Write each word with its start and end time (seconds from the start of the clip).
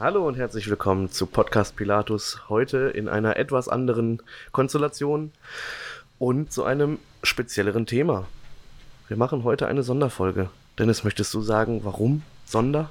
Hallo 0.00 0.26
und 0.26 0.38
herzlich 0.38 0.70
willkommen 0.70 1.10
zu 1.10 1.26
Podcast 1.26 1.76
Pilatus. 1.76 2.48
Heute 2.48 2.78
in 2.88 3.06
einer 3.06 3.36
etwas 3.36 3.68
anderen 3.68 4.22
Konstellation 4.50 5.30
und 6.18 6.50
zu 6.50 6.64
einem 6.64 6.98
spezielleren 7.22 7.84
Thema. 7.84 8.26
Wir 9.08 9.18
machen 9.18 9.44
heute 9.44 9.66
eine 9.66 9.82
Sonderfolge. 9.82 10.48
Dennis, 10.78 11.04
möchtest 11.04 11.34
du 11.34 11.42
sagen, 11.42 11.82
warum 11.84 12.22
Sonder? 12.46 12.88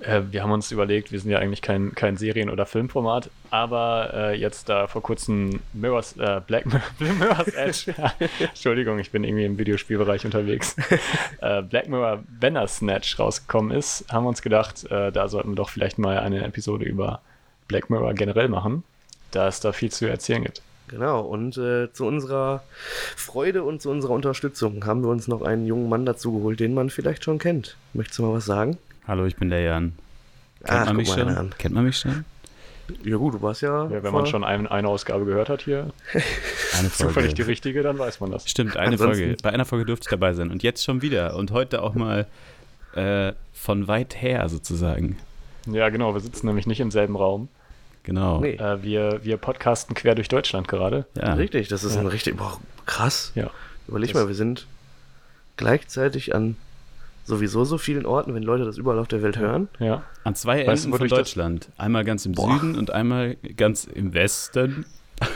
Äh, 0.00 0.22
wir 0.30 0.42
haben 0.42 0.52
uns 0.52 0.70
überlegt, 0.70 1.10
wir 1.12 1.20
sind 1.20 1.30
ja 1.30 1.38
eigentlich 1.38 1.62
kein, 1.62 1.94
kein 1.94 2.16
Serien- 2.16 2.50
oder 2.50 2.66
Filmformat, 2.66 3.30
aber 3.50 4.10
äh, 4.12 4.38
jetzt 4.38 4.68
da 4.68 4.86
vor 4.86 5.02
kurzem 5.02 5.60
Mirror's, 5.72 6.16
äh, 6.16 6.40
Black 6.46 6.66
Mirror's 6.98 7.48
Edge, 7.48 7.94
Entschuldigung, 8.38 8.98
ich 8.98 9.10
bin 9.10 9.24
irgendwie 9.24 9.44
im 9.44 9.58
Videospielbereich 9.58 10.24
unterwegs, 10.24 10.76
äh, 11.40 11.62
Black 11.62 11.88
Mirror 11.88 12.22
Bandersnatch 12.40 13.18
rausgekommen 13.18 13.76
ist, 13.76 14.04
haben 14.10 14.24
wir 14.24 14.28
uns 14.28 14.42
gedacht, 14.42 14.84
äh, 14.90 15.10
da 15.10 15.28
sollten 15.28 15.50
wir 15.50 15.56
doch 15.56 15.70
vielleicht 15.70 15.98
mal 15.98 16.18
eine 16.18 16.44
Episode 16.44 16.84
über 16.84 17.20
Black 17.68 17.88
Mirror 17.88 18.14
generell 18.14 18.48
machen, 18.48 18.84
da 19.30 19.48
es 19.48 19.60
da 19.60 19.72
viel 19.72 19.90
zu 19.90 20.06
erzählen 20.06 20.44
gibt. 20.44 20.62
Genau, 20.88 21.22
und 21.22 21.58
äh, 21.58 21.92
zu 21.92 22.06
unserer 22.06 22.62
Freude 23.16 23.64
und 23.64 23.82
zu 23.82 23.90
unserer 23.90 24.12
Unterstützung 24.12 24.86
haben 24.86 25.02
wir 25.02 25.08
uns 25.08 25.26
noch 25.26 25.42
einen 25.42 25.66
jungen 25.66 25.88
Mann 25.88 26.06
dazugeholt, 26.06 26.60
den 26.60 26.74
man 26.74 26.90
vielleicht 26.90 27.24
schon 27.24 27.38
kennt. 27.38 27.76
Möchtest 27.92 28.20
du 28.20 28.22
mal 28.22 28.34
was 28.34 28.44
sagen? 28.44 28.78
Hallo, 29.06 29.24
ich 29.26 29.36
bin 29.36 29.50
der 29.50 29.60
Jan. 29.60 29.92
Kennt, 30.64 30.70
Ach, 30.80 30.86
man, 30.86 30.96
mich 30.96 31.08
schon? 31.08 31.28
an. 31.28 31.54
Kennt 31.58 31.74
man 31.74 31.84
mich 31.84 31.98
schon? 31.98 32.24
Ja 33.04 33.16
gut, 33.16 33.34
du 33.34 33.42
warst 33.42 33.62
ja... 33.62 33.88
Ja, 33.90 34.02
wenn 34.02 34.12
man 34.12 34.26
schon 34.26 34.44
ein, 34.44 34.66
eine 34.66 34.88
Ausgabe 34.88 35.24
gehört 35.24 35.48
hat 35.48 35.62
hier, 35.62 35.90
Eine 36.78 36.90
zufällig 36.90 37.34
die 37.34 37.42
richtige, 37.42 37.82
dann 37.82 37.98
weiß 37.98 38.20
man 38.20 38.30
das. 38.30 38.48
Stimmt, 38.48 38.76
eine 38.76 38.92
Ansonsten- 38.92 39.18
Folge. 39.24 39.36
Bei 39.42 39.50
einer 39.50 39.64
Folge 39.64 39.84
durfte 39.86 40.04
ich 40.06 40.10
dabei 40.10 40.32
sein. 40.34 40.50
Und 40.50 40.62
jetzt 40.62 40.84
schon 40.84 41.02
wieder. 41.02 41.36
Und 41.36 41.50
heute 41.50 41.82
auch 41.82 41.94
mal 41.94 42.26
äh, 42.94 43.32
von 43.54 43.88
weit 43.88 44.20
her 44.22 44.48
sozusagen. 44.48 45.18
Ja, 45.66 45.88
genau, 45.88 46.14
wir 46.14 46.20
sitzen 46.20 46.46
nämlich 46.46 46.66
nicht 46.66 46.80
im 46.80 46.90
selben 46.92 47.16
Raum. 47.16 47.48
Genau. 48.04 48.40
Nee. 48.40 48.52
Äh, 48.54 48.82
wir, 48.84 49.20
wir 49.24 49.36
podcasten 49.36 49.94
quer 49.96 50.14
durch 50.14 50.28
Deutschland 50.28 50.68
gerade. 50.68 51.06
Ja. 51.16 51.34
Richtig, 51.34 51.66
das 51.68 51.82
ist 51.82 51.94
Ja. 51.96 52.00
ein 52.02 52.06
richtig... 52.06 52.36
Boah, 52.36 52.60
krass. 52.86 53.32
Ja. 53.34 53.50
Überleg 53.88 54.12
Das- 54.12 54.22
mal, 54.22 54.28
wir 54.28 54.36
sind 54.36 54.66
gleichzeitig 55.56 56.34
an 56.36 56.56
sowieso 57.26 57.64
so 57.64 57.76
vielen 57.78 58.06
Orten, 58.06 58.34
wenn 58.34 58.42
Leute 58.42 58.64
das 58.64 58.78
überall 58.78 58.98
auf 58.98 59.08
der 59.08 59.22
Welt 59.22 59.36
hören. 59.38 59.68
Ja. 59.78 60.04
An 60.24 60.34
zwei 60.34 60.66
Weißt 60.66 60.84
du, 60.84 60.88
Enden 60.88 60.98
von 60.98 61.08
Deutschland. 61.08 61.68
Einmal 61.76 62.04
ganz 62.04 62.24
im 62.24 62.32
Boah. 62.32 62.52
Süden 62.58 62.76
und 62.76 62.90
einmal 62.90 63.36
ganz 63.56 63.84
im 63.84 64.14
Westen. 64.14 64.86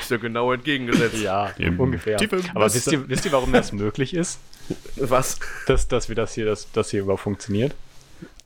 Ist 0.00 0.10
ja 0.10 0.16
genau 0.18 0.52
entgegengesetzt. 0.52 1.20
Ja, 1.20 1.48
Im 1.58 1.80
ungefähr. 1.80 2.18
Aber 2.54 2.72
wisst 2.72 2.90
ihr, 2.92 3.08
wisst 3.08 3.24
ihr, 3.24 3.32
warum 3.32 3.52
das 3.52 3.72
möglich 3.72 4.14
ist, 4.14 4.38
Was? 4.96 5.38
dass, 5.66 5.88
dass 5.88 6.08
wir 6.08 6.14
das 6.16 6.34
hier, 6.34 6.44
dass 6.46 6.70
das 6.72 6.90
hier 6.90 7.00
überhaupt 7.00 7.22
funktioniert? 7.22 7.74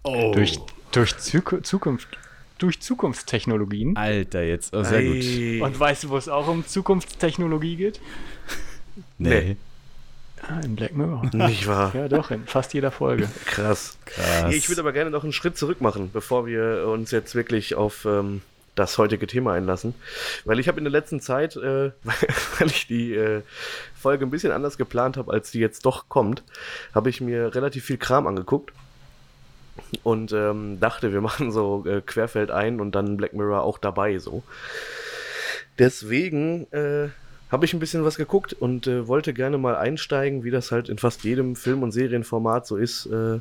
Oh. 0.02 0.32
Durch, 0.34 0.58
durch 0.92 1.12
Zuku- 1.12 1.62
Zukunft, 1.62 2.08
durch 2.58 2.80
Zukunftstechnologien. 2.80 3.96
Alter, 3.96 4.42
jetzt. 4.42 4.74
Oh, 4.74 4.82
sehr 4.82 5.02
gut. 5.04 5.16
Ei. 5.22 5.60
Und 5.62 5.78
weißt 5.78 6.04
du, 6.04 6.08
wo 6.10 6.16
es 6.16 6.28
auch 6.28 6.48
um 6.48 6.66
Zukunftstechnologie 6.66 7.76
geht? 7.76 8.00
Nee. 9.18 9.56
Ah, 10.48 10.60
in 10.64 10.76
Black 10.76 10.94
Mirror. 10.96 11.28
Nicht 11.34 11.66
wahr? 11.66 11.92
Ja, 11.94 12.08
doch, 12.08 12.30
in 12.30 12.46
fast 12.46 12.72
jeder 12.72 12.90
Folge. 12.90 13.28
Krass. 13.44 13.98
Krass. 14.06 14.54
Ich 14.54 14.68
würde 14.70 14.80
aber 14.80 14.92
gerne 14.92 15.10
noch 15.10 15.22
einen 15.22 15.32
Schritt 15.32 15.58
zurück 15.58 15.82
machen, 15.82 16.10
bevor 16.10 16.46
wir 16.46 16.86
uns 16.88 17.10
jetzt 17.10 17.34
wirklich 17.34 17.74
auf 17.74 18.06
ähm, 18.06 18.40
das 18.74 18.96
heutige 18.96 19.26
Thema 19.26 19.52
einlassen. 19.52 19.94
Weil 20.46 20.58
ich 20.58 20.68
habe 20.68 20.78
in 20.78 20.84
der 20.84 20.90
letzten 20.90 21.20
Zeit, 21.20 21.56
äh, 21.56 21.90
weil 22.58 22.68
ich 22.68 22.86
die 22.86 23.14
äh, 23.14 23.42
Folge 23.94 24.24
ein 24.24 24.30
bisschen 24.30 24.52
anders 24.52 24.78
geplant 24.78 25.18
habe, 25.18 25.32
als 25.32 25.50
die 25.50 25.60
jetzt 25.60 25.84
doch 25.84 26.08
kommt, 26.08 26.42
habe 26.94 27.10
ich 27.10 27.20
mir 27.20 27.54
relativ 27.54 27.84
viel 27.84 27.98
Kram 27.98 28.26
angeguckt. 28.26 28.72
Und 30.02 30.32
ähm, 30.32 30.80
dachte, 30.80 31.12
wir 31.12 31.20
machen 31.20 31.52
so 31.52 31.84
äh, 31.86 32.00
Querfeld 32.00 32.50
ein 32.50 32.80
und 32.80 32.92
dann 32.92 33.16
Black 33.16 33.34
Mirror 33.34 33.62
auch 33.62 33.78
dabei 33.78 34.18
so. 34.18 34.42
Deswegen 35.78 36.70
äh, 36.72 37.08
habe 37.50 37.64
ich 37.64 37.72
ein 37.72 37.78
bisschen 37.80 38.04
was 38.04 38.16
geguckt 38.16 38.52
und 38.52 38.86
äh, 38.86 39.06
wollte 39.08 39.32
gerne 39.32 39.58
mal 39.58 39.76
einsteigen, 39.76 40.44
wie 40.44 40.50
das 40.50 40.70
halt 40.70 40.88
in 40.88 40.98
fast 40.98 41.24
jedem 41.24 41.56
Film- 41.56 41.82
und 41.82 41.92
Serienformat 41.92 42.66
so 42.66 42.76
ist. 42.76 43.06
Äh, 43.06 43.40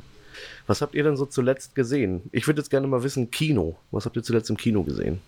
was 0.66 0.80
habt 0.82 0.94
ihr 0.94 1.02
denn 1.02 1.16
so 1.16 1.26
zuletzt 1.26 1.74
gesehen? 1.74 2.22
Ich 2.32 2.46
würde 2.46 2.60
jetzt 2.60 2.70
gerne 2.70 2.86
mal 2.86 3.02
wissen, 3.02 3.30
Kino. 3.30 3.76
Was 3.90 4.06
habt 4.06 4.16
ihr 4.16 4.22
zuletzt 4.22 4.50
im 4.50 4.56
Kino 4.56 4.82
gesehen? 4.82 5.20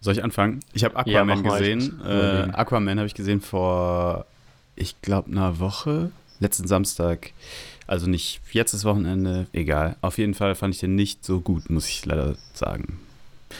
Soll 0.00 0.14
ich 0.14 0.24
anfangen? 0.24 0.60
Ich 0.72 0.84
habe 0.84 0.94
Ja, 1.10 1.22
Aquaman 1.22 1.44
ich 1.44 1.50
gesehen. 1.50 2.00
Äh. 2.04 2.50
Aquaman 2.52 2.98
habe 2.98 3.06
ich 3.06 3.14
gesehen 3.14 3.40
vor, 3.40 4.26
ich 4.76 5.00
glaube, 5.02 5.30
einer 5.30 5.58
Woche. 5.58 6.10
Letzten 6.38 6.66
Samstag. 6.66 7.32
Also 7.86 8.06
nicht 8.08 8.40
jetzt 8.52 8.72
das 8.72 8.84
Wochenende, 8.84 9.46
egal. 9.52 9.96
Auf 10.00 10.16
jeden 10.16 10.34
Fall 10.34 10.54
fand 10.54 10.74
ich 10.74 10.80
den 10.80 10.94
nicht 10.94 11.24
so 11.24 11.40
gut, 11.40 11.68
muss 11.68 11.88
ich 11.88 12.04
leider 12.06 12.36
sagen. 12.54 13.00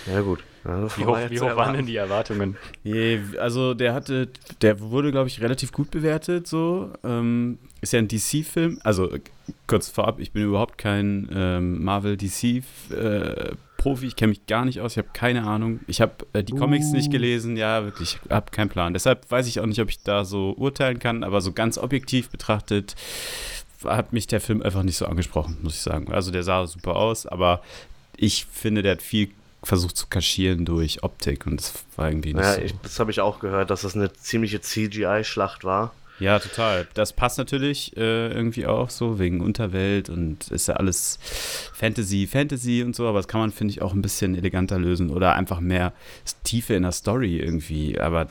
Ja, 0.07 0.21
gut. 0.21 0.43
Wie 0.65 1.05
hoch, 1.05 1.19
wie 1.31 1.41
hoch 1.41 1.57
waren 1.57 1.75
denn 1.75 1.87
die 1.87 1.97
Erwartungen? 1.97 2.57
Je, 2.85 3.21
Also 3.41 3.73
der 3.75 3.95
hatte, 3.95 4.29
der 4.61 4.81
wurde, 4.81 5.11
glaube 5.11 5.29
ich, 5.29 5.41
relativ 5.41 5.73
gut 5.73 5.91
bewertet. 5.91 6.47
So 6.47 6.91
ähm, 7.03 7.59
ist 7.81 7.93
ja 7.93 7.99
ein 7.99 8.09
DC-Film. 8.09 8.79
Also 8.85 9.11
äh, 9.11 9.21
kurz 9.67 9.89
vorab, 9.89 10.21
ich 10.21 10.33
bin 10.33 10.43
überhaupt 10.45 10.77
kein 10.77 11.29
ähm, 11.33 11.83
Marvel 11.83 12.17
DC-Profi. 12.19 14.07
ich 14.07 14.17
kenne 14.17 14.31
mich 14.31 14.45
gar 14.47 14.65
nicht 14.65 14.81
aus. 14.81 14.93
Ich 14.93 14.99
habe 14.99 15.09
keine 15.13 15.45
Ahnung. 15.45 15.81
Ich 15.87 16.01
habe 16.01 16.13
äh, 16.35 16.45
die 16.45 16.53
Comics 16.53 16.87
Uh. 16.91 16.97
nicht 16.97 17.11
gelesen. 17.11 17.57
Ja, 17.57 17.85
wirklich, 17.85 18.19
ich 18.25 18.31
habe 18.31 18.51
keinen 18.51 18.69
Plan. 18.69 18.93
Deshalb 18.93 19.31
weiß 19.31 19.47
ich 19.47 19.61
auch 19.61 19.67
nicht, 19.67 19.81
ob 19.81 19.89
ich 19.89 20.03
da 20.03 20.25
so 20.25 20.55
urteilen 20.57 20.99
kann. 20.99 21.25
Aber 21.25 21.41
so 21.41 21.53
ganz 21.53 21.79
objektiv 21.79 22.29
betrachtet 22.29 22.97
hat 23.85 24.13
mich 24.13 24.27
der 24.27 24.43
Film 24.43 24.61
einfach 24.63 24.83
nicht 24.83 24.97
so 24.97 25.07
angesprochen, 25.07 25.57
muss 25.63 25.75
ich 25.77 25.81
sagen. 25.81 26.13
Also 26.13 26.31
der 26.31 26.43
sah 26.43 26.67
super 26.67 26.97
aus, 26.97 27.25
aber 27.27 27.63
ich 28.17 28.45
finde, 28.53 28.83
der 28.83 28.93
hat 28.93 29.03
viel 29.03 29.31
versucht 29.63 29.97
zu 29.97 30.07
kaschieren 30.09 30.65
durch 30.65 31.03
Optik 31.03 31.47
und 31.47 31.61
das 31.61 31.75
war 31.97 32.09
irgendwie 32.09 32.33
nicht 32.35 32.43
Ja, 32.45 32.55
so. 32.55 32.61
ich, 32.63 32.75
das 32.83 32.99
habe 32.99 33.11
ich 33.11 33.21
auch 33.21 33.41
gehört, 33.41 33.71
dass 33.71 33.83
das 33.83 33.95
eine 33.95 34.13
ziemliche 34.13 34.61
CGI-Schlacht 34.61 35.65
war. 35.65 35.93
Ja, 36.19 36.39
total. 36.39 36.87
Das 36.95 37.15
passt 37.15 37.39
natürlich 37.39 37.97
äh, 37.97 38.29
irgendwie 38.29 38.67
auch 38.67 38.91
so 38.91 39.19
wegen 39.19 39.41
Unterwelt 39.41 40.11
und 40.11 40.49
ist 40.51 40.69
ja 40.69 40.75
alles 40.75 41.19
Fantasy, 41.73 42.27
Fantasy 42.27 42.83
und 42.83 42.95
so, 42.95 43.07
aber 43.07 43.19
das 43.19 43.29
kann 43.29 43.41
man, 43.41 43.53
finde 43.53 43.73
ich, 43.73 43.81
auch 43.81 43.95
ein 43.95 44.03
bisschen 44.03 44.35
eleganter 44.35 44.79
lösen 44.79 45.09
oder 45.11 45.35
einfach 45.35 45.61
mehr 45.61 45.93
Tiefe 46.45 46.75
in 46.75 46.83
der 46.83 46.93
Story 46.93 47.39
irgendwie. 47.39 47.99
Aber 47.99 48.29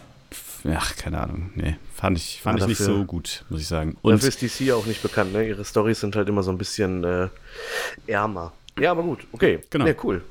ach, 0.71 0.95
keine 0.97 1.19
Ahnung. 1.19 1.49
Nee, 1.55 1.77
fand 1.95 2.17
ich, 2.19 2.39
fand 2.43 2.59
Ja, 2.59 2.65
ich 2.65 2.69
nicht 2.69 2.79
dafür- 2.81 2.95
so 2.97 3.05
gut, 3.05 3.43
muss 3.49 3.61
ich 3.61 3.67
sagen. 3.67 3.97
Und 4.03 4.13
Dafür 4.23 4.29
ist 4.29 4.41
DC 4.43 4.71
auch 4.71 4.85
nicht 4.85 5.01
bekannt, 5.01 5.33
ne? 5.33 5.47
Ihre 5.47 5.65
Storys 5.65 5.99
sind 5.99 6.15
halt 6.15 6.29
immer 6.29 6.43
so 6.43 6.51
ein 6.51 6.59
bisschen 6.59 7.03
äh, 7.03 7.27
ärmer. 8.05 8.53
Ja, 8.79 8.91
aber 8.91 9.01
gut, 9.01 9.25
okay. 9.31 9.59
Genau. 9.71 9.87
Ja, 9.87 9.93
cool. 10.03 10.21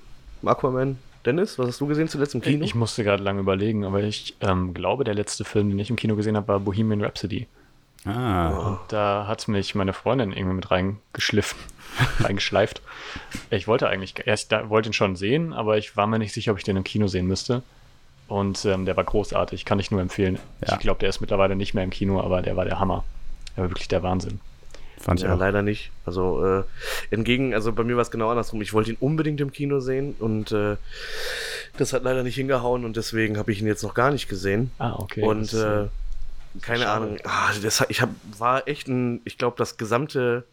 Aquaman, 0.45 0.99
Dennis, 1.25 1.59
was 1.59 1.69
hast 1.69 1.81
du 1.81 1.87
gesehen 1.87 2.09
zuletzt 2.09 2.35
im 2.35 2.41
Kino? 2.41 2.65
Ich 2.65 2.75
musste 2.75 3.05
gerade 3.05 3.23
lange 3.23 3.41
überlegen, 3.41 3.85
aber 3.85 4.03
ich 4.03 4.37
ähm, 4.41 4.73
glaube, 4.75 5.05
der 5.05 5.15
letzte 5.15 5.45
Film, 5.45 5.69
den 5.71 5.79
ich 5.79 5.91
im 5.91 5.97
Kino 5.97 6.17
gesehen 6.17 6.37
habe, 6.37 6.49
war 6.49 6.61
Bohemian 6.61 7.03
Rhapsody. 7.03 7.47
ah, 8.05 8.51
Oh. 8.75 8.79
Da 8.89 9.27
hat 9.27 9.49
mich 9.49 9.75
meine 9.75 9.93
Freundin 9.93 10.33
irgendwie 10.33 10.55
mit 10.57 10.71
reingeschliffen, 10.71 11.59
reingeschleift. 12.21 12.81
Ich 13.51 13.67
wollte 13.67 13.89
eigentlich, 13.89 14.15
erst 14.27 14.53
da, 14.53 14.69
wollte 14.71 14.91
ihn 14.91 14.95
schon 14.95 15.17
sehen, 15.17 15.53
aber 15.53 15.77
ich 15.79 15.97
war 15.97 16.07
mir 16.07 16.19
nicht 16.19 16.33
sicher, 16.33 16.53
ob 16.53 16.59
ich 16.59 16.65
den 16.65 16.77
im 16.77 16.85
Kino 16.85 17.09
sehen 17.09 17.27
müsste. 17.27 17.63
Und 18.29 18.65
ähm, 18.67 18.85
der 18.85 18.97
war 18.97 19.05
großartig, 19.05 19.65
kann 19.65 19.79
ich 19.81 19.91
nur 19.91 20.01
empfehlen. 20.03 20.39
Ja. 20.67 20.75
Ich 20.75 20.79
glaube, 20.81 21.01
der 21.01 21.09
ist 21.09 21.21
mittlerweile 21.21 21.57
nicht 21.57 21.73
mehr 21.75 21.85
im 21.85 21.91
Kino, 21.91 22.21
aber 22.21 22.43
der 22.43 22.57
war 22.57 22.65
der 22.67 22.79
Hammer. 22.79 23.03
Der 23.57 23.65
war 23.65 23.71
wirklich 23.71 23.89
der 23.89 24.03
Wahnsinn. 24.03 24.41
Fand 25.01 25.21
ich 25.21 25.27
Ja, 25.27 25.35
auch. 25.35 25.39
leider 25.39 25.63
nicht. 25.63 25.91
Also 26.05 26.45
äh, 26.45 26.63
entgegen, 27.11 27.55
also 27.55 27.73
bei 27.73 27.85
mir 27.85 27.97
war 27.97 28.03
es 28.03 28.11
genau 28.11 28.31
andersrum. 28.31 28.61
Ich 28.63 28.73
wollte 28.73 28.91
ihn 28.91 28.97
unbedingt 29.01 29.41
im 29.41 29.53
Kino 29.53 29.81
sehen 29.81 30.15
und 30.19 30.53
äh, 30.53 30.77
das 31.77 31.93
hat 31.93 32.03
leider 32.05 32.23
nicht 32.23 32.35
hingehauen 32.35 32.85
und 32.85 32.97
deswegen 32.97 33.39
habe 33.39 33.53
ich 33.53 33.61
ihn 33.61 33.67
jetzt 33.67 33.83
noch 33.83 33.95
gar 33.95 34.11
nicht 34.11 34.29
gesehen. 34.29 34.71
Ah, 34.79 34.95
okay. 34.99 35.23
und 35.23 35.53
äh, 35.53 35.85
äh, 35.85 35.89
keine 36.63 36.85
schade. 36.85 36.91
Ahnung. 37.05 37.17
Ah, 37.25 37.51
das, 37.63 37.85
ich 37.89 38.01
hab, 38.03 38.11
war 38.39 38.67
echt 38.67 38.89
ein, 38.89 39.21
ich 39.25 39.39
glaube, 39.39 39.57
das 39.59 39.77
gesamte, 39.77 40.45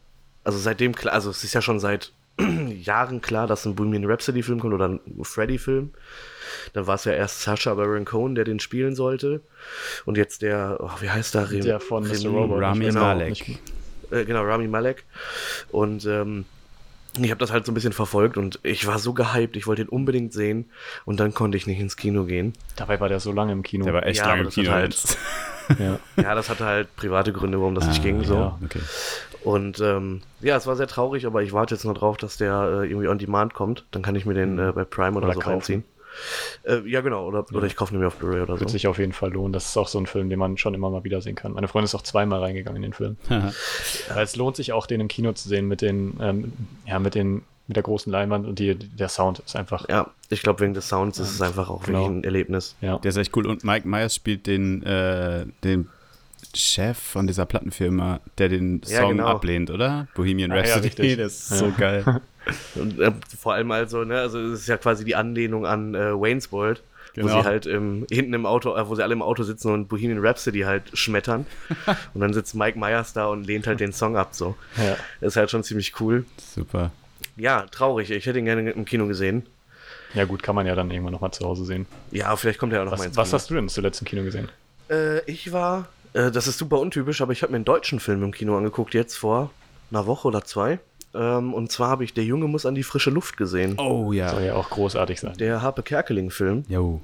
also 0.43 0.57
seitdem 0.59 0.93
klar, 0.95 1.13
also 1.13 1.29
es 1.29 1.43
ist 1.43 1.53
ja 1.53 1.61
schon 1.61 1.79
seit 1.79 2.11
Jahren 2.83 3.21
klar, 3.21 3.47
dass 3.47 3.65
ein 3.65 3.75
Bohemian 3.75 4.05
Rhapsody-Film 4.05 4.59
kommt 4.59 4.73
oder 4.73 4.89
ein 4.89 4.99
Freddy-Film. 5.23 5.93
Dann 6.73 6.85
war 6.87 6.95
es 6.95 7.05
ja 7.05 7.13
erst 7.13 7.41
Sacha 7.41 7.73
Baron 7.73 8.05
Cohen, 8.05 8.35
der 8.35 8.43
den 8.43 8.59
spielen 8.59 8.95
sollte. 8.95 9.41
Und 10.05 10.17
jetzt 10.17 10.41
der, 10.41 10.77
oh, 10.79 10.89
wie 10.99 11.09
heißt 11.09 11.33
der? 11.35 11.49
Rem- 11.49 11.61
der 11.63 11.79
von 11.79 12.03
Mr. 12.03 12.11
Remi- 12.13 12.27
Robot. 12.37 12.61
Rami 12.61 12.85
genau, 12.85 12.99
Malek. 13.01 13.29
nicht- 13.47 13.61
äh, 14.11 14.25
genau, 14.25 14.43
Rami 14.43 14.67
Malek. 14.67 15.03
Und 15.71 16.05
ähm, 16.05 16.45
ich 17.21 17.29
habe 17.31 17.39
das 17.39 17.51
halt 17.51 17.65
so 17.65 17.71
ein 17.71 17.75
bisschen 17.75 17.93
verfolgt 17.93 18.37
und 18.37 18.59
ich 18.63 18.85
war 18.87 18.99
so 18.99 19.13
gehypt, 19.13 19.55
ich 19.55 19.67
wollte 19.67 19.83
ihn 19.83 19.87
unbedingt 19.87 20.33
sehen 20.33 20.69
und 21.05 21.19
dann 21.19 21.33
konnte 21.33 21.57
ich 21.57 21.65
nicht 21.65 21.79
ins 21.79 21.95
Kino 21.95 22.25
gehen. 22.25 22.51
Dabei 22.75 22.99
war 22.99 23.07
der 23.07 23.19
so 23.21 23.31
lange 23.31 23.53
im 23.53 23.63
Kino. 23.63 23.85
Der 23.85 23.93
war 23.93 24.05
echt 24.05 24.19
Ja, 24.19 24.27
lange 24.27 24.43
im 24.43 24.49
Kino. 24.49 24.71
halt- 24.71 25.17
ja. 25.79 25.97
Ja, 26.21 26.35
das 26.35 26.49
hatte 26.49 26.65
halt 26.65 26.93
private 26.97 27.31
Gründe, 27.31 27.59
warum 27.59 27.73
das 27.73 27.87
nicht 27.87 27.99
Ah, 28.01 28.03
ging. 28.03 28.23
So. 28.25 28.35
ja. 28.35 28.59
Okay. 28.63 28.81
Und 29.45 29.79
ähm, 29.79 30.21
ja, 30.41 30.57
es 30.57 30.67
war 30.67 30.75
sehr 30.75 30.87
traurig, 30.87 31.25
aber 31.25 31.41
ich 31.43 31.53
warte 31.53 31.75
jetzt 31.75 31.85
nur 31.85 31.93
drauf, 31.93 32.17
dass 32.17 32.35
der 32.37 32.81
äh, 32.83 32.89
irgendwie 32.89 33.07
on 33.07 33.17
demand 33.17 33.53
kommt. 33.53 33.85
Dann 33.91 34.01
kann 34.01 34.15
ich 34.15 34.25
mir 34.25 34.33
den 34.33 34.59
äh, 34.59 34.71
bei 34.73 34.83
Prime 34.83 35.15
oder, 35.15 35.27
Oder 35.27 35.33
so 35.35 35.39
kaufen. 35.39 35.51
reinziehen. 35.53 35.83
Äh, 36.63 36.79
ja, 36.89 37.01
genau. 37.01 37.25
Oder, 37.27 37.45
oder 37.53 37.67
ich 37.67 37.75
kaufe 37.75 37.93
ihn 37.93 37.99
mir 37.99 38.07
auf 38.07 38.15
Blu-ray 38.15 38.41
oder 38.41 38.59
Wird 38.59 38.69
so. 38.69 38.73
sich 38.73 38.87
auf 38.87 38.97
jeden 38.99 39.13
Fall 39.13 39.31
lohnen. 39.31 39.53
Das 39.53 39.65
ist 39.65 39.77
auch 39.77 39.87
so 39.87 39.99
ein 39.99 40.05
Film, 40.05 40.29
den 40.29 40.39
man 40.39 40.57
schon 40.57 40.73
immer 40.73 40.89
mal 40.89 41.03
wieder 41.03 41.21
sehen 41.21 41.35
kann. 41.35 41.53
Meine 41.53 41.67
Freundin 41.67 41.85
ist 41.85 41.95
auch 41.95 42.01
zweimal 42.03 42.39
reingegangen 42.41 42.77
in 42.77 42.81
den 42.91 42.93
Film. 42.93 43.17
Weil 43.29 44.23
es 44.23 44.35
lohnt 44.35 44.55
sich 44.55 44.73
auch, 44.73 44.87
den 44.87 45.01
im 45.01 45.07
Kino 45.07 45.31
zu 45.33 45.47
sehen 45.49 45.67
mit 45.67 45.81
den, 45.81 46.17
ähm, 46.21 46.53
ja, 46.87 46.99
mit 46.99 47.15
den, 47.15 47.43
mit 47.67 47.75
der 47.77 47.83
großen 47.83 48.11
Leinwand 48.11 48.45
und 48.45 48.59
die, 48.59 48.75
der 48.75 49.09
Sound 49.09 49.39
ist 49.39 49.55
einfach. 49.55 49.89
Ja, 49.89 50.11
ich 50.29 50.41
glaube, 50.43 50.59
wegen 50.61 50.73
des 50.75 50.87
Sounds 50.87 51.17
ist 51.19 51.31
es 51.31 51.41
einfach 51.41 51.69
auch 51.69 51.83
Genau. 51.83 51.99
wirklich 52.01 52.17
ein 52.19 52.23
Erlebnis. 52.23 52.75
Ja. 52.81 52.99
Der 52.99 53.09
ist 53.09 53.17
echt 53.17 53.35
cool. 53.35 53.47
Und 53.47 53.63
Mike 53.63 53.87
Myers 53.87 54.13
spielt 54.15 54.45
den, 54.47 54.83
äh, 54.83 55.45
den 55.63 55.89
Chef 56.53 56.97
von 56.97 57.25
dieser 57.27 57.45
Plattenfirma, 57.45 58.19
der 58.37 58.49
den 58.49 58.81
Ja, 58.85 59.01
Song 59.01 59.09
genau. 59.17 59.27
ablehnt, 59.27 59.71
oder? 59.71 60.07
Bohemian 60.15 60.51
Ah, 60.51 60.57
ja, 60.57 60.61
Rhapsody. 60.61 60.87
richtig. 60.87 61.17
das 61.17 61.33
ist 61.33 61.49
Ja. 61.51 61.57
so 61.57 61.73
geil. 61.77 62.21
Und 62.75 62.99
äh, 62.99 63.11
vor 63.39 63.53
allem 63.53 63.71
also, 63.71 64.03
ne, 64.03 64.19
also 64.19 64.39
es 64.39 64.61
ist 64.61 64.67
ja 64.67 64.77
quasi 64.77 65.03
die 65.05 65.15
Anlehnung 65.15 65.65
an 65.65 65.95
äh, 65.95 66.13
Wayne's 66.13 66.51
World, 66.51 66.83
wo 67.15 67.21
Genau. 67.21 67.41
sie 67.41 67.45
halt 67.47 67.65
ähm, 67.65 68.05
hinten 68.11 68.33
im 68.33 68.45
Auto, 68.45 68.75
äh, 68.75 68.87
wo 68.87 68.95
sie 68.95 69.03
alle 69.03 69.13
im 69.13 69.21
Auto 69.21 69.43
sitzen 69.43 69.71
und 69.71 69.87
Bohemian 69.87 70.19
Rhapsody 70.19 70.61
halt 70.61 70.83
schmettern. 70.97 71.45
und 72.13 72.21
dann 72.21 72.33
sitzt 72.33 72.55
Mike 72.55 72.77
Myers 72.77 73.13
da 73.13 73.27
und 73.27 73.45
lehnt 73.47 73.67
halt 73.67 73.79
den 73.79 73.93
Song 73.93 74.17
ab, 74.17 74.29
so. 74.33 74.55
Ja. 74.77 74.97
Das 75.21 75.33
ist 75.33 75.37
halt 75.37 75.49
schon 75.51 75.63
ziemlich 75.63 75.99
cool. 75.99 76.25
Super. 76.53 76.91
Ja, 77.37 77.61
traurig. 77.71 78.11
Ich 78.11 78.25
hätte 78.25 78.39
ihn 78.39 78.45
gerne 78.45 78.69
im 78.71 78.85
Kino 78.85 79.07
gesehen. 79.07 79.45
ja, 80.13 80.25
gut, 80.25 80.43
kann 80.43 80.55
man 80.55 80.65
ja 80.67 80.75
dann 80.75 80.91
irgendwann 80.91 81.13
nochmal 81.13 81.31
zu 81.31 81.45
Hause 81.45 81.65
sehen. 81.65 81.85
Ja, 82.11 82.35
vielleicht 82.35 82.59
kommt 82.59 82.73
er 82.73 82.81
auch 82.81 82.85
noch 82.85 82.91
mal 82.91 82.99
Was, 82.99 83.05
ins 83.07 83.17
was 83.17 83.27
Kino. 83.29 83.35
hast 83.35 83.49
du 83.49 83.53
denn 83.55 83.69
zuletzt 83.69 84.01
im 84.01 84.07
Kino 84.07 84.23
gesehen? 84.23 84.49
Äh, 84.89 85.19
ich 85.29 85.51
war, 85.51 85.87
äh, 86.13 86.31
das 86.31 86.47
ist 86.47 86.57
super 86.57 86.79
untypisch, 86.79 87.21
aber 87.21 87.31
ich 87.31 87.41
habe 87.43 87.51
mir 87.51 87.57
einen 87.57 87.65
deutschen 87.65 87.99
Film 87.99 88.23
im 88.23 88.31
Kino 88.33 88.57
angeguckt, 88.57 88.93
jetzt 88.93 89.15
vor 89.15 89.51
einer 89.91 90.05
Woche 90.05 90.27
oder 90.27 90.43
zwei. 90.43 90.79
Ähm, 91.15 91.53
und 91.53 91.71
zwar 91.71 91.89
habe 91.89 92.03
ich 92.03 92.13
Der 92.13 92.23
Junge 92.23 92.47
muss 92.47 92.65
an 92.65 92.75
die 92.75 92.83
frische 92.83 93.09
Luft 93.09 93.37
gesehen. 93.37 93.79
Oh 93.79 94.11
ja. 94.11 94.29
Soll 94.29 94.43
ja 94.43 94.55
auch 94.55 94.69
großartig 94.69 95.19
sein. 95.19 95.37
Der 95.37 95.61
Harpe 95.61 95.83
Kerkeling-Film. 95.83 96.65
Jo. 96.67 97.01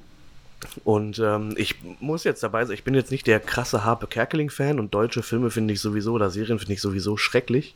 Und 0.84 1.18
ähm, 1.18 1.54
ich 1.56 1.76
muss 2.00 2.24
jetzt 2.24 2.42
dabei 2.42 2.64
sein, 2.64 2.74
ich 2.74 2.84
bin 2.84 2.94
jetzt 2.94 3.10
nicht 3.10 3.26
der 3.26 3.40
krasse 3.40 3.84
Harpe 3.84 4.06
Kerkeling-Fan 4.06 4.78
und 4.78 4.94
deutsche 4.94 5.22
Filme 5.22 5.50
finde 5.50 5.74
ich 5.74 5.80
sowieso 5.80 6.12
oder 6.12 6.30
Serien 6.30 6.58
finde 6.58 6.74
ich 6.74 6.80
sowieso 6.80 7.16
schrecklich. 7.16 7.74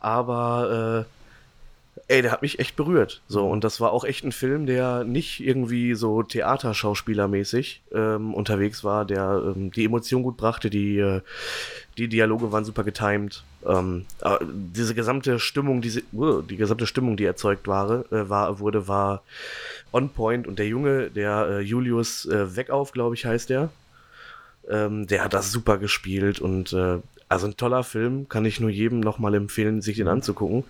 Aber 0.00 1.06
äh, 1.06 1.19
ey, 2.10 2.22
der 2.22 2.32
hat 2.32 2.42
mich 2.42 2.58
echt 2.58 2.74
berührt. 2.74 3.22
So, 3.28 3.48
und 3.48 3.62
das 3.62 3.80
war 3.80 3.92
auch 3.92 4.04
echt 4.04 4.24
ein 4.24 4.32
Film, 4.32 4.66
der 4.66 5.04
nicht 5.04 5.40
irgendwie 5.40 5.94
so 5.94 6.24
Theaterschauspielermäßig 6.24 7.82
ähm, 7.92 8.34
unterwegs 8.34 8.82
war, 8.82 9.04
der 9.04 9.54
ähm, 9.56 9.70
die 9.70 9.84
Emotion 9.84 10.24
gut 10.24 10.36
brachte, 10.36 10.70
die, 10.70 10.98
äh, 10.98 11.20
die 11.96 12.08
Dialoge 12.08 12.50
waren 12.50 12.64
super 12.64 12.82
getimed. 12.82 13.44
Ähm, 13.64 14.06
diese 14.42 14.94
gesamte 14.94 15.38
Stimmung, 15.38 15.82
diese, 15.82 16.02
uh, 16.12 16.42
die 16.42 16.56
gesamte 16.56 16.86
Stimmung, 16.86 17.16
die 17.16 17.24
erzeugt 17.24 17.68
war, 17.68 18.10
äh, 18.10 18.28
war, 18.28 18.58
wurde, 18.58 18.88
war 18.88 19.22
on 19.92 20.08
point 20.08 20.48
und 20.48 20.58
der 20.58 20.66
Junge, 20.66 21.10
der 21.10 21.46
äh, 21.48 21.60
Julius 21.60 22.26
äh, 22.26 22.56
Weckauf, 22.56 22.90
glaube 22.90 23.14
ich, 23.14 23.24
heißt 23.24 23.50
der, 23.50 23.68
ähm, 24.68 25.06
der 25.06 25.22
hat 25.22 25.34
das 25.34 25.52
super 25.52 25.78
gespielt 25.78 26.40
und 26.40 26.72
äh, 26.72 26.98
also 27.30 27.46
ein 27.46 27.56
toller 27.56 27.84
Film, 27.84 28.28
kann 28.28 28.44
ich 28.44 28.58
nur 28.58 28.70
jedem 28.70 28.98
nochmal 28.98 29.34
empfehlen, 29.34 29.80
sich 29.80 29.96
den 29.96 30.08
anzugucken. 30.08 30.64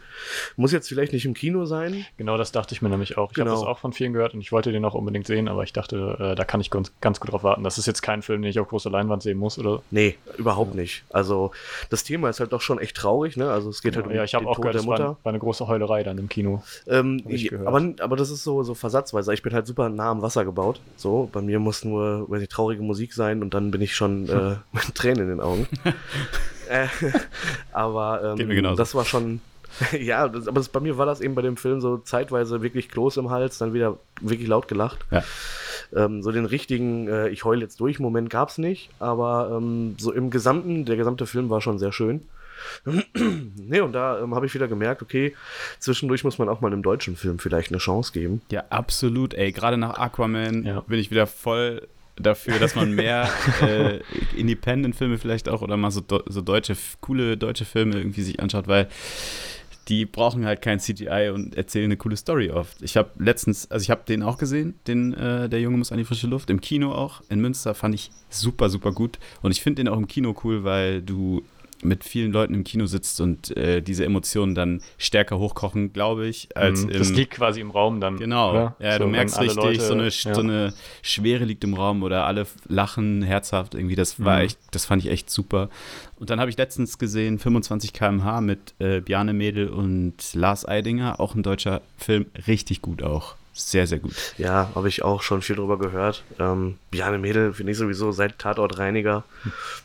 Muss 0.57 0.73
jetzt 0.73 0.89
vielleicht 0.89 1.15
nicht 1.15 1.25
im 1.25 1.33
Kino 1.33 1.65
sein. 1.65 2.05
Genau 2.19 2.37
das 2.37 2.53
dachte 2.53 2.75
ich 2.75 2.83
mir 2.83 2.91
nämlich 2.91 3.17
auch. 3.17 3.33
Ich 3.33 3.39
habe 3.39 3.49
Genau. 3.49 3.61
das 3.61 3.67
auch 3.69 3.79
von 3.79 3.95
vielen 3.95 4.13
gehört 4.13 4.35
und 4.35 4.43
ich 4.43 4.53
wollte 4.53 4.71
den 4.71 4.85
auch 4.85 4.93
unbedingt 4.95 5.27
sehen, 5.27 5.49
aber 5.49 5.63
ich 5.65 5.73
dachte, 5.73 6.17
äh, 6.21 6.35
da 6.35 6.45
kann 6.45 6.61
ich 6.61 6.71
ganz, 6.71 6.93
ganz 7.01 7.19
gut 7.19 7.33
drauf 7.33 7.43
warten. 7.45 7.65
Das 7.65 7.79
ist 7.79 7.87
jetzt 7.87 8.03
kein 8.03 8.21
Film, 8.21 8.43
den 8.43 8.51
ich 8.51 8.61
auf 8.61 8.69
großer 8.69 8.91
Leinwand 8.91 9.23
sehen 9.23 9.39
muss, 9.39 9.59
oder? 9.59 9.83
Nee, 9.91 10.19
überhaupt 10.37 10.75
nicht. 10.75 11.03
Also 11.09 11.51
das 11.89 12.05
Thema 12.05 12.29
ist 12.29 12.41
halt 12.41 12.53
doch 12.53 12.61
schon 12.61 12.79
echt 12.79 12.95
traurig, 12.97 13.39
ne? 13.39 13.51
Also 13.51 13.71
es 13.71 13.81
geht 13.81 13.97
halt 13.97 14.07
um 14.07 14.13
ja, 14.13 14.23
ich 14.23 14.35
habe 14.35 14.47
auch 14.47 14.57
Tod 14.57 14.65
gehört, 14.65 14.75
der 14.75 14.83
das 14.83 14.87
war, 14.87 14.99
Mutter. 14.99 15.17
war 15.23 15.31
eine 15.31 15.39
große 15.39 15.67
Heulerei 15.67 16.03
dann 16.03 16.19
im 16.19 16.29
Kino. 16.29 16.63
Ähm, 16.87 17.23
ich 17.27 17.47
ich, 17.47 17.59
aber, 17.59 17.95
aber 18.01 18.17
das 18.17 18.31
ist 18.31 18.45
so, 18.45 18.63
so 18.65 18.75
versatzweise. 18.75 19.33
Ich 19.33 19.43
bin 19.43 19.55
halt 19.55 19.67
super 19.67 19.89
nah 19.89 20.11
am 20.11 20.21
Wasser 20.21 20.45
gebaut. 20.45 20.81
So, 20.97 21.31
bei 21.33 21.41
mir 21.41 21.59
muss 21.59 21.87
nur, 21.87 22.29
weiß 22.31 22.41
nicht, 22.41 22.53
traurige 22.53 22.83
Musik 22.83 23.15
sein 23.15 23.41
und 23.41 23.55
dann 23.55 23.71
bin 23.71 23.81
ich 23.81 23.97
schon 23.97 24.29
äh, 24.29 24.57
mit 24.73 24.95
Tränen 24.95 25.23
in 25.23 25.29
den 25.31 25.41
Augen. 25.41 25.67
äh, 26.71 26.87
aber 27.73 28.37
ähm, 28.39 28.77
das 28.77 28.95
war 28.95 29.05
schon. 29.05 29.41
ja, 29.99 30.29
das, 30.29 30.49
aber 30.49 30.59
das, 30.59 30.69
bei 30.69 30.81
mir 30.81 30.99
war 30.99 31.07
das 31.07 31.21
eben 31.21 31.35
bei 31.35 31.43
dem 31.43 31.57
Film 31.57 31.81
so 31.81 31.99
zeitweise 31.99 32.61
wirklich 32.61 32.89
Kloß 32.89 33.19
im 33.19 33.31
Hals, 33.31 33.59
dann 33.59 33.73
wieder 33.73 33.99
wirklich 34.21 34.49
laut 34.49 34.67
gelacht. 34.69 34.99
Ja. 35.11 35.23
Ähm, 35.95 36.23
so 36.23 36.33
den 36.33 36.45
richtigen, 36.45 37.09
äh, 37.09 37.29
ich 37.29 37.45
heul 37.45 37.61
jetzt 37.61 37.81
durch 37.81 37.99
Moment 38.01 38.31
gab 38.31 38.49
es 38.49 38.59
nicht, 38.59 38.91
aber 38.99 39.57
ähm, 39.57 39.95
so 39.99 40.13
im 40.13 40.31
Gesamten, 40.31 40.85
der 40.85 40.97
gesamte 40.97 41.27
Film 41.27 41.51
war 41.51 41.61
schon 41.61 41.79
sehr 41.79 41.93
schön. 41.93 42.23
nee, 43.15 43.81
und 43.81 43.93
da 43.93 44.21
ähm, 44.21 44.35
habe 44.35 44.47
ich 44.47 44.55
wieder 44.55 44.69
gemerkt, 44.69 45.03
okay, 45.03 45.35
zwischendurch 45.79 46.25
muss 46.25 46.39
man 46.39 46.49
auch 46.49 46.61
mal 46.61 46.73
einem 46.73 46.83
deutschen 46.83 47.17
Film 47.17 47.39
vielleicht 47.39 47.71
eine 47.71 47.79
Chance 47.79 48.13
geben. 48.13 48.43
Ja, 48.51 48.65
absolut, 48.71 49.35
ey. 49.35 49.53
Gerade 49.53 49.77
nach 49.77 49.99
Aquaman 49.99 50.65
Ja. 50.65 50.81
bin 50.81 50.99
ich 50.99 51.11
wieder 51.11 51.27
voll 51.27 51.89
dafür, 52.23 52.59
dass 52.59 52.75
man 52.75 52.93
mehr 52.95 53.29
äh, 53.63 54.01
Independent-Filme 54.37 55.19
vielleicht 55.19 55.49
auch 55.49 55.63
oder 55.63 55.77
mal 55.77 55.91
so, 55.91 56.03
so 56.27 56.41
deutsche, 56.41 56.77
coole 57.01 57.37
deutsche 57.37 57.65
Filme 57.65 57.97
irgendwie 57.97 58.23
sich 58.23 58.41
anschaut, 58.41 58.69
weil 58.69 58.89
die 59.89 60.07
brauchen 60.07 60.47
halt 60.47 60.63
kein 60.63 60.79
CGI 60.79 61.31
und 61.35 61.57
erzählen 61.57 61.87
eine 61.87 61.97
coole 61.97 62.17
Story 62.17 62.51
oft. 62.51 62.81
Ich 62.81 62.97
habe 62.97 63.11
letztens, 63.19 63.71
also 63.71 63.83
ich 63.83 63.91
habe 63.91 64.03
den 64.07 64.23
auch 64.23 64.39
gesehen, 64.39 64.75
den 64.87 65.13
äh, 65.15 65.49
Der 65.49 65.61
Junge 65.61 65.79
muss 65.79 65.91
an 65.91 65.99
die 65.99 66.05
frische 66.05 66.29
Luft, 66.29 66.49
im 66.49 66.61
Kino 66.61 66.93
auch, 66.93 67.23
in 67.29 67.41
Münster, 67.41 67.75
fand 67.75 67.95
ich 67.95 68.11
super, 68.29 68.71
super 68.71 68.93
gut. 68.93 69.19
Und 69.43 69.51
ich 69.51 69.63
finde 69.63 69.83
den 69.83 69.93
auch 69.93 69.99
im 69.99 70.07
Kino 70.07 70.35
cool, 70.45 70.63
weil 70.63 71.03
du 71.03 71.43
mit 71.83 72.05
vielen 72.05 72.33
Leuten 72.33 72.53
im 72.55 72.65
Kino 72.65 72.87
sitzt 72.87 73.21
und 73.21 73.57
äh, 73.57 73.81
diese 73.81 74.05
Emotionen 74.05 74.55
dann 74.55 74.83
stärker 74.99 75.39
hochkochen, 75.39 75.93
glaube 75.93 76.27
ich, 76.27 76.49
als 76.57 76.83
Mhm. 76.85 76.91
im, 76.91 76.99
das 76.99 77.11
liegt 77.13 77.33
quasi 77.35 77.61
im 77.61 77.71
Raum 77.71 78.01
dann. 78.01 78.17
Genau, 78.19 78.51
oder? 78.51 78.77
ja, 78.81 78.93
So, 78.95 78.99
du 79.01 79.07
merkst 79.09 79.41
richtig, 79.41 79.57
Leute- 79.57 79.81
so, 79.81 79.95
eine, 79.95 80.05
ja. 80.09 80.35
so 80.35 80.41
eine 80.41 80.75
Schwere 81.03 81.45
liegt 81.45 81.65
im 81.65 81.75
Raum 81.75 82.03
oder 82.03 82.27
alle 82.27 82.47
lachen 82.69 83.23
herzhaft 83.23 83.75
irgendwie. 83.75 83.97
Das 83.97 84.23
war 84.23 84.37
Mhm. 84.39 84.45
echt, 84.45 84.59
das 84.73 84.85
fand 84.87 85.05
ich 85.05 85.11
echt 85.11 85.31
super. 85.31 85.71
Und 86.19 86.31
dann 86.31 86.39
habe 86.39 86.51
ich 86.51 86.57
letztens 86.59 86.99
gesehen 86.99 87.39
25 87.39 87.93
km/h 87.93 88.41
mit 88.43 88.75
äh, 88.79 89.01
Bjarne 89.01 89.33
Mädel 89.33 89.69
und 89.69 90.15
Lars 90.35 90.69
Eidinger, 90.69 91.19
auch 91.21 91.35
ein 91.35 91.43
deutscher 91.43 91.81
Film, 91.97 92.27
richtig 92.47 92.83
gut 92.83 93.03
auch. 93.03 93.37
Sehr, 93.53 93.87
sehr 93.87 93.99
gut. 93.99 94.15
Ja, 94.39 94.71
habe 94.75 94.89
ich 94.89 95.03
auch 95.03 95.23
schon 95.23 95.43
viel 95.43 95.57
drüber 95.57 95.79
gehört. 95.79 96.23
Ähm, 96.39 96.77
Bjarne 96.91 97.19
Mädel 97.19 97.53
finde 97.53 97.73
ich 97.73 97.79
sowieso 97.79 98.13
seit 98.13 98.39
Tatortreiniger. 98.39 99.25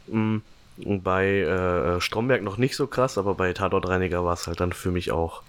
Mm, 0.08 0.38
Und 0.38 0.42
bei 0.78 1.40
äh, 1.40 2.02
Stromberg 2.02 2.44
noch 2.44 2.58
nicht 2.58 2.76
so 2.76 2.88
krass, 2.88 3.18
aber 3.18 3.36
bei 3.36 3.54
Tatortreiniger 3.54 4.26
war 4.26 4.34
es 4.34 4.48
halt 4.48 4.60
dann 4.60 4.74
für 4.74 4.92
mich 4.92 5.12
auch 5.12 5.44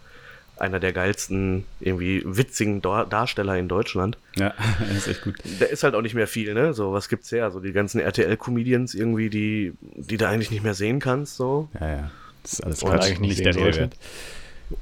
einer 0.58 0.80
der 0.80 0.92
geilsten, 0.92 1.64
irgendwie 1.80 2.22
witzigen 2.24 2.80
Dar 2.80 3.04
Darsteller 3.06 3.58
in 3.58 3.68
Deutschland. 3.68 4.16
Ja, 4.36 4.54
das 4.78 4.96
ist 4.96 5.08
echt 5.08 5.22
gut. 5.22 5.34
Da 5.60 5.66
ist 5.66 5.82
halt 5.82 5.94
auch 5.94 6.00
nicht 6.00 6.14
mehr 6.14 6.26
viel, 6.26 6.54
ne? 6.54 6.72
So, 6.72 6.92
was 6.92 7.08
gibt's 7.08 7.30
her? 7.30 7.50
So 7.50 7.60
die 7.60 7.72
ganzen 7.72 8.00
RTL-Comedians 8.00 8.94
irgendwie, 8.94 9.28
die, 9.28 9.74
die 9.80 10.16
du 10.16 10.26
eigentlich 10.26 10.50
nicht 10.50 10.62
mehr 10.62 10.74
sehen 10.74 10.98
kannst, 10.98 11.36
so. 11.36 11.68
Ja, 11.78 11.88
ja. 11.88 12.10
Das 12.42 12.54
ist 12.54 12.64
alles 12.64 12.80
Quatsch. 12.80 13.02
eigentlich 13.02 13.18
nicht 13.18 13.44
der 13.44 13.54
Rede 13.54 13.60
sollte. 13.64 13.80
wert. 13.80 13.96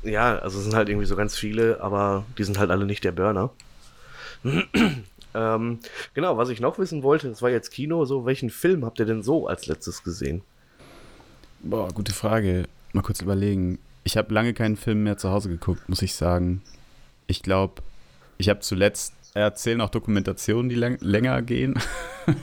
Ja, 0.02 0.38
also 0.38 0.58
es 0.58 0.64
sind 0.64 0.74
halt 0.74 0.88
irgendwie 0.88 1.06
so 1.06 1.16
ganz 1.16 1.36
viele, 1.36 1.80
aber 1.80 2.24
die 2.38 2.44
sind 2.44 2.58
halt 2.58 2.70
alle 2.70 2.86
nicht 2.86 3.04
der 3.04 3.12
Burner. 3.12 3.50
Ähm, 5.34 5.80
genau, 6.14 6.36
was 6.36 6.48
ich 6.48 6.60
noch 6.60 6.78
wissen 6.78 7.02
wollte, 7.02 7.28
das 7.28 7.42
war 7.42 7.50
jetzt 7.50 7.70
Kino, 7.70 8.04
so 8.04 8.24
welchen 8.24 8.50
Film 8.50 8.84
habt 8.84 8.98
ihr 8.98 9.06
denn 9.06 9.22
so 9.22 9.46
als 9.46 9.66
letztes 9.66 10.02
gesehen? 10.02 10.42
Boah, 11.60 11.88
gute 11.88 12.12
Frage. 12.12 12.64
Mal 12.92 13.02
kurz 13.02 13.20
überlegen. 13.20 13.78
Ich 14.04 14.16
habe 14.16 14.32
lange 14.32 14.54
keinen 14.54 14.76
Film 14.76 15.02
mehr 15.02 15.16
zu 15.16 15.30
Hause 15.30 15.48
geguckt, 15.48 15.88
muss 15.88 16.02
ich 16.02 16.14
sagen. 16.14 16.62
Ich 17.26 17.42
glaube, 17.42 17.82
ich 18.38 18.48
habe 18.48 18.60
zuletzt 18.60 19.14
erzählen 19.42 19.80
auch 19.80 19.90
Dokumentationen, 19.90 20.68
die 20.68 20.76
lang, 20.76 20.98
länger 21.00 21.42
gehen. 21.42 21.78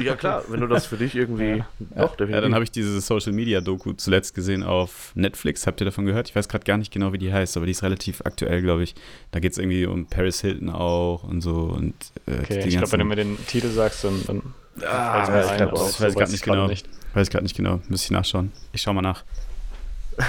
Ja 0.00 0.14
klar, 0.14 0.44
wenn 0.48 0.60
du 0.60 0.68
das 0.68 0.86
für 0.86 0.96
dich 0.96 1.16
irgendwie... 1.16 1.64
Doch, 1.96 2.16
Ja, 2.20 2.40
dann 2.40 2.54
habe 2.54 2.62
ich 2.62 2.70
diese 2.70 3.00
Social 3.00 3.32
Media 3.32 3.60
Doku 3.60 3.92
zuletzt 3.94 4.34
gesehen 4.34 4.62
auf 4.62 5.10
Netflix. 5.16 5.66
Habt 5.66 5.80
ihr 5.80 5.84
davon 5.84 6.06
gehört? 6.06 6.28
Ich 6.28 6.36
weiß 6.36 6.48
gerade 6.48 6.64
gar 6.64 6.76
nicht 6.76 6.92
genau, 6.92 7.12
wie 7.12 7.18
die 7.18 7.32
heißt, 7.32 7.56
aber 7.56 7.66
die 7.66 7.72
ist 7.72 7.82
relativ 7.82 8.20
aktuell, 8.24 8.62
glaube 8.62 8.84
ich. 8.84 8.94
Da 9.32 9.40
geht 9.40 9.50
es 9.52 9.58
irgendwie 9.58 9.86
um 9.86 10.06
Paris 10.06 10.42
Hilton 10.42 10.70
auch 10.70 11.24
und 11.24 11.40
so. 11.40 11.54
Und, 11.62 11.94
äh, 12.26 12.38
Okay, 12.42 12.68
ich 12.68 12.76
glaube, 12.76 12.92
wenn 12.92 13.00
du 13.00 13.06
mir 13.06 13.16
den 13.16 13.36
Titel 13.46 13.68
sagst, 13.70 14.04
dann, 14.04 14.22
dann 14.26 14.42
Ah, 14.86 15.22
ich 15.24 15.50
ein, 15.50 15.56
glaub 15.56 15.72
auch. 15.72 15.88
ich 15.88 16.00
weiß 16.00 16.00
weiß 16.00 16.14
gerade 16.14 16.24
ich 16.26 16.32
nicht 16.32 16.44
genau. 16.44 16.66
nicht. 16.68 16.86
Weiß 17.14 17.30
gerade 17.30 17.42
nicht 17.44 17.56
genau. 17.56 17.80
Müsste 17.88 18.04
ich 18.06 18.10
nachschauen. 18.12 18.52
Ich 18.72 18.82
schau 18.82 18.92
mal 18.92 19.02
nach. 19.02 19.24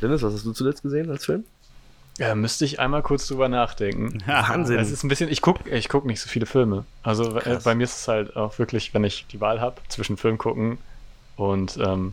Dennis, 0.00 0.22
was 0.22 0.34
hast 0.34 0.46
du 0.46 0.52
zuletzt 0.52 0.82
gesehen 0.82 1.10
als 1.10 1.26
Film? 1.26 1.44
Ja, 2.20 2.34
müsste 2.34 2.66
ich 2.66 2.78
einmal 2.78 3.02
kurz 3.02 3.26
drüber 3.26 3.48
nachdenken. 3.48 4.18
Wahnsinn. 4.26 4.78
Es 4.78 4.90
ist 4.90 5.02
ein 5.02 5.08
bisschen, 5.08 5.30
ich 5.30 5.40
gucke 5.40 5.68
ich 5.70 5.88
guck 5.88 6.04
nicht 6.04 6.20
so 6.20 6.28
viele 6.28 6.44
Filme. 6.44 6.84
Also 7.02 7.36
äh, 7.38 7.40
Krass. 7.40 7.64
bei 7.64 7.74
mir 7.74 7.84
ist 7.84 7.96
es 7.96 8.08
halt 8.08 8.36
auch 8.36 8.58
wirklich, 8.58 8.92
wenn 8.92 9.04
ich 9.04 9.26
die 9.32 9.40
Wahl 9.40 9.62
habe 9.62 9.80
zwischen 9.88 10.18
Film 10.18 10.36
gucken 10.36 10.76
und 11.36 11.78
ähm, 11.78 12.12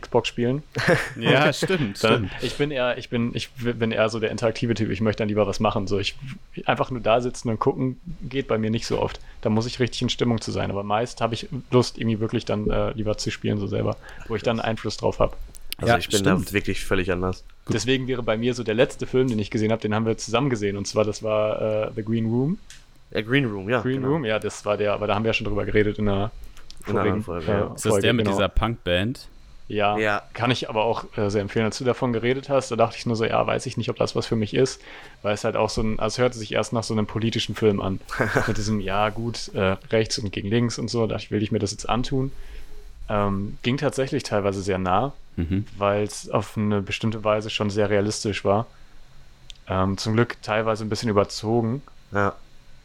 Xbox 0.00 0.28
spielen. 0.28 0.62
Ja, 1.16 1.52
stimmt, 1.52 2.02
Dann, 2.02 2.28
stimmt. 2.28 2.30
ich 2.40 2.56
bin 2.56 2.70
eher, 2.70 2.96
ich 2.96 3.10
bin, 3.10 3.32
ich 3.34 3.50
bin 3.50 3.92
eher 3.92 4.08
so 4.08 4.20
der 4.20 4.30
interaktive 4.30 4.72
Typ. 4.72 4.90
Ich 4.90 5.02
möchte 5.02 5.18
dann 5.18 5.28
lieber 5.28 5.46
was 5.46 5.60
machen. 5.60 5.86
So, 5.86 5.98
ich 5.98 6.16
einfach 6.64 6.90
nur 6.90 7.02
da 7.02 7.20
sitzen 7.20 7.50
und 7.50 7.60
gucken 7.60 8.00
geht 8.22 8.48
bei 8.48 8.56
mir 8.56 8.70
nicht 8.70 8.86
so 8.86 8.98
oft. 9.02 9.20
Da 9.42 9.50
muss 9.50 9.66
ich 9.66 9.80
richtig 9.80 10.00
in 10.00 10.08
Stimmung 10.08 10.40
zu 10.40 10.50
sein. 10.50 10.70
Aber 10.70 10.82
meist 10.82 11.20
habe 11.20 11.34
ich 11.34 11.48
Lust, 11.70 11.98
irgendwie 11.98 12.20
wirklich 12.20 12.46
dann 12.46 12.70
äh, 12.70 12.92
lieber 12.92 13.18
zu 13.18 13.30
spielen 13.30 13.58
so 13.58 13.66
selber, 13.66 13.98
wo 14.28 14.34
ich 14.34 14.42
dann 14.42 14.60
Einfluss 14.60 14.96
drauf 14.96 15.18
habe. 15.18 15.36
Also 15.82 15.92
ja, 15.92 15.98
ich 15.98 16.08
bin 16.08 16.20
stimmt. 16.20 16.48
da 16.48 16.52
wirklich 16.52 16.84
völlig 16.84 17.10
anders. 17.12 17.44
Gut. 17.64 17.74
Deswegen 17.74 18.06
wäre 18.06 18.22
bei 18.22 18.36
mir 18.36 18.54
so 18.54 18.62
der 18.62 18.74
letzte 18.74 19.06
Film, 19.06 19.28
den 19.28 19.38
ich 19.38 19.50
gesehen 19.50 19.72
habe, 19.72 19.82
den 19.82 19.94
haben 19.94 20.06
wir 20.06 20.16
zusammen 20.16 20.50
gesehen. 20.50 20.76
Und 20.76 20.86
zwar, 20.86 21.04
das 21.04 21.22
war 21.22 21.88
äh, 21.88 21.90
The 21.94 22.04
Green 22.04 22.26
Room. 22.26 22.58
Ja, 23.10 23.20
Green 23.20 23.44
Room, 23.44 23.68
ja. 23.68 23.80
Green 23.82 23.96
genau. 23.96 24.08
Room, 24.08 24.24
ja, 24.24 24.38
das 24.38 24.64
war 24.64 24.76
der, 24.76 24.94
aber 24.94 25.06
da 25.06 25.14
haben 25.14 25.24
wir 25.24 25.30
ja 25.30 25.34
schon 25.34 25.46
drüber 25.46 25.64
geredet 25.64 25.98
in 25.98 26.08
einer, 26.08 26.30
in 26.86 26.96
einer 26.96 27.20
Folge. 27.20 27.46
Äh, 27.50 27.54
ja. 27.54 27.74
Ist 27.74 27.84
das 27.84 27.98
der 27.98 28.12
mit 28.12 28.24
genau. 28.24 28.36
dieser 28.36 28.48
Punkband? 28.48 29.28
Ja, 29.68 29.96
ja, 29.96 30.22
kann 30.34 30.50
ich 30.50 30.68
aber 30.68 30.84
auch 30.84 31.04
äh, 31.16 31.30
sehr 31.30 31.40
empfehlen, 31.40 31.64
als 31.64 31.78
du 31.78 31.84
davon 31.84 32.12
geredet 32.12 32.48
hast. 32.48 32.70
Da 32.70 32.76
dachte 32.76 32.96
ich 32.98 33.06
nur 33.06 33.16
so, 33.16 33.24
ja, 33.24 33.46
weiß 33.46 33.64
ich 33.66 33.76
nicht, 33.76 33.88
ob 33.88 33.96
das 33.96 34.14
was 34.14 34.26
für 34.26 34.36
mich 34.36 34.54
ist, 34.54 34.82
weil 35.22 35.34
es 35.34 35.44
halt 35.44 35.56
auch 35.56 35.70
so 35.70 35.82
ein, 35.82 35.98
also 35.98 36.14
es 36.14 36.18
hörte 36.18 36.38
sich 36.38 36.52
erst 36.52 36.72
nach 36.72 36.82
so 36.82 36.92
einem 36.94 37.06
politischen 37.06 37.54
Film 37.54 37.80
an. 37.80 38.00
mit 38.46 38.56
diesem, 38.56 38.80
ja, 38.80 39.08
gut, 39.08 39.48
äh, 39.54 39.76
rechts 39.90 40.18
und 40.18 40.32
gegen 40.32 40.48
links 40.48 40.78
und 40.78 40.90
so. 40.90 41.02
Da 41.06 41.14
dachte 41.14 41.24
ich, 41.24 41.30
will 41.30 41.42
ich 41.42 41.52
mir 41.52 41.58
das 41.58 41.70
jetzt 41.70 41.88
antun. 41.88 42.32
Ähm, 43.12 43.58
ging 43.62 43.76
tatsächlich 43.76 44.22
teilweise 44.22 44.62
sehr 44.62 44.78
nah, 44.78 45.12
mhm. 45.36 45.66
weil 45.76 46.04
es 46.04 46.30
auf 46.30 46.56
eine 46.56 46.80
bestimmte 46.80 47.22
Weise 47.24 47.50
schon 47.50 47.70
sehr 47.70 47.90
realistisch 47.90 48.44
war. 48.44 48.66
Ähm, 49.68 49.98
zum 49.98 50.14
Glück 50.14 50.40
teilweise 50.42 50.84
ein 50.84 50.88
bisschen 50.88 51.10
überzogen. 51.10 51.82
Ja. 52.12 52.34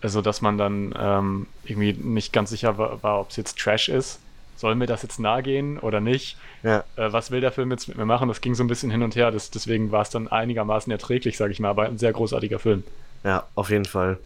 Also, 0.02 0.22
dass 0.22 0.42
man 0.42 0.58
dann 0.58 0.94
ähm, 1.00 1.48
irgendwie 1.64 1.94
nicht 1.94 2.34
ganz 2.34 2.50
sicher 2.50 2.78
war, 2.78 3.02
war 3.02 3.20
ob 3.22 3.32
es 3.32 3.36
jetzt 3.36 3.58
Trash 3.58 3.90
ist 3.90 4.20
soll 4.58 4.76
mir 4.76 4.88
das 4.88 5.04
jetzt 5.04 5.20
nahe 5.20 5.44
gehen 5.44 5.80
oder 5.80 6.02
nicht? 6.02 6.38
Ja. 6.64 6.84
Äh, 6.96 7.14
was 7.14 7.32
will 7.32 7.42
der 7.42 7.52
Film 7.52 7.72
jetzt 7.72 7.88
mit 7.88 7.98
mir 7.98 8.06
machen? 8.06 8.28
Das 8.28 8.42
ging 8.42 8.56
so 8.56 8.64
ein 8.64 8.68
bisschen 8.68 8.92
hin 8.92 9.04
und 9.04 9.16
her. 9.16 9.32
Das, 9.32 9.52
deswegen 9.52 9.92
war 9.92 10.02
es 10.02 10.10
dann 10.10 10.28
einigermaßen 10.28 10.92
erträglich, 10.92 11.38
sage 11.38 11.54
ich 11.54 11.60
mal, 11.60 11.70
aber 11.70 11.86
ein 11.86 11.98
sehr 11.98 12.12
großartiger 12.12 12.60
Film. 12.60 12.84
Ja, 13.24 13.46
auf 13.56 13.70
jeden 13.70 13.86
Fall. 13.86 14.18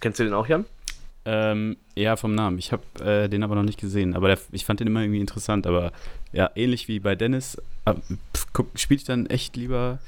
Kennst 0.00 0.20
du 0.20 0.24
den 0.24 0.34
auch, 0.34 0.46
Jan? 0.46 0.66
Ähm, 1.30 1.76
ja, 1.94 2.16
vom 2.16 2.34
Namen. 2.34 2.56
Ich 2.56 2.72
habe 2.72 2.82
äh, 3.04 3.28
den 3.28 3.42
aber 3.42 3.54
noch 3.54 3.62
nicht 3.62 3.78
gesehen. 3.78 4.14
Aber 4.14 4.28
der, 4.28 4.38
ich 4.50 4.64
fand 4.64 4.80
den 4.80 4.86
immer 4.86 5.02
irgendwie 5.02 5.20
interessant. 5.20 5.66
Aber 5.66 5.92
ja, 6.32 6.50
ähnlich 6.54 6.88
wie 6.88 7.00
bei 7.00 7.14
Dennis, 7.16 7.60
äh, 7.84 7.92
spiele 8.74 8.96
ich 8.96 9.04
dann 9.04 9.26
echt 9.26 9.54
lieber 9.54 9.98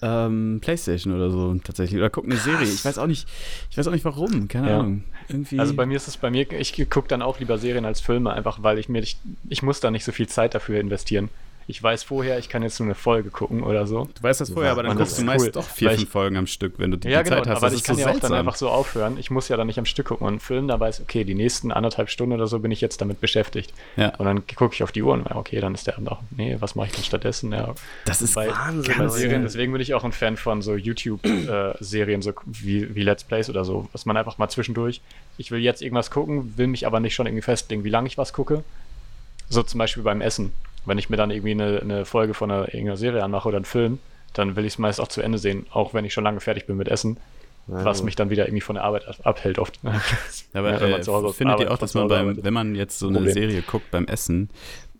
ähm, 0.00 0.60
Playstation 0.62 1.14
oder 1.14 1.30
so 1.30 1.54
tatsächlich. 1.62 1.98
Oder 1.98 2.08
guck 2.08 2.24
eine. 2.24 2.36
Serie. 2.36 2.66
Ich 2.66 2.82
weiß 2.82 2.96
auch 2.96 3.06
nicht, 3.06 3.28
ich 3.70 3.76
weiß 3.76 3.86
auch 3.88 3.92
nicht 3.92 4.06
warum, 4.06 4.48
keine 4.48 4.70
ja. 4.70 4.78
Ahnung. 4.78 5.04
Irgendwie 5.28 5.60
also 5.60 5.74
bei 5.74 5.84
mir 5.84 5.96
ist 5.96 6.08
es 6.08 6.16
bei 6.16 6.30
mir, 6.30 6.50
ich 6.52 6.72
gucke 6.88 7.08
dann 7.08 7.20
auch 7.20 7.38
lieber 7.38 7.58
Serien 7.58 7.84
als 7.84 8.00
Filme, 8.00 8.32
einfach 8.32 8.62
weil 8.62 8.78
ich 8.78 8.88
mir, 8.88 9.02
ich, 9.02 9.18
ich 9.50 9.62
muss 9.62 9.80
da 9.80 9.90
nicht 9.90 10.04
so 10.04 10.10
viel 10.10 10.26
Zeit 10.26 10.54
dafür 10.54 10.80
investieren 10.80 11.28
ich 11.70 11.80
weiß 11.80 12.02
vorher, 12.02 12.38
ich 12.38 12.48
kann 12.48 12.62
jetzt 12.62 12.80
nur 12.80 12.88
eine 12.88 12.96
Folge 12.96 13.30
gucken 13.30 13.62
oder 13.62 13.86
so. 13.86 14.08
Du 14.12 14.22
weißt 14.22 14.40
das 14.40 14.50
vorher, 14.50 14.72
aber 14.72 14.82
dann 14.82 14.96
guckst 14.96 15.18
du 15.18 15.22
meist 15.22 15.44
cool. 15.44 15.52
doch 15.52 15.64
vier, 15.64 15.92
fünf 15.92 16.10
Folgen 16.10 16.36
am 16.36 16.48
Stück, 16.48 16.74
wenn 16.78 16.90
du 16.90 16.96
die, 16.96 17.08
ja, 17.08 17.22
genau, 17.22 17.36
Zeit 17.36 17.46
hast. 17.46 17.56
Aber 17.58 17.70
das 17.70 17.78
ich 17.78 17.84
kann 17.84 17.94
so 17.94 18.02
ja 18.02 18.08
seltsam. 18.08 18.26
auch 18.26 18.30
dann 18.30 18.38
einfach 18.40 18.56
so 18.56 18.68
aufhören. 18.68 19.16
Ich 19.18 19.30
muss 19.30 19.48
ja 19.48 19.56
dann 19.56 19.68
nicht 19.68 19.78
am 19.78 19.84
Stück 19.84 20.08
gucken 20.08 20.26
und 20.26 20.32
einen 20.32 20.40
Film, 20.40 20.66
da 20.66 20.80
weiß 20.80 20.98
ich, 20.98 21.04
okay, 21.04 21.22
die 21.22 21.34
nächsten 21.34 21.70
anderthalb 21.70 22.10
Stunden 22.10 22.34
oder 22.34 22.48
so 22.48 22.58
bin 22.58 22.72
ich 22.72 22.80
jetzt 22.80 23.00
damit 23.00 23.20
beschäftigt. 23.20 23.72
Ja. 23.96 24.14
Und 24.16 24.26
dann 24.26 24.46
gucke 24.48 24.74
ich 24.74 24.82
auf 24.82 24.90
die 24.90 25.02
Uhr 25.02 25.12
und 25.12 25.30
okay, 25.30 25.60
dann 25.60 25.74
ist 25.74 25.86
der 25.86 25.94
Abend 25.94 26.10
auch, 26.10 26.20
nee, 26.36 26.56
was 26.58 26.74
mache 26.74 26.88
ich 26.88 26.92
denn 26.92 27.04
stattdessen? 27.04 27.52
Ja, 27.52 27.72
das 28.04 28.20
ist 28.20 28.34
bei, 28.34 28.48
Wahnsinn. 28.48 28.94
Bei 28.98 29.08
Serien, 29.08 29.42
deswegen 29.42 29.72
bin 29.72 29.80
ich 29.80 29.94
auch 29.94 30.02
ein 30.02 30.12
Fan 30.12 30.36
von 30.36 30.62
so 30.62 30.74
YouTube-Serien, 30.74 32.20
äh, 32.20 32.22
so 32.22 32.32
wie, 32.46 32.92
wie 32.94 33.02
Let's 33.02 33.22
Plays 33.22 33.48
oder 33.48 33.64
so, 33.64 33.88
was 33.92 34.06
man 34.06 34.16
einfach 34.16 34.38
mal 34.38 34.48
zwischendurch, 34.48 35.00
ich 35.38 35.52
will 35.52 35.60
jetzt 35.60 35.82
irgendwas 35.82 36.10
gucken, 36.10 36.54
will 36.56 36.66
mich 36.66 36.86
aber 36.86 36.98
nicht 36.98 37.14
schon 37.14 37.26
irgendwie 37.26 37.42
festlegen, 37.42 37.84
wie 37.84 37.90
lange 37.90 38.08
ich 38.08 38.18
was 38.18 38.32
gucke. 38.32 38.64
So 39.48 39.62
zum 39.62 39.78
Beispiel 39.78 40.02
beim 40.02 40.20
Essen 40.20 40.52
wenn 40.86 40.98
ich 40.98 41.10
mir 41.10 41.16
dann 41.16 41.30
irgendwie 41.30 41.52
eine, 41.52 41.80
eine 41.80 42.04
Folge 42.04 42.34
von 42.34 42.50
einer, 42.50 42.68
irgendeiner 42.68 42.96
Serie 42.96 43.22
anmache 43.22 43.48
oder 43.48 43.58
einen 43.58 43.64
Film, 43.64 43.98
dann 44.32 44.56
will 44.56 44.64
ich 44.64 44.74
es 44.74 44.78
meist 44.78 45.00
auch 45.00 45.08
zu 45.08 45.22
Ende 45.22 45.38
sehen, 45.38 45.66
auch 45.70 45.94
wenn 45.94 46.04
ich 46.04 46.12
schon 46.12 46.24
lange 46.24 46.40
fertig 46.40 46.66
bin 46.66 46.76
mit 46.76 46.88
Essen. 46.88 47.18
Ja, 47.68 47.84
was 47.84 48.02
mich 48.02 48.16
dann 48.16 48.30
wieder 48.30 48.46
irgendwie 48.46 48.62
von 48.62 48.74
der 48.74 48.84
Arbeit 48.84 49.04
abhält 49.24 49.58
oft. 49.58 49.78
Aber 50.54 50.70
ja, 50.72 50.98
äh, 50.98 51.32
findet 51.32 51.60
ihr 51.60 51.70
auch, 51.70 51.78
dass 51.78 51.94
man 51.94 52.08
beim, 52.08 52.42
wenn 52.42 52.54
man 52.54 52.74
jetzt 52.74 52.98
so 52.98 53.06
eine 53.06 53.18
Problem. 53.18 53.34
Serie 53.34 53.62
guckt 53.62 53.90
beim 53.90 54.06
Essen, 54.06 54.48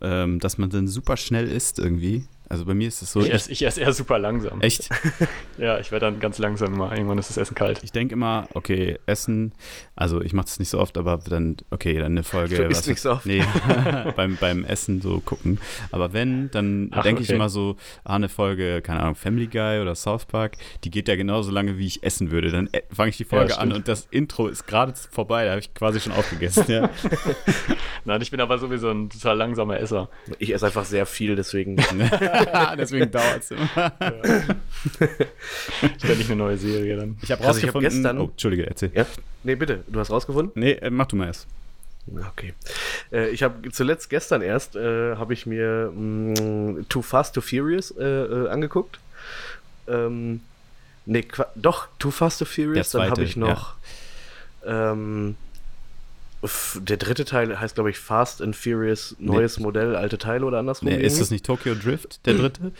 ähm, 0.00 0.38
dass 0.38 0.58
man 0.58 0.70
dann 0.70 0.86
super 0.86 1.16
schnell 1.16 1.48
isst 1.48 1.78
irgendwie? 1.78 2.24
Also 2.50 2.64
bei 2.64 2.74
mir 2.74 2.88
ist 2.88 3.00
es 3.00 3.12
so. 3.12 3.20
Ich 3.20 3.32
esse, 3.32 3.52
ich 3.52 3.64
esse 3.64 3.80
eher 3.80 3.92
super 3.92 4.18
langsam. 4.18 4.60
Echt? 4.60 4.88
ja, 5.56 5.78
ich 5.78 5.92
werde 5.92 6.06
dann 6.06 6.18
ganz 6.18 6.38
langsam 6.38 6.74
immer. 6.74 6.90
Irgendwann 6.90 7.16
ist 7.16 7.30
das 7.30 7.36
Essen 7.36 7.54
kalt. 7.54 7.84
Ich 7.84 7.92
denke 7.92 8.14
immer, 8.14 8.48
okay, 8.54 8.98
Essen, 9.06 9.52
also 9.94 10.20
ich 10.20 10.32
mache 10.32 10.46
das 10.46 10.58
nicht 10.58 10.68
so 10.68 10.80
oft, 10.80 10.98
aber 10.98 11.18
dann, 11.18 11.58
okay, 11.70 11.94
dann 11.94 12.06
eine 12.06 12.24
Folge. 12.24 12.56
Du 12.56 12.64
isst 12.64 12.88
nicht 12.88 13.00
so 13.00 13.12
oft. 13.12 13.24
Nee, 13.24 13.44
beim, 14.16 14.36
beim 14.40 14.64
Essen 14.64 15.00
so 15.00 15.20
gucken. 15.20 15.60
Aber 15.92 16.12
wenn, 16.12 16.50
dann 16.50 16.90
denke 16.90 17.10
okay. 17.10 17.22
ich 17.22 17.30
immer 17.30 17.48
so, 17.48 17.76
ah, 18.02 18.16
eine 18.16 18.28
Folge, 18.28 18.82
keine 18.82 18.98
Ahnung, 18.98 19.14
Family 19.14 19.46
Guy 19.46 19.80
oder 19.80 19.94
South 19.94 20.24
Park, 20.24 20.56
die 20.82 20.90
geht 20.90 21.06
ja 21.06 21.14
genauso 21.14 21.52
lange, 21.52 21.78
wie 21.78 21.86
ich 21.86 22.02
essen 22.02 22.32
würde. 22.32 22.50
Dann 22.50 22.68
äh, 22.72 22.82
fange 22.92 23.10
ich 23.10 23.16
die 23.16 23.24
Folge 23.24 23.52
ja, 23.52 23.58
an 23.58 23.72
und 23.72 23.86
das 23.86 24.08
Intro 24.10 24.48
ist 24.48 24.66
gerade 24.66 24.94
vorbei, 25.12 25.44
da 25.44 25.52
habe 25.52 25.60
ich 25.60 25.72
quasi 25.72 26.00
schon 26.00 26.12
aufgegessen. 26.12 26.64
Ja. 26.66 26.90
Nein, 28.04 28.20
ich 28.22 28.32
bin 28.32 28.40
aber 28.40 28.58
sowieso 28.58 28.90
ein 28.90 29.08
total 29.08 29.36
langsamer 29.36 29.78
Esser. 29.78 30.08
Ich 30.40 30.52
esse 30.52 30.66
einfach 30.66 30.84
sehr 30.84 31.06
viel, 31.06 31.36
deswegen. 31.36 31.76
Deswegen 32.78 33.10
dauert 33.10 33.40
es 33.40 33.50
immer. 33.50 33.68
Ja. 33.76 33.92
Ständig 35.98 36.26
eine 36.26 36.36
neue 36.36 36.56
Serie 36.56 36.96
dann. 36.96 37.18
Ich 37.22 37.30
habe 37.30 37.42
rausgefunden. 37.42 37.46
Also 37.46 37.58
ich 37.58 37.74
hab 37.74 37.80
gestern, 37.80 38.18
oh, 38.18 38.30
Entschuldige, 38.30 38.66
erzähl. 38.66 38.90
Ja? 38.94 39.06
Nee, 39.42 39.54
bitte. 39.54 39.84
Du 39.86 40.00
hast 40.00 40.10
rausgefunden? 40.10 40.52
Nee, 40.54 40.72
äh, 40.72 40.90
mach 40.90 41.06
du 41.06 41.16
mal 41.16 41.26
erst. 41.26 41.46
Okay. 42.28 42.54
Äh, 43.12 43.30
ich 43.30 43.42
habe 43.42 43.70
zuletzt 43.70 44.10
gestern 44.10 44.42
erst 44.42 44.74
äh, 44.74 45.16
habe 45.16 45.32
ich 45.32 45.46
mir 45.46 45.92
mh, 45.94 46.40
mm, 46.40 46.86
Too 46.88 47.02
Fast 47.02 47.34
Too 47.34 47.40
Furious 47.40 47.90
äh, 47.92 48.04
äh, 48.04 48.48
angeguckt. 48.48 48.98
Ähm, 49.86 50.40
nee, 51.06 51.26
doch 51.54 51.88
Too 51.98 52.10
Fast 52.10 52.40
Too 52.40 52.46
Furious. 52.46 52.90
Zweite, 52.90 53.04
dann 53.04 53.10
habe 53.12 53.24
ich 53.24 53.36
noch 53.36 53.74
ja. 54.64 54.92
ähm, 54.92 55.36
der 56.42 56.96
dritte 56.96 57.24
Teil 57.24 57.60
heißt, 57.60 57.74
glaube 57.74 57.90
ich, 57.90 57.98
Fast 57.98 58.40
and 58.40 58.56
Furious, 58.56 59.14
neues 59.18 59.58
nee. 59.58 59.64
Modell, 59.64 59.94
alte 59.94 60.16
Teile 60.16 60.46
oder 60.46 60.58
andersrum. 60.58 60.88
Nee, 60.88 60.96
ist 60.96 61.20
das 61.20 61.30
nicht 61.30 61.44
Tokyo 61.44 61.74
Drift, 61.74 62.24
der 62.26 62.34
dritte? 62.34 62.72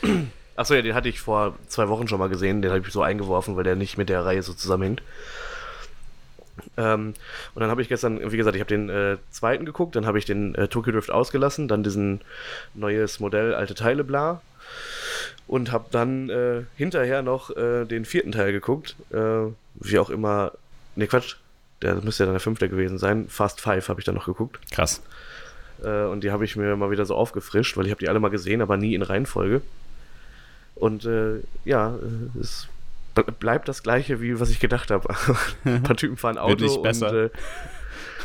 Achso, 0.57 0.75
ja, 0.75 0.83
den 0.83 0.95
hatte 0.95 1.09
ich 1.09 1.21
vor 1.21 1.57
zwei 1.69 1.88
Wochen 1.88 2.09
schon 2.09 2.19
mal 2.19 2.29
gesehen. 2.29 2.62
Den 2.62 2.71
habe 2.71 2.81
ich 2.87 2.93
so 2.93 3.02
eingeworfen, 3.02 3.57
weil 3.57 3.64
der 3.64 3.76
nicht 3.76 3.99
mit 3.99 4.09
der 4.09 4.25
Reihe 4.25 4.43
so 4.43 4.52
zusammenhängt. 4.52 5.02
Ähm, 6.76 7.14
und 7.55 7.61
dann 7.61 7.71
habe 7.71 7.83
ich 7.83 7.88
gestern, 7.88 8.21
wie 8.33 8.37
gesagt, 8.37 8.57
ich 8.57 8.61
habe 8.61 8.69
den 8.69 8.88
äh, 8.90 9.17
zweiten 9.31 9.64
geguckt, 9.64 9.97
dann 9.97 10.07
habe 10.07 10.19
ich 10.19 10.25
den 10.25 10.55
äh, 10.55 10.69
Tokyo 10.69 10.93
Drift 10.93 11.11
ausgelassen, 11.11 11.69
dann 11.69 11.83
diesen 11.83 12.21
neues 12.75 13.21
Modell, 13.21 13.55
alte 13.55 13.75
Teile, 13.75 14.05
bla. 14.05 14.43
Und 15.47 15.73
habe 15.73 15.87
dann 15.90 16.31
äh, 16.31 16.62
hinterher 16.76 17.23
noch 17.23 17.57
äh, 17.57 17.85
den 17.85 18.05
vierten 18.05 18.33
Teil 18.33 18.52
geguckt. 18.52 18.97
Äh, 19.12 19.52
wie 19.75 19.99
auch 19.99 20.11
immer. 20.11 20.52
Ne, 20.95 21.07
Quatsch 21.07 21.37
der 21.82 21.96
müsste 21.96 22.25
ja 22.25 22.26
dann 22.26 22.34
der 22.34 22.40
fünfte 22.40 22.68
gewesen 22.68 22.99
sein. 22.99 23.28
Fast 23.28 23.60
Five 23.60 23.88
habe 23.88 24.00
ich 24.00 24.04
dann 24.04 24.14
noch 24.14 24.26
geguckt. 24.26 24.60
Krass. 24.70 25.02
Äh, 25.82 26.04
und 26.04 26.22
die 26.25 26.30
habe 26.30 26.44
ich 26.44 26.56
mir 26.56 26.76
mal 26.76 26.90
wieder 26.90 27.06
so 27.06 27.14
aufgefrischt, 27.14 27.76
weil 27.76 27.87
ich 27.87 27.90
habe 27.90 28.00
die 28.00 28.08
alle 28.08 28.20
mal 28.20 28.28
gesehen, 28.28 28.62
aber 28.62 28.76
nie 28.76 28.94
in 28.94 29.02
Reihenfolge. 29.02 29.62
Und 30.75 31.04
äh, 31.04 31.40
ja, 31.64 31.94
es 32.40 32.68
bleibt 33.38 33.68
das 33.68 33.82
gleiche, 33.82 34.20
wie 34.20 34.38
was 34.40 34.50
ich 34.50 34.60
gedacht 34.60 34.90
habe. 34.90 35.08
Ein 35.64 35.82
paar 35.82 35.96
Typen 35.96 36.16
fahren 36.16 36.38
Auto 36.38 36.60
Wird 36.60 36.70
nicht 36.70 36.82
besser. 36.82 37.10
und 37.10 37.16
äh, 37.16 37.30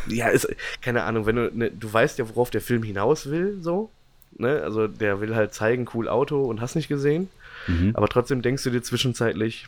ja, 0.07 0.27
ist, 0.29 0.47
keine 0.81 1.03
Ahnung, 1.03 1.25
wenn 1.25 1.35
du, 1.35 1.51
ne, 1.53 1.71
du 1.71 1.91
weißt 1.91 2.19
ja, 2.19 2.29
worauf 2.29 2.51
der 2.51 2.62
Film 2.62 2.83
hinaus 2.83 3.29
will, 3.29 3.57
so. 3.62 3.89
Ne? 4.38 4.62
Also 4.62 4.88
der 4.88 5.21
will 5.21 5.35
halt 5.35 5.53
zeigen, 5.53 5.88
cool 5.93 6.07
Auto 6.07 6.43
und 6.43 6.62
hast 6.62 6.75
nicht 6.75 6.88
gesehen. 6.88 7.29
Mhm. 7.67 7.91
Aber 7.95 8.07
trotzdem 8.07 8.41
denkst 8.41 8.63
du 8.63 8.69
dir 8.69 8.83
zwischenzeitlich, 8.83 9.67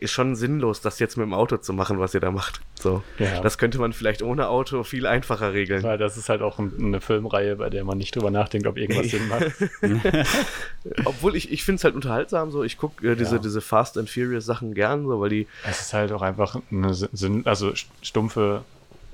ist 0.00 0.12
schon 0.12 0.36
sinnlos, 0.36 0.80
das 0.80 0.98
jetzt 0.98 1.16
mit 1.16 1.26
dem 1.26 1.34
Auto 1.34 1.56
zu 1.56 1.72
machen, 1.72 1.98
was 1.98 2.14
ihr 2.14 2.20
da 2.20 2.30
macht. 2.30 2.60
So. 2.74 3.02
Ja. 3.18 3.40
Das 3.40 3.58
könnte 3.58 3.78
man 3.78 3.92
vielleicht 3.92 4.22
ohne 4.22 4.48
Auto 4.48 4.82
viel 4.82 5.06
einfacher 5.06 5.52
regeln. 5.52 5.82
Weil 5.82 5.98
das 5.98 6.16
ist 6.16 6.28
halt 6.28 6.42
auch 6.42 6.58
eine 6.58 7.00
Filmreihe, 7.00 7.56
bei 7.56 7.70
der 7.70 7.84
man 7.84 7.98
nicht 7.98 8.14
drüber 8.14 8.30
nachdenkt, 8.30 8.66
ob 8.66 8.76
irgendwas 8.76 9.08
Sinn 9.10 9.28
macht. 9.28 9.52
Obwohl 11.04 11.36
ich, 11.36 11.52
ich 11.52 11.64
finde 11.64 11.76
es 11.76 11.84
halt 11.84 11.94
unterhaltsam, 11.94 12.50
so 12.50 12.62
ich 12.62 12.78
gucke 12.78 13.12
äh, 13.12 13.16
diese, 13.16 13.36
ja. 13.36 13.42
diese 13.42 13.60
Fast 13.60 13.98
and 13.98 14.10
Furious 14.10 14.44
Sachen 14.44 14.74
gern, 14.74 15.06
so, 15.06 15.20
weil 15.20 15.30
die. 15.30 15.46
Es 15.68 15.80
ist 15.80 15.92
halt 15.92 16.12
auch 16.12 16.22
einfach 16.22 16.60
eine 16.70 16.94
Sinn, 16.94 17.46
also 17.46 17.72
stumpfe 18.02 18.64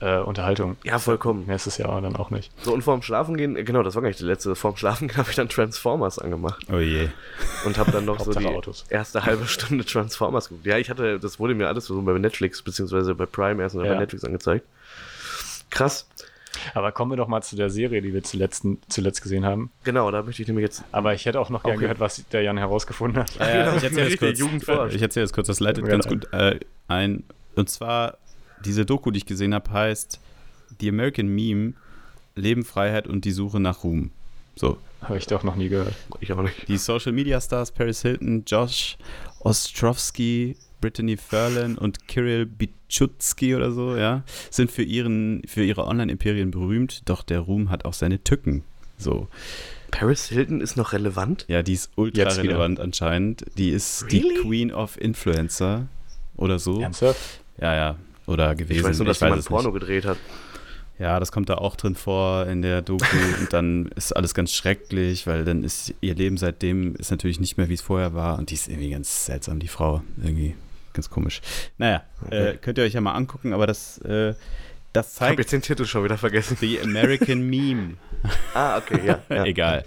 äh, 0.02 0.18
Unterhaltung. 0.18 0.76
Ja, 0.82 0.98
vollkommen. 0.98 1.46
Mehr 1.46 1.56
ist 1.56 1.66
es 1.66 1.78
ja 1.78 2.00
dann 2.00 2.16
auch 2.16 2.30
nicht. 2.30 2.50
So, 2.62 2.72
und 2.72 2.82
vorm 2.82 3.02
Schlafen 3.02 3.36
gehen, 3.36 3.56
äh, 3.56 3.62
genau, 3.62 3.82
das 3.82 3.94
war 3.94 4.02
gar 4.02 4.08
nicht 4.08 4.20
die 4.20 4.24
letzte. 4.24 4.54
Vorm 4.56 4.76
Schlafen 4.76 5.08
gehen 5.08 5.16
habe 5.18 5.30
ich 5.30 5.36
dann 5.36 5.48
Transformers 5.48 6.18
angemacht. 6.18 6.66
Oh 6.72 6.78
je. 6.78 7.08
Und 7.64 7.78
habe 7.78 7.92
dann 7.92 8.04
noch 8.04 8.18
so 8.20 8.32
die 8.32 8.46
Autos. 8.46 8.84
erste 8.88 9.24
halbe 9.24 9.46
Stunde 9.46 9.84
Transformers 9.84 10.48
geguckt. 10.48 10.66
Ja, 10.66 10.78
ich 10.78 10.90
hatte, 10.90 11.20
das 11.20 11.38
wurde 11.38 11.54
mir 11.54 11.68
alles 11.68 11.86
so 11.86 12.00
bei 12.02 12.12
Netflix, 12.18 12.62
beziehungsweise 12.62 13.14
bei 13.14 13.26
Prime 13.26 13.62
erst 13.62 13.76
und 13.76 13.84
ja. 13.84 13.92
bei 13.92 14.00
Netflix 14.00 14.24
angezeigt. 14.24 14.66
Krass. 15.70 16.08
Aber 16.74 16.92
kommen 16.92 17.12
wir 17.12 17.16
doch 17.16 17.28
mal 17.28 17.42
zu 17.42 17.56
der 17.56 17.70
Serie, 17.70 18.02
die 18.02 18.12
wir 18.12 18.22
zuletzt, 18.22 18.66
zuletzt 18.88 19.22
gesehen 19.22 19.44
haben. 19.44 19.70
Genau, 19.84 20.10
da 20.10 20.22
möchte 20.22 20.42
ich 20.42 20.48
nämlich 20.48 20.64
jetzt. 20.64 20.84
Aber 20.92 21.14
ich 21.14 21.24
hätte 21.24 21.40
auch 21.40 21.48
noch 21.48 21.62
gerne 21.62 21.78
gehört, 21.78 21.98
was 21.98 22.24
der 22.28 22.42
Jan 22.42 22.58
herausgefunden 22.58 23.22
hat. 23.22 23.40
Äh, 23.40 23.76
ich 23.76 23.82
erzähle 23.84 24.08
jetzt, 24.08 24.18
kurz, 24.18 24.94
ich 24.94 25.02
erzähl 25.02 25.22
jetzt 25.22 25.32
kurz, 25.32 25.46
das 25.46 25.60
leitet 25.60 25.86
ganz 25.86 26.06
gut 26.06 26.32
äh, 26.32 26.60
ein. 26.88 27.24
Und 27.54 27.70
zwar 27.70 28.18
diese 28.64 28.84
Doku, 28.86 29.10
die 29.10 29.18
ich 29.18 29.26
gesehen 29.26 29.54
habe, 29.54 29.70
heißt 29.70 30.20
The 30.80 30.88
American 30.88 31.28
Meme, 31.28 31.74
Leben, 32.34 32.64
Freiheit 32.64 33.06
und 33.06 33.24
die 33.24 33.32
Suche 33.32 33.60
nach 33.60 33.84
Ruhm. 33.84 34.10
So. 34.56 34.78
Habe 35.02 35.18
ich 35.18 35.26
doch 35.26 35.42
noch 35.42 35.56
nie 35.56 35.68
gehört. 35.68 35.94
Ich 36.20 36.32
auch 36.32 36.42
nicht. 36.42 36.68
Die 36.68 36.76
Social 36.76 37.12
Media 37.12 37.40
Stars 37.40 37.72
Paris 37.72 38.02
Hilton, 38.02 38.44
Josh 38.46 38.96
Ostrovsky, 39.40 40.56
Brittany 40.80 41.16
Ferlin 41.16 41.76
und 41.76 42.06
Kirill 42.08 42.46
Bichutski 42.46 43.54
oder 43.54 43.72
so, 43.72 43.96
ja, 43.96 44.22
sind 44.50 44.70
für, 44.70 44.82
ihren, 44.82 45.42
für 45.46 45.64
ihre 45.64 45.86
Online-Imperien 45.86 46.50
berühmt, 46.50 47.02
doch 47.06 47.22
der 47.22 47.40
Ruhm 47.40 47.70
hat 47.70 47.84
auch 47.84 47.94
seine 47.94 48.22
Tücken. 48.22 48.62
So. 48.98 49.28
Paris 49.90 50.28
Hilton 50.28 50.60
ist 50.60 50.76
noch 50.76 50.92
relevant? 50.92 51.44
Ja, 51.48 51.62
die 51.62 51.74
ist 51.74 51.90
ultra 51.96 52.22
Jetzt 52.22 52.42
wieder. 52.42 52.54
relevant 52.54 52.80
anscheinend. 52.80 53.44
Die 53.56 53.70
ist 53.70 54.06
die 54.10 54.18
Really? 54.20 54.40
Queen 54.40 54.72
of 54.72 55.00
Influencer 55.00 55.86
oder 56.36 56.58
so. 56.58 56.80
Ernsthaft? 56.80 57.40
Ja, 57.60 57.74
ja. 57.74 57.96
Oder 58.32 58.54
gewesen. 58.54 58.80
Ich 58.80 58.84
weiß 58.84 58.98
nur, 58.98 59.06
dass 59.06 59.20
weiß 59.20 59.28
jemand 59.28 59.44
Porno 59.46 59.70
nicht. 59.70 59.80
gedreht 59.80 60.04
hat. 60.04 60.18
Ja, 60.98 61.18
das 61.18 61.32
kommt 61.32 61.48
da 61.48 61.54
auch 61.54 61.76
drin 61.76 61.94
vor 61.94 62.46
in 62.46 62.62
der 62.62 62.82
Doku 62.82 63.04
und 63.40 63.52
dann 63.52 63.86
ist 63.96 64.14
alles 64.14 64.34
ganz 64.34 64.52
schrecklich, 64.52 65.26
weil 65.26 65.44
dann 65.44 65.64
ist 65.64 65.94
ihr 66.00 66.14
Leben 66.14 66.36
seitdem 66.36 66.94
ist 66.96 67.10
natürlich 67.10 67.40
nicht 67.40 67.56
mehr, 67.56 67.68
wie 67.68 67.74
es 67.74 67.80
vorher 67.80 68.14
war 68.14 68.38
und 68.38 68.50
die 68.50 68.54
ist 68.54 68.68
irgendwie 68.68 68.90
ganz 68.90 69.26
seltsam, 69.26 69.58
die 69.58 69.68
Frau. 69.68 70.02
Irgendwie 70.16 70.54
ganz 70.92 71.10
komisch. 71.10 71.40
Naja, 71.78 72.02
äh, 72.30 72.54
könnt 72.54 72.78
ihr 72.78 72.84
euch 72.84 72.92
ja 72.92 73.00
mal 73.00 73.14
angucken, 73.14 73.52
aber 73.52 73.66
das, 73.66 73.98
äh, 73.98 74.34
das 74.92 75.14
Ich 75.14 75.20
habe 75.20 75.30
zeigt 75.30 75.38
jetzt 75.38 75.52
den 75.52 75.62
Titel 75.62 75.86
schon 75.86 76.04
wieder 76.04 76.18
vergessen. 76.18 76.56
The 76.60 76.80
American 76.82 77.40
Meme. 77.48 77.94
Ah, 78.52 78.76
okay, 78.76 79.00
ja. 79.06 79.22
ja. 79.30 79.44
Egal. 79.46 79.84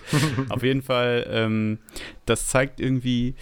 Auf 0.50 0.64
jeden 0.64 0.82
Fall, 0.82 1.28
ähm, 1.30 1.78
das 2.26 2.48
zeigt 2.48 2.80
irgendwie, 2.80 3.36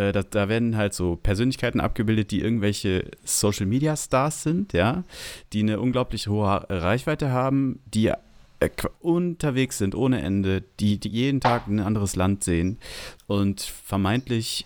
äh, 0.00 0.12
da, 0.12 0.22
da 0.22 0.48
werden 0.48 0.76
halt 0.76 0.94
so 0.94 1.16
Persönlichkeiten 1.16 1.78
abgebildet, 1.78 2.30
die 2.30 2.40
irgendwelche 2.40 3.10
Social 3.22 3.66
Media 3.66 3.96
Stars 3.96 4.42
sind, 4.42 4.72
ja, 4.72 5.04
die 5.52 5.60
eine 5.60 5.78
unglaublich 5.78 6.26
hohe 6.26 6.64
Reichweite 6.70 7.30
haben, 7.30 7.80
die 7.92 8.06
äh, 8.06 8.70
unterwegs 9.00 9.76
sind 9.76 9.94
ohne 9.94 10.22
Ende, 10.22 10.62
die, 10.80 10.98
die 10.98 11.10
jeden 11.10 11.40
Tag 11.40 11.66
ein 11.66 11.80
anderes 11.80 12.16
Land 12.16 12.44
sehen 12.44 12.78
und 13.26 13.60
vermeintlich 13.60 14.64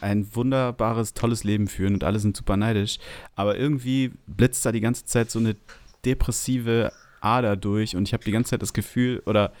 ein 0.00 0.34
wunderbares, 0.34 1.14
tolles 1.14 1.44
Leben 1.44 1.68
führen 1.68 1.94
und 1.94 2.02
alle 2.02 2.18
sind 2.18 2.36
super 2.36 2.56
neidisch. 2.56 2.98
Aber 3.36 3.56
irgendwie 3.56 4.10
blitzt 4.26 4.66
da 4.66 4.72
die 4.72 4.80
ganze 4.80 5.04
Zeit 5.04 5.30
so 5.30 5.38
eine 5.38 5.54
depressive 6.04 6.92
Ader 7.20 7.54
durch 7.54 7.94
und 7.94 8.08
ich 8.08 8.14
habe 8.14 8.24
die 8.24 8.32
ganze 8.32 8.50
Zeit 8.50 8.62
das 8.62 8.72
Gefühl, 8.72 9.22
oder 9.26 9.52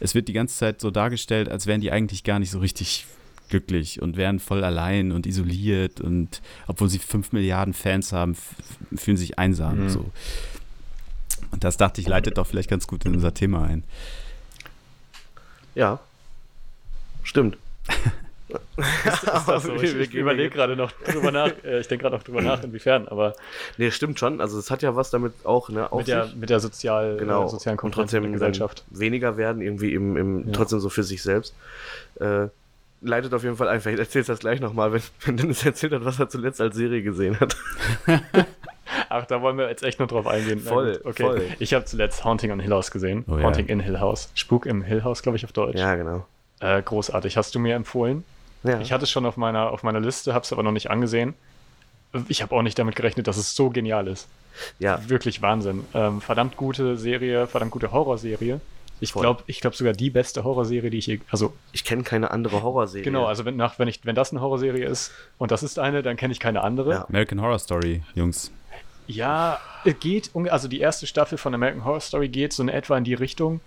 es 0.00 0.14
wird 0.14 0.28
die 0.28 0.34
ganze 0.34 0.56
Zeit 0.56 0.82
so 0.82 0.90
dargestellt, 0.90 1.48
als 1.48 1.66
wären 1.66 1.80
die 1.80 1.92
eigentlich 1.92 2.24
gar 2.24 2.38
nicht 2.38 2.50
so 2.50 2.58
richtig 2.58 3.06
glücklich 3.48 4.00
und 4.02 4.16
wären 4.16 4.40
voll 4.40 4.64
allein 4.64 5.12
und 5.12 5.26
isoliert 5.26 6.00
und 6.00 6.40
obwohl 6.66 6.88
sie 6.88 6.98
fünf 6.98 7.32
Milliarden 7.32 7.74
Fans 7.74 8.12
haben, 8.12 8.36
fühlen 8.96 9.16
sich 9.16 9.38
einsam. 9.38 9.84
Mhm. 9.84 9.88
So. 9.90 10.10
Und 11.50 11.62
das 11.62 11.76
dachte 11.76 12.00
ich, 12.00 12.08
leitet 12.08 12.38
doch 12.38 12.46
vielleicht 12.46 12.70
ganz 12.70 12.86
gut 12.86 13.04
in 13.04 13.14
unser 13.14 13.34
Thema 13.34 13.64
ein. 13.64 13.84
Ja. 15.74 16.00
Stimmt. 17.22 17.58
Ist 18.76 19.26
das 19.26 19.62
so? 19.64 19.74
Ich, 19.76 19.94
ich 19.96 20.14
überlege 20.14 20.50
gerade 20.50 20.76
noch 20.76 20.92
drüber 20.92 21.32
nach. 21.32 21.50
Äh, 21.64 21.80
ich 21.80 21.88
denke 21.88 22.02
gerade 22.02 22.16
noch 22.16 22.22
drüber 22.22 22.42
nach, 22.42 22.62
inwiefern, 22.62 23.08
aber 23.08 23.34
Nee, 23.78 23.90
stimmt 23.90 24.18
schon. 24.18 24.40
Also 24.40 24.58
es 24.58 24.70
hat 24.70 24.82
ja 24.82 24.94
was 24.96 25.10
damit 25.10 25.32
auch, 25.44 25.68
ne, 25.70 25.90
auf 25.90 25.98
mit 26.00 26.08
der, 26.08 26.28
mit 26.36 26.50
der 26.50 26.60
sozial, 26.60 27.16
genau. 27.16 27.46
äh, 27.46 27.48
sozialen 27.48 27.74
und 27.74 27.80
Komponente 27.80 28.16
trotzdem 28.16 28.22
der 28.24 28.32
Gesellschaft. 28.32 28.84
weniger 28.90 29.36
werden, 29.36 29.62
irgendwie 29.62 29.94
im, 29.94 30.16
im 30.16 30.46
Ja. 30.46 30.52
trotzdem 30.52 30.80
so 30.80 30.88
für 30.88 31.02
sich 31.02 31.22
selbst. 31.22 31.54
Äh, 32.20 32.48
leitet 33.04 33.32
auf 33.34 33.42
jeden 33.42 33.56
Fall 33.56 33.68
ein. 33.68 33.80
Vielleicht 33.80 34.00
erzählst 34.00 34.28
du 34.28 34.32
das 34.32 34.40
gleich 34.40 34.60
nochmal, 34.60 34.92
wenn, 34.92 35.02
wenn 35.24 35.36
Dennis 35.36 35.64
erzählt 35.64 35.92
hat, 35.92 36.04
was 36.04 36.18
er 36.18 36.28
zuletzt 36.28 36.60
als 36.60 36.74
Serie 36.74 37.02
gesehen 37.02 37.38
hat. 37.38 37.56
Ach, 39.08 39.26
da 39.26 39.40
wollen 39.42 39.56
wir 39.56 39.68
jetzt 39.68 39.82
echt 39.82 40.00
noch 40.00 40.08
drauf 40.08 40.26
eingehen. 40.26 40.60
Voll, 40.60 41.00
okay. 41.04 41.22
voll. 41.22 41.42
Ich 41.58 41.74
habe 41.74 41.84
zuletzt 41.84 42.24
Haunting 42.24 42.50
on 42.50 42.60
Hill 42.60 42.72
House 42.72 42.90
gesehen. 42.90 43.24
Oh 43.28 43.36
ja. 43.36 43.44
Haunting 43.44 43.66
in 43.66 43.80
Hill 43.80 44.00
House. 44.00 44.30
Spuk 44.34 44.66
im 44.66 44.82
Hill 44.82 45.04
House, 45.04 45.22
glaube 45.22 45.36
ich, 45.36 45.44
auf 45.44 45.52
Deutsch. 45.52 45.78
ja, 45.78 45.94
genau. 45.94 46.26
Äh, 46.60 46.82
großartig. 46.82 47.36
Hast 47.36 47.54
du 47.54 47.58
mir 47.58 47.74
empfohlen? 47.74 48.24
Ja. 48.62 48.80
Ich 48.80 48.92
hatte 48.92 49.04
es 49.04 49.10
schon 49.10 49.26
auf 49.26 49.36
meiner, 49.36 49.70
auf 49.70 49.82
meiner 49.82 50.00
Liste, 50.00 50.32
habe 50.32 50.44
es 50.44 50.52
aber 50.52 50.62
noch 50.62 50.72
nicht 50.72 50.90
angesehen. 50.90 51.34
Ich 52.28 52.42
habe 52.42 52.54
auch 52.54 52.62
nicht 52.62 52.78
damit 52.78 52.96
gerechnet, 52.96 53.26
dass 53.26 53.36
es 53.36 53.54
so 53.54 53.70
genial 53.70 54.06
ist. 54.06 54.28
ja, 54.78 55.00
Wirklich 55.08 55.42
Wahnsinn. 55.42 55.84
Ähm, 55.94 56.20
verdammt 56.20 56.56
gute 56.56 56.96
Serie, 56.96 57.46
verdammt 57.46 57.72
gute 57.72 57.92
Horrorserie. 57.92 58.60
Ich 59.04 59.12
glaube 59.12 59.42
ich 59.46 59.60
glaub 59.60 59.74
sogar 59.74 59.92
die 59.92 60.10
beste 60.10 60.44
Horrorserie, 60.44 60.90
die 60.90 60.98
ich 60.98 61.06
je, 61.06 61.20
also 61.30 61.52
ich 61.72 61.84
kenne 61.84 62.02
keine 62.02 62.30
andere 62.30 62.62
Horrorserie. 62.62 63.02
genau, 63.04 63.26
also 63.26 63.44
wenn, 63.44 63.56
nach, 63.56 63.78
wenn, 63.78 63.88
ich, 63.88 64.00
wenn 64.04 64.14
das 64.14 64.30
eine 64.32 64.40
Horrorserie 64.40 64.84
ist 64.86 65.12
und 65.38 65.50
das 65.50 65.62
ist 65.62 65.78
eine, 65.78 66.02
dann 66.02 66.16
kenne 66.16 66.32
ich 66.32 66.40
keine 66.40 66.62
andere. 66.62 66.90
Ja. 66.90 67.04
American 67.08 67.40
Horror 67.40 67.58
Story, 67.58 68.02
Jungs. 68.14 68.50
Ja, 69.06 69.60
äh, 69.84 69.92
geht, 69.92 70.30
unge- 70.34 70.48
also 70.48 70.66
die 70.68 70.80
erste 70.80 71.06
Staffel 71.06 71.36
von 71.38 71.54
American 71.54 71.84
Horror 71.84 72.00
Story 72.00 72.28
geht 72.28 72.52
so 72.52 72.62
in 72.62 72.68
etwa 72.68 72.96
in 72.96 73.04
die 73.04 73.14
Richtung. 73.14 73.60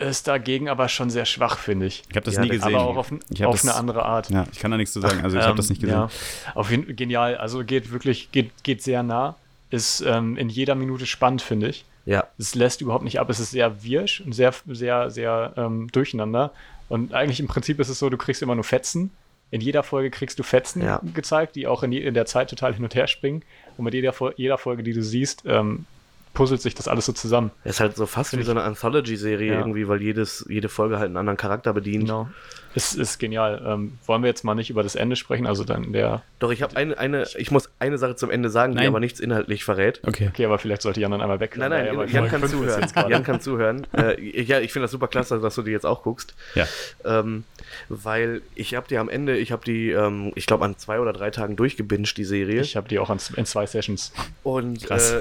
Ist 0.00 0.26
dagegen 0.26 0.68
aber 0.68 0.88
schon 0.88 1.08
sehr 1.08 1.24
schwach, 1.24 1.56
finde 1.56 1.86
ich. 1.86 2.02
Ich 2.10 2.16
habe 2.16 2.24
das 2.26 2.34
Ja, 2.34 2.40
nie 2.42 2.48
gesehen. 2.48 2.74
Aber 2.74 2.84
auch 2.84 2.96
auf, 2.96 3.12
auf 3.12 3.20
das- 3.30 3.62
eine 3.62 3.74
andere 3.76 4.04
Art. 4.04 4.28
ja, 4.28 4.44
ich 4.52 4.58
kann 4.58 4.70
da 4.72 4.76
nichts 4.76 4.92
zu 4.92 5.00
sagen. 5.00 5.22
Also 5.22 5.36
ich 5.36 5.42
habe 5.42 5.52
Ähm, 5.52 5.56
das 5.56 5.70
nicht 5.70 5.80
gesehen. 5.80 5.96
Ja, 5.96 6.08
auf 6.54 6.70
jeden 6.70 6.96
genial. 6.96 7.36
Also 7.36 7.64
geht 7.64 7.92
wirklich, 7.92 8.30
geht, 8.32 8.50
geht 8.64 8.82
sehr 8.82 9.02
nah. 9.04 9.36
Ist 9.70 10.00
ähm, 10.02 10.36
in 10.36 10.48
jeder 10.48 10.74
Minute 10.74 11.06
spannend, 11.06 11.42
finde 11.42 11.68
ich. 11.68 11.84
Ja, 12.06 12.24
Es 12.38 12.54
lässt 12.54 12.80
überhaupt 12.80 13.04
nicht 13.04 13.18
ab. 13.18 13.30
Es 13.30 13.40
ist 13.40 13.50
sehr 13.50 13.82
wirsch 13.82 14.20
und 14.20 14.32
sehr, 14.32 14.52
sehr, 14.66 15.10
sehr 15.10 15.54
ähm, 15.56 15.88
durcheinander. 15.92 16.52
Und 16.88 17.14
eigentlich 17.14 17.40
im 17.40 17.46
Prinzip 17.46 17.80
ist 17.80 17.88
es 17.88 17.98
so, 17.98 18.10
du 18.10 18.16
kriegst 18.18 18.42
immer 18.42 18.54
nur 18.54 18.64
Fetzen. 18.64 19.10
In 19.50 19.60
jeder 19.60 19.82
Folge 19.82 20.10
kriegst 20.10 20.38
du 20.38 20.42
Fetzen 20.42 20.82
Ja. 20.82 21.00
gezeigt, 21.14 21.56
die 21.56 21.66
auch 21.66 21.82
in, 21.82 21.92
in 21.92 22.14
der 22.14 22.26
Zeit 22.26 22.50
total 22.50 22.74
hin 22.74 22.84
und 22.84 22.94
her 22.94 23.06
springen. 23.06 23.42
Und 23.76 23.84
mit 23.84 23.94
jeder, 23.94 24.12
jeder 24.36 24.58
Folge, 24.58 24.82
die 24.82 24.92
du 24.92 25.02
siehst, 25.02 25.44
ähm, 25.46 25.86
puzzelt 26.34 26.60
sich 26.60 26.74
das 26.74 26.88
alles 26.88 27.06
so 27.06 27.12
zusammen. 27.12 27.50
ist 27.64 27.80
halt 27.80 27.96
so 27.96 28.06
fast 28.06 28.32
wie 28.32 28.36
Find 28.36 28.46
so 28.46 28.50
eine 28.52 28.62
Anthology-Serie 28.64 29.52
Ja. 29.52 29.58
irgendwie, 29.60 29.88
weil 29.88 30.02
jedes, 30.02 30.44
jede 30.48 30.68
Folge 30.68 30.96
halt 30.98 31.06
einen 31.06 31.16
anderen 31.16 31.36
Charakter 31.36 31.72
bedient. 31.72 32.04
Genau. 32.04 32.28
Es 32.76 32.92
ist 32.92 33.20
genial. 33.20 33.62
Ähm, 33.64 33.98
wollen 34.04 34.22
wir 34.24 34.28
jetzt 34.28 34.42
mal 34.42 34.56
nicht 34.56 34.68
über 34.68 34.82
das 34.82 34.96
Ende 34.96 35.14
sprechen? 35.14 35.46
Also 35.46 35.62
dann 35.62 35.92
der. 35.92 36.22
Doch, 36.40 36.50
ich 36.50 36.60
habe 36.60 36.76
eine, 36.76 36.98
eine, 36.98 37.24
ich 37.38 37.52
muss 37.52 37.70
eine 37.78 37.98
Sache 37.98 38.16
zum 38.16 38.30
Ende 38.30 38.50
sagen, 38.50 38.72
die 38.72 38.78
Nein. 38.78 38.88
aber 38.88 38.98
nichts 38.98 39.20
inhaltlich 39.20 39.62
verrät. 39.62 40.00
Okay. 40.04 40.26
Okay, 40.28 40.44
aber 40.44 40.58
vielleicht 40.58 40.82
sollte 40.82 41.00
Jan 41.00 41.12
dann 41.12 41.20
einmal 41.20 41.38
weg. 41.38 41.54
Nein, 41.56 41.70
nein, 41.70 41.94
bei 41.94 42.06
Jan 42.06 42.26
kann 42.28 42.44
zuhören. 42.48 42.84
Jan 43.08 43.22
kann 43.22 43.40
zuhören. 43.40 43.86
äh, 43.96 44.20
ja, 44.42 44.58
ich 44.58 44.72
finde 44.72 44.84
das 44.84 44.90
super 44.90 45.06
klasse, 45.06 45.38
dass 45.38 45.54
du 45.54 45.62
die 45.62 45.70
jetzt 45.70 45.86
auch 45.86 46.02
guckst. 46.02 46.34
Ja. 46.56 46.66
Ähm, 47.04 47.44
weil 47.88 48.42
ich 48.56 48.74
habe 48.74 48.88
die 48.88 48.98
am 48.98 49.08
Ende, 49.08 49.36
ich 49.36 49.52
habe 49.52 49.64
die, 49.64 49.90
ähm, 49.90 50.32
ich 50.34 50.46
glaube, 50.46 50.64
an 50.64 50.76
zwei 50.76 50.98
oder 50.98 51.12
drei 51.12 51.30
Tagen 51.30 51.54
durchgebinged, 51.54 52.16
die 52.16 52.24
Serie. 52.24 52.60
Ich 52.62 52.74
habe 52.74 52.88
die 52.88 52.98
auch 52.98 53.08
an, 53.08 53.18
in 53.36 53.46
zwei 53.46 53.66
Sessions. 53.66 54.12
Und 54.42 54.84
Krass. 54.84 55.12
äh, 55.12 55.20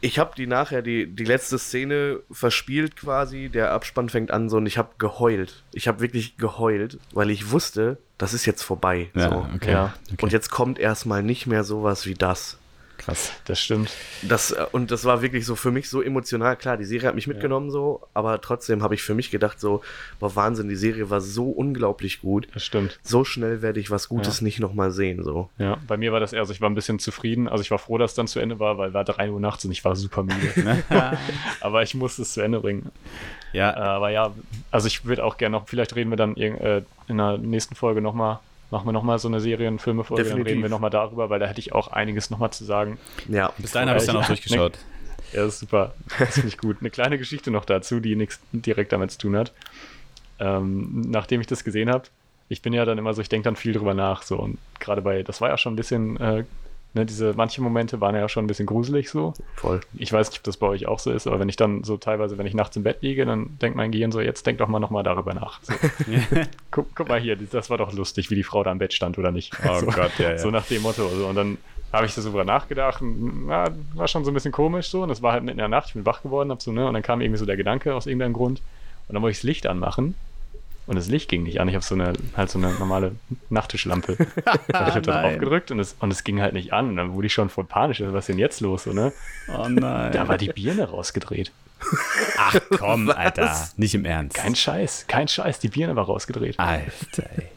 ich 0.00 0.18
habe 0.18 0.32
die 0.36 0.46
nachher, 0.46 0.82
die, 0.82 1.06
die 1.06 1.24
letzte 1.24 1.58
Szene 1.58 2.20
verspielt 2.30 2.96
quasi. 2.96 3.48
Der 3.48 3.72
Abspann 3.72 4.08
fängt 4.08 4.30
an 4.30 4.48
so 4.48 4.58
und 4.58 4.66
ich 4.66 4.78
habe 4.78 4.90
geheult. 4.98 5.62
Ich 5.72 5.88
habe 5.88 6.00
wirklich 6.00 6.36
geheult, 6.36 6.98
weil 7.12 7.30
ich 7.30 7.50
wusste, 7.50 7.98
das 8.16 8.34
ist 8.34 8.46
jetzt 8.46 8.62
vorbei. 8.62 9.10
Ja, 9.14 9.30
so. 9.30 9.46
okay. 9.54 9.72
Ja. 9.72 9.94
okay. 10.12 10.22
Und 10.22 10.32
jetzt 10.32 10.50
kommt 10.50 10.78
erstmal 10.78 11.22
nicht 11.22 11.46
mehr 11.46 11.64
sowas 11.64 12.06
wie 12.06 12.14
das. 12.14 12.58
Krass. 12.98 13.32
Das 13.46 13.60
stimmt. 13.60 13.90
Das, 14.22 14.50
äh, 14.52 14.66
und 14.72 14.90
das 14.90 15.04
war 15.04 15.22
wirklich 15.22 15.46
so 15.46 15.56
für 15.56 15.70
mich 15.70 15.88
so 15.88 16.02
emotional. 16.02 16.56
Klar, 16.56 16.76
die 16.76 16.84
Serie 16.84 17.08
hat 17.08 17.14
mich 17.14 17.26
mitgenommen 17.26 17.70
so, 17.70 18.02
aber 18.14 18.40
trotzdem 18.40 18.82
habe 18.82 18.94
ich 18.94 19.02
für 19.02 19.14
mich 19.14 19.30
gedacht 19.30 19.60
so, 19.60 19.82
boah, 20.20 20.34
Wahnsinn, 20.36 20.68
die 20.68 20.76
Serie 20.76 21.08
war 21.10 21.20
so 21.20 21.48
unglaublich 21.48 22.20
gut. 22.20 22.48
Das 22.52 22.64
stimmt. 22.64 22.98
So 23.02 23.24
schnell 23.24 23.62
werde 23.62 23.80
ich 23.80 23.90
was 23.90 24.08
Gutes 24.08 24.40
Ja. 24.40 24.44
nicht 24.44 24.60
nochmal 24.60 24.90
sehen, 24.90 25.22
so. 25.22 25.48
Ja, 25.58 25.78
bei 25.86 25.96
mir 25.96 26.12
war 26.12 26.20
das 26.20 26.32
eher 26.32 26.44
so, 26.44 26.52
ich 26.52 26.60
war 26.60 26.68
ein 26.68 26.74
bisschen 26.74 26.98
zufrieden. 26.98 27.48
Also 27.48 27.62
ich 27.62 27.70
war 27.70 27.78
froh, 27.78 27.98
dass 27.98 28.10
es 28.12 28.14
dann 28.16 28.26
zu 28.28 28.40
Ende 28.40 28.58
war, 28.58 28.76
weil 28.78 28.92
war 28.94 29.04
3 29.04 29.30
Uhr 29.30 29.40
nachts 29.40 29.64
und 29.64 29.70
ich 29.72 29.84
war 29.84 29.96
super 29.96 30.22
müde. 30.22 30.82
Aber 31.60 31.82
ich 31.82 31.94
musste 31.94 32.22
es 32.22 32.32
zu 32.34 32.40
Ende 32.40 32.60
bringen. 32.60 32.90
Äh, 33.52 33.56
ja, 33.58 33.74
aber 33.74 34.10
ja, 34.10 34.34
also 34.70 34.88
ich 34.88 35.06
würde 35.06 35.24
auch 35.24 35.38
gerne 35.38 35.56
noch, 35.56 35.68
vielleicht 35.68 35.96
reden 35.96 36.10
wir 36.10 36.16
dann 36.16 36.36
äh, 36.36 36.82
in 37.06 37.16
der 37.16 37.38
nächsten 37.38 37.74
Folge 37.74 38.02
nochmal, 38.02 38.40
machen 38.70 38.86
wir 38.86 38.92
nochmal 38.92 39.18
so 39.18 39.28
eine 39.28 39.40
Serien-, 39.40 39.78
Filme-Folge, 39.78 40.22
dann 40.22 40.30
Definitiv. 40.30 40.52
reden 40.52 40.62
wir 40.62 40.68
nochmal 40.68 40.90
darüber, 40.90 41.30
weil 41.30 41.38
da 41.38 41.46
hätte 41.46 41.60
ich 41.60 41.72
auch 41.72 41.88
einiges 41.88 42.30
nochmal 42.30 42.50
zu 42.50 42.64
sagen. 42.64 42.98
Ja, 43.28 43.52
bis 43.58 43.72
dahin 43.72 43.88
habe 43.88 43.98
ich 43.98 44.06
dann 44.06 44.16
auch 44.16 44.26
durchgeschaut. 44.26 44.78
Ja, 45.32 45.44
das 45.44 45.54
ist 45.54 45.60
super. 45.60 45.92
Das 46.18 46.34
finde 46.34 46.48
ich 46.48 46.56
gut. 46.56 46.78
Eine 46.80 46.88
kleine 46.88 47.18
Geschichte 47.18 47.50
noch 47.50 47.66
dazu, 47.66 48.00
die 48.00 48.16
nichts 48.16 48.40
direkt 48.52 48.92
damit 48.92 49.10
zu 49.10 49.18
tun 49.18 49.36
hat. 49.36 49.52
Ähm, 50.38 51.02
nachdem 51.06 51.42
ich 51.42 51.46
das 51.46 51.64
gesehen 51.64 51.90
habe, 51.90 52.04
ich 52.48 52.62
bin 52.62 52.72
ja 52.72 52.86
dann 52.86 52.96
immer 52.96 53.12
so, 53.12 53.20
ich 53.20 53.28
denke 53.28 53.44
dann 53.44 53.56
viel 53.56 53.74
drüber 53.74 53.92
nach. 53.92 54.22
So. 54.22 54.38
Und 54.38 54.58
gerade 54.80 55.02
bei, 55.02 55.22
das 55.22 55.42
war 55.42 55.50
ja 55.50 55.58
schon 55.58 55.74
ein 55.74 55.76
bisschen, 55.76 56.18
äh, 56.18 56.44
ne, 56.94 57.06
diese, 57.06 57.34
manche 57.34 57.60
Momente 57.60 58.00
waren 58.00 58.14
ja 58.14 58.28
schon 58.28 58.44
ein 58.44 58.48
bisschen 58.48 58.66
gruselig 58.66 59.10
so. 59.10 59.34
voll. 59.56 59.80
Ich 59.94 60.12
weiß 60.12 60.30
nicht, 60.30 60.40
ob 60.40 60.44
das 60.44 60.56
bei 60.56 60.66
euch 60.66 60.86
auch 60.86 60.98
so 60.98 61.10
ist, 61.10 61.26
aber 61.26 61.38
wenn 61.40 61.48
ich 61.48 61.56
dann 61.56 61.84
so 61.84 61.96
teilweise, 61.96 62.38
wenn 62.38 62.46
ich 62.46 62.54
nachts 62.54 62.76
im 62.76 62.82
Bett 62.82 63.02
liege, 63.02 63.24
dann 63.26 63.58
denkt 63.60 63.76
mein 63.76 63.90
Gehirn 63.90 64.12
so, 64.12 64.20
jetzt 64.20 64.46
denk 64.46 64.58
doch 64.58 64.68
mal 64.68 64.80
nochmal 64.80 65.02
darüber 65.02 65.34
nach. 65.34 65.60
So. 65.62 65.72
guck, 66.70 66.94
guck 66.94 67.08
mal 67.08 67.20
hier, 67.20 67.36
das 67.36 67.70
war 67.70 67.78
doch 67.78 67.92
lustig, 67.92 68.30
wie 68.30 68.34
die 68.34 68.44
Frau 68.44 68.62
da 68.62 68.72
im 68.72 68.78
Bett 68.78 68.92
stand 68.92 69.18
oder 69.18 69.32
nicht. 69.32 69.52
Oh 69.66 69.74
so, 69.80 69.86
Gott, 69.86 70.12
ja, 70.18 70.30
ja. 70.30 70.38
So 70.38 70.50
nach 70.50 70.66
dem 70.66 70.82
Motto. 70.82 71.08
So. 71.08 71.26
Und 71.26 71.34
dann 71.34 71.58
habe 71.92 72.06
ich 72.06 72.14
darüber 72.14 72.44
nachgedacht. 72.44 73.02
Na, 73.02 73.66
war 73.94 74.08
schon 74.08 74.24
so 74.24 74.30
ein 74.30 74.34
bisschen 74.34 74.52
komisch 74.52 74.88
so. 74.88 75.02
Und 75.02 75.08
das 75.08 75.22
war 75.22 75.32
halt 75.32 75.42
mitten 75.42 75.58
in 75.58 75.62
der 75.62 75.68
Nacht. 75.68 75.88
Ich 75.88 75.94
bin 75.94 76.06
wach 76.06 76.22
geworden, 76.22 76.50
hab 76.50 76.62
so, 76.62 76.72
ne? 76.72 76.86
Und 76.86 76.94
dann 76.94 77.02
kam 77.02 77.20
irgendwie 77.20 77.38
so 77.38 77.46
der 77.46 77.56
Gedanke 77.56 77.94
aus 77.94 78.06
irgendeinem 78.06 78.34
Grund. 78.34 78.60
Und 79.08 79.14
dann 79.14 79.22
wollte 79.22 79.32
ich 79.32 79.38
das 79.38 79.44
Licht 79.44 79.66
anmachen. 79.66 80.14
Und 80.88 80.96
das 80.96 81.08
Licht 81.08 81.28
ging 81.28 81.42
nicht 81.42 81.60
an. 81.60 81.68
Ich 81.68 81.74
habe 81.74 81.84
so 81.84 81.94
eine, 81.94 82.14
halt 82.34 82.48
so 82.48 82.58
eine 82.58 82.72
normale 82.72 83.12
Nachttischlampe. 83.50 84.16
ich 84.68 84.74
habe 84.74 85.02
da 85.02 85.20
Nein. 85.20 85.22
drauf 85.22 85.38
gedrückt 85.38 85.70
und 85.70 85.80
es, 85.80 85.94
und 86.00 86.10
es 86.10 86.24
ging 86.24 86.40
halt 86.40 86.54
nicht 86.54 86.72
an. 86.72 86.88
Und 86.88 86.96
dann 86.96 87.12
wurde 87.12 87.26
ich 87.26 87.32
schon 87.34 87.50
voll 87.50 87.64
panisch. 87.64 88.00
Was 88.00 88.20
ist 88.20 88.28
denn 88.30 88.38
jetzt 88.38 88.60
los? 88.60 88.84
So, 88.84 88.94
ne? 88.94 89.12
Oh 89.48 89.68
nein. 89.68 90.12
Da 90.12 90.26
war 90.28 90.38
die 90.38 90.48
Birne 90.48 90.88
rausgedreht. 90.88 91.52
Ach 92.38 92.58
komm, 92.70 93.10
Alter. 93.10 93.54
Nicht 93.76 93.94
im 93.94 94.06
Ernst. 94.06 94.34
Kein 94.34 94.56
Scheiß, 94.56 95.04
kein 95.08 95.28
Scheiß. 95.28 95.58
Die 95.58 95.68
Birne 95.68 95.94
war 95.94 96.06
rausgedreht. 96.06 96.58
Alter, 96.58 97.30
ey. 97.36 97.48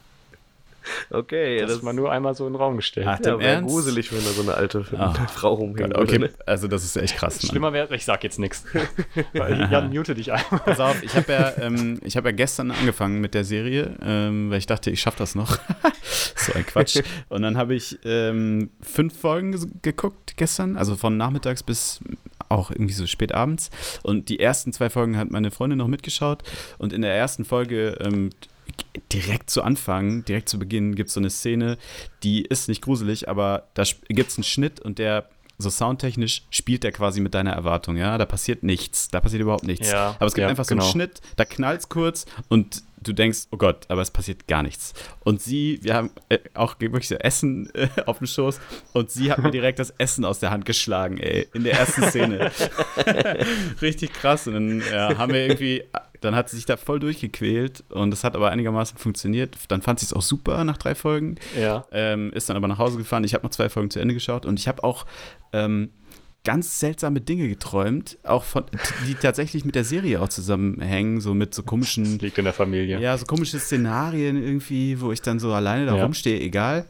Okay, 1.09 1.59
das, 1.61 1.71
ist 1.71 1.83
mal 1.83 1.93
nur 1.93 2.11
einmal 2.11 2.35
so 2.35 2.47
in 2.47 2.53
den 2.53 2.61
Raum 2.61 2.77
gestellt. 2.77 3.07
Ach, 3.07 3.19
ja, 3.23 3.37
wäre 3.39 3.61
gruselig, 3.61 4.11
wenn 4.11 4.23
da 4.23 4.31
so 4.31 4.41
eine 4.41 4.53
alte 4.53 4.85
Ah, 4.97 5.13
Frau 5.27 5.53
rumhängt. 5.53 5.95
Okay, 5.97 6.19
ne? 6.19 6.29
also 6.45 6.67
das 6.67 6.83
ist 6.83 6.95
echt 6.95 7.17
krass. 7.17 7.41
Mann. 7.41 7.49
Schlimmer 7.49 7.73
wäre, 7.73 7.93
ich 7.95 8.05
sag 8.05 8.23
jetzt 8.23 8.39
nichts. 8.39 8.65
Jan, 9.33 9.93
mute 9.93 10.15
dich 10.15 10.31
einmal. 10.31 10.59
Pass 10.61 10.79
auf, 10.79 11.03
ich 11.03 11.15
habe 11.15 11.31
ja, 11.31 11.53
ähm, 11.59 11.99
ich 12.03 12.17
hab 12.17 12.25
ja 12.25 12.31
gestern 12.31 12.71
angefangen 12.71 13.21
mit 13.21 13.33
der 13.33 13.43
Serie, 13.43 13.95
ähm, 14.01 14.49
weil 14.49 14.57
ich 14.57 14.67
dachte, 14.67 14.89
ich 14.89 15.01
schaffe 15.01 15.19
das 15.19 15.35
noch. 15.35 15.57
so 16.35 16.53
ein 16.53 16.65
Quatsch. 16.65 17.01
Und 17.29 17.41
dann 17.41 17.57
habe 17.57 17.75
ich 17.75 17.99
ähm, 18.05 18.71
fünf 18.81 19.17
Folgen 19.19 19.55
geguckt 19.81 20.37
gestern, 20.37 20.77
also 20.77 20.95
von 20.95 21.17
nachmittags 21.17 21.63
bis 21.63 21.99
auch 22.49 22.69
irgendwie 22.69 22.93
so 22.93 23.07
spät 23.07 23.33
abends. 23.33 23.69
Und 24.03 24.29
die 24.29 24.39
ersten 24.39 24.73
zwei 24.73 24.89
Folgen 24.89 25.17
hat 25.17 25.31
meine 25.31 25.51
Freundin 25.51 25.79
noch 25.79 25.87
mitgeschaut. 25.87 26.43
Und 26.77 26.93
in 26.93 27.01
der 27.01 27.15
ersten 27.15 27.45
Folge 27.45 27.97
ähm, 28.01 28.29
direkt 29.11 29.49
zu 29.49 29.61
Anfang, 29.61 30.23
direkt 30.25 30.49
zu 30.49 30.59
Beginn, 30.59 30.95
gibt 30.95 31.09
es 31.09 31.13
so 31.13 31.19
eine 31.19 31.29
Szene, 31.29 31.77
die 32.23 32.43
ist 32.43 32.67
nicht 32.67 32.81
gruselig, 32.81 33.29
aber 33.29 33.67
da 33.73 33.83
gibt 34.07 34.31
es 34.31 34.37
einen 34.37 34.43
Schnitt 34.43 34.79
und 34.79 34.99
der 34.99 35.29
so 35.61 35.69
soundtechnisch 35.69 36.43
spielt 36.49 36.83
der 36.83 36.91
quasi 36.91 37.21
mit 37.21 37.33
deiner 37.33 37.51
Erwartung, 37.51 37.95
ja. 37.95 38.17
Da 38.17 38.25
passiert 38.25 38.63
nichts, 38.63 39.09
da 39.09 39.21
passiert 39.21 39.41
überhaupt 39.41 39.63
nichts. 39.63 39.89
Ja, 39.89 40.15
aber 40.17 40.25
es 40.25 40.33
gibt 40.33 40.43
ja, 40.43 40.49
einfach 40.49 40.65
so 40.65 40.75
genau. 40.75 40.83
einen 40.83 40.91
Schnitt, 40.91 41.21
da 41.35 41.45
knallt 41.45 41.81
es 41.81 41.89
kurz 41.89 42.25
und 42.49 42.83
du 43.01 43.13
denkst, 43.13 43.47
oh 43.51 43.57
Gott, 43.57 43.85
aber 43.89 44.01
es 44.01 44.11
passiert 44.11 44.47
gar 44.47 44.63
nichts. 44.63 44.93
Und 45.21 45.41
sie, 45.41 45.79
wir 45.81 45.95
haben 45.95 46.11
äh, 46.29 46.39
auch 46.53 46.75
wirklich 46.79 47.07
so 47.07 47.15
Essen 47.15 47.69
äh, 47.73 47.87
auf 48.05 48.19
dem 48.19 48.27
Schoß 48.27 48.59
und 48.93 49.09
sie 49.11 49.31
hat 49.31 49.39
mir 49.39 49.51
direkt 49.51 49.79
das 49.79 49.91
Essen 49.97 50.25
aus 50.25 50.39
der 50.39 50.51
Hand 50.51 50.65
geschlagen, 50.65 51.17
ey, 51.17 51.47
in 51.53 51.63
der 51.63 51.73
ersten 51.73 52.03
Szene. 52.03 52.51
Richtig 53.81 54.13
krass. 54.13 54.47
Und 54.47 54.53
dann 54.53 54.83
ja, 54.91 55.17
haben 55.17 55.33
wir 55.33 55.41
irgendwie, 55.41 55.83
dann 56.21 56.35
hat 56.35 56.49
sie 56.49 56.55
sich 56.55 56.65
da 56.65 56.77
voll 56.77 56.99
durchgequält 56.99 57.83
und 57.89 58.13
es 58.13 58.23
hat 58.23 58.35
aber 58.35 58.49
einigermaßen 58.51 58.97
funktioniert. 58.97 59.55
Dann 59.67 59.81
fand 59.81 59.99
sie 59.99 60.05
es 60.05 60.13
auch 60.13 60.21
super 60.21 60.63
nach 60.63 60.77
drei 60.77 60.95
Folgen. 60.95 61.35
Ja. 61.59 61.85
Ähm, 61.91 62.31
ist 62.33 62.47
dann 62.49 62.55
aber 62.57 62.67
nach 62.67 62.77
Hause 62.77 62.97
gefahren. 62.97 63.23
Ich 63.23 63.33
habe 63.33 63.43
noch 63.43 63.51
zwei 63.51 63.69
Folgen 63.69 63.89
zu 63.89 63.99
Ende 63.99 64.13
geschaut 64.13 64.45
und 64.45 64.59
ich 64.59 64.67
habe 64.67 64.83
auch 64.83 65.05
ähm, 65.51 65.89
ganz 66.43 66.79
seltsame 66.79 67.21
Dinge 67.21 67.47
geträumt, 67.47 68.17
auch 68.23 68.43
von, 68.43 68.63
die 69.07 69.13
tatsächlich 69.15 69.63
mit 69.65 69.75
der 69.75 69.83
Serie 69.83 70.21
auch 70.21 70.29
zusammenhängen, 70.29 71.21
so 71.21 71.33
mit 71.35 71.53
so 71.53 71.61
komischen, 71.63 72.03
Das 72.03 72.21
liegt 72.21 72.37
in 72.39 72.45
der 72.45 72.53
Familie. 72.53 72.99
ja, 72.99 73.15
so 73.17 73.25
komische 73.25 73.59
Szenarien 73.59 74.41
irgendwie, 74.41 74.99
wo 75.01 75.11
ich 75.11 75.21
dann 75.21 75.39
so 75.39 75.53
alleine 75.53 75.85
da 75.85 75.95
Ja. 75.97 76.03
rumstehe, 76.03 76.39
egal. 76.39 76.85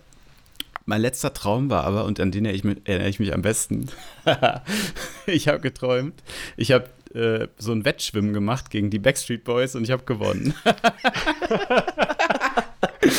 Mein 0.85 1.01
letzter 1.01 1.33
Traum 1.33 1.69
war 1.69 1.83
aber, 1.83 2.05
und 2.05 2.19
an 2.19 2.31
den 2.31 2.45
erinnere 2.45 2.55
ich 2.55 2.63
mich, 2.63 2.77
erinnere 2.85 3.09
ich 3.09 3.19
mich 3.19 3.33
am 3.33 3.41
besten, 3.41 3.87
ich 5.25 5.47
habe 5.47 5.59
geträumt, 5.59 6.21
ich 6.57 6.71
habe 6.71 6.85
äh, 7.15 7.47
so 7.57 7.71
ein 7.71 7.85
Wettschwimmen 7.85 8.33
gemacht 8.33 8.69
gegen 8.69 8.89
die 8.89 8.99
Backstreet 8.99 9.43
Boys 9.43 9.75
und 9.75 9.83
ich 9.83 9.91
habe 9.91 10.03
gewonnen. 10.03 10.53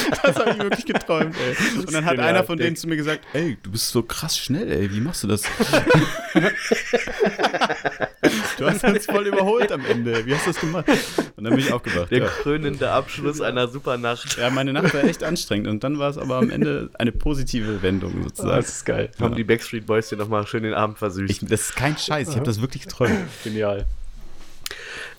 das 0.23 0.37
habe 0.37 0.51
ich 0.51 0.59
wirklich 0.59 0.87
geträumt, 0.87 1.35
ey. 1.37 1.57
Und 1.79 1.93
dann 1.93 2.05
hat 2.05 2.13
genial. 2.13 2.29
einer 2.29 2.45
von 2.45 2.59
denen 2.59 2.77
zu 2.77 2.87
mir 2.89 2.97
gesagt, 2.97 3.25
ey, 3.33 3.57
du 3.63 3.71
bist 3.71 3.89
so 3.89 4.03
krass 4.03 4.39
schnell, 4.39 4.71
ey, 4.71 4.93
wie 4.93 5.01
machst 5.01 5.23
du 5.23 5.29
das? 5.29 5.43
du 8.59 8.67
hast 8.67 8.85
uns 8.85 9.07
voll 9.07 9.27
überholt 9.27 9.73
am 9.73 9.85
Ende, 9.85 10.25
wie 10.27 10.35
hast 10.35 10.47
du 10.47 10.51
das 10.51 10.61
gemacht? 10.61 10.87
Und 11.37 11.45
dann 11.45 11.55
bin 11.55 11.65
ich 11.65 11.73
aufgewacht, 11.73 12.11
Der 12.11 12.19
ja. 12.21 12.27
krönende 12.27 12.91
Abschluss 12.91 13.41
einer 13.41 13.69
super 13.69 13.99
Nacht. 13.99 14.37
Ja, 14.39 14.51
meine 14.51 14.73
Nacht 14.73 14.95
war 14.95 15.05
echt 15.05 15.23
anstrengend 15.25 15.69
und 15.69 15.85
dann 15.85 15.99
war 15.99 16.11
es 16.11 16.19
aber 16.19 16.37
am 16.37 16.51
Ende 16.51 16.91
eine 16.99 17.13
positive 17.13 17.83
Wendung 17.83 18.23
sozusagen. 18.23 18.57
das 18.57 18.69
ist 18.69 18.85
geil. 18.85 19.11
Haben 19.21 19.35
die 19.35 19.45
Backstreet 19.45 19.87
Boys 19.87 20.09
dir 20.09 20.17
nochmal 20.17 20.47
schön 20.47 20.63
den 20.63 20.75
Abend 20.75 20.99
versüßt. 20.99 21.31
Ich, 21.31 21.49
das 21.49 21.63
ist 21.63 21.77
kein 21.77 21.97
Scheiß, 21.97 22.31
ich 22.31 22.37
habe 22.37 22.47
das 22.47 22.61
wirklich 22.61 22.83
geträumt. 22.83 23.13
Genial. 23.45 23.87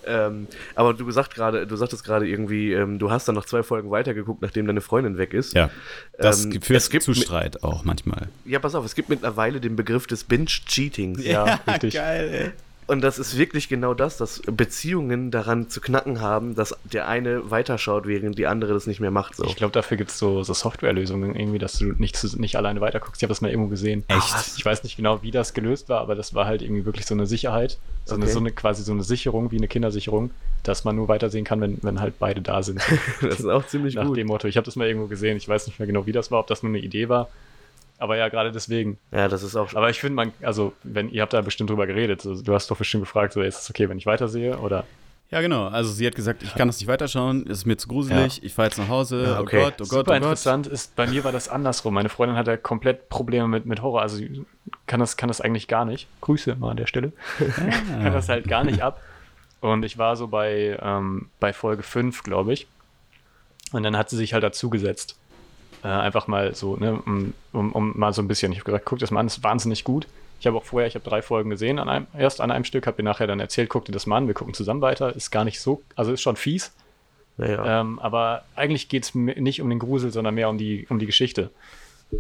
Ähm, 0.06 0.48
aber 0.76 0.94
du 0.94 1.06
gesagt 1.06 1.34
gerade, 1.34 1.66
du 1.68 1.76
sagtest 1.76 2.04
gerade 2.04 2.28
irgendwie, 2.28 2.74
ähm, 2.74 3.00
du 3.00 3.12
hast 3.12 3.28
dann 3.28 3.36
noch 3.36 3.46
zwei 3.46 3.64
Folgen 3.64 3.92
weitergeguckt, 3.92 4.42
nachdem 4.42 4.68
deine 4.68 4.82
Freundin 4.82 5.18
weg 5.18 5.34
ist. 5.34 5.54
Ja, 5.54 5.70
das 6.18 6.46
Ähm, 6.46 6.62
führt 6.62 6.78
es 6.78 6.90
gibt 6.90 7.04
zu 7.04 7.14
Streit 7.14 7.64
auch 7.64 7.84
manchmal. 7.84 8.30
Ja, 8.46 8.60
pass 8.60 8.76
auf, 8.76 8.86
es 8.86 8.96
gibt 8.96 9.10
mittlerweile 9.10 9.60
den 9.60 9.76
Begriff 9.76 10.08
des 10.08 10.24
Binge-Cheatings. 10.24 11.24
Ja, 11.26 11.60
richtig. 11.68 11.94
geil, 11.94 12.30
ey. 12.32 12.52
Und 12.88 13.02
das 13.02 13.20
ist 13.20 13.38
wirklich 13.38 13.70
genau 13.70 13.94
das, 13.94 14.18
dass 14.18 14.42
Beziehungen 14.42 15.32
daran 15.32 15.70
zu 15.70 15.80
knacken 15.82 16.20
haben, 16.22 16.56
dass 16.56 16.76
der 16.84 17.08
eine 17.08 17.50
weiterschaut, 17.52 18.08
während 18.08 18.38
die 18.38 18.48
andere 18.48 18.74
das 18.74 18.88
nicht 18.88 19.00
mehr 19.00 19.12
macht. 19.12 19.36
So. 19.36 19.46
Ich 19.46 19.56
glaube, 19.56 19.72
dafür 19.72 19.98
gibt 19.98 20.10
es 20.12 20.20
so, 20.20 20.44
so 20.44 20.54
Softwarelösungen 20.54 21.36
irgendwie, 21.36 21.60
dass 21.60 21.78
du 21.78 21.94
nicht, 21.98 22.22
nicht 22.38 22.56
alleine 22.56 22.82
weiterguckst. 22.82 23.22
Ich 23.22 23.24
habe 23.24 23.32
das 23.32 23.42
mal 23.42 23.50
irgendwo 23.50 23.70
gesehen. 23.70 24.04
Echt? 24.08 24.58
Ich 24.58 24.66
weiß 24.66 24.84
nicht 24.84 24.98
genau, 24.98 25.22
wie 25.24 25.32
das 25.32 25.54
gelöst 25.54 25.90
war, 25.90 26.02
aber 26.02 26.16
das 26.16 26.34
war 26.34 26.46
halt 26.46 26.62
irgendwie 26.62 26.86
wirklich 26.86 27.06
so 27.06 27.14
eine 27.14 27.26
Sicherheit. 27.26 27.78
So, 28.06 28.16
eine, 28.16 28.26
Okay. 28.26 28.34
so 28.34 28.40
eine 28.40 28.52
quasi 28.52 28.84
so 28.84 28.92
eine 28.92 29.04
Sicherung, 29.04 29.52
wie 29.52 29.58
eine 29.58 29.68
Kindersicherung, 29.68 30.32
dass 30.64 30.84
man 30.84 30.96
nur 30.96 31.08
weitersehen 31.08 31.46
kann, 31.46 31.62
wenn, 31.62 31.78
wenn 31.82 32.02
halt 32.02 32.20
beide 32.20 32.42
da 32.42 32.64
sind. 32.64 32.82
Das 33.22 33.40
ist 33.40 33.46
auch 33.46 33.66
ziemlich 33.66 33.96
Nach 33.96 34.06
gut. 34.06 34.18
dem 34.18 34.28
Motto. 34.28 34.48
Ich 34.48 34.58
habe 34.58 34.66
das 34.66 34.76
mal 34.76 34.88
irgendwo 34.88 35.08
gesehen. 35.08 35.38
Ich 35.38 35.48
weiß 35.48 35.68
nicht 35.68 35.80
mehr 35.80 35.88
genau, 35.88 36.06
wie 36.06 36.12
das 36.12 36.32
war, 36.32 36.40
ob 36.40 36.48
das 36.48 36.64
nur 36.64 36.70
eine 36.70 36.80
Idee 36.80 37.08
war. 37.10 37.30
Aber 38.04 38.18
ja, 38.18 38.28
gerade 38.28 38.52
deswegen. 38.52 38.98
Ja, 39.14 39.30
das 39.30 39.44
ist 39.44 39.56
auch 39.56 39.74
Aber 39.76 39.90
ich 39.90 40.02
finde, 40.02 40.16
man, 40.16 40.34
also, 40.42 40.74
wenn 40.84 41.10
ihr 41.10 41.22
habt 41.22 41.32
da 41.32 41.40
bestimmt 41.40 41.70
drüber 41.70 41.88
geredet, 41.88 42.22
so, 42.22 42.42
du 42.42 42.54
hast 42.54 42.70
doch 42.70 42.76
bestimmt 42.76 43.06
gefragt, 43.06 43.32
so, 43.32 43.42
ist 43.42 43.62
es 43.62 43.70
okay, 43.70 43.88
wenn 43.88 43.98
ich 43.98 44.06
weitersehe? 44.06 44.58
Oder 44.58 44.84
Ja, 45.32 45.40
genau. 45.40 45.68
Also 45.68 45.94
sie 45.94 46.06
hat 46.06 46.14
gesagt, 46.14 46.44
ich 46.44 46.54
kann 46.54 46.68
das 46.68 46.82
nicht 46.82 46.90
weiterschauen, 46.90 47.48
ist 47.48 47.66
mir 47.66 47.78
zu 47.78 47.88
gruselig, 47.88 48.44
ich 48.44 48.54
fahre 48.54 48.68
jetzt 48.68 48.78
nach 48.78 48.90
Hause, 48.90 49.24
Ja, 49.24 49.40
okay. 49.40 49.58
oh 49.58 49.64
Gott, 49.64 49.74
oh 49.76 49.78
Gott, 49.78 49.88
Super 49.88 50.00
oh 50.00 50.04
Gott. 50.04 50.16
interessant 50.18 50.68
ist, 50.68 50.98
bei 50.98 51.08
mir 51.08 51.24
war 51.24 51.32
das 51.32 51.48
andersrum. 51.48 51.94
Meine 51.94 52.10
Freundin 52.10 52.36
hatte 52.36 52.58
komplett 52.58 53.08
Probleme 53.08 53.48
mit, 53.48 53.66
mit 53.66 53.82
Horror. 53.82 54.02
Also 54.02 54.18
sie 54.18 54.46
kann 54.86 55.00
das, 55.00 55.16
kann 55.16 55.30
das 55.30 55.40
eigentlich 55.40 55.70
gar 55.70 55.86
nicht. 55.86 56.10
Grüße 56.20 56.58
mal 56.58 56.72
an 56.72 56.78
der 56.78 56.88
Stelle. 56.88 57.14
kann 57.56 58.12
das 58.12 58.28
halt 58.28 58.50
gar 58.50 58.66
nicht 58.66 58.82
ab. 58.82 59.02
Und 59.62 59.86
ich 59.86 59.98
war 59.98 60.18
so 60.18 60.28
bei, 60.28 60.78
ähm, 60.82 61.30
bei 61.40 61.54
Folge 61.54 61.84
5, 61.84 62.24
glaube 62.24 62.52
ich. 62.52 62.68
Und 63.72 63.84
dann 63.84 63.96
hat 63.96 64.10
sie 64.10 64.18
sich 64.18 64.34
halt 64.34 64.44
dazugesetzt. 64.44 65.16
Äh, 65.84 65.88
einfach 65.88 66.28
mal 66.28 66.56
so, 66.56 66.78
ne, 66.78 66.94
um, 67.06 67.34
um, 67.52 67.72
um 67.74 67.94
mal 67.98 68.14
so 68.14 68.22
ein 68.22 68.28
bisschen. 68.28 68.52
Ich 68.52 68.60
habe 68.60 68.66
gesagt, 68.66 68.86
guck 68.86 69.00
das 69.00 69.12
mal 69.12 69.20
an, 69.20 69.28
ist 69.28 69.44
wahnsinnig 69.44 69.84
gut. 69.84 70.08
Ich 70.40 70.48
habe 70.48 70.58
auch 70.58 70.64
vorher, 70.64 70.88
ich 70.88 70.96
habe 70.96 71.08
drei 71.08 71.22
Folgen 71.22 71.50
gesehen, 71.50 71.80
an 71.80 71.90
einem, 71.90 72.08
erst 72.18 72.42
an 72.42 72.52
einem 72.52 72.66
Stück, 72.66 72.88
habe 72.88 73.02
ihr 73.02 73.06
nachher 73.06 73.28
dann 73.28 73.40
erzählt, 73.40 73.70
guck 73.70 73.86
dir 73.86 73.92
das 73.92 74.06
mal 74.06 74.18
an, 74.18 74.28
wir 74.28 74.34
gucken 74.34 74.54
zusammen 74.54 74.82
weiter. 74.82 75.16
Ist 75.16 75.32
gar 75.32 75.44
nicht 75.46 75.60
so, 75.60 75.82
also 75.96 76.12
ist 76.14 76.22
schon 76.22 76.36
fies, 76.36 76.74
Naja. 77.38 77.82
ähm, 77.82 78.00
aber 78.00 78.44
eigentlich 78.56 78.90
geht 78.90 79.04
es 79.04 79.16
nicht 79.16 79.62
um 79.62 79.70
den 79.70 79.80
Grusel, 79.80 80.12
sondern 80.12 80.36
mehr 80.36 80.50
um 80.50 80.58
die, 80.58 80.86
um 80.90 81.00
die 81.00 81.06
Geschichte. 81.06 81.50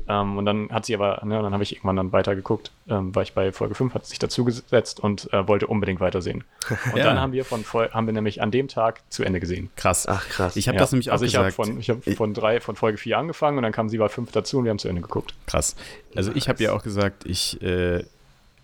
Ähm, 0.07 0.37
und 0.37 0.45
dann 0.45 0.69
hat 0.71 0.85
sie 0.85 0.95
aber, 0.95 1.21
ne, 1.25 1.41
dann 1.41 1.53
habe 1.53 1.63
ich 1.63 1.73
irgendwann 1.75 1.95
dann 1.95 2.11
weiter 2.11 2.35
geguckt, 2.35 2.71
ähm, 2.87 3.13
weil 3.15 3.23
ich 3.23 3.33
bei 3.33 3.51
Folge 3.51 3.75
5 3.75 3.93
hat 3.93 4.05
sie 4.05 4.09
sich 4.11 4.19
dazu 4.19 4.43
gesetzt 4.45 4.99
und 4.99 5.31
äh, 5.33 5.47
wollte 5.47 5.67
unbedingt 5.67 5.99
weitersehen. 5.99 6.43
Und 6.91 6.97
Ja. 6.97 7.05
dann 7.05 7.19
haben 7.19 7.31
wir 7.33 7.45
von 7.45 7.63
haben 7.73 8.05
wir 8.07 8.13
nämlich 8.13 8.41
an 8.41 8.51
dem 8.51 8.67
Tag 8.67 9.01
zu 9.09 9.23
Ende 9.23 9.39
gesehen. 9.39 9.69
Krass. 9.75 10.07
Ach 10.07 10.27
krass. 10.29 10.55
Ich 10.55 10.67
habe 10.67 10.75
Ja. 10.75 10.79
das 10.81 10.91
nämlich 10.91 11.09
auch 11.09 11.13
also 11.13 11.25
ich 11.25 11.35
habe 11.35 11.45
gesagt. 11.47 11.67
von, 11.67 11.79
ich 11.79 11.89
hab 11.89 12.03
von 12.17 12.33
drei, 12.33 12.59
von 12.59 12.75
Folge 12.75 12.97
4 12.97 13.17
angefangen 13.17 13.57
und 13.57 13.63
dann 13.63 13.71
kam 13.73 13.89
sie 13.89 13.97
bei 13.97 14.09
5 14.09 14.31
dazu 14.31 14.57
und 14.59 14.63
wir 14.65 14.69
haben 14.71 14.79
zu 14.79 14.87
Ende 14.87 15.01
geguckt. 15.01 15.33
Krass. 15.47 15.75
Also 16.15 16.31
ich 16.35 16.49
habe 16.49 16.61
ja 16.63 16.73
auch 16.73 16.83
gesagt, 16.83 17.25
ich, 17.25 17.61
äh, 17.61 18.03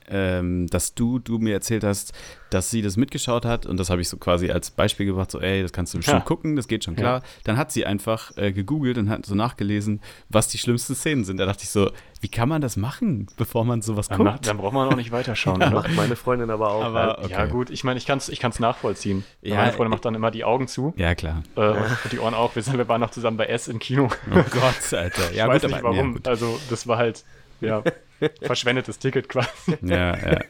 ähm, 0.09 0.67
dass 0.67 0.93
du, 0.95 1.19
du 1.19 1.37
mir 1.39 1.53
erzählt 1.53 1.83
hast, 1.83 2.13
dass 2.49 2.71
sie 2.71 2.81
das 2.81 2.97
mitgeschaut 2.97 3.45
hat 3.45 3.65
und 3.67 3.77
das 3.77 3.89
habe 3.91 4.01
ich 4.01 4.09
so 4.09 4.17
quasi 4.17 4.49
als 4.49 4.71
Beispiel 4.71 5.05
gebracht, 5.05 5.29
so 5.29 5.39
ey, 5.39 5.61
das 5.61 5.71
kannst 5.71 5.93
du 5.93 5.97
bestimmt 5.99 6.19
Ja. 6.19 6.25
gucken, 6.25 6.55
das 6.55 6.67
geht 6.67 6.83
schon 6.83 6.95
klar. 6.95 7.21
Dann 7.43 7.57
hat 7.57 7.71
sie 7.71 7.85
einfach 7.85 8.35
äh, 8.37 8.51
gegoogelt 8.51 8.97
und 8.97 9.09
hat 9.09 9.25
so 9.25 9.35
nachgelesen, 9.35 10.01
was 10.29 10.47
die 10.47 10.57
schlimmsten 10.57 10.95
Szenen 10.95 11.23
sind. 11.25 11.37
Da 11.37 11.45
dachte 11.45 11.63
ich 11.63 11.69
so, 11.69 11.91
wie 12.21 12.27
kann 12.27 12.49
man 12.49 12.61
das 12.61 12.75
machen, 12.75 13.27
bevor 13.37 13.65
man 13.65 13.81
sowas 13.83 14.07
Dann, 14.07 14.17
guckt? 14.17 14.29
macht- 14.31 14.47
dann 14.47 14.57
braucht 14.57 14.73
man 14.73 14.87
auch 14.91 14.95
nicht 14.95 15.11
weiterschauen. 15.11 15.57
oder? 15.61 15.69
Macht 15.69 15.95
meine 15.95 16.15
Freundin 16.15 16.49
aber 16.49 16.71
auch. 16.71 16.83
Aber- 16.83 17.27
Ja, 17.29 17.43
okay. 17.43 17.49
gut, 17.51 17.69
ich 17.69 17.83
meine, 17.83 17.99
ich 17.99 18.05
kann 18.07 18.17
es 18.17 18.29
ich 18.29 18.39
kann's 18.39 18.59
nachvollziehen. 18.59 19.23
Ja, 19.41 19.57
Meine 19.57 19.71
Freundin 19.73 19.91
macht 19.91 20.05
dann 20.05 20.15
immer 20.15 20.31
die 20.31 20.43
Augen 20.43 20.67
zu 20.67 20.93
ja, 20.97 21.13
klar. 21.13 21.43
äh, 21.55 21.61
und 21.69 21.85
die 22.11 22.17
Ohren 22.19 22.33
auch. 22.33 22.55
Wir, 22.55 22.63
sind, 22.63 22.77
wir 22.77 22.87
waren 22.87 22.99
noch 23.01 23.11
zusammen 23.11 23.37
bei 23.37 23.45
S 23.45 23.67
im 23.67 23.77
Kino. 23.79 24.09
Oh 24.31 24.35
Gott, 24.49 24.93
Alter. 24.93 25.31
Ja, 25.33 25.45
ich 25.45 25.49
weiß 25.51 25.61
gut, 25.61 25.71
nicht 25.71 25.79
aber, 25.79 25.89
warum. 25.95 26.07
Ja, 26.07 26.13
gut. 26.17 26.27
also, 26.27 26.59
das 26.69 26.87
war 26.87 26.97
halt, 26.97 27.23
ja, 27.61 27.83
verschwendetes 28.41 28.99
Ticket 28.99 29.29
quasi. 29.29 29.77
ja, 29.81 30.17
ja. 30.17 30.41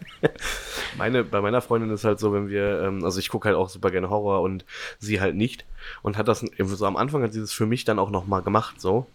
Meine, 0.98 1.24
bei 1.24 1.42
meiner 1.42 1.62
Freundin 1.62 1.92
ist 1.92 2.04
halt 2.04 2.20
so, 2.20 2.34
wenn 2.34 2.50
wir, 2.50 2.82
ähm, 2.84 3.04
also 3.04 3.20
ich 3.20 3.30
gucke 3.30 3.48
halt 3.48 3.58
auch 3.58 3.70
super 3.70 3.92
gerne 3.92 4.10
Horror 4.10 4.42
und 4.42 4.66
sie 4.98 5.22
halt 5.22 5.36
nicht. 5.36 5.66
Und 6.02 6.18
hat 6.18 6.28
das, 6.28 6.46
so 6.58 6.86
am 6.86 6.98
Anfang 6.98 7.24
hat 7.24 7.34
sie 7.34 7.42
das 7.42 7.54
für 7.54 7.66
mich 7.66 7.86
dann 7.86 8.00
auch 8.00 8.10
nochmal 8.10 8.42
gemacht, 8.42 8.82
so. 8.82 9.08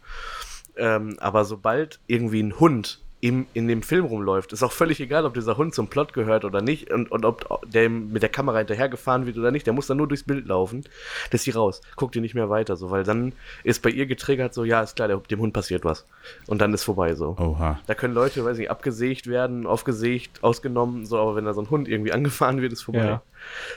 Ähm, 0.77 1.17
aber 1.21 1.45
sobald 1.45 2.01
irgendwie 2.07 2.43
ein 2.43 2.59
Hund 2.59 3.04
im, 3.25 3.47
in 3.55 3.69
dem 3.69 3.81
Film 3.81 4.05
rumläuft, 4.05 4.53
ist 4.53 4.63
auch 4.63 4.71
völlig 4.71 5.01
egal, 5.01 5.25
ob 5.25 5.33
dieser 5.33 5.57
Hund 5.57 5.75
zum 5.75 5.89
Plot 5.89 6.13
gehört 6.13 6.45
oder 6.45 6.61
nicht 6.61 6.93
und, 6.93 7.11
und 7.11 7.25
ob 7.25 7.59
der 7.67 7.89
mit 7.89 8.21
der 8.21 8.29
Kamera 8.29 8.59
hinterhergefahren 8.59 9.25
wird 9.25 9.39
oder 9.39 9.51
nicht, 9.51 9.67
der 9.67 9.73
muss 9.73 9.87
dann 9.87 9.97
nur 9.97 10.07
durchs 10.07 10.25
Bild 10.25 10.47
laufen. 10.47 10.85
Das 11.31 11.41
ist 11.41 11.45
sie 11.45 11.53
raus. 11.53 11.81
Guckt 11.97 12.15
ihr 12.17 12.21
nicht 12.21 12.35
mehr 12.35 12.51
weiter, 12.51 12.77
so, 12.77 12.91
weil 12.91 13.03
dann 13.03 13.33
ist 13.63 13.81
bei 13.81 13.89
ihr 13.89 14.05
getriggert, 14.05 14.53
so, 14.53 14.65
ja, 14.65 14.83
ist 14.83 14.97
klar, 14.97 15.09
der, 15.09 15.17
dem 15.17 15.41
Hund 15.41 15.55
passiert 15.55 15.87
was. 15.87 16.07
Und 16.49 16.61
dann 16.61 16.75
ist 16.75 16.85
vorbei, 16.85 17.15
so. 17.15 17.35
Oha. 17.39 17.81
Da 17.87 17.95
können 17.95 18.13
Leute, 18.13 18.45
weiß 18.45 18.59
nicht, 18.59 18.71
abgesägt 18.71 19.27
werden, 19.27 19.67
aufgesägt, 19.67 20.45
ausgenommen, 20.45 21.07
so, 21.07 21.19
aber 21.19 21.35
wenn 21.35 21.47
da 21.47 21.55
so 21.55 21.63
ein 21.63 21.71
Hund 21.71 21.89
irgendwie 21.89 22.13
angefahren 22.13 22.61
wird, 22.61 22.75
ist 22.75 22.83
vorbei. 22.83 23.07
Ja. 23.07 23.23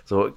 So. 0.04 0.34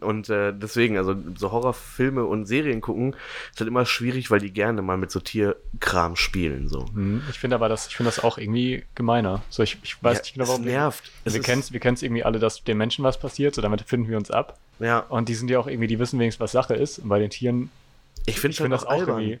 Und 0.00 0.28
äh, 0.28 0.52
deswegen, 0.52 0.98
also 0.98 1.16
so 1.36 1.50
Horrorfilme 1.50 2.24
und 2.24 2.44
Serien 2.46 2.80
gucken, 2.82 3.16
ist 3.52 3.58
halt 3.60 3.68
immer 3.68 3.86
schwierig, 3.86 4.30
weil 4.30 4.40
die 4.40 4.52
gerne 4.52 4.82
mal 4.82 4.98
mit 4.98 5.10
so 5.10 5.18
Tierkram 5.20 6.14
spielen. 6.16 6.68
So. 6.68 6.84
Hm, 6.92 7.22
Ich 7.30 7.38
finde 7.38 7.56
aber 7.56 7.68
das, 7.68 7.86
ich 7.88 7.96
finde 7.96 8.08
das 8.08 8.22
auch 8.22 8.36
irgendwie 8.38 8.84
gemeiner. 8.94 9.42
So, 9.48 9.62
ich, 9.62 9.78
ich 9.82 10.02
weiß 10.02 10.18
Ja, 10.18 10.22
nicht 10.22 10.32
genau, 10.34 10.44
es 10.44 10.50
warum. 10.50 10.64
nervt. 10.64 11.10
Es 11.24 11.34
Wir 11.34 11.40
kennen 11.40 11.60
es 11.60 11.72
wir 11.72 11.80
kennen's 11.80 12.02
irgendwie 12.02 12.24
alle, 12.24 12.38
dass 12.38 12.62
den 12.64 12.76
Menschen 12.76 13.02
was 13.04 13.18
passiert, 13.18 13.54
so 13.54 13.62
damit 13.62 13.80
finden 13.82 14.08
wir 14.10 14.16
uns 14.18 14.30
ab. 14.30 14.58
Ja, 14.78 14.98
Und 15.00 15.28
die 15.30 15.34
sind 15.34 15.48
ja 15.50 15.58
auch 15.58 15.66
irgendwie, 15.66 15.86
die 15.86 15.98
wissen 15.98 16.18
wenigstens, 16.18 16.40
was 16.40 16.52
Sache 16.52 16.74
ist. 16.74 16.98
Und 16.98 17.08
bei 17.08 17.18
den 17.18 17.30
Tieren, 17.30 17.70
ich 18.26 18.38
finde 18.40 18.52
ich 18.52 18.56
finde 18.58 18.76
das 18.76 18.84
auch 18.84 18.98
irgendwie. 19.06 19.40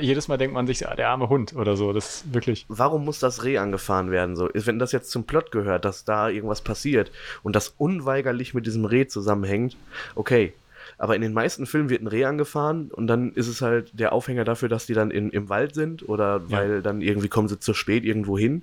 Jedes 0.00 0.28
Mal 0.28 0.36
denkt 0.36 0.54
man 0.54 0.66
sich, 0.66 0.88
ah, 0.88 0.94
der 0.94 1.08
arme 1.08 1.28
Hund 1.28 1.54
oder 1.54 1.76
so. 1.76 1.92
Das 1.92 2.16
ist 2.16 2.34
wirklich. 2.34 2.64
Warum 2.68 3.04
muss 3.04 3.18
das 3.18 3.44
Reh 3.44 3.58
angefahren 3.58 4.10
werden? 4.10 4.36
So, 4.36 4.48
wenn 4.52 4.78
das 4.78 4.92
jetzt 4.92 5.10
zum 5.10 5.24
Plot 5.24 5.50
gehört, 5.50 5.84
dass 5.84 6.04
da 6.04 6.28
irgendwas 6.28 6.60
passiert 6.60 7.10
und 7.42 7.56
das 7.56 7.74
unweigerlich 7.76 8.54
mit 8.54 8.66
diesem 8.66 8.84
Reh 8.84 9.06
zusammenhängt, 9.06 9.76
okay. 10.14 10.52
Aber 10.98 11.16
in 11.16 11.22
den 11.22 11.32
meisten 11.32 11.66
Filmen 11.66 11.88
wird 11.88 12.02
ein 12.02 12.08
Reh 12.08 12.26
angefahren 12.26 12.90
und 12.90 13.06
dann 13.06 13.32
ist 13.32 13.48
es 13.48 13.62
halt 13.62 13.98
der 13.98 14.12
Aufhänger 14.12 14.44
dafür, 14.44 14.68
dass 14.68 14.84
die 14.84 14.92
dann 14.92 15.10
in, 15.10 15.30
im 15.30 15.48
Wald 15.48 15.74
sind 15.74 16.06
oder 16.06 16.50
weil 16.50 16.74
ja. 16.74 16.80
dann 16.82 17.00
irgendwie 17.00 17.28
kommen 17.28 17.48
sie 17.48 17.58
zu 17.58 17.72
spät 17.72 18.04
irgendwo 18.04 18.36
hin. 18.36 18.62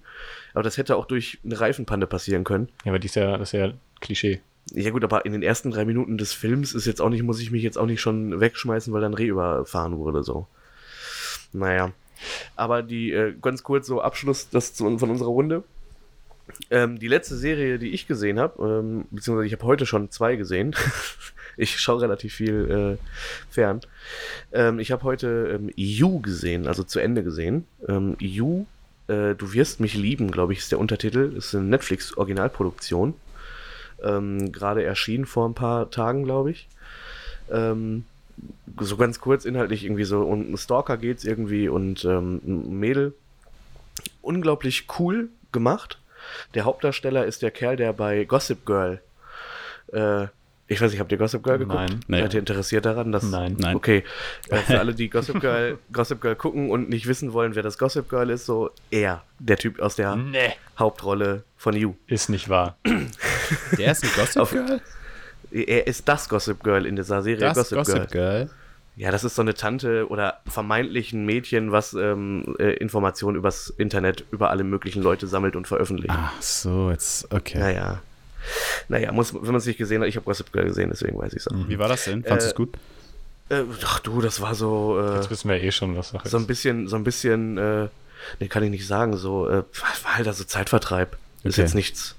Aber 0.53 0.61
das 0.61 0.77
hätte 0.77 0.97
auch 0.97 1.05
durch 1.05 1.39
eine 1.43 1.59
Reifenpanne 1.59 2.05
passieren 2.05 2.43
können. 2.43 2.69
Ja, 2.85 2.91
aber 2.91 2.99
die 2.99 3.07
ist 3.07 3.15
ja, 3.15 3.37
das 3.37 3.53
ist 3.53 3.59
ja 3.59 3.73
Klischee. 4.01 4.41
Ja 4.71 4.91
gut, 4.91 5.03
aber 5.03 5.25
in 5.25 5.31
den 5.31 5.43
ersten 5.43 5.71
drei 5.71 5.85
Minuten 5.85 6.17
des 6.17 6.33
Films 6.33 6.73
ist 6.73 6.85
jetzt 6.85 7.01
auch 7.01 7.09
nicht, 7.09 7.23
muss 7.23 7.39
ich 7.39 7.51
mich 7.51 7.63
jetzt 7.63 7.77
auch 7.77 7.85
nicht 7.85 8.01
schon 8.01 8.39
wegschmeißen, 8.39 8.93
weil 8.93 9.01
dann 9.01 9.13
Reh 9.13 9.27
überfahren 9.27 9.97
wurde, 9.97 10.23
so. 10.23 10.47
Naja. 11.53 11.91
Aber 12.55 12.81
die, 12.81 13.11
äh, 13.11 13.33
ganz 13.41 13.63
kurz 13.63 13.87
so 13.87 14.01
Abschluss 14.01 14.49
das 14.49 14.73
zu, 14.73 14.97
von 14.97 15.09
unserer 15.09 15.29
Runde. 15.29 15.63
Ähm, 16.71 16.97
die 16.97 17.07
letzte 17.07 17.35
Serie, 17.35 17.77
die 17.77 17.91
ich 17.91 18.07
gesehen 18.07 18.39
habe, 18.39 18.81
ähm, 18.81 19.05
beziehungsweise 19.11 19.47
ich 19.47 19.53
habe 19.53 19.65
heute 19.65 19.85
schon 19.85 20.11
zwei 20.11 20.35
gesehen. 20.35 20.75
ich 21.57 21.79
schaue 21.79 22.01
relativ 22.01 22.33
viel 22.33 22.97
äh, 22.99 23.53
fern. 23.53 23.81
Ähm, 24.53 24.79
ich 24.79 24.91
habe 24.91 25.03
heute 25.03 25.59
ähm, 25.59 25.71
You 25.75 26.21
gesehen, 26.21 26.67
also 26.67 26.83
zu 26.83 26.99
Ende 26.99 27.23
gesehen. 27.23 27.65
Ähm, 27.87 28.15
you, 28.19 28.65
äh, 29.07 29.35
Du 29.35 29.53
wirst 29.53 29.79
mich 29.79 29.95
lieben, 29.95 30.31
glaube 30.31 30.53
ich, 30.53 30.59
ist 30.59 30.71
der 30.71 30.79
Untertitel. 30.79 31.33
Ist 31.35 31.53
eine 31.53 31.65
Netflix-Originalproduktion. 31.65 33.13
Ähm, 34.01 34.51
Gerade 34.51 34.83
erschienen 34.83 35.25
vor 35.25 35.47
ein 35.47 35.55
paar 35.55 35.89
Tagen, 35.89 36.23
glaube 36.23 36.51
ich. 36.51 36.67
Ähm, 37.51 38.05
so 38.79 38.97
ganz 38.97 39.19
kurz 39.19 39.45
inhaltlich 39.45 39.83
irgendwie 39.83 40.03
so 40.03 40.21
um 40.21 40.41
einen 40.41 40.57
Stalker 40.57 40.97
geht's 40.97 41.23
irgendwie 41.23 41.69
und 41.69 42.05
ähm, 42.05 42.41
ein 42.45 42.79
Mädel. 42.79 43.13
Unglaublich 44.21 44.87
cool 44.99 45.29
gemacht. 45.51 45.99
Der 46.53 46.65
Hauptdarsteller 46.65 47.25
ist 47.25 47.41
der 47.41 47.51
Kerl, 47.51 47.77
der 47.77 47.93
bei 47.93 48.25
Gossip 48.25 48.65
Girl 48.65 49.01
äh, 49.93 50.27
ich 50.69 50.81
weiß 50.81 50.91
nicht, 50.91 50.99
habt 50.99 51.11
ihr 51.11 51.17
Gossip 51.17 51.43
Girl 51.43 51.59
geguckt? 51.59 51.79
Nein. 51.79 51.99
Nee. 52.07 52.21
Seid 52.21 52.33
ihr 52.33 52.39
interessiert 52.41 52.85
daran? 52.85 53.11
Dass, 53.13 53.23
nein. 53.23 53.55
Nein. 53.57 53.75
Okay. 53.75 54.03
Äh, 54.49 54.57
für 54.57 54.79
alle, 54.79 54.93
die 54.93 55.09
Gossip 55.09 55.41
Girl, 55.41 55.77
Gossip 55.91 56.21
Girl 56.21 56.35
gucken 56.35 56.69
und 56.69 56.89
nicht 56.89 57.05
wissen 57.07 57.33
wollen, 57.33 57.55
wer 57.55 57.63
das 57.63 57.77
Gossip 57.77 58.09
Girl 58.09 58.29
ist, 58.29 58.45
so 58.45 58.69
er, 58.91 59.23
der 59.39 59.57
Typ 59.57 59.79
aus 59.79 59.95
der 59.95 60.15
nee. 60.15 60.53
Hauptrolle 60.79 61.43
von 61.57 61.75
You. 61.75 61.95
Ist 62.07 62.29
nicht 62.29 62.47
wahr. 62.47 62.77
Der 63.77 63.91
ist 63.91 64.03
ein 64.03 64.09
Gossip 64.15 64.41
Auf- 64.41 64.51
Girl? 64.51 64.81
Er 65.51 65.87
ist 65.87 66.07
das 66.07 66.29
Gossip 66.29 66.63
Girl 66.63 66.85
in 66.85 66.95
dieser 66.95 67.21
Serie 67.23 67.39
Das 67.39 67.57
Gossip, 67.57 67.77
Gossip 67.79 68.11
Girl. 68.11 68.45
Girl. 68.45 68.49
Ja, 68.95 69.11
das 69.11 69.23
ist 69.23 69.35
so 69.35 69.43
eine 69.43 69.53
Tante 69.53 70.07
oder 70.09 70.39
vermeintlich 70.47 71.13
ein 71.13 71.25
Mädchen, 71.25 71.71
was 71.71 71.93
ähm, 71.93 72.55
äh, 72.57 72.71
Informationen 72.77 73.37
übers 73.37 73.69
Internet 73.77 74.25
über 74.31 74.49
alle 74.49 74.63
möglichen 74.63 75.03
Leute 75.03 75.27
sammelt 75.27 75.55
und 75.55 75.67
veröffentlicht. 75.67 76.09
Ach 76.17 76.41
so, 76.41 76.89
jetzt, 76.89 77.31
okay. 77.31 77.59
Naja. 77.59 78.01
Naja, 78.87 79.11
muss, 79.11 79.33
wenn 79.33 79.41
man 79.43 79.55
es 79.57 79.65
nicht 79.65 79.77
gesehen 79.77 80.01
hat, 80.01 80.07
ich 80.07 80.15
habe 80.15 80.25
Gossip 80.25 80.51
Girl 80.51 80.65
gesehen, 80.65 80.89
deswegen 80.89 81.17
weiß 81.17 81.33
ich 81.33 81.39
es 81.41 81.47
auch. 81.47 81.67
Wie 81.67 81.77
war 81.77 81.89
das 81.89 82.05
denn? 82.05 82.23
Fandest 82.23 82.57
du 82.57 82.63
Äh, 82.63 82.65
es 82.65 82.69
gut? 82.71 82.77
Äh, 83.49 83.63
ach 83.85 83.99
du, 83.99 84.21
das 84.21 84.41
war 84.41 84.55
so. 84.55 84.99
Äh, 84.99 85.15
Jetzt 85.17 85.29
wissen 85.29 85.49
wir 85.49 85.61
eh 85.61 85.71
schon, 85.71 85.95
was 85.95 86.09
Sache 86.09 86.27
so 86.27 86.37
ein 86.37 86.41
ist. 86.41 86.47
bisschen, 86.47 86.87
so 86.87 86.95
ein 86.95 87.03
bisschen, 87.03 87.57
äh, 87.57 87.87
nee, 88.39 88.47
kann 88.47 88.63
ich 88.63 88.69
nicht 88.71 88.87
sagen, 88.87 89.15
so, 89.15 89.47
äh, 89.47 89.63
war 90.03 90.15
halt 90.17 90.27
also 90.27 90.43
Zeitvertreib. 90.43 91.17
Ist 91.43 91.53
Okay. 91.53 91.61
jetzt 91.61 91.75
nichts. 91.75 92.15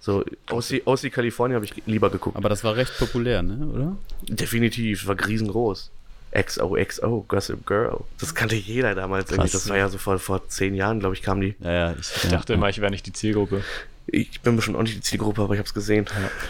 So, 0.00 0.24
OC, 0.50 0.82
OC 0.86 1.12
California 1.12 1.56
habe 1.56 1.64
ich 1.66 1.74
lieber 1.86 2.08
geguckt. 2.10 2.36
Aber 2.36 2.48
das 2.48 2.64
war 2.64 2.74
recht 2.76 2.96
populär, 2.98 3.42
ne, 3.42 3.66
oder? 3.66 3.96
Definitiv, 4.22 5.06
war 5.06 5.16
riesengroß. 5.26 5.90
XOXO, 6.32 7.24
Gossip 7.28 7.66
Girl. 7.66 7.98
Das 8.20 8.34
kannte 8.34 8.54
jeder 8.54 8.94
damals 8.94 9.30
irgendwie. 9.30 9.50
Krass. 9.50 9.62
Das 9.64 9.68
war 9.68 9.76
ja 9.76 9.88
so 9.88 9.98
vor, 9.98 10.18
vor 10.18 10.48
zehn 10.48 10.74
Jahren, 10.74 11.00
glaube 11.00 11.14
ich, 11.16 11.22
kam 11.22 11.40
die. 11.40 11.56
Ja, 11.60 11.72
ja. 11.72 11.94
Ich, 12.00 12.24
Ich 12.24 12.30
dachte 12.30 12.52
immer, 12.54 12.68
ich 12.68 12.80
wäre 12.80 12.90
nicht 12.90 13.04
die 13.06 13.12
Zielgruppe. 13.12 13.62
Ich 14.06 14.40
bin 14.40 14.56
bestimmt 14.56 14.76
auch 14.76 14.82
nicht 14.82 14.96
die 14.96 15.00
Zielgruppe, 15.02 15.42
aber 15.42 15.54
ich 15.54 15.58
habe 15.58 15.66
es 15.66 15.74
gesehen. 15.74 16.06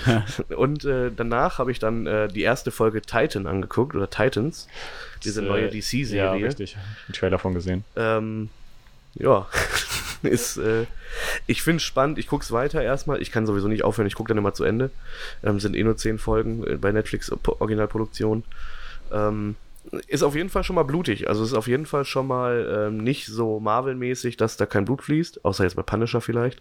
Und 0.57 0.85
äh, 0.85 1.11
danach 1.15 1.59
habe 1.59 1.73
ich 1.73 1.79
dann 1.79 2.07
äh, 2.07 2.29
die 2.29 2.43
erste 2.43 2.71
Folge 2.71 3.03
Titan 3.03 3.47
angeguckt, 3.47 3.95
oder 3.97 4.09
Titans. 4.09 4.69
Diese 5.25 5.41
Äh, 5.43 5.49
neue 5.49 5.65
Ja, 5.65 5.71
DC-Serie. 5.71 6.47
richtig. 6.47 6.77
Den 7.09 7.13
Trailer 7.15 7.39
von 7.39 7.55
gesehen. 7.55 7.85
Ähm, 7.97 8.49
ja, 9.15 9.47
ist, 10.31 10.57
äh, 10.57 10.87
ich 11.47 11.63
finde 11.63 11.77
es 11.77 11.83
spannend. 11.83 12.19
Ich 12.19 12.27
gucke 12.27 12.43
es 12.43 12.53
weiter 12.53 12.83
erstmal. 12.83 13.21
Ich 13.23 13.33
kann 13.33 13.47
sowieso 13.47 13.69
nicht 13.69 13.85
aufhören. 13.85 14.07
Ich 14.07 14.15
gucke 14.15 14.29
dann 14.29 14.39
immer 14.39 14.55
zu 14.55 14.65
Ende. 14.65 14.91
Ähm, 15.43 15.61
sind 15.61 15.77
eh 15.77 15.83
nur 15.83 15.97
zehn 15.97 16.19
Folgen 16.19 16.67
äh, 16.67 16.77
bei 16.77 16.93
Netflix 16.93 17.31
Originalproduktion. 17.31 18.45
Ähm, 19.13 19.57
ist 20.07 20.23
auf 20.23 20.35
jeden 20.35 20.51
Fall 20.51 20.63
schon 20.63 20.77
mal 20.77 20.85
blutig. 20.85 21.29
Also 21.29 21.43
ist 21.43 21.55
auf 21.55 21.67
jeden 21.67 21.87
Fall 21.87 22.05
schon 22.05 22.27
mal 22.27 22.89
ähm, 22.89 22.99
nicht 22.99 23.27
so 23.27 23.61
Marvel-mäßig, 23.61 24.37
dass 24.37 24.57
da 24.57 24.67
kein 24.67 24.85
Blut 24.85 25.03
fließt. 25.03 25.45
Außer 25.45 25.65
jetzt 25.65 25.77
bei 25.77 25.83
Punisher 25.83 26.21
vielleicht. 26.21 26.61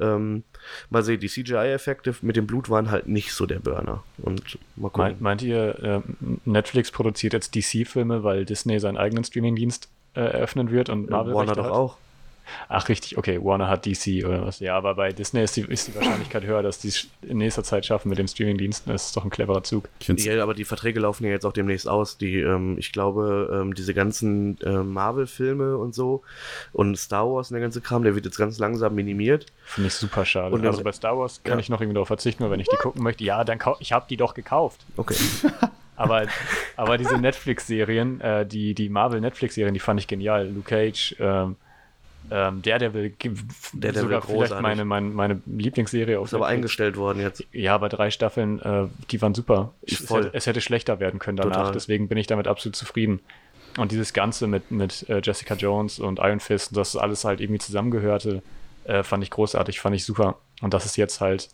Ähm, 0.00 0.44
mal 0.90 1.02
sehen, 1.02 1.20
die 1.20 1.28
CGI-Effekte 1.28 2.14
mit 2.22 2.36
dem 2.36 2.46
Blut 2.46 2.70
waren 2.70 2.90
halt 2.90 3.08
nicht 3.08 3.32
so 3.32 3.46
der 3.46 3.58
Burner. 3.58 4.02
Und 4.18 4.58
mal 4.76 4.88
gucken. 4.88 5.02
Meint, 5.02 5.20
meint 5.20 5.42
ihr, 5.42 5.78
äh, 5.82 6.00
Netflix 6.44 6.90
produziert 6.90 7.32
jetzt 7.32 7.54
DC-Filme, 7.54 8.22
weil 8.22 8.44
Disney 8.44 8.78
seinen 8.78 8.96
eigenen 8.96 9.24
Streamingdienst 9.24 9.88
äh, 10.14 10.20
eröffnen 10.20 10.70
wird 10.70 10.88
und 10.88 11.10
Marvel 11.10 11.34
Warner 11.34 11.54
doch 11.54 11.70
auch. 11.70 11.96
Ach, 12.68 12.88
richtig, 12.88 13.18
okay, 13.18 13.38
Warner 13.42 13.68
hat 13.68 13.86
DC 13.86 14.24
oder 14.24 14.46
was. 14.46 14.60
Ja, 14.60 14.76
aber 14.76 14.94
bei 14.94 15.12
Disney 15.12 15.42
ist 15.42 15.56
die, 15.56 15.62
ist 15.62 15.88
die 15.88 15.94
Wahrscheinlichkeit 15.94 16.44
höher, 16.44 16.62
dass 16.62 16.78
die 16.78 16.88
es 16.88 17.08
in 17.22 17.38
nächster 17.38 17.62
Zeit 17.64 17.86
schaffen 17.86 18.08
mit 18.08 18.18
dem 18.18 18.26
Streamingdienst. 18.28 18.88
Das 18.88 19.06
ist 19.06 19.16
doch 19.16 19.24
ein 19.24 19.30
cleverer 19.30 19.62
Zug. 19.62 19.88
Ja, 20.06 20.42
aber 20.42 20.54
die 20.54 20.64
Verträge 20.64 21.00
laufen 21.00 21.24
ja 21.24 21.30
jetzt 21.30 21.44
auch 21.46 21.52
demnächst 21.52 21.88
aus. 21.88 22.18
Die, 22.18 22.40
ähm, 22.40 22.76
ich 22.78 22.92
glaube, 22.92 23.50
ähm, 23.62 23.74
diese 23.74 23.94
ganzen 23.94 24.58
ähm, 24.64 24.92
Marvel-Filme 24.92 25.76
und 25.76 25.94
so 25.94 26.22
und 26.72 26.96
Star 26.98 27.26
Wars 27.30 27.50
und 27.50 27.54
der 27.54 27.62
ganze 27.62 27.80
Kram, 27.80 28.02
der 28.02 28.14
wird 28.14 28.24
jetzt 28.24 28.38
ganz 28.38 28.58
langsam 28.58 28.94
minimiert. 28.94 29.46
Finde 29.64 29.88
ich 29.88 29.94
super 29.94 30.24
schade. 30.24 30.54
Und 30.54 30.64
also 30.66 30.82
bei 30.82 30.92
Star 30.92 31.18
Wars 31.18 31.42
kann 31.42 31.54
Ja. 31.54 31.60
ich 31.60 31.68
noch 31.68 31.80
irgendwie 31.80 31.94
darauf 31.94 32.08
verzichten, 32.08 32.42
weil 32.44 32.50
wenn 32.50 32.60
ich 32.60 32.68
die 32.68 32.76
gucken 32.76 33.02
möchte, 33.02 33.24
ja, 33.24 33.44
dann 33.44 33.58
kau 33.58 33.76
ich 33.80 33.92
habe 33.92 34.06
die 34.08 34.16
doch 34.16 34.34
gekauft. 34.34 34.84
Okay. 34.96 35.14
Aber, 35.96 36.26
aber 36.76 36.96
diese 36.96 37.18
Netflix-Serien, 37.18 38.20
äh, 38.20 38.46
die, 38.46 38.72
die 38.72 38.88
Marvel-Netflix-Serien, 38.88 39.74
die 39.74 39.80
fand 39.80 39.98
ich 39.98 40.06
genial. 40.06 40.46
Luke 40.48 40.68
Cage, 40.68 41.16
ähm, 41.18 41.56
ähm, 42.30 42.62
Daredevil, 42.62 43.10
ge- 43.10 43.32
Daredevil 43.74 44.02
sogar 44.02 44.22
vielleicht 44.22 44.38
großartig. 44.38 44.62
meine, 44.62 44.84
meine, 44.84 45.06
meine 45.08 45.42
Lieblingsserie 45.46 46.18
auf 46.18 46.26
Ist 46.28 46.34
aber 46.34 46.44
Netflix. 46.44 46.56
eingestellt 46.58 46.96
worden 46.96 47.20
jetzt. 47.20 47.44
Ja, 47.52 47.74
aber 47.74 47.88
drei 47.88 48.10
Staffeln, 48.10 48.60
äh, 48.60 48.86
die 49.10 49.20
waren 49.22 49.34
super. 49.34 49.72
Ich, 49.82 50.00
es, 50.00 50.10
hätte, 50.10 50.30
es 50.32 50.46
hätte 50.46 50.60
schlechter 50.60 51.00
werden 51.00 51.18
können 51.20 51.36
danach, 51.36 51.56
Total. 51.56 51.72
deswegen 51.72 52.08
bin 52.08 52.18
ich 52.18 52.26
damit 52.26 52.46
absolut 52.48 52.76
zufrieden. 52.76 53.20
Und 53.76 53.92
dieses 53.92 54.12
Ganze 54.12 54.46
mit, 54.46 54.70
mit 54.70 55.08
äh, 55.08 55.20
Jessica 55.22 55.54
Jones 55.54 55.98
und 56.00 56.18
Iron 56.18 56.40
Fist, 56.40 56.76
dass 56.76 56.96
alles 56.96 57.24
halt 57.24 57.40
irgendwie 57.40 57.60
zusammengehörte, 57.60 58.42
äh, 58.84 59.02
fand 59.02 59.22
ich 59.22 59.30
großartig, 59.30 59.78
fand 59.80 59.94
ich 59.94 60.04
super. 60.04 60.38
Und 60.62 60.74
dass 60.74 60.84
es 60.84 60.96
jetzt 60.96 61.20
halt, 61.20 61.48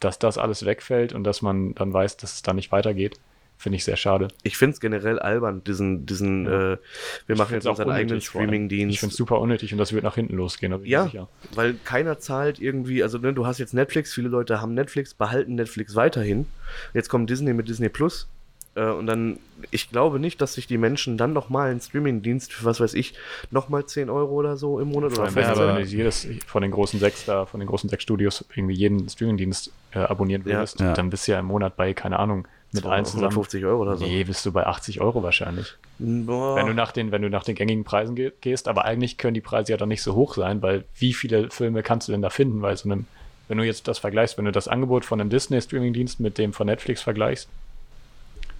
dass 0.00 0.18
das 0.18 0.38
alles 0.38 0.64
wegfällt 0.64 1.12
und 1.12 1.24
dass 1.24 1.42
man 1.42 1.74
dann 1.74 1.92
weiß, 1.92 2.16
dass 2.16 2.34
es 2.34 2.42
da 2.42 2.52
nicht 2.54 2.72
weitergeht, 2.72 3.18
finde 3.58 3.76
ich 3.76 3.84
sehr 3.84 3.96
schade. 3.96 4.28
Ich 4.42 4.56
finde 4.56 4.74
es 4.74 4.80
generell 4.80 5.18
albern, 5.18 5.62
diesen, 5.64 6.04
diesen, 6.06 6.44
Ja. 6.46 6.72
äh, 6.74 6.78
wir 7.26 7.36
machen 7.36 7.54
jetzt 7.54 7.66
unseren 7.66 7.90
eigenen 7.90 8.12
allem. 8.12 8.18
Ich 8.18 8.26
Streaming-Dienst. 8.28 8.98
finde 8.98 9.12
es 9.12 9.16
super 9.16 9.40
unnötig 9.40 9.72
und 9.72 9.78
das 9.78 9.92
wird 9.92 10.04
nach 10.04 10.14
hinten 10.14 10.36
losgehen, 10.36 10.72
ich 10.82 10.88
Ja, 10.90 11.04
sicher. 11.04 11.28
weil 11.54 11.74
keiner 11.84 12.18
zahlt 12.18 12.58
irgendwie, 12.60 13.02
also 13.02 13.18
ne, 13.18 13.32
du 13.32 13.46
hast 13.46 13.58
jetzt 13.58 13.74
Netflix, 13.74 14.12
viele 14.12 14.28
Leute 14.28 14.60
haben 14.60 14.74
Netflix, 14.74 15.14
behalten 15.14 15.54
Netflix 15.54 15.94
weiterhin. 15.96 16.46
Jetzt 16.94 17.08
kommt 17.08 17.30
Disney 17.30 17.52
mit 17.54 17.68
Disney 17.68 17.88
Plus. 17.88 18.28
Äh, 18.74 18.90
und 18.90 19.06
dann, 19.06 19.38
ich 19.70 19.90
glaube 19.90 20.20
nicht, 20.20 20.42
dass 20.42 20.52
sich 20.52 20.66
die 20.66 20.76
Menschen 20.76 21.16
dann 21.16 21.32
nochmal 21.32 21.70
einen 21.70 21.80
Streaming-Dienst 21.80 22.52
für, 22.52 22.66
was 22.66 22.78
weiß 22.78 22.92
ich, 22.92 23.14
nochmal 23.50 23.86
10 23.86 24.10
Euro 24.10 24.34
oder 24.34 24.58
so 24.58 24.78
im 24.80 24.88
Monat 24.88 25.12
oder 25.18 25.34
wenn, 25.34 25.42
Ja, 25.42 25.54
du- 25.54 25.60
aber- 25.62 25.76
wenn 25.78 25.82
du 25.84 25.88
jedes 25.88 26.28
von 26.46 26.60
den 26.60 26.72
großen 26.72 27.00
sechs 27.00 27.24
da, 27.24 27.46
von 27.46 27.58
den 27.60 27.68
großen 27.70 27.88
sechs 27.88 28.02
Studios 28.02 28.44
irgendwie 28.54 28.74
jeden 28.74 29.08
Streamingdienst 29.08 29.72
äh, 29.92 30.00
abonnieren 30.00 30.44
würdest, 30.44 30.78
Ja. 30.80 30.92
dann 30.92 31.08
bist 31.08 31.26
du 31.26 31.32
ja 31.32 31.38
im 31.40 31.46
Monat 31.46 31.74
bei, 31.76 31.94
keine 31.94 32.18
Ahnung, 32.18 32.46
mit 32.76 32.86
allen 32.86 33.04
zusammen. 33.04 33.24
150 33.24 33.64
Euro 33.64 33.82
oder 33.82 33.96
so. 33.96 34.04
Nee, 34.04 34.24
bist 34.24 34.46
du 34.46 34.52
bei 34.52 34.66
80 34.66 35.00
Euro 35.00 35.22
wahrscheinlich. 35.22 35.74
Boah. 35.98 36.56
Wenn 36.56 36.66
du 36.66 36.74
nach 36.74 36.92
den, 36.92 37.10
wenn 37.10 37.22
du 37.22 37.30
nach 37.30 37.44
den 37.44 37.54
gängigen 37.54 37.84
Preisen 37.84 38.14
ge 38.14 38.32
gehst, 38.40 38.68
aber 38.68 38.84
eigentlich 38.84 39.18
können 39.18 39.34
die 39.34 39.40
Preise 39.40 39.72
ja 39.72 39.76
dann 39.76 39.88
nicht 39.88 40.02
so 40.02 40.14
hoch 40.14 40.34
sein, 40.34 40.62
weil 40.62 40.84
wie 40.96 41.12
viele 41.12 41.50
Filme 41.50 41.82
kannst 41.82 42.08
du 42.08 42.12
denn 42.12 42.22
da 42.22 42.30
finden 42.30 42.60
bei 42.60 42.76
so 42.76 42.88
einem, 42.88 43.06
wenn 43.48 43.58
du 43.58 43.64
jetzt 43.64 43.88
das 43.88 43.98
vergleichst, 43.98 44.38
wenn 44.38 44.44
du 44.44 44.52
das 44.52 44.68
Angebot 44.68 45.04
von 45.04 45.20
einem 45.20 45.30
Disney-Streaming-Dienst 45.30 46.20
mit 46.20 46.38
dem 46.38 46.52
von 46.52 46.66
Netflix 46.66 47.02
vergleichst, 47.02 47.48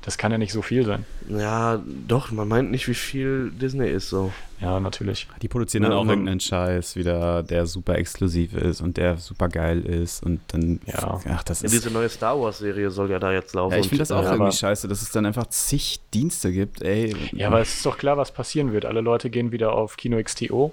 das 0.07 0.16
kann 0.16 0.33
ja 0.33 0.38
nicht 0.38 0.53
so 0.53 0.62
viel 0.62 0.87
sein. 0.87 1.05
ja, 1.29 1.83
doch, 2.09 2.31
man 2.31 2.49
meint 2.49 2.71
nicht, 2.71 2.88
wie 2.88 2.95
viel 2.95 3.51
Disney 3.51 3.88
ist 3.90 4.09
so. 4.09 4.33
Ja, 4.61 4.81
natürlich. 4.81 5.29
die 5.42 5.49
produzieren 5.49 5.83
dann 5.83 5.92
Ja, 5.92 5.99
auch 5.99 6.07
irgendeinen 6.07 6.40
Scheiß 6.40 6.97
wieder, 6.97 7.42
der 7.42 7.66
super 7.66 7.97
exklusiv 7.99 8.55
ist 8.55 8.81
und 8.81 8.97
der 8.97 9.19
super 9.19 9.49
geil 9.51 9.83
ist 9.85 10.23
und 10.23 10.40
dann, 10.49 10.81
Ja. 10.87 11.21
ach, 11.29 11.42
das 11.42 11.61
Ja, 11.61 11.66
ist, 11.66 11.73
diese 11.75 11.90
neue 11.90 12.09
Star 12.09 12.40
Wars-Serie 12.40 12.90
soll 12.90 13.11
ja 13.11 13.19
da 13.19 13.33
jetzt 13.33 13.53
laufen. 13.55 13.75
ja, 13.75 13.81
ich 13.81 13.88
finde 13.88 13.99
das 14.03 14.12
auch 14.12 14.23
irgendwie 14.25 14.53
scheiße, 14.53 14.88
dass 14.88 15.03
es 15.03 15.11
dann 15.11 15.27
einfach 15.27 15.49
zig 15.49 16.01
Dienste 16.14 16.53
gibt, 16.53 16.81
ey. 16.81 17.14
Ja, 17.33 17.49
aber 17.49 17.61
es 17.61 17.75
ist 17.75 17.85
doch 17.85 17.99
klar, 17.99 18.16
was 18.16 18.33
passieren 18.33 18.73
wird. 18.73 18.87
Alle 18.87 19.03
Leute 19.03 19.29
gehen 19.29 19.53
wieder 19.53 19.73
auf 19.73 19.99
Kino 19.99 20.16
XTO 20.23 20.73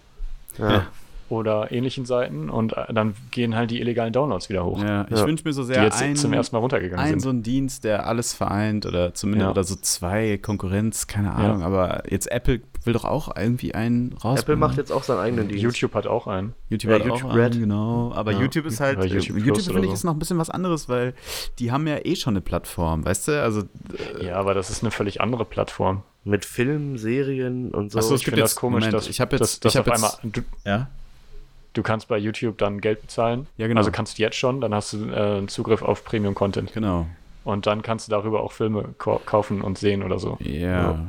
Ja. 0.58 0.88
Oder 1.30 1.72
ähnlichen 1.72 2.06
Seiten 2.06 2.50
und 2.50 2.74
äh, 2.74 2.94
dann 2.94 3.16
gehen 3.32 3.56
halt 3.56 3.72
die 3.72 3.80
illegalen 3.80 4.14
Downloads 4.14 4.50
wieder 4.50 4.66
hoch, 4.66 4.82
Ja, 4.84 5.06
ich 5.10 5.18
Ja. 5.18 5.26
wünsche 5.26 5.44
mir 5.46 5.54
so 5.54 5.62
die 5.64 5.68
sehr 5.74 5.84
jetzt 5.84 6.02
ein, 6.02 6.16
zum 6.16 6.34
ersten 6.34 6.56
Mal 6.56 6.60
runtergegangen 6.60 7.04
ein 7.04 7.12
sind. 7.12 7.20
so 7.22 7.30
ein 7.30 7.44
Dienst, 7.44 7.84
der 7.84 8.06
alles 8.08 8.34
vereint 8.34 8.86
oder 8.86 9.14
zumindest 9.14 9.46
Ja. 9.46 9.52
oder 9.52 9.64
so 9.64 9.76
zwei 9.76 10.38
Konkurrenz, 10.38 11.08
keine 11.08 11.34
Ahnung, 11.34 11.64
aber 11.64 12.04
jetzt 12.12 12.32
Apple 12.32 12.62
will 12.86 12.94
doch 12.94 13.06
auch 13.06 13.34
irgendwie 13.38 13.74
einen 13.74 14.14
raus. 14.24 14.42
Apple 14.42 14.58
macht 14.58 14.76
jetzt 14.78 14.92
auch 14.92 15.04
seinen 15.04 15.20
eigenen 15.20 15.48
Dienst. 15.48 15.64
YouTube 15.64 15.94
hat 15.94 16.06
auch 16.06 16.28
einen. 16.28 16.54
YouTube 16.70 16.92
Ja, 16.92 17.00
hat 17.00 17.06
YouTube 17.06 17.24
auch 17.32 17.36
Red. 17.36 17.52
einen, 17.54 17.62
genau. 17.62 18.12
Aber 18.14 18.32
Ja. 18.34 18.40
YouTube 18.42 18.66
ist 18.66 18.80
halt, 18.82 19.02
YouTube, 19.06 19.38
YouTube 19.38 19.62
finde 19.62 19.82
ich 19.84 19.88
so. 19.88 19.94
ist 19.94 20.04
noch 20.04 20.14
ein 20.14 20.20
bisschen 20.20 20.38
was 20.38 20.50
anderes, 20.50 20.90
weil 20.90 21.14
die 21.60 21.72
haben 21.72 21.88
ja 21.88 21.98
eh 22.04 22.16
schon 22.18 22.34
eine 22.34 22.42
Plattform, 22.42 23.06
weißt 23.06 23.30
du? 23.30 23.42
Also, 23.42 23.64
Ja, 24.22 24.36
aber 24.36 24.54
das 24.54 24.70
ist 24.70 24.84
eine 24.84 24.92
völlig 24.92 25.22
andere 25.22 25.46
Plattform. 25.46 26.04
Mit 26.26 26.46
Filmen, 26.46 26.98
Serien 26.98 27.72
und 27.72 27.92
so. 27.92 28.00
Ach 28.00 28.04
so, 28.04 28.16
es 28.16 28.22
Ich 28.22 28.26
gibt 28.26 28.36
finde 28.36 28.44
das 28.44 28.56
komisch, 28.56 28.82
Moment, 28.86 28.94
dass, 28.94 29.10
ich 29.10 29.20
hab 29.20 29.32
jetzt- 29.34 29.42
dass, 29.42 29.60
dass 29.60 29.74
ich 29.74 29.78
hab 29.78 29.88
auf 29.88 29.94
jetzt- 30.02 30.20
einmal 30.24 30.32
du, 30.32 30.42
ja. 30.66 30.90
Du 31.74 31.84
kannst 31.84 32.08
bei 32.08 32.18
YouTube 32.18 32.58
dann 32.58 32.82
Geld 32.82 33.02
bezahlen. 33.02 33.48
Ja, 33.58 33.68
genau. 33.68 33.80
Also 33.80 33.92
kannst 33.92 34.18
du 34.18 34.22
jetzt 34.22 34.36
schon, 34.38 34.62
dann 34.62 34.74
hast 34.74 34.94
du 34.94 35.10
äh, 35.10 35.38
einen 35.38 35.48
Zugriff 35.48 35.82
auf 35.82 36.04
Premium-Content. 36.06 36.74
Genau. 36.74 37.06
Und 37.44 37.66
dann 37.68 37.82
kannst 37.82 38.08
du 38.08 38.12
darüber 38.12 38.42
auch 38.42 38.52
Filme 38.54 38.94
kau- 38.98 39.22
kaufen 39.26 39.62
und 39.62 39.78
sehen 39.78 40.02
oder 40.04 40.18
so. 40.20 40.38
Ja. 40.40 40.60
Ja. 40.70 41.00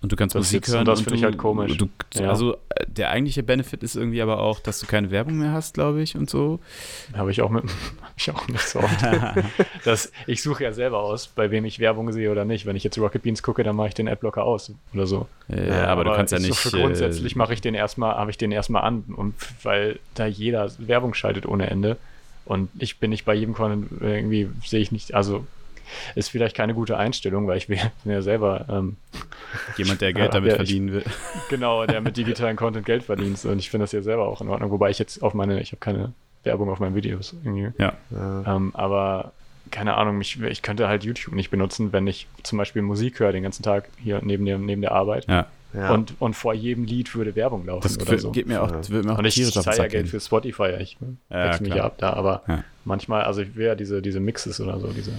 Und 0.00 0.12
du 0.12 0.16
kannst 0.16 0.34
Das 0.36 0.40
Musik 0.40 0.68
hören. 0.68 0.80
und 0.80 0.88
das 0.88 1.00
finde 1.00 1.16
ich 1.16 1.24
halt 1.24 1.38
komisch. 1.38 1.76
Du, 1.76 1.88
Ja. 2.14 2.30
Also 2.30 2.54
äh, 2.68 2.86
der 2.86 3.10
eigentliche 3.10 3.42
Benefit 3.42 3.82
ist 3.82 3.96
irgendwie 3.96 4.22
aber 4.22 4.38
auch, 4.38 4.60
dass 4.60 4.78
du 4.78 4.86
keine 4.86 5.10
Werbung 5.10 5.38
mehr 5.38 5.52
hast, 5.52 5.74
glaube 5.74 6.02
ich, 6.02 6.14
und 6.14 6.30
so. 6.30 6.60
Habe 7.14 7.32
ich 7.32 7.42
auch 7.42 7.50
mit, 7.50 7.64
ich 8.16 8.30
auch 8.30 8.46
nicht 8.46 8.62
so 8.62 8.78
oft. 8.78 8.96
das, 9.84 10.12
ich 10.28 10.40
suche 10.42 10.62
ja 10.62 10.72
selber 10.72 11.00
aus, 11.00 11.26
bei 11.26 11.50
wem 11.50 11.64
ich 11.64 11.80
Werbung 11.80 12.12
sehe 12.12 12.30
oder 12.30 12.44
nicht. 12.44 12.64
Wenn 12.64 12.76
ich 12.76 12.84
jetzt 12.84 12.96
Rocket 12.96 13.22
Beans 13.22 13.42
gucke, 13.42 13.64
dann 13.64 13.74
mache 13.74 13.88
ich 13.88 13.94
den 13.94 14.08
Adblocker 14.08 14.44
aus 14.44 14.72
oder 14.94 15.06
so. 15.06 15.26
Ja, 15.48 15.86
aber, 15.86 16.04
du 16.04 16.12
kannst 16.12 16.32
ja 16.32 16.38
so 16.38 16.46
nicht. 16.46 16.66
Äh, 16.66 16.80
grundsätzlich 16.80 17.34
mache 17.34 17.54
ich 17.54 17.60
den 17.60 17.74
erstmal, 17.74 18.14
habe 18.14 18.30
ich 18.30 18.38
den 18.38 18.52
erstmal 18.52 18.84
an, 18.84 19.02
und 19.16 19.34
weil 19.64 19.98
da 20.14 20.26
jeder 20.26 20.70
Werbung 20.78 21.14
schaltet 21.14 21.44
ohne 21.44 21.70
Ende. 21.70 21.96
Und 22.44 22.70
ich 22.78 22.98
bin 22.98 23.10
nicht 23.10 23.24
bei 23.24 23.34
jedem 23.34 23.52
Content 23.52 23.88
irgendwie, 24.00 24.48
sehe 24.64 24.80
ich 24.80 24.92
nicht, 24.92 25.12
also 25.12 25.44
ist 26.14 26.28
vielleicht 26.30 26.56
keine 26.56 26.74
gute 26.74 26.96
Einstellung, 26.96 27.46
weil 27.46 27.58
ich 27.58 27.66
bin 27.68 27.78
ja 28.04 28.22
selber 28.22 28.66
ähm, 28.70 28.96
jemand, 29.76 30.00
der 30.00 30.12
Geld 30.12 30.34
damit 30.34 30.48
ja, 30.48 30.54
ich- 30.54 30.58
verdienen 30.58 30.92
will. 30.92 31.04
genau, 31.48 31.86
der 31.86 32.00
mit 32.00 32.16
digitalen 32.16 32.56
Content 32.56 32.86
Geld 32.86 33.02
verdient. 33.04 33.44
Und 33.44 33.58
ich 33.58 33.70
finde 33.70 33.84
das 33.84 33.92
ja 33.92 34.02
selber 34.02 34.26
auch 34.28 34.40
in 34.40 34.48
Ordnung. 34.48 34.70
Wobei 34.70 34.90
ich 34.90 34.98
jetzt 34.98 35.22
auf 35.22 35.34
meine, 35.34 35.60
ich 35.60 35.72
habe 35.72 35.80
keine 35.80 36.12
Werbung 36.44 36.70
auf 36.70 36.80
meinen 36.80 36.94
Videos 36.94 37.34
irgendwie. 37.44 37.70
Ja. 37.78 37.94
Ähm, 38.12 38.70
aber 38.74 39.32
keine 39.70 39.94
Ahnung, 39.98 40.16
mich, 40.16 40.40
ich 40.40 40.62
könnte 40.62 40.88
halt 40.88 41.04
YouTube 41.04 41.34
nicht 41.34 41.50
benutzen, 41.50 41.92
wenn 41.92 42.06
ich 42.06 42.26
zum 42.42 42.56
Beispiel 42.58 42.80
Musik 42.82 43.20
höre 43.20 43.32
den 43.32 43.42
ganzen 43.42 43.62
Tag 43.62 43.88
hier 44.02 44.20
neben, 44.24 44.46
dem, 44.46 44.64
neben 44.64 44.80
der 44.80 44.92
Arbeit. 44.92 45.26
Ja. 45.28 45.46
Ja. 45.74 45.90
Und, 45.90 46.14
und 46.18 46.32
vor 46.32 46.54
jedem 46.54 46.84
Lied 46.84 47.14
würde 47.14 47.36
Werbung 47.36 47.66
laufen 47.66 47.82
Das 47.82 47.98
oder 48.00 48.18
so. 48.18 48.30
geht 48.30 48.46
mir 48.46 48.62
auch, 48.62 48.70
Ja. 48.70 48.88
wird 48.88 49.04
mir 49.04 49.12
auch 49.12 49.18
Und 49.18 49.26
ich, 49.26 49.38
ich 49.38 49.52
zahle 49.52 49.76
ja 49.76 49.86
Geld 49.86 50.08
für 50.08 50.18
Spotify. 50.18 50.70
Ich 50.80 50.96
Ja, 51.28 51.44
wechsle 51.48 51.68
mich 51.68 51.82
ab 51.82 51.96
da, 51.98 52.14
aber 52.14 52.42
Ja. 52.48 52.64
manchmal, 52.86 53.24
also 53.24 53.42
ich 53.42 53.54
will 53.54 53.66
ja 53.66 53.74
diese, 53.74 54.00
diese 54.00 54.18
Mixes 54.18 54.58
oder 54.62 54.80
so, 54.80 54.86
diese, 54.86 55.12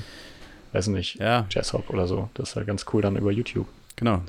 weiß 0.74 0.88
nicht, 0.88 1.20
Ja, 1.20 1.46
Jazzhop 1.50 1.90
oder 1.90 2.08
so. 2.08 2.30
Das 2.34 2.50
ist 2.50 2.56
halt 2.56 2.68
ganz 2.68 2.86
cool 2.94 3.02
dann 3.02 3.16
über 3.16 3.32
YouTube. 3.32 3.68
genau. 3.96 4.22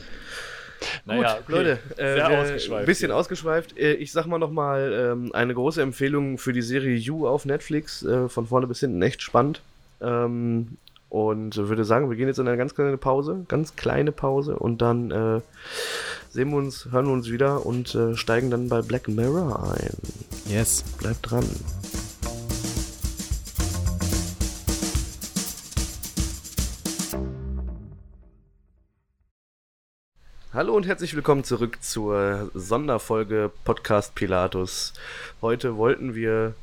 Naja, 1.04 1.34
Gut, 1.40 1.48
Leute, 1.48 1.78
äh, 1.98 2.14
Sehr 2.14 2.16
wir- 2.30 2.38
ausgeschweift 2.40 2.80
Ein 2.80 2.86
bisschen 2.86 3.10
hier. 3.10 3.16
ausgeschweift. 3.16 3.76
Äh, 3.78 3.92
ich 3.94 4.12
sag 4.12 4.24
mal 4.26 4.38
nochmal 4.38 5.12
ähm, 5.12 5.30
eine 5.34 5.52
große 5.52 5.82
Empfehlung 5.82 6.38
für 6.38 6.54
die 6.54 6.62
Serie 6.62 6.96
You 6.96 7.26
auf 7.26 7.44
Netflix. 7.44 8.02
Äh, 8.02 8.30
von 8.30 8.46
vorne 8.46 8.66
bis 8.66 8.80
hinten 8.80 9.02
echt 9.02 9.20
spannend. 9.20 9.60
Ähm, 10.00 10.78
und 11.10 11.56
würde 11.56 11.84
sagen, 11.84 12.08
wir 12.08 12.16
gehen 12.16 12.28
jetzt 12.28 12.38
in 12.38 12.48
eine 12.48 12.56
ganz 12.56 12.74
kleine 12.74 12.96
Pause, 12.96 13.44
ganz 13.48 13.74
kleine 13.76 14.10
Pause 14.12 14.56
und 14.56 14.80
dann 14.80 15.10
äh, 15.10 15.40
sehen 16.30 16.50
wir 16.50 16.56
uns, 16.56 16.86
hören 16.92 17.06
wir 17.06 17.12
uns 17.12 17.30
wieder 17.30 17.66
und 17.66 17.94
äh, 17.96 18.16
steigen 18.16 18.50
dann 18.50 18.68
bei 18.70 18.80
Black 18.80 19.06
Mirror 19.08 19.74
ein. 19.74 19.96
Yes. 20.46 20.82
Bleibt 20.98 21.30
dran. 21.30 21.44
Hallo 30.52 30.74
und 30.74 30.84
herzlich 30.86 31.14
willkommen 31.14 31.44
zurück 31.44 31.78
zur 31.80 32.50
Sonderfolge 32.54 33.52
Podcast 33.64 34.16
Pilatus. 34.16 34.92
Heute 35.40 35.76
wollten 35.76 36.16
wir 36.16 36.54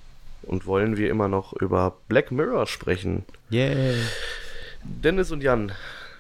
und 0.44 0.66
wollen 0.66 0.98
wir 0.98 1.10
immer 1.10 1.30
noch 1.30 1.54
über 1.54 1.96
Black 2.10 2.32
Mirror 2.32 2.68
sprechen. 2.68 3.24
Yeah. 3.50 3.94
Dennis 4.84 5.32
und 5.32 5.42
Jan, 5.42 5.72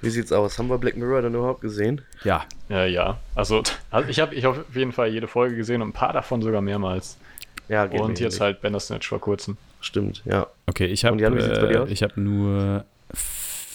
wie 0.01 0.09
sieht's 0.09 0.31
aus? 0.31 0.57
Haben 0.57 0.69
wir 0.69 0.77
Black 0.77 0.95
Mirror 0.95 1.21
denn 1.23 1.33
überhaupt 1.33 1.59
gesehen? 1.59 2.01
Ja. 2.23 2.45
Ja, 2.69 2.85
ja. 2.85 3.19
Also, 3.35 3.63
also 3.91 4.09
ich 4.09 4.21
habe 4.21 4.33
ich 4.33 4.45
hab 4.45 4.57
auf 4.57 4.75
jeden 4.75 4.93
Fall 4.93 5.09
jede 5.09 5.27
Folge 5.27 5.57
gesehen 5.57 5.81
und 5.81 5.89
ein 5.89 5.93
paar 5.93 6.13
davon 6.13 6.41
sogar 6.41 6.61
mehrmals. 6.61 7.17
Ja, 7.67 7.85
geht 7.85 7.99
und 7.99 8.17
jetzt 8.19 8.35
nicht. 8.35 8.41
halt 8.41 8.61
Bandersnatch 8.61 9.09
vor 9.09 9.19
kurzem. 9.19 9.57
Stimmt, 9.81 10.21
ja. 10.23 10.47
Okay, 10.67 10.85
ich 10.85 11.03
habe 11.03 11.13
Und 11.13 11.19
Jan, 11.19 11.35
wie 11.35 11.41
sieht's 11.41 11.59
bei 11.59 11.67
dir 11.67 11.83
aus? 11.83 11.89
äh, 11.89 11.91
ich 11.91 12.01
habe 12.01 12.19
nur 12.21 12.85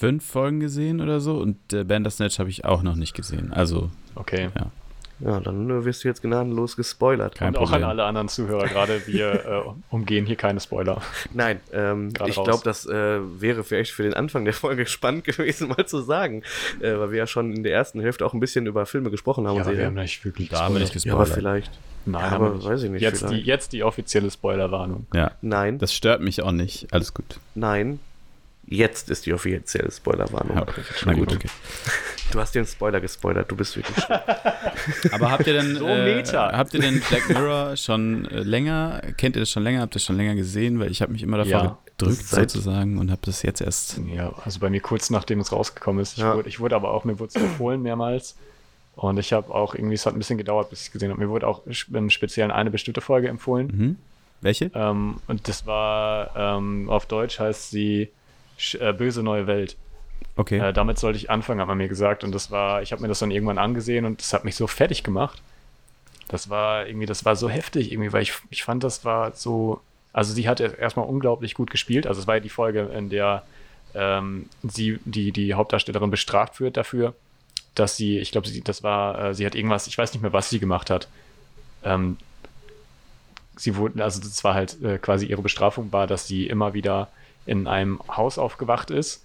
fünf 0.03 0.27
Folgen 0.27 0.59
gesehen 0.59 1.01
oder 1.01 1.21
so 1.21 1.37
und 1.37 1.73
äh, 1.73 1.85
Bandersnatch 1.85 2.41
habe 2.41 2.51
ich 2.51 2.65
auch 2.65 2.83
noch 2.83 2.97
nicht 2.97 3.15
gesehen. 3.15 3.53
Also 3.53 3.89
Okay. 4.17 4.49
Ja, 5.21 5.39
dann 5.39 5.71
äh, 5.71 5.85
wirst 5.85 6.03
du 6.03 6.09
jetzt 6.09 6.23
gnadenlos 6.23 6.75
gespoilert. 6.75 7.37
Kein 7.37 7.51
und 7.51 7.59
auch 7.59 7.71
Problem. 7.71 7.85
an 7.85 7.91
alle 7.91 8.05
anderen 8.05 8.29
Zuhörer 8.29 8.67
gerade, 8.67 9.07
wir 9.07 9.33
äh, 9.33 9.95
umgehen 9.95 10.27
hier 10.27 10.35
keine 10.35 10.59
Spoiler. 10.59 11.01
Nein, 11.33 11.61
ähm, 11.73 12.09
ich 12.27 12.35
glaube, 12.35 12.63
das 12.65 12.87
äh, 12.87 13.21
wäre 13.41 13.63
vielleicht 13.63 13.93
für 13.93 14.03
den 14.03 14.15
Anfang 14.15 14.45
der 14.45 14.55
Folge 14.55 14.85
spannend 14.97 15.23
gewesen, 15.23 15.69
mal 15.69 15.87
zu 15.87 16.01
sagen, 16.01 16.43
äh, 16.81 16.99
weil 16.99 17.13
wir 17.13 17.19
ja 17.19 17.27
schon 17.29 17.53
in 17.53 17.63
der 17.63 17.73
ersten 17.73 18.01
Hälfte 18.01 18.27
auch 18.27 18.35
ein 18.35 18.41
bisschen 18.41 18.67
über 18.67 18.85
Filme 18.85 19.11
gesprochen 19.13 19.47
haben. 19.47 19.59
Ja, 19.59 19.71
wir 19.71 19.87
haben 19.87 19.95
nicht 19.95 20.25
wirklich 20.25 20.49
da 20.49 20.65
haben 20.65 20.75
wir 20.75 20.81
nicht 20.81 20.93
ja, 21.05 21.13
aber 21.13 21.23
gespoilert. 21.25 21.39
vielleicht. 21.39 21.79
Nein, 22.05 22.21
Ja, 22.23 22.29
aber 22.31 22.51
nicht. 22.55 22.67
weiß 22.67 22.83
ich 22.83 22.91
nicht. 22.91 23.03
Jetzt 23.03 23.31
die, 23.31 23.37
jetzt 23.37 23.73
die 23.73 23.85
offizielle 23.85 24.29
Spoilerwarnung. 24.29 25.07
Ja, 25.15 25.31
Nein, 25.41 25.79
das 25.79 25.95
stört 25.95 26.21
mich 26.21 26.43
auch 26.43 26.51
nicht. 26.51 26.93
Alles 26.93 27.15
gut. 27.15 27.39
nein. 27.55 28.01
Jetzt 28.65 29.11
ist 29.11 29.27
die 29.27 29.35
offizielle 29.35 29.91
Spoilerwarnung. 29.91 30.57
Ja, 30.57 30.67
na 31.05 31.13
gut, 31.15 31.33
okay. 31.35 31.49
Du 32.31 32.41
hast 32.41 32.55
den 32.55 32.65
Spoiler 32.65 33.01
gespoilert, 33.01 33.51
du 33.51 33.57
bist 33.57 33.77
wirklich. 33.77 34.05
Aber 35.13 35.31
habt 35.31 35.47
ihr 35.47 35.53
denn, 35.55 35.77
So 35.77 35.87
äh, 35.87 36.05
Meta. 36.17 36.53
habt 36.57 36.73
ihr 36.73 36.81
denn 36.81 37.01
Black 37.01 37.29
Mirror 37.29 37.77
schon 37.77 38.25
äh, 38.27 38.39
länger, 38.41 39.03
kennt 39.19 39.37
ihr 39.37 39.41
das 39.43 39.51
schon 39.51 39.63
länger, 39.65 39.81
habt 39.83 39.93
ihr 39.95 39.99
das 39.99 40.05
schon 40.05 40.17
länger 40.17 40.35
gesehen? 40.37 40.79
Weil 40.81 40.91
ich 40.91 41.03
habe 41.03 41.13
mich 41.13 41.23
immer 41.23 41.39
davor 41.39 41.51
Ja. 41.53 41.79
gedrückt 41.99 42.23
Seit- 42.25 42.51
sozusagen 42.51 42.99
und 42.99 43.11
habe 43.11 43.21
das 43.25 43.43
jetzt 43.43 43.61
erst. 43.61 44.01
Ja, 44.15 44.33
also 44.45 44.61
bei 44.61 44.71
mir 44.71 44.81
kurz 44.81 45.11
nachdem 45.11 45.41
es 45.41 45.53
rausgekommen 45.53 46.01
ist. 46.01 46.13
Ich, 46.15 46.19
Ja. 46.23 46.35
wurde, 46.37 46.49
ich 46.49 46.59
wurde 46.61 46.77
aber 46.77 46.93
auch, 46.93 47.05
mir 47.05 47.19
wurde 47.19 47.29
es 47.35 47.37
empfohlen 47.37 47.83
mehrmals. 47.83 48.37
Und 48.95 49.19
ich 49.19 49.33
habe 49.33 49.53
auch 49.55 49.75
irgendwie, 49.75 49.95
es 49.95 50.07
hat 50.07 50.15
ein 50.15 50.19
bisschen 50.19 50.39
gedauert, 50.39 50.71
bis 50.71 50.81
ich 50.83 50.87
es 50.87 50.93
gesehen 50.93 51.11
habe. 51.11 51.21
Mir 51.21 51.29
wurde 51.31 51.47
auch 51.47 51.63
im 51.93 52.11
Speziellen 52.11 52.51
eine 52.51 52.71
bestimmte 52.71 53.01
Folge 53.01 53.29
empfohlen. 53.29 53.67
Mhm. 53.67 53.97
Welche? 54.41 54.71
Ähm, 54.75 55.17
und 55.29 55.49
das 55.49 55.67
war, 55.67 56.31
ähm, 56.37 56.89
auf 56.91 57.07
Deutsch 57.07 57.39
heißt 57.39 57.71
sie 57.71 58.11
äh, 58.81 58.93
Böse 58.93 59.23
neue 59.23 59.47
Welt. 59.47 59.77
Okay. 60.37 60.59
Äh, 60.59 60.73
damit 60.73 60.99
sollte 60.99 61.19
ich 61.19 61.31
anfangen, 61.31 61.61
hat 61.61 61.69
man 61.69 61.79
mir 61.79 61.89
gesagt. 61.89 62.25
Und 62.25 62.33
das 62.33 62.51
war, 62.51 62.83
ich 62.83 62.93
habe 62.93 63.03
mir 63.03 63.09
das 63.09 63.19
dann 63.19 63.31
irgendwann 63.31 63.59
angesehen 63.59 64.05
und 64.05 64.21
das 64.21 64.33
hat 64.33 64.45
mich 64.45 64.57
so 64.57 64.67
fertig 64.67 65.03
gemacht. 65.03 65.43
Das 66.29 66.49
war 66.49 66.87
irgendwie, 66.87 67.07
das 67.07 67.25
war 67.25 67.37
so 67.37 67.51
heftig 67.51 67.93
irgendwie, 67.93 68.13
weil 68.13 68.23
ich, 68.23 68.33
ich 68.51 68.65
fand, 68.65 68.83
das 68.85 69.05
war 69.05 69.33
so. 69.33 69.81
Also 70.15 70.33
sie 70.35 70.49
hat 70.49 70.61
erst- 70.61 70.79
erstmal 70.79 71.07
unglaublich 71.07 71.55
gut 71.55 71.71
gespielt. 71.71 72.07
Also 72.07 72.21
es 72.21 72.27
war 72.27 72.37
ja 72.37 72.41
die 72.41 72.49
Folge, 72.49 72.91
in 72.97 73.09
der 73.11 73.43
ähm, 73.95 74.49
sie, 74.63 74.99
die, 75.05 75.33
die 75.33 75.55
Hauptdarstellerin 75.55 76.11
bestraft 76.11 76.61
wird 76.61 76.77
dafür, 76.77 77.15
dass 77.75 77.97
sie, 77.97 78.19
ich 78.19 78.31
glaube, 78.31 78.49
sie, 78.49 78.63
das 78.63 78.83
war, 78.83 79.23
äh, 79.23 79.35
sie 79.35 79.45
hat 79.45 79.55
irgendwas, 79.55 79.87
ich 79.87 79.99
weiß 79.99 80.13
nicht 80.13 80.23
mehr, 80.23 80.33
was 80.33 80.51
sie 80.51 80.59
gemacht 80.59 80.89
hat. 80.91 81.09
Ähm, 81.85 82.17
sie 83.57 83.77
wurde, 83.77 84.03
also 84.03 84.21
das 84.21 84.45
war 84.45 84.55
halt 84.55 84.83
äh, 84.83 84.99
quasi 84.99 85.27
ihre 85.27 85.43
Bestrafung 85.43 85.93
war, 85.93 86.07
dass 86.07 86.27
sie 86.27 86.47
immer 86.47 86.73
wieder 86.75 87.09
in 87.47 87.67
einem 87.67 88.01
Haus 88.09 88.39
aufgewacht 88.39 88.91
ist 88.91 89.25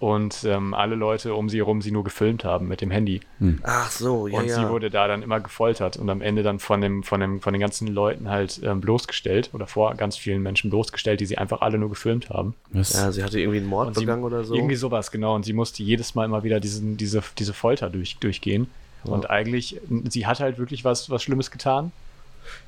und 0.00 0.44
ähm, 0.44 0.74
alle 0.74 0.96
Leute 0.96 1.34
um 1.34 1.48
sie 1.48 1.58
herum 1.58 1.80
sie 1.80 1.90
nur 1.90 2.04
gefilmt 2.04 2.44
haben 2.44 2.68
mit 2.68 2.80
dem 2.80 2.90
Handy. 2.90 3.20
Ach 3.62 3.90
so, 3.90 4.26
ja, 4.26 4.38
und 4.38 4.46
ja. 4.46 4.56
sie 4.56 4.68
wurde 4.68 4.90
da 4.90 5.08
dann 5.08 5.22
immer 5.22 5.40
gefoltert 5.40 5.96
und 5.96 6.10
am 6.10 6.20
Ende 6.20 6.42
dann 6.42 6.58
von, 6.58 6.80
dem, 6.80 7.02
von, 7.02 7.20
dem, 7.20 7.40
von 7.40 7.54
den 7.54 7.60
ganzen 7.60 7.88
Leuten 7.88 8.28
halt 8.28 8.60
ähm, 8.62 8.80
bloßgestellt 8.80 9.50
oder 9.52 9.66
vor 9.66 9.94
ganz 9.94 10.16
vielen 10.16 10.42
Menschen 10.42 10.68
bloßgestellt, 10.68 11.20
die 11.20 11.26
sie 11.26 11.38
einfach 11.38 11.60
alle 11.60 11.78
nur 11.78 11.88
gefilmt 11.88 12.28
haben. 12.28 12.54
Was? 12.70 12.92
ja, 12.92 13.12
sie 13.12 13.22
hatte 13.22 13.40
irgendwie 13.40 13.60
einen 13.60 13.68
Mord 13.68 13.88
Und 13.88 13.94
sie- 13.94 14.00
begangen 14.00 14.24
oder 14.24 14.44
so. 14.44 14.54
Irgendwie 14.54 14.76
sowas, 14.76 15.10
genau. 15.10 15.34
Und 15.34 15.44
sie 15.44 15.52
musste 15.52 15.82
jedes 15.82 16.14
Mal 16.14 16.24
immer 16.24 16.42
wieder 16.44 16.60
diesen, 16.60 16.96
diese, 16.96 17.22
diese 17.38 17.54
Folter 17.54 17.88
durch, 17.88 18.18
durchgehen. 18.18 18.70
Ja. 19.04 19.12
Und 19.12 19.30
eigentlich, 19.30 19.80
sie 20.08 20.26
hat 20.26 20.40
halt 20.40 20.58
wirklich 20.58 20.84
was, 20.84 21.08
was 21.08 21.22
Schlimmes 21.22 21.50
getan. 21.50 21.92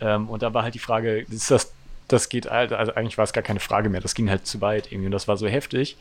Ähm, 0.01 0.29
und 0.31 0.43
da 0.43 0.55
war 0.55 0.63
halt 0.63 0.75
die 0.75 0.79
Frage, 0.79 1.27
ist 1.31 1.51
das, 1.51 1.73
das 2.09 2.29
geht 2.29 2.51
halt, 2.51 2.73
also 2.73 2.95
eigentlich 2.95 3.19
war 3.19 3.25
es 3.25 3.33
gar 3.33 3.43
keine 3.43 3.61
Frage 3.61 3.89
mehr, 3.89 4.01
das 4.01 4.15
ging 4.15 4.31
halt 4.31 4.47
zu 4.47 4.61
weit 4.61 4.93
irgendwie 4.93 5.07
und 5.07 5.13
das 5.13 5.29
war 5.29 5.37
so 5.37 5.47
heftig. 5.49 5.97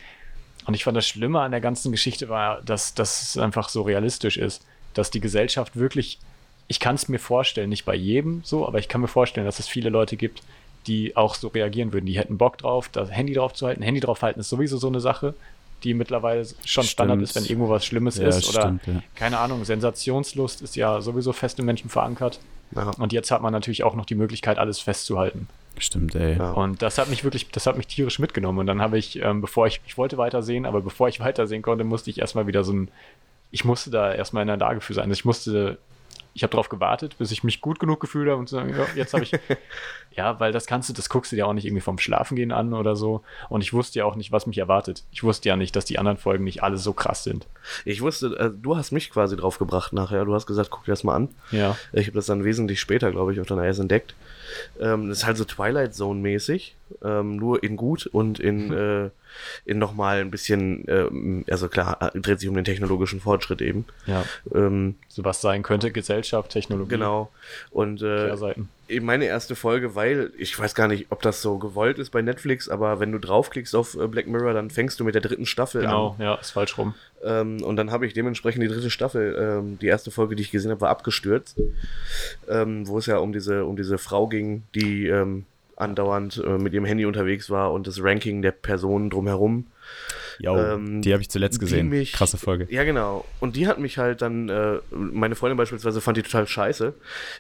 Und 0.66 0.74
ich 0.74 0.84
fand 0.84 0.98
das 0.98 1.08
Schlimme 1.08 1.42
an 1.42 1.52
der 1.52 1.62
ganzen 1.62 1.92
Geschichte 1.92 2.30
war, 2.30 2.62
dass, 2.62 2.94
es 2.98 3.38
einfach 3.38 3.70
so 3.70 3.84
realistisch 3.84 4.38
ist, 4.38 4.66
dass 4.94 5.12
die 5.12 5.20
Gesellschaft 5.20 5.76
wirklich, 5.76 6.20
ich 6.68 6.80
kann 6.80 6.96
es 6.96 7.08
mir 7.08 7.20
vorstellen, 7.20 7.70
nicht 7.70 7.86
bei 7.86 7.96
jedem 7.96 8.42
so, 8.44 8.68
aber 8.68 8.80
ich 8.80 8.88
kann 8.88 9.02
mir 9.02 9.08
vorstellen, 9.08 9.46
dass 9.46 9.60
es 9.60 9.68
viele 9.68 9.90
Leute 9.90 10.18
gibt, 10.18 10.42
die 10.88 11.16
auch 11.16 11.36
so 11.36 11.50
reagieren 11.50 11.94
würden. 11.94 12.06
Die 12.06 12.18
hätten 12.18 12.38
Bock 12.38 12.58
drauf, 12.58 12.90
das 12.90 13.12
Handy 13.12 13.34
drauf 13.34 13.54
zu 13.54 13.68
halten. 13.68 13.82
Handy 13.82 14.00
drauf 14.00 14.22
halten 14.22 14.40
ist 14.40 14.50
sowieso 14.50 14.78
so 14.78 14.88
eine 14.88 15.00
Sache, 15.00 15.34
die 15.84 15.94
mittlerweile 15.94 16.46
schon 16.64 16.84
Standard 16.84 17.18
Stimmt. 17.18 17.30
ist, 17.30 17.36
wenn 17.36 17.46
irgendwo 17.46 17.70
was 17.70 17.86
Schlimmes 17.86 18.18
Ja, 18.18 18.28
ist. 18.28 18.50
Oder 18.50 18.62
stimmt, 18.62 18.88
ja. 18.88 19.04
keine 19.16 19.40
Ahnung, 19.40 19.66
Sensationslust 19.66 20.62
ist 20.62 20.76
ja 20.76 21.02
sowieso 21.02 21.34
fest 21.34 21.60
im 21.60 21.66
Menschen 21.66 21.90
verankert. 21.90 22.40
ja. 22.76 22.92
Und 22.98 23.14
jetzt 23.14 23.32
hat 23.32 23.42
man 23.42 23.52
natürlich 23.52 23.84
auch 23.84 23.96
noch 23.96 24.06
die 24.06 24.16
Möglichkeit, 24.16 24.58
alles 24.58 24.80
festzuhalten. 24.80 25.48
Stimmt, 25.78 26.16
ey. 26.16 26.38
Ja. 26.38 26.52
Und 26.52 26.82
das 26.82 26.98
hat 26.98 27.10
mich 27.10 27.24
wirklich, 27.24 27.50
das 27.52 27.68
hat 27.68 27.78
mich 27.78 27.88
tierisch 27.88 28.20
mitgenommen. 28.20 28.60
Und 28.60 28.68
dann 28.68 28.82
habe 28.82 28.98
ich, 28.98 29.22
ähm, 29.22 29.42
bevor 29.42 29.68
ich, 29.68 29.82
ich 29.86 29.98
wollte 29.98 30.18
weitersehen, 30.18 30.66
aber 30.66 30.82
bevor 30.82 31.08
ich 31.08 31.20
weitersehen 31.22 31.62
konnte, 31.62 31.84
musste 31.84 32.10
ich 32.10 32.20
erstmal 32.20 32.48
wieder 32.48 32.64
so 32.64 32.74
ein, 32.74 32.92
ich 33.52 33.66
musste 33.66 33.92
da 33.92 34.14
erstmal 34.14 34.42
in 34.42 34.48
der 34.48 34.58
Lage 34.58 34.82
für 34.82 34.94
sein. 34.94 35.06
Also 35.06 35.14
ich 35.14 35.26
musste 35.26 35.78
ich 36.36 36.44
habe 36.44 36.52
darauf 36.52 36.68
gewartet, 36.68 37.18
bis 37.18 37.32
ich 37.32 37.46
mich 37.46 37.62
gut 37.62 37.80
genug 37.80 38.02
gefühlt 38.02 38.28
habe 38.30 38.38
und 38.38 38.50
zu 38.50 38.56
sagen, 38.56 38.70
ja, 38.70 38.86
jetzt 38.94 39.14
habe 39.14 39.24
ich. 39.24 39.32
ja, 40.18 40.38
weil 40.42 40.52
das 40.52 40.66
kannst 40.66 40.90
du, 40.90 40.94
das 40.94 41.08
guckst 41.08 41.32
du 41.32 41.38
dir 41.38 41.48
auch 41.48 41.54
nicht 41.54 41.64
irgendwie 41.64 41.82
vom 41.82 41.98
Schlafengehen 41.98 42.52
an 42.52 42.74
oder 42.74 42.98
so. 42.98 43.24
Und 43.48 43.62
ich 43.62 43.72
wusste 43.72 44.00
ja 44.00 44.06
auch 44.06 44.18
nicht, 44.18 44.34
was 44.34 44.46
mich 44.46 44.58
erwartet. 44.58 45.06
Ich 45.12 45.24
wusste 45.24 45.48
ja 45.48 45.56
nicht, 45.56 45.78
dass 45.78 45.86
die 45.86 45.98
anderen 45.98 46.18
Folgen 46.18 46.44
nicht 46.44 46.62
alle 46.62 46.78
so 46.78 46.92
krass 46.92 47.24
sind. 47.24 47.48
Ich 47.86 48.02
wusste, 48.02 48.38
äh, 48.38 48.52
du 48.54 48.76
hast 48.76 48.92
mich 48.92 49.12
quasi 49.12 49.38
drauf 49.38 49.60
gebracht 49.60 49.94
nachher. 49.94 50.26
Du 50.26 50.34
hast 50.34 50.46
gesagt, 50.46 50.72
guck 50.72 50.84
dir 50.84 50.92
das 50.92 51.06
mal 51.06 51.16
an. 51.16 51.30
Ja. 51.52 51.78
Ich 51.94 52.08
habe 52.08 52.16
das 52.16 52.26
dann 52.26 52.44
wesentlich 52.44 52.82
später, 52.82 53.12
glaube 53.12 53.32
ich, 53.32 53.40
auch 53.40 53.46
dann 53.46 53.64
erst 53.64 53.80
entdeckt. 53.80 54.14
Ähm, 54.80 55.10
das 55.10 55.20
ist 55.20 55.26
halt 55.26 55.38
so 55.38 55.46
Twilight 55.46 55.94
Zone-mäßig, 55.94 56.76
ähm, 57.04 57.38
nur 57.38 57.64
in 57.64 57.76
gut 57.78 58.08
und 58.08 58.40
in, 58.40 58.72
äh, 58.74 59.10
in 59.66 59.78
nochmal 59.80 60.20
ein 60.22 60.32
bisschen, 60.32 60.86
ähm, 60.88 61.46
also 61.50 61.68
klar, 61.70 62.12
äh, 62.14 62.20
dreht 62.20 62.40
sich 62.40 62.50
um 62.50 62.56
den 62.56 62.66
technologischen 62.66 63.20
Fortschritt 63.20 63.62
eben. 63.62 63.86
Ja. 64.06 64.24
Ähm, 64.54 64.96
So 65.10 65.24
was 65.24 65.42
sein 65.42 65.64
könnte, 65.64 65.92
Gesellschaft, 65.92 66.52
Technologie. 66.52 66.90
genau. 66.90 67.32
Und 67.72 68.02
äh, 68.02 68.36
eben 68.88 69.06
meine 69.06 69.26
erste 69.26 69.56
Folge, 69.56 69.96
weil 69.96 70.32
ich 70.38 70.58
weiß 70.58 70.76
gar 70.76 70.88
nicht, 70.88 71.08
ob 71.10 71.22
das 71.22 71.42
so 71.42 71.58
gewollt 71.58 71.98
ist 71.98 72.12
bei 72.12 72.22
Netflix, 72.22 72.70
aber 72.70 73.00
wenn 73.00 73.12
du 73.12 73.20
draufklickst 73.20 73.76
auf 73.76 73.96
äh, 74.00 74.08
Black 74.08 74.28
Mirror, 74.28 74.54
dann 74.54 74.70
fängst 74.70 75.00
du 75.00 75.04
mit 75.04 75.16
der 75.16 75.22
dritten 75.24 75.46
Staffel 75.46 75.82
an. 75.82 75.88
Genau, 75.88 76.16
ja, 76.20 76.36
ist 76.36 76.52
falsch 76.52 76.78
rum. 76.78 76.94
Ähm, 77.24 77.64
und 77.64 77.78
dann 77.78 77.90
habe 77.92 78.06
ich 78.06 78.14
dementsprechend 78.14 78.62
die 78.64 78.68
dritte 78.68 78.92
Staffel, 78.92 79.36
ähm, 79.40 79.80
die 79.80 79.88
erste 79.88 80.12
Folge, 80.12 80.36
die 80.36 80.44
ich 80.44 80.52
gesehen 80.52 80.70
habe, 80.72 80.82
war 80.82 80.90
abgestürzt. 80.90 81.60
Ähm, 82.48 82.88
wo 82.88 83.00
es 83.00 83.08
ja 83.08 83.18
um 83.18 83.34
diese, 83.34 83.66
um 83.66 83.76
diese 83.76 83.98
Frau 83.98 84.28
ging, 84.28 84.64
die 84.76 85.08
ähm, 85.08 85.46
andauernd 85.76 86.42
äh, 86.46 86.58
mit 86.58 86.74
ihrem 86.74 86.86
Handy 86.86 87.06
unterwegs 87.06 87.50
war 87.50 87.74
und 87.74 87.88
das 87.88 88.02
Ranking 88.02 88.42
der 88.42 88.52
Personen 88.52 89.10
drumherum. 89.10 89.68
Jo, 90.40 90.58
Ähm, 90.58 91.02
die 91.02 91.12
habe 91.14 91.22
ich 91.22 91.30
zuletzt 91.30 91.60
gesehen. 91.60 91.90
mich- 91.90 92.14
Krasse 92.14 92.38
Folge. 92.38 92.68
Ja, 92.70 92.84
genau. 92.84 93.26
Und 93.40 93.56
die 93.56 93.68
hat 93.68 93.80
mich 93.80 93.98
halt 93.98 94.22
dann, 94.22 94.50
äh, 94.50 94.80
meine 94.92 95.36
Freundin 95.36 95.58
beispielsweise 95.58 96.02
fand 96.02 96.18
die 96.18 96.24
total 96.24 96.48
scheiße. 96.48 96.94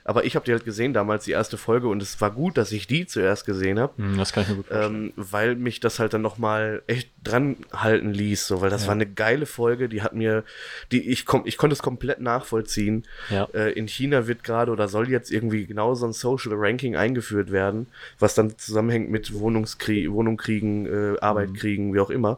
Aber 0.04 0.26
ich 0.26 0.36
habe 0.36 0.46
die 0.46 0.52
halt 0.52 0.66
gesehen 0.66 0.93
damals, 0.93 1.26
die 1.26 1.32
erste 1.32 1.58
Folge, 1.58 1.88
und 1.88 2.02
es 2.02 2.20
war 2.22 2.32
gut, 2.32 2.58
dass 2.58 2.72
ich 2.72 2.88
die 2.88 3.06
zuerst 3.06 3.46
gesehen 3.46 3.80
habe. 3.80 3.93
Hm, 3.98 4.18
das 4.18 4.34
kann 4.34 4.43
ich 4.43 4.50
mir 4.50 4.56
gut 4.56 4.68
vorstellen. 4.68 5.06
Ähm, 5.08 5.14
weil 5.16 5.56
mich 5.56 5.80
das 5.80 6.00
halt 6.00 6.14
dann 6.14 6.22
nochmal 6.22 6.84
echt 6.88 7.10
dran 7.24 7.58
halten 7.74 8.12
ließ, 8.14 8.48
so, 8.48 8.62
weil 8.62 8.70
das 8.70 8.84
Ja. 8.84 8.88
war 8.88 8.96
eine 8.96 9.06
geile 9.08 9.46
Folge, 9.46 9.89
die 9.89 10.02
hat 10.02 10.14
mir, 10.14 10.43
die 10.91 11.10
ich 11.10 11.26
komm, 11.26 11.43
ich 11.46 11.58
konnte 11.58 11.74
es 11.74 11.82
komplett 11.82 12.22
nachvollziehen. 12.22 13.04
Ja. 13.30 13.48
Äh, 13.54 13.72
in 13.74 13.88
China 13.88 14.28
wird 14.28 14.43
gerade 14.43 14.72
oder 14.72 14.88
soll 14.88 15.10
jetzt 15.10 15.32
irgendwie 15.32 15.66
genau 15.66 15.96
so 15.96 16.06
ein 16.06 16.14
Social 16.14 16.54
Ranking 16.56 16.96
eingeführt 16.96 17.52
werden, 17.52 17.88
was 18.20 18.36
dann 18.36 18.58
zusammenhängt 18.58 19.10
mit 19.10 19.34
Wohnungskrieg, 19.34 20.12
Wohnung 20.12 20.38
kriegen, 20.38 20.86
äh, 20.86 21.20
Arbeit 21.20 21.50
Mhm. 21.50 21.54
kriegen, 21.56 21.93
wie 21.93 22.00
auch 22.00 22.10
immer. 22.10 22.38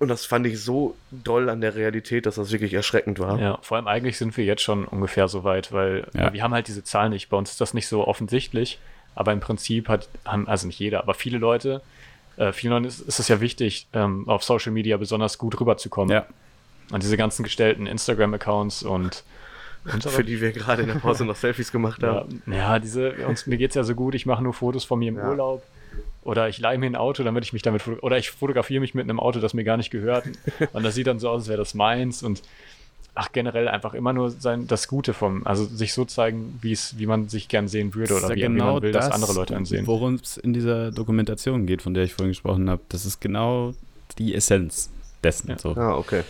Und 0.00 0.08
das 0.08 0.26
fand 0.26 0.46
ich 0.46 0.60
so 0.60 0.96
doll 1.10 1.48
an 1.48 1.60
der 1.60 1.76
Realität, 1.76 2.26
dass 2.26 2.34
das 2.34 2.50
wirklich 2.50 2.74
erschreckend 2.74 3.18
war. 3.20 3.38
Ja, 3.40 3.58
vor 3.62 3.76
allem 3.76 3.86
eigentlich 3.86 4.18
sind 4.18 4.36
wir 4.36 4.44
jetzt 4.44 4.62
schon 4.62 4.84
ungefähr 4.84 5.28
so 5.28 5.44
weit, 5.44 5.72
weil 5.72 6.06
Ja. 6.14 6.32
wir 6.32 6.42
haben 6.42 6.52
halt 6.52 6.68
diese 6.68 6.82
Zahlen 6.84 7.10
nicht. 7.12 7.28
Bei 7.28 7.36
uns 7.36 7.52
ist 7.52 7.60
das 7.60 7.74
nicht 7.74 7.86
so 7.86 8.06
offensichtlich, 8.06 8.78
aber 9.14 9.32
im 9.32 9.40
Prinzip 9.40 9.88
hat, 9.88 10.08
haben, 10.24 10.48
also 10.48 10.66
nicht 10.66 10.78
jeder, 10.80 10.98
aber 11.00 11.14
viele 11.14 11.38
Leute, 11.38 11.80
äh, 12.36 12.52
vielen 12.52 12.72
Leuten 12.72 12.84
ist, 12.86 13.00
ist 13.00 13.20
es 13.20 13.28
ja 13.28 13.40
wichtig, 13.40 13.86
ähm, 13.92 14.28
auf 14.28 14.42
Social 14.42 14.72
Media 14.72 14.96
besonders 14.96 15.38
gut 15.38 15.58
rüberzukommen. 15.60 16.12
Ja. 16.12 16.26
Und 16.90 17.02
diese 17.02 17.16
ganzen 17.16 17.44
gestellten 17.44 17.86
Instagram-Accounts 17.86 18.82
und, 18.82 19.22
Für 19.84 20.24
die 20.24 20.40
wir 20.40 20.52
gerade 20.52 20.82
in 20.82 20.88
der 20.88 20.94
Pause 20.96 21.24
noch 21.24 21.36
Selfies 21.36 21.70
gemacht 21.70 22.02
ja, 22.02 22.14
haben. 22.14 22.42
ja, 22.46 22.78
diese, 22.78 23.12
uns, 23.26 23.46
mir 23.46 23.56
geht's 23.58 23.74
ja 23.76 23.84
so 23.84 23.94
gut, 23.94 24.14
ich 24.14 24.26
mache 24.26 24.42
nur 24.42 24.52
Fotos 24.54 24.84
von 24.84 24.98
mir 24.98 25.08
im 25.08 25.16
Ja. 25.18 25.28
Urlaub. 25.30 25.62
Oder 26.22 26.48
ich 26.48 26.58
leihe 26.58 26.78
mir 26.78 26.86
ein 26.86 26.96
Auto, 26.96 27.22
damit 27.22 27.44
ich 27.44 27.52
mich 27.52 27.62
damit 27.62 27.82
fotografiere. 27.82 28.06
Oder 28.06 28.18
ich 28.18 28.30
fotografiere 28.30 28.80
mich 28.80 28.94
mit 28.94 29.04
einem 29.04 29.20
Auto, 29.20 29.40
das 29.40 29.52
mir 29.54 29.64
gar 29.64 29.76
nicht 29.76 29.90
gehört. 29.90 30.24
Und 30.72 30.82
das 30.82 30.94
sieht 30.94 31.06
dann 31.06 31.18
so 31.18 31.28
aus, 31.28 31.42
als 31.42 31.48
wäre 31.48 31.58
das 31.58 31.74
meins. 31.74 32.22
Und 32.22 32.42
ach, 33.14 33.30
generell 33.32 33.68
einfach 33.68 33.94
immer 33.94 34.12
nur 34.12 34.30
sein, 34.30 34.66
das 34.66 34.88
Gute 34.88 35.12
vom, 35.14 35.46
also 35.46 35.64
sich 35.64 35.92
so 35.92 36.04
zeigen, 36.04 36.58
wie 36.62 36.72
es, 36.72 36.98
wie 36.98 37.06
man 37.06 37.28
sich 37.28 37.48
gern 37.48 37.68
sehen 37.68 37.94
würde 37.94 38.14
oder 38.14 38.30
ist 38.30 38.36
wie, 38.36 38.40
ja 38.40 38.48
wie 38.48 38.54
man 38.54 38.82
will, 38.82 38.92
dass 38.92 39.10
andere 39.10 39.34
Leute 39.34 39.54
einen 39.54 39.66
sehen. 39.66 39.86
Worum 39.86 40.14
es 40.14 40.36
in 40.36 40.52
dieser 40.52 40.90
Dokumentation 40.90 41.66
geht, 41.66 41.82
von 41.82 41.94
der 41.94 42.04
ich 42.04 42.14
vorhin 42.14 42.30
gesprochen 42.30 42.70
habe. 42.70 42.82
Das 42.88 43.04
ist 43.04 43.20
genau 43.20 43.74
die 44.18 44.34
Essenz 44.34 44.90
dessen. 45.22 45.50
Ja. 45.50 45.58
So. 45.58 45.76
Ah, 45.76 45.96
okay. 45.96 46.22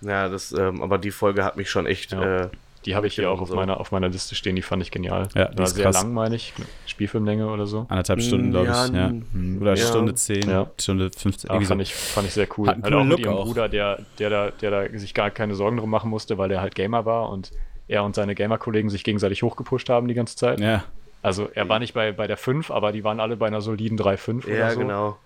Ja, 0.00 0.28
das, 0.28 0.52
ähm, 0.52 0.82
aber 0.82 0.98
die 0.98 1.10
Folge 1.10 1.44
hat 1.44 1.56
mich 1.56 1.70
schon 1.70 1.86
echt. 1.86 2.12
Ja. 2.12 2.44
Äh, 2.44 2.48
Die 2.86 2.94
habe 2.94 3.06
ich 3.06 3.14
hier 3.16 3.30
auch 3.30 3.40
auf 3.40 3.48
so. 3.48 3.54
meiner, 3.56 3.80
auf 3.80 3.90
meiner 3.92 4.08
Liste 4.08 4.34
stehen, 4.34 4.54
die 4.56 4.62
fand 4.62 4.82
ich 4.82 4.90
genial. 4.90 5.28
Ja, 5.34 5.46
die 5.48 5.58
War 5.58 5.64
ist 5.66 5.74
sehr 5.74 5.84
krass. 5.84 6.02
lang, 6.02 6.12
meine 6.14 6.36
ich. 6.36 6.52
Spielfilmlänge 6.86 7.48
oder 7.48 7.66
so. 7.66 7.86
Anderthalb 7.88 8.22
Stunden, 8.22 8.50
glaube 8.50 8.66
Ja, 8.66 8.86
ich. 8.86 8.92
Ja. 8.92 9.06
n- 9.08 9.58
Oder 9.60 9.74
ja. 9.74 9.86
Stunde 9.86 10.14
10, 10.14 10.48
Ja. 10.48 10.70
Stunde 10.80 11.10
15. 11.10 11.50
Aber 11.50 11.56
irgendwie 11.56 11.66
so. 11.66 11.68
fand 11.70 11.82
ich, 11.82 11.94
fand 11.94 12.26
ich 12.28 12.34
sehr 12.34 12.46
cool. 12.56 12.68
Hat 12.68 12.74
einen 12.76 12.84
Halt 12.84 12.94
auch 12.94 13.04
mit 13.04 13.18
ihrem 13.20 13.34
auch. 13.34 13.44
Bruder, 13.46 13.68
der, 13.68 13.98
der, 14.18 14.30
da, 14.30 14.50
der 14.50 14.70
da 14.88 14.98
sich 14.98 15.12
gar 15.14 15.30
keine 15.30 15.54
Sorgen 15.54 15.76
drum 15.76 15.90
machen 15.90 16.08
musste, 16.10 16.38
weil 16.38 16.50
er 16.50 16.60
halt 16.60 16.74
Gamer 16.74 17.04
war 17.04 17.30
und 17.30 17.50
er 17.88 18.04
und 18.04 18.14
seine 18.14 18.34
Gamer-Kollegen 18.34 18.90
sich 18.90 19.02
gegenseitig 19.04 19.42
hochgepusht 19.42 19.88
haben 19.88 20.08
die 20.08 20.14
ganze 20.14 20.36
Zeit. 20.36 20.60
Ja, 20.60 20.84
Also 21.22 21.48
er 21.54 21.68
war 21.68 21.78
nicht 21.78 21.94
bei, 21.94 22.12
bei 22.12 22.26
der 22.26 22.36
5, 22.36 22.70
aber 22.70 22.92
die 22.92 23.02
waren 23.02 23.18
alle 23.18 23.36
bei 23.36 23.46
einer 23.46 23.60
soliden 23.60 23.98
3,5 23.98 24.44
oder 24.46 24.54
ja, 24.56 24.70
so. 24.72 24.78
genau. 24.80 25.18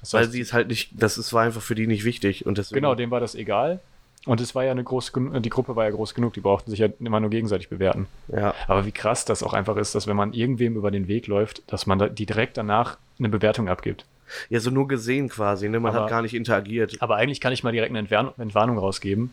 Das 0.00 0.12
Weil 0.14 0.20
heißt, 0.22 0.32
sie 0.32 0.40
ist 0.40 0.52
halt 0.52 0.68
nicht, 0.68 0.90
das 0.92 1.18
ist, 1.18 1.32
war 1.32 1.42
einfach 1.42 1.62
für 1.62 1.74
die 1.74 1.86
nicht 1.86 2.04
wichtig. 2.04 2.44
Und 2.46 2.58
deswegen, 2.58 2.80
genau, 2.82 2.94
dem 2.94 3.10
war 3.10 3.20
das 3.20 3.34
egal. 3.34 3.80
Und 4.26 4.40
es 4.40 4.54
war 4.54 4.64
ja 4.64 4.70
eine 4.70 4.82
große, 4.84 5.12
die 5.40 5.50
Gruppe 5.50 5.76
war 5.76 5.84
ja 5.84 5.90
groß 5.90 6.14
genug, 6.14 6.32
die 6.32 6.40
brauchten 6.40 6.70
sich 6.70 6.78
ja 6.80 6.88
immer 6.98 7.20
nur 7.20 7.28
gegenseitig 7.30 7.68
bewerten. 7.68 8.06
Ja, 8.28 8.54
Aber 8.68 8.86
wie 8.86 8.92
krass 8.92 9.24
das 9.26 9.42
auch 9.42 9.52
einfach 9.52 9.76
ist, 9.76 9.94
dass 9.94 10.06
wenn 10.06 10.16
man 10.16 10.32
irgendwem 10.32 10.76
über 10.76 10.90
den 10.90 11.08
Weg 11.08 11.26
läuft, 11.26 11.62
dass 11.70 11.86
man 11.86 12.14
die 12.14 12.24
direkt 12.26 12.56
danach 12.56 12.96
eine 13.18 13.28
Bewertung 13.28 13.68
abgibt. 13.68 14.06
ja, 14.48 14.60
so 14.60 14.70
nur 14.70 14.88
gesehen 14.88 15.28
quasi, 15.28 15.68
ne? 15.68 15.78
Man 15.78 15.94
Aber- 15.94 16.04
hat 16.04 16.10
gar 16.10 16.22
nicht 16.22 16.32
interagiert. 16.34 16.96
Aber 17.00 17.16
eigentlich 17.16 17.40
kann 17.42 17.52
ich 17.52 17.62
mal 17.62 17.72
direkt 17.72 17.90
eine 17.90 17.98
Entwarn 17.98 18.32
Entwarnung 18.38 18.78
rausgeben. 18.78 19.30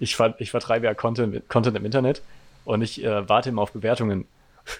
Ich, 0.00 0.16
ver 0.16 0.34
ich 0.38 0.50
vertreibe 0.50 0.86
ja 0.86 0.94
Content, 0.94 1.48
Content 1.48 1.76
im 1.76 1.84
Internet 1.84 2.22
und 2.64 2.82
ich 2.82 3.04
äh, 3.04 3.28
warte 3.28 3.50
immer 3.50 3.62
auf 3.62 3.72
Bewertungen. 3.72 4.26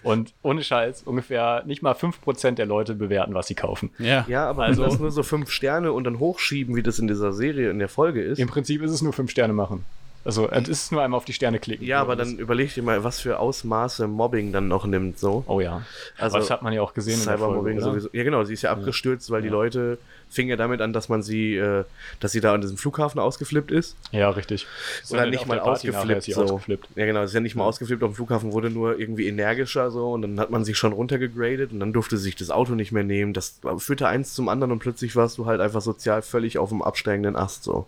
Und 0.02 0.34
ohne 0.42 0.62
Scheiß, 0.62 1.02
ungefähr 1.04 1.62
nicht 1.66 1.82
mal 1.82 1.94
5% 1.94 2.52
der 2.58 2.66
Leute 2.66 2.94
bewerten, 2.94 3.34
was 3.34 3.46
sie 3.46 3.54
kaufen. 3.54 3.90
ja. 3.98 4.24
Ja, 4.28 4.48
aber 4.48 4.64
Also- 4.64 4.82
wenn 4.82 4.90
das 4.90 4.98
nur 5.00 5.10
so 5.10 5.22
fünf 5.22 5.50
Sterne 5.50 5.92
und 5.92 6.04
dann 6.04 6.18
hochschieben, 6.18 6.76
wie 6.76 6.82
das 6.82 6.98
in 6.98 7.08
dieser 7.08 7.32
Serie, 7.32 7.70
in 7.70 7.78
der 7.78 7.88
Folge 7.88 8.22
ist. 8.22 8.38
Im 8.38 8.48
Prinzip 8.48 8.82
ist 8.82 8.90
es 8.92 9.02
nur 9.02 9.12
5 9.12 9.30
Sterne 9.30 9.52
machen. 9.52 9.84
Also 10.28 10.46
es 10.50 10.68
ist 10.68 10.92
nur 10.92 11.02
einmal 11.02 11.16
auf 11.16 11.24
die 11.24 11.32
Sterne 11.32 11.58
klicken. 11.58 11.86
Ja, 11.86 12.02
aber 12.02 12.14
dann 12.14 12.36
überleg 12.36 12.74
dir 12.74 12.82
mal, 12.82 13.02
was 13.02 13.18
für 13.18 13.38
Ausmaße 13.38 14.06
Mobbing 14.06 14.52
dann 14.52 14.68
noch 14.68 14.84
nimmt, 14.84 15.18
so. 15.18 15.42
Oh 15.46 15.58
ja. 15.58 15.80
Also, 16.18 16.36
aber 16.36 16.42
das 16.42 16.50
hat 16.50 16.60
man 16.60 16.74
ja 16.74 16.82
auch 16.82 16.92
gesehen 16.92 17.18
Cybermobbing 17.18 17.78
oder? 17.78 17.84
sowieso. 17.86 18.10
Ja, 18.12 18.24
genau, 18.24 18.44
sie 18.44 18.52
ist 18.52 18.60
ja 18.60 18.70
abgestürzt, 18.70 19.30
weil 19.30 19.40
die 19.40 19.48
Ja. 19.48 19.54
Leute 19.54 19.96
fing 20.28 20.50
ja 20.50 20.56
damit 20.56 20.82
an, 20.82 20.92
dass 20.92 21.08
man 21.08 21.22
sie, 21.22 21.56
äh, 21.56 21.84
dass 22.20 22.32
sie 22.32 22.42
da 22.42 22.52
an 22.52 22.60
diesem 22.60 22.76
Flughafen 22.76 23.18
ausgeflippt 23.18 23.70
ist. 23.70 23.96
Ja, 24.12 24.28
richtig. 24.28 24.66
Oder 24.66 25.06
Sondern 25.06 25.30
nicht 25.30 25.46
mal 25.46 25.60
ausgeflippt. 25.60 26.24
So. 26.24 26.42
ausgeflippt. 26.42 26.88
Ja, 26.94 27.06
genau, 27.06 27.20
sie 27.20 27.28
ist 27.28 27.32
ja 27.34 27.40
nicht 27.40 27.56
mal 27.56 27.64
ausgeflippt 27.64 28.02
auf 28.02 28.10
dem 28.10 28.14
Flughafen, 28.16 28.52
wurde 28.52 28.68
nur 28.68 29.00
irgendwie 29.00 29.28
energischer 29.28 29.90
so 29.90 30.12
und 30.12 30.20
dann 30.20 30.38
hat 30.38 30.50
man 30.50 30.62
sich 30.62 30.76
schon 30.76 30.92
runtergegradet 30.92 31.72
und 31.72 31.80
dann 31.80 31.94
durfte 31.94 32.18
sie 32.18 32.24
sich 32.24 32.36
das 32.36 32.50
Auto 32.50 32.74
nicht 32.74 32.92
mehr 32.92 33.02
nehmen. 33.02 33.32
Das 33.32 33.60
führte 33.78 34.06
eins 34.06 34.34
zum 34.34 34.50
anderen 34.50 34.72
und 34.72 34.80
plötzlich 34.80 35.16
warst 35.16 35.38
du 35.38 35.46
halt 35.46 35.62
einfach 35.62 35.80
sozial 35.80 36.20
völlig 36.20 36.58
auf 36.58 36.68
dem 36.68 36.82
absteigenden 36.82 37.34
Ast 37.34 37.64
so. 37.64 37.86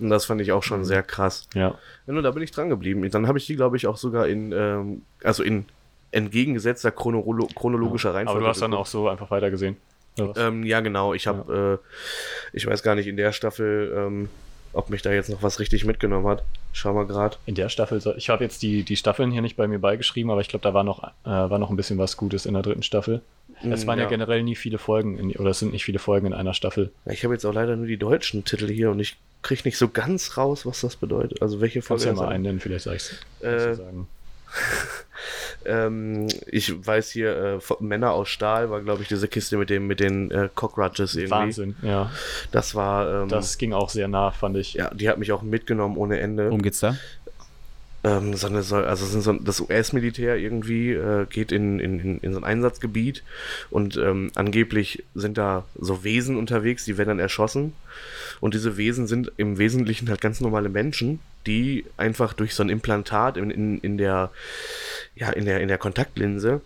Und 0.00 0.10
das 0.10 0.24
fand 0.24 0.40
ich 0.40 0.52
auch 0.52 0.62
schon 0.62 0.84
sehr 0.84 1.02
krass. 1.02 1.48
Ja. 1.54 1.74
Ja, 2.06 2.12
nur 2.12 2.22
da 2.22 2.30
bin 2.30 2.42
ich 2.42 2.50
dran 2.50 2.68
geblieben. 2.68 3.08
Dann 3.10 3.26
habe 3.26 3.38
ich 3.38 3.46
die, 3.46 3.56
glaube 3.56 3.76
ich, 3.76 3.86
auch 3.86 3.96
sogar 3.96 4.26
in, 4.26 4.52
ähm, 4.52 5.02
also 5.22 5.42
in 5.42 5.66
entgegengesetzter 6.12 6.90
chronolo 6.90 7.48
chronologischer 7.54 8.14
Reihenfolge. 8.14 8.38
Aber 8.38 8.44
du 8.46 8.48
hast 8.48 8.62
dann 8.62 8.74
auch 8.74 8.86
so 8.86 9.08
einfach 9.08 9.30
weitergesehen. 9.30 9.76
Ähm, 10.36 10.64
ja, 10.64 10.80
genau. 10.80 11.14
Ich 11.14 11.26
habe, 11.26 11.80
äh, 11.80 12.56
ich 12.56 12.66
weiß 12.66 12.82
gar 12.82 12.94
nicht 12.94 13.06
in 13.06 13.16
der 13.16 13.32
Staffel, 13.32 13.94
ähm, 13.96 14.28
ob 14.72 14.90
mich 14.90 15.02
da 15.02 15.10
jetzt 15.10 15.30
noch 15.30 15.42
was 15.42 15.60
richtig 15.60 15.84
mitgenommen 15.84 16.26
hat. 16.26 16.44
Schau 16.72 16.92
mal 16.92 17.06
gerade. 17.06 17.36
In 17.46 17.54
der 17.54 17.68
Staffel, 17.68 18.00
ich 18.16 18.28
habe 18.28 18.44
jetzt 18.44 18.62
die, 18.62 18.82
die 18.82 18.96
Staffeln 18.96 19.30
hier 19.30 19.42
nicht 19.42 19.56
bei 19.56 19.66
mir 19.66 19.78
beigeschrieben, 19.78 20.30
aber 20.30 20.40
ich 20.40 20.48
glaube, 20.48 20.62
da 20.62 20.74
war 20.74 20.84
noch, 20.84 21.02
äh, 21.02 21.10
war 21.24 21.58
noch 21.58 21.70
ein 21.70 21.76
bisschen 21.76 21.98
was 21.98 22.16
Gutes 22.16 22.46
in 22.46 22.54
der 22.54 22.62
dritten 22.62 22.82
Staffel. 22.82 23.22
Es 23.62 23.84
Mm, 23.84 23.88
waren 23.88 23.98
ja. 23.98 24.04
ja. 24.04 24.10
generell 24.10 24.42
nie 24.42 24.56
viele 24.56 24.78
Folgen, 24.78 25.18
in, 25.18 25.36
oder 25.36 25.50
es 25.50 25.58
sind 25.58 25.72
nicht 25.72 25.84
viele 25.84 25.98
Folgen 25.98 26.26
in 26.26 26.32
einer 26.32 26.54
Staffel. 26.54 26.90
Ich 27.06 27.24
habe 27.24 27.34
jetzt 27.34 27.44
auch 27.44 27.52
leider 27.54 27.76
nur 27.76 27.86
die 27.86 27.96
deutschen 27.98 28.44
Titel 28.44 28.68
hier 28.68 28.90
und 28.90 29.00
ich 29.00 29.16
kriege 29.42 29.62
nicht 29.64 29.78
so 29.78 29.88
ganz 29.88 30.36
raus, 30.36 30.66
was 30.66 30.80
das 30.80 30.96
bedeutet. 30.96 31.42
Also 31.42 31.60
welche 31.60 31.80
Kannst 31.80 31.88
Folge 31.88 32.02
du 32.02 32.08
ja 32.08 32.12
das 32.14 32.20
mal 32.20 32.28
einen 32.28 32.44
nennen, 32.44 32.60
vielleicht 32.60 32.84
sag 32.84 32.94
ich's. 32.96 33.14
Äh, 33.40 33.74
sagen. 33.74 34.06
ähm, 35.64 36.26
ich 36.46 36.86
weiß 36.86 37.10
hier, 37.10 37.60
äh, 37.70 37.74
Männer 37.80 38.12
aus 38.12 38.28
Stahl 38.28 38.70
war, 38.70 38.80
glaube 38.80 39.02
ich, 39.02 39.08
diese 39.08 39.28
Kiste 39.28 39.56
mit 39.56 39.70
dem 39.70 39.86
mit 39.86 40.00
den 40.00 40.30
äh, 40.30 40.48
Cockroaches 40.54 41.14
irgendwie. 41.14 41.30
Wahnsinn, 41.30 41.76
ja. 41.82 42.10
Das 42.50 42.74
war, 42.74 43.22
ähm, 43.22 43.28
Das 43.28 43.58
ging 43.58 43.72
auch 43.72 43.90
sehr 43.90 44.08
nah, 44.08 44.30
fand 44.30 44.56
ich. 44.56 44.74
ja, 44.74 44.92
die 44.92 45.08
hat 45.08 45.18
mich 45.18 45.32
auch 45.32 45.42
mitgenommen 45.42 45.96
ohne 45.96 46.18
Ende. 46.20 46.46
Worum 46.46 46.62
geht's 46.62 46.80
da? 46.80 46.96
Ähm, 48.02 48.34
so 48.34 48.46
eine, 48.46 48.62
so, 48.62 48.76
also 48.76 49.20
so, 49.20 49.32
das 49.34 49.60
US-Militär 49.60 50.36
irgendwie 50.36 50.92
äh, 50.92 51.26
geht 51.26 51.52
in, 51.52 51.78
in, 51.80 52.00
in, 52.00 52.18
in 52.20 52.32
so 52.32 52.40
ein 52.40 52.44
Einsatzgebiet 52.44 53.22
und 53.70 53.96
ähm, 53.96 54.30
angeblich 54.34 55.04
sind 55.14 55.36
da 55.36 55.64
so 55.78 56.02
Wesen 56.02 56.36
unterwegs, 56.36 56.84
die 56.84 56.96
werden 56.96 57.08
dann 57.08 57.18
erschossen. 57.18 57.74
Und 58.40 58.54
diese 58.54 58.78
Wesen 58.78 59.06
sind 59.06 59.32
im 59.36 59.58
Wesentlichen 59.58 60.08
halt 60.08 60.22
ganz 60.22 60.40
normale 60.40 60.70
Menschen, 60.70 61.20
die 61.46 61.84
einfach 61.98 62.32
durch 62.32 62.54
so 62.54 62.62
ein 62.62 62.70
Implantat 62.70 63.36
in, 63.36 63.50
in, 63.50 63.78
in 63.80 63.98
der, 63.98 64.30
ja, 65.14 65.30
in 65.30 65.44
der, 65.44 65.60
in 65.60 65.68
der 65.68 65.78
Kontaktlinse 65.78 66.62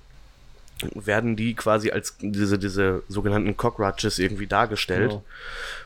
werden 0.95 1.37
die 1.37 1.55
quasi 1.55 1.91
als 1.91 2.17
diese, 2.21 2.59
diese 2.59 3.03
sogenannten 3.09 3.57
Cockroaches 3.57 4.19
irgendwie 4.19 4.47
dargestellt. 4.47 5.11
Genau. 5.11 5.25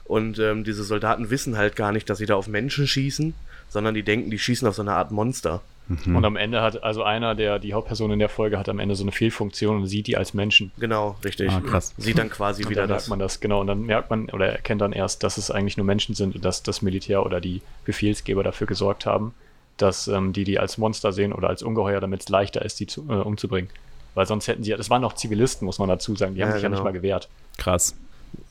Und 0.05 0.39
ähm, 0.39 0.65
diese 0.65 0.85
Soldaten 0.85 1.31
wissen 1.31 1.57
halt 1.57 1.77
gar 1.77 1.93
nicht, 1.93 2.09
dass 2.09 2.19
sie 2.19 2.27
da 2.27 2.35
auf 2.35 2.49
Menschen 2.49 2.87
schießen, 2.87 3.35
sondern 3.69 3.95
die 3.95 4.03
denken, 4.03 4.31
die 4.31 4.39
schießen 4.39 4.67
auf 4.69 4.75
so 4.75 4.83
eine 4.83 4.93
Art 4.93 5.11
Monster. 5.11 5.61
Mhm. 5.89 6.17
Und 6.17 6.25
am 6.27 6.37
Ende 6.37 6.61
hat, 6.61 6.83
also 6.83 7.03
einer 7.03 7.35
der, 7.35 7.59
die 7.59 7.73
Hauptperson 7.73 8.11
in 8.11 8.19
der 8.19 8.29
Folge 8.29 8.59
hat 8.59 8.69
am 8.69 8.79
Ende 8.79 8.95
so 8.95 9.05
eine 9.05 9.13
Fehlfunktion 9.13 9.77
und 9.77 9.87
sieht 9.87 10.07
die 10.07 10.17
als 10.19 10.35
Menschen. 10.35 10.71
Genau, 10.79 11.17
richtig. 11.25 11.51
Ah, 11.51 11.61
krass. 11.67 11.95
Sieht 11.97 12.19
dann 12.19 12.29
quasi 12.29 12.65
Und 12.65 12.71
wieder 12.71 12.83
dann 12.83 12.91
das. 12.91 13.05
merkt 13.05 13.09
man 13.11 13.19
das, 13.21 13.41
genau. 13.41 13.61
Und 13.63 13.69
dann 13.69 13.83
merkt 13.83 14.11
man 14.11 14.29
oder 14.31 14.47
erkennt 14.49 14.83
dann 14.83 14.93
erst, 14.93 15.23
dass 15.23 15.39
es 15.39 15.51
eigentlich 15.51 15.77
nur 15.79 15.87
Menschen 15.87 16.15
sind 16.15 16.35
und 16.35 16.45
dass 16.45 16.63
das 16.63 16.83
Militär 16.83 17.25
oder 17.25 17.41
die 17.41 17.63
Befehlsgeber 17.87 18.43
dafür 18.43 18.67
gesorgt 18.67 19.07
haben, 19.07 19.33
dass 19.79 20.09
ähm, 20.09 20.33
die 20.35 20.45
die 20.45 20.59
als 20.59 20.77
Monster 20.77 21.13
sehen 21.13 21.33
oder 21.33 21.49
als 21.49 21.63
Ungeheuer, 21.63 22.01
damit 22.01 22.21
es 22.21 22.29
leichter 22.29 22.63
ist, 22.65 22.81
die 22.81 22.87
zu, 22.87 23.07
äh, 23.09 23.13
umzubringen. 23.15 23.71
Weil 24.15 24.27
sonst 24.27 24.47
hätten 24.49 24.65
sie 24.65 24.71
ja, 24.73 24.77
das 24.77 24.91
waren 24.91 25.01
noch 25.01 25.15
Zivilisten, 25.15 25.65
muss 25.65 25.79
man 25.79 25.89
dazu 25.89 26.15
sagen, 26.17 26.35
die 26.35 26.43
haben 26.43 26.49
Ja, 26.51 26.55
sich 26.55 26.63
ja 26.65 26.69
nicht 26.69 26.79
genau. 26.79 26.91
mal 26.91 26.93
gewehrt. 26.93 27.29
Krass. 27.57 27.97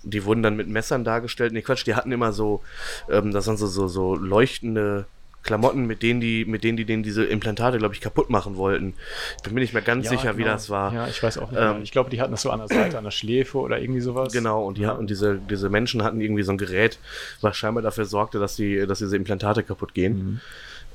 Die 0.04 0.24
wurden 0.26 0.44
dann 0.44 0.56
mit 0.56 0.68
Messern 0.68 1.04
dargestellt. 1.04 1.54
Nee, 1.54 1.62
Quatsch, 1.62 1.86
die 1.86 1.96
hatten 1.96 2.12
immer 2.12 2.32
so, 2.34 2.62
ähm, 3.10 3.32
das 3.32 3.48
waren 3.48 3.58
so, 3.58 3.68
so, 3.68 3.88
so 3.88 4.16
leuchtende 4.16 5.06
Klamotten, 5.44 5.86
mit 5.86 6.04
denen 6.04 6.20
die, 6.20 6.44
mit 6.44 6.64
denen 6.66 6.76
die 6.76 6.84
denen 6.84 7.04
diese 7.04 7.24
Implantate, 7.24 7.78
glaube 7.78 7.94
ich, 7.96 8.02
kaputt 8.02 8.30
machen 8.30 8.58
wollten. 8.58 8.96
Ich 9.38 9.44
bin 9.44 9.54
mir 9.54 9.62
nicht 9.62 9.72
mehr 9.74 9.82
ganz 9.82 10.06
Ja, 10.06 10.12
sicher, 10.12 10.38
wie 10.38 10.42
genau. 10.44 10.54
das 10.54 10.70
war. 10.70 10.94
Ja, 10.94 11.08
ich 11.08 11.24
weiß 11.24 11.38
auch 11.38 11.52
nicht. 11.52 11.60
Ähm, 11.62 11.82
ich 11.84 11.92
glaube, 11.92 12.10
die 12.10 12.20
hatten 12.20 12.32
das 12.32 12.42
so 12.42 12.52
an 12.52 12.60
der 12.60 12.68
Seite, 12.68 12.98
an 12.98 13.06
der 13.06 13.12
Schläfe 13.12 13.58
oder 13.60 13.80
irgendwie 13.80 14.02
sowas. 14.02 14.34
Genau, 14.34 14.66
und, 14.66 14.78
die, 14.78 14.82
Ja. 14.82 14.92
und 14.92 15.10
diese, 15.10 15.40
diese 15.50 15.70
Menschen 15.70 16.04
hatten 16.04 16.20
irgendwie 16.20 16.44
so 16.44 16.52
ein 16.52 16.58
Gerät, 16.58 17.00
was 17.40 17.56
scheinbar 17.56 17.82
dafür 17.82 18.04
sorgte, 18.06 18.40
dass, 18.40 18.58
die, 18.58 18.86
dass 18.88 19.00
diese 19.00 19.16
Implantate 19.16 19.64
kaputt 19.64 19.94
gehen. 19.94 20.18
Mhm. 20.18 20.42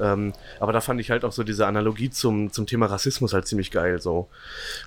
Ähm, 0.02 0.32
aber 0.58 0.72
da 0.72 0.80
fand 0.80 1.00
ich 1.00 1.10
halt 1.10 1.24
auch 1.24 1.32
so 1.32 1.44
diese 1.44 1.66
Analogie 1.66 2.10
zum, 2.10 2.52
zum 2.52 2.66
Thema 2.66 2.86
Rassismus 2.86 3.32
halt 3.32 3.46
ziemlich 3.46 3.70
geil, 3.70 4.00
so. 4.00 4.28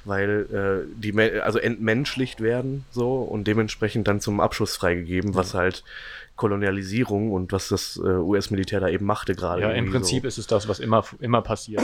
Weil 0.03 0.85
äh, 0.87 1.01
die 1.01 1.13
Me- 1.13 1.41
also 1.43 1.57
entmenschlicht 1.57 2.41
werden, 2.41 2.85
so, 2.91 3.21
und 3.21 3.45
dementsprechend 3.45 4.07
dann 4.07 4.19
zum 4.19 4.39
Abschuss 4.41 4.75
freigegeben, 4.75 5.33
was 5.35 5.53
halt 5.53 5.83
Kolonialisierung 6.35 7.31
und 7.31 7.51
was 7.53 7.69
das 7.69 7.97
äh, 7.97 8.07
US-Militär 8.07 8.79
da 8.81 8.89
eben 8.89 9.05
machte 9.05 9.35
gerade. 9.35 9.61
Ja, 9.61 9.71
im 9.71 9.89
Prinzip 9.89 10.23
so. 10.23 10.27
ist 10.27 10.37
es 10.37 10.47
das, 10.47 10.67
was 10.67 10.79
immer, 10.79 11.05
immer 11.19 11.41
passiert. 11.41 11.81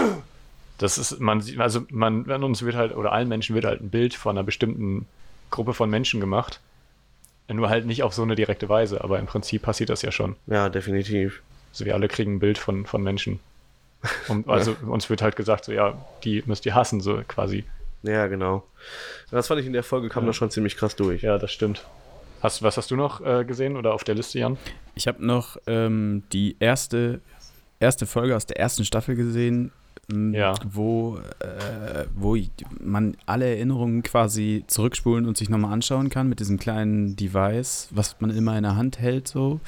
Das 0.78 0.98
ist, 0.98 1.20
man 1.20 1.42
sieht, 1.42 1.60
also 1.60 1.86
man, 1.90 2.30
an 2.30 2.44
uns 2.44 2.64
wird 2.64 2.76
halt, 2.76 2.96
oder 2.96 3.14
allen 3.14 3.30
Menschen 3.30 3.56
wird 3.56 3.66
halt 3.66 3.82
ein 3.82 3.90
Bild 3.90 4.14
von 4.14 4.38
einer 4.38 4.44
bestimmten 4.44 5.06
Gruppe 5.52 5.74
von 5.74 5.90
Menschen 5.90 6.20
gemacht. 6.20 6.60
Nur 7.48 7.70
halt 7.70 7.86
nicht 7.86 8.04
auf 8.04 8.14
so 8.14 8.24
eine 8.24 8.36
direkte 8.36 8.70
Weise, 8.70 9.04
aber 9.04 9.20
im 9.20 9.26
Prinzip 9.26 9.62
passiert 9.62 9.90
das 9.90 10.02
ja 10.02 10.12
schon. 10.12 10.38
Ja, 10.48 10.70
definitiv. 10.70 11.42
Also 11.72 11.86
wir 11.86 11.94
alle 11.96 12.08
kriegen 12.08 12.36
ein 12.36 12.40
Bild 12.40 12.58
von, 12.58 12.86
von 12.86 13.02
Menschen. 13.04 13.40
Und 14.28 14.48
also 14.50 14.76
uns 14.88 15.10
wird 15.10 15.22
halt 15.22 15.36
gesagt, 15.36 15.66
so 15.66 15.72
ja, 15.72 15.98
die 16.24 16.44
müsst 16.46 16.66
ihr 16.66 16.76
hassen, 16.76 17.02
so 17.02 17.22
quasi. 17.28 17.64
Ja, 18.04 18.28
genau. 18.28 18.64
Das 19.30 19.48
fand 19.48 19.62
ich 19.62 19.68
in 19.68 19.74
der 19.74 19.84
Folge 19.84 20.10
kam 20.10 20.24
Ja. 20.24 20.28
das 20.28 20.36
schon 20.36 20.50
ziemlich 20.52 20.76
krass 20.76 20.96
durch. 20.96 21.22
Ja, 21.22 21.38
das 21.38 21.52
stimmt. 21.52 21.86
Hast, 22.42 22.64
was 22.64 22.76
hast 22.78 22.90
du 22.90 22.96
noch 22.96 23.22
äh, 23.22 23.46
gesehen 23.46 23.78
oder 23.78 23.94
auf 23.94 24.04
der 24.04 24.16
Liste, 24.16 24.40
Jan? 24.40 24.58
Ich 24.96 25.08
habe 25.08 25.24
noch 25.24 25.58
ähm, 25.68 26.24
die 26.34 26.56
erste, 26.60 27.22
erste 27.80 28.08
Folge 28.08 28.36
aus 28.36 28.48
der 28.48 28.58
ersten 28.60 28.84
Staffel 28.84 29.16
gesehen, 29.16 29.72
Ja. 30.12 30.56
wo, 30.66 31.20
äh, 31.40 32.06
wo 32.16 32.36
ich- 32.36 32.50
man 32.80 33.16
alle 33.28 33.46
Erinnerungen 33.46 34.02
quasi 34.02 34.64
zurückspulen 34.66 35.28
und 35.28 35.38
sich 35.38 35.50
nochmal 35.50 35.72
anschauen 35.72 36.10
kann 36.10 36.28
mit 36.28 36.40
diesem 36.40 36.58
kleinen 36.58 37.16
Device, 37.16 37.90
was 37.92 38.16
man 38.20 38.32
immer 38.36 38.58
in 38.58 38.64
der 38.64 38.76
Hand 38.76 38.98
hält. 38.98 39.28
So. 39.28 39.60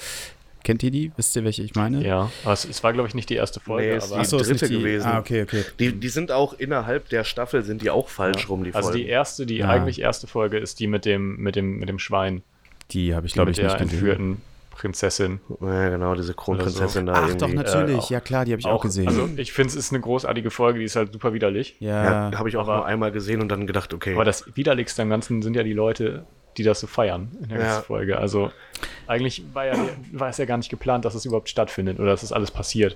Kennt 0.63 0.81
ihr 0.83 0.91
die? 0.91 1.11
Wisst 1.17 1.35
ihr, 1.35 1.43
welche 1.43 1.61
ich 1.63 1.75
meine? 1.75 2.05
Ja, 2.05 2.31
aber 2.43 2.53
es, 2.53 2.63
es 2.65 2.83
war, 2.83 2.93
glaube 2.93 3.07
ich, 3.09 3.15
nicht 3.15 3.29
die 3.29 3.35
erste 3.35 3.59
Folge, 3.59 3.89
Nee, 3.89 3.95
es 3.95 4.11
aber 4.13 4.21
die 4.23 4.29
dritte 4.29 4.67
die, 4.69 4.77
gewesen. 4.77 5.07
Ah, 5.07 5.19
okay, 5.19 5.43
okay. 5.43 5.63
Die, 5.79 5.91
die 5.93 6.09
sind 6.09 6.31
auch 6.31 6.53
innerhalb 6.53 7.09
der 7.09 7.23
Staffel 7.25 7.63
sind 7.63 7.81
die 7.81 7.89
auch 7.89 8.07
falsch 8.09 8.43
Ja. 8.43 8.47
rum, 8.47 8.63
die 8.63 8.73
also 8.73 8.89
Folgen. 8.89 9.03
die 9.03 9.09
erste, 9.09 9.45
die 9.45 9.57
Ja. 9.57 9.69
eigentlich 9.69 9.99
erste 10.01 10.25
Folge 10.27 10.57
ist 10.57 10.79
die 10.79 10.87
mit 10.87 11.03
dem, 11.05 11.35
mit 11.37 11.55
dem, 11.57 11.79
mit 11.79 11.89
dem 11.89 11.99
Schwein. 11.99 12.43
Die 12.91 13.13
habe 13.13 13.27
ich, 13.27 13.33
glaube 13.33 13.51
ich, 13.51 13.57
nicht 13.57 13.77
gesehen. 13.77 13.89
entführten 13.89 14.41
Prinzessin. 14.71 15.39
Ja, 15.61 15.89
genau, 15.89 16.15
diese 16.15 16.33
Kronprinzessin 16.33 17.05
da 17.05 17.13
Ach 17.13 17.27
irgendwie. 17.27 17.37
doch, 17.39 17.53
natürlich. 17.53 18.09
Äh, 18.09 18.13
ja, 18.15 18.19
klar, 18.19 18.45
die 18.45 18.51
habe 18.53 18.59
ich 18.59 18.65
auch, 18.65 18.81
gesehen. 18.81 19.07
Also 19.07 19.29
ich 19.37 19.53
finde, 19.53 19.69
es 19.69 19.75
ist 19.75 19.91
eine 19.91 20.01
großartige 20.01 20.49
Folge, 20.49 20.79
die 20.79 20.85
ist 20.85 20.95
halt 20.95 21.13
super 21.13 21.33
widerlich. 21.33 21.75
ja, 21.79 22.31
Ja, 22.31 22.37
habe 22.39 22.49
ich 22.49 22.57
auch 22.57 22.61
aber- 22.67 22.77
nur 22.77 22.85
einmal 22.85 23.11
gesehen 23.11 23.41
und 23.41 23.49
dann 23.49 23.67
gedacht, 23.67 23.93
okay. 23.93 24.13
Aber 24.13 24.25
das 24.25 24.55
Widerlichste 24.55 25.01
am 25.03 25.09
Ganzen 25.09 25.41
sind 25.41 25.55
ja 25.55 25.63
die 25.63 25.73
Leute, 25.73 26.25
die 26.57 26.63
das 26.63 26.79
so 26.79 26.87
feiern 26.87 27.29
in 27.41 27.49
der 27.49 27.57
Ja. 27.59 27.63
ganzen 27.65 27.83
Folge. 27.85 28.17
Also 28.17 28.51
eigentlich 29.07 29.43
war, 29.53 29.65
ja, 29.65 29.75
war 30.11 30.29
es 30.29 30.37
ja 30.37 30.45
gar 30.45 30.57
nicht 30.57 30.69
geplant, 30.69 31.05
dass 31.05 31.15
es 31.15 31.25
überhaupt 31.25 31.49
stattfindet 31.49 31.99
oder 31.99 32.11
dass 32.11 32.21
das 32.21 32.31
alles 32.31 32.51
passiert. 32.51 32.95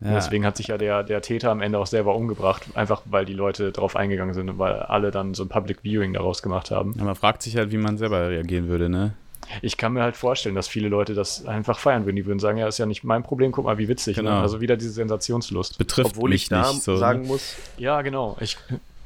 Ja. 0.00 0.14
Deswegen 0.14 0.44
hat 0.44 0.56
sich 0.56 0.66
ja 0.66 0.76
der, 0.76 1.02
der 1.02 1.22
Täter 1.22 1.50
am 1.50 1.62
Ende 1.62 1.78
auch 1.78 1.86
selber 1.86 2.14
umgebracht, 2.16 2.64
einfach 2.74 3.02
weil 3.06 3.24
die 3.24 3.32
Leute 3.32 3.72
drauf 3.72 3.96
eingegangen 3.96 4.34
sind 4.34 4.50
und 4.50 4.58
weil 4.58 4.74
alle 4.74 5.10
dann 5.10 5.34
so 5.34 5.44
ein 5.44 5.48
Public 5.48 5.78
Viewing 5.82 6.12
daraus 6.12 6.42
gemacht 6.42 6.70
haben. 6.70 6.94
Ja, 6.98 7.04
man 7.04 7.14
fragt 7.14 7.42
sich 7.42 7.56
halt, 7.56 7.70
wie 7.70 7.76
man 7.78 7.96
selber 7.96 8.28
reagieren 8.28 8.68
würde, 8.68 8.88
ne? 8.88 9.14
Ich 9.62 9.76
kann 9.76 9.92
mir 9.92 10.02
halt 10.02 10.16
vorstellen, 10.16 10.54
dass 10.54 10.68
viele 10.68 10.88
Leute 10.88 11.14
das 11.14 11.46
einfach 11.46 11.78
feiern 11.78 12.06
würden. 12.06 12.16
Die 12.16 12.24
würden 12.26 12.38
sagen, 12.38 12.56
ja, 12.58 12.66
ist 12.66 12.78
ja 12.78 12.86
nicht 12.86 13.04
mein 13.04 13.22
Problem, 13.22 13.52
guck 13.52 13.66
mal, 13.66 13.76
wie 13.78 13.88
witzig. 13.88 14.16
Ne? 14.16 14.24
Genau. 14.24 14.40
Also 14.40 14.60
wieder 14.60 14.76
diese 14.76 14.90
Sensationslust. 14.90 15.78
Betrifft 15.78 16.12
obwohl 16.16 16.30
mich 16.30 16.44
ich 16.44 16.48
da 16.48 16.70
nicht 16.72 16.82
so. 16.82 16.96
sagen 16.96 17.22
ne? 17.22 17.26
muss, 17.28 17.54
Ja, 17.76 18.00
genau. 18.02 18.36
Ich, 18.40 18.56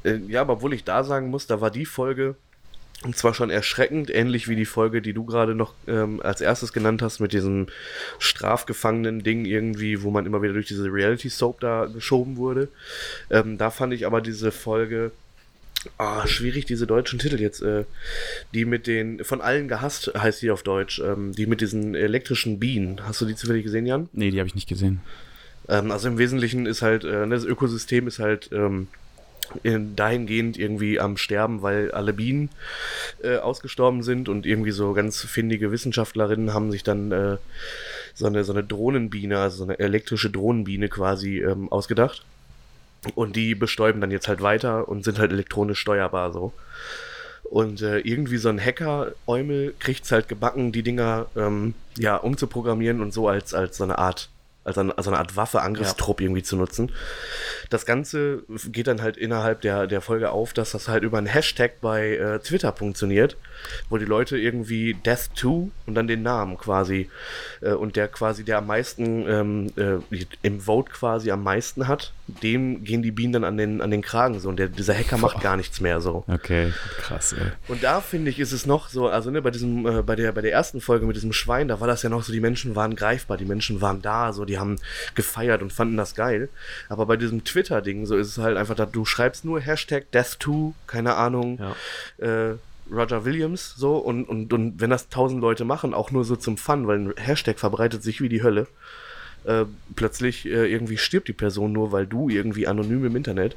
äh, 0.05 0.15
ja, 0.27 0.41
aber 0.41 0.53
obwohl 0.53 0.73
ich 0.73 0.85
da 0.85 1.03
sagen 1.03 1.29
muss, 1.29 1.45
da 1.45 1.59
war 1.61 1.69
die 1.71 1.85
Folge 1.85 2.35
und 3.03 3.15
zwar 3.15 3.33
schon 3.33 3.49
erschreckend, 3.49 4.13
ähnlich 4.13 4.49
wie 4.49 4.55
die 4.55 4.65
Folge, 4.65 5.01
die 5.01 5.13
du 5.13 5.23
gerade 5.25 5.55
noch 5.55 5.73
ähm, 5.87 6.21
als 6.21 6.41
erstes 6.41 6.73
genannt 6.73 7.01
hast, 7.01 7.19
mit 7.19 7.31
diesem 7.31 7.67
Strafgefangenen-Ding 8.19 9.45
irgendwie, 9.45 10.03
wo 10.03 10.11
man 10.11 10.25
immer 10.25 10.41
wieder 10.41 10.53
durch 10.53 10.67
diese 10.67 10.91
Reality-Soap 10.91 11.61
da 11.61 11.85
geschoben 11.85 12.35
wurde. 12.35 12.67
Ähm, 13.29 13.57
da 13.57 13.71
fand 13.71 13.93
ich 13.93 14.05
aber 14.05 14.19
diese 14.19 14.51
Folge, 14.51 15.11
ah, 15.97 16.27
schwierig, 16.27 16.65
diese 16.65 16.87
deutschen 16.87 17.19
Titel 17.19 17.39
jetzt, 17.39 17.61
äh, 17.61 17.85
die 18.53 18.65
mit 18.65 18.85
den, 18.85 19.23
von 19.23 19.39
allen 19.39 19.69
gehasst 19.69 20.11
heißt 20.17 20.41
die 20.41 20.51
auf 20.51 20.63
Deutsch, 20.63 20.99
ähm, 20.99 21.31
die 21.31 21.45
mit 21.45 21.61
diesen 21.61 21.95
elektrischen 21.95 22.59
Bienen. 22.59 22.99
Hast 23.05 23.21
du 23.21 23.25
die 23.25 23.35
zufällig 23.35 23.63
gesehen, 23.63 23.85
Jan? 23.85 24.09
Nee, 24.11 24.31
die 24.31 24.39
habe 24.39 24.47
ich 24.47 24.55
nicht 24.55 24.67
gesehen. 24.67 24.99
Ähm, 25.69 25.91
also 25.91 26.09
im 26.09 26.17
Wesentlichen 26.17 26.65
ist 26.65 26.81
halt, 26.81 27.05
äh, 27.05 27.27
das 27.29 27.45
Ökosystem 27.45 28.07
ist 28.07 28.19
halt 28.19 28.49
ähm, 28.51 28.87
dahingehend 29.63 30.57
irgendwie 30.57 30.99
am 30.99 31.17
Sterben, 31.17 31.61
weil 31.61 31.91
alle 31.91 32.13
Bienen 32.13 32.49
äh, 33.23 33.37
ausgestorben 33.37 34.03
sind 34.03 34.29
und 34.29 34.45
irgendwie 34.45 34.71
so 34.71 34.93
ganz 34.93 35.21
findige 35.21 35.71
Wissenschaftlerinnen 35.71 36.53
haben 36.53 36.71
sich 36.71 36.83
dann 36.83 37.11
äh, 37.11 37.37
so, 38.13 38.27
eine, 38.27 38.43
so 38.43 38.53
eine 38.53 38.63
Drohnenbiene, 38.63 39.39
also 39.39 39.57
so 39.57 39.63
eine 39.63 39.79
elektrische 39.79 40.29
Drohnenbiene 40.29 40.89
quasi 40.89 41.39
ähm, 41.39 41.71
ausgedacht. 41.71 42.23
Und 43.15 43.35
die 43.35 43.55
bestäuben 43.55 44.01
dann 44.01 44.11
jetzt 44.11 44.27
halt 44.27 44.41
weiter 44.41 44.89
und 44.89 45.05
sind 45.05 45.19
halt 45.19 45.31
elektronisch 45.31 45.79
steuerbar 45.79 46.33
so. 46.33 46.53
Und 47.43 47.81
äh, 47.81 47.99
irgendwie 47.99 48.37
so 48.37 48.49
ein 48.49 48.63
Hacker-Eumel 48.63 49.73
kriegt 49.79 50.03
es 50.03 50.11
halt 50.11 50.27
gebacken, 50.27 50.71
die 50.71 50.83
Dinger 50.83 51.27
ähm, 51.35 51.73
ja 51.97 52.17
umzuprogrammieren 52.17 53.01
und 53.01 53.13
so 53.13 53.27
als, 53.27 53.53
als 53.53 53.77
so 53.77 53.85
eine 53.85 53.97
Art, 53.97 54.29
als 54.63 54.77
eine, 54.77 54.97
als 54.97 55.07
eine 55.07 55.17
Art 55.17 55.35
Waffe, 55.35 55.61
Angriffstrupp 55.61 56.21
irgendwie 56.21 56.43
zu 56.43 56.55
nutzen. 56.55 56.91
Das 57.69 57.85
Ganze 57.85 58.43
geht 58.71 58.87
dann 58.87 59.01
halt 59.01 59.17
innerhalb 59.17 59.61
der, 59.61 59.87
der 59.87 60.01
Folge 60.01 60.31
auf, 60.31 60.53
dass 60.53 60.71
das 60.71 60.87
halt 60.87 61.03
über 61.03 61.17
einen 61.17 61.27
Hashtag 61.27 61.81
bei 61.81 62.15
äh, 62.15 62.39
Twitter 62.39 62.73
funktioniert, 62.73 63.37
wo 63.89 63.97
die 63.97 64.05
Leute 64.05 64.37
irgendwie 64.37 64.95
Death2 65.05 65.69
und 65.85 65.95
dann 65.95 66.07
den 66.07 66.23
Namen 66.23 66.57
quasi 66.57 67.09
äh, 67.61 67.71
und 67.71 67.95
der 67.95 68.07
quasi, 68.07 68.43
der 68.43 68.57
am 68.57 68.67
meisten 68.67 69.27
ähm, 69.27 69.71
äh, 69.75 70.25
im 70.41 70.61
Vote 70.61 70.91
quasi 70.91 71.31
am 71.31 71.43
meisten 71.43 71.87
hat, 71.87 72.11
dem 72.43 72.83
gehen 72.83 73.01
die 73.01 73.11
Bienen 73.11 73.33
dann 73.33 73.43
an 73.43 73.57
den, 73.57 73.81
an 73.81 73.91
den 73.91 74.01
Kragen 74.01 74.39
so 74.39 74.49
und 74.49 74.57
der, 74.57 74.67
dieser 74.67 74.93
Hacker 74.93 75.17
macht 75.17 75.41
gar 75.41 75.57
nichts 75.57 75.81
mehr 75.81 76.01
so. 76.01 76.23
Okay, 76.27 76.71
krass, 76.99 77.33
ey. 77.33 77.51
Und 77.67 77.83
da 77.83 78.01
finde 78.01 78.29
ich, 78.29 78.39
ist 78.39 78.51
es 78.51 78.65
noch 78.65 78.89
so, 78.89 79.07
also 79.07 79.31
ne, 79.31 79.41
bei 79.41 79.51
diesem, 79.51 79.85
äh, 79.85 80.01
bei 80.01 80.15
der, 80.15 80.31
bei 80.31 80.41
der 80.41 80.51
ersten 80.51 80.81
Folge 80.81 81.05
mit 81.05 81.15
diesem 81.15 81.33
Schwein, 81.33 81.67
da 81.67 81.79
war 81.79 81.87
das 81.87 82.03
ja 82.03 82.09
noch 82.09 82.23
so, 82.23 82.31
die 82.31 82.39
Menschen 82.39 82.75
waren 82.75 82.95
greifbar, 82.95 83.37
die 83.37 83.45
Menschen 83.45 83.81
waren 83.81 84.01
da, 84.01 84.33
so, 84.33 84.45
die 84.49 84.59
haben 84.59 84.75
gefeiert 85.15 85.61
und 85.61 85.71
fanden 85.71 85.95
das 85.95 86.15
geil. 86.15 86.49
Aber 86.89 87.05
bei 87.05 87.15
diesem 87.15 87.43
Twitter-Ding, 87.45 88.05
so 88.05 88.17
ist 88.17 88.27
es 88.27 88.37
halt 88.37 88.57
einfach, 88.57 88.75
da, 88.75 88.85
du 88.85 89.05
schreibst 89.05 89.45
nur 89.45 89.61
Hashtag 89.61 90.07
Death2, 90.13 90.73
keine 90.87 91.15
Ahnung, 91.15 91.59
ja. 92.19 92.25
äh, 92.49 92.55
Roger 92.91 93.23
Williams, 93.23 93.75
so, 93.77 93.97
und, 93.97 94.25
und, 94.25 94.51
und 94.51 94.81
wenn 94.81 94.89
das 94.89 95.09
tausend 95.09 95.41
Leute 95.41 95.63
machen, 95.63 95.93
auch 95.93 96.09
nur 96.11 96.25
so 96.25 96.35
zum 96.35 96.57
Fun, 96.57 96.87
weil 96.87 96.97
ein 96.99 97.13
Hashtag 97.17 97.59
verbreitet 97.59 98.01
sich 98.03 98.19
wie 98.19 98.29
die 98.29 98.41
Hölle, 98.43 98.67
äh, 99.45 99.65
plötzlich 99.95 100.45
äh, 100.45 100.69
irgendwie 100.71 100.97
stirbt 100.97 101.27
die 101.27 101.33
Person 101.33 101.71
nur, 101.71 101.91
weil 101.91 102.07
du 102.07 102.29
irgendwie 102.29 102.67
anonym 102.67 103.05
im 103.05 103.15
Internet 103.15 103.55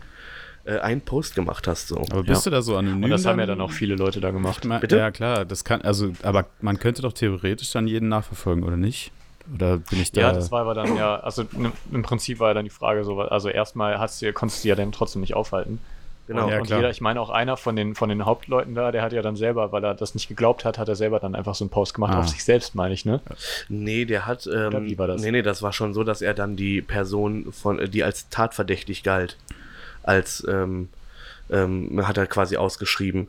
äh, 0.64 0.78
einen 0.78 1.01
Post 1.01 1.34
gemacht 1.34 1.66
hast, 1.66 1.88
so. 1.88 1.97
Aber 2.11 2.22
bist 2.22 2.45
Ja. 2.45 2.51
du 2.51 2.57
da 2.57 2.62
so 2.62 2.76
anonym? 2.76 3.05
Und 3.05 3.11
das 3.11 3.24
haben 3.26 3.40
ja 3.40 3.47
dann 3.47 3.61
auch 3.61 3.72
viele 3.72 3.97
Leute 3.97 4.20
da 4.20 4.30
gemacht. 4.30 4.68
Bitte? 4.80 4.97
Ja, 4.99 5.11
klar, 5.11 5.45
das 5.45 5.64
kann, 5.64 5.80
also, 5.82 6.12
aber 6.22 6.47
man 6.61 6.78
könnte 6.78 7.03
doch 7.03 7.12
theoretisch 7.14 7.72
dann 7.72 7.88
jeden 7.88 8.09
nachverfolgen, 8.09 8.62
oder 8.62 8.76
nicht? 8.76 9.12
Oder 9.55 9.78
bin 9.78 10.01
ich 10.01 10.12
da. 10.12 10.20
Ja, 10.20 10.32
das 10.32 10.51
war 10.53 10.61
aber 10.62 10.74
dann 10.74 10.97
ja, 10.97 11.16
also 11.20 11.45
ne, 11.53 11.72
im 11.90 12.03
Prinzip 12.03 12.38
war 12.40 12.49
ja 12.49 12.55
dann 12.55 12.64
die 12.64 12.70
Frage 12.70 13.05
so, 13.05 13.20
also 13.20 13.49
erstmal 13.49 13.99
hast 13.99 14.22
du, 14.22 14.32
konntest 14.32 14.64
du 14.64 14.68
ja 14.68 14.74
dann 14.74 14.93
trotzdem 14.93 15.20
nicht 15.20 15.34
aufhalten. 15.34 15.80
Genau. 16.28 16.45
Und, 16.45 16.51
Ja, 16.53 16.59
und 16.61 16.66
klar. 16.66 16.78
jeder, 16.78 16.90
ich 16.90 17.01
meine 17.01 17.20
auch 17.20 17.30
einer 17.30 17.57
von 17.57 17.74
den, 17.74 17.97
von 17.97 18.09
den 18.09 18.24
Hauptleuten 18.24 18.74
da, 18.76 18.93
der 18.93 19.03
hat 19.03 19.12
ja 19.12 19.22
dann 19.22 19.34
selber, 19.34 19.72
weil 19.72 19.82
er 19.82 19.95
das 19.95 20.14
nicht 20.14 20.28
geglaubt 20.28 20.64
hat, 20.64 20.78
hat 20.78 20.88
er 20.88 20.95
selber 20.95 21.18
dann 21.18 21.34
einfach 21.34 21.57
so 21.57 21.64
einen 21.64 21.70
Post 21.70 21.95
gemacht 21.95 22.14
Ah. 22.14 22.20
auf 22.20 22.28
sich 22.28 22.45
selbst, 22.45 22.76
meine 22.76 22.95
ich, 22.95 23.05
ne? 23.05 23.20
Nee, 23.68 24.05
der 24.05 24.24
hat. 24.26 24.47
Ähm, 24.47 24.68
Oder 24.68 24.82
wie 24.84 24.97
war 24.99 25.09
das? 25.09 25.20
Nee, 25.20 25.32
nee, 25.32 25.43
das 25.43 25.62
war 25.62 25.72
schon 25.72 25.95
so, 25.95 26.05
dass 26.05 26.22
er 26.22 26.32
dann 26.34 26.55
die 26.55 26.80
Person 26.80 27.53
von, 27.53 27.80
äh, 27.80 27.88
die 27.88 28.05
als 28.05 28.28
tatverdächtig 28.28 29.03
galt, 29.03 29.36
als 30.05 30.47
ähm, 30.49 30.88
ähm, 31.51 32.07
hat 32.07 32.16
er 32.16 32.26
quasi 32.28 32.57
ausgeschrieben. 32.57 33.26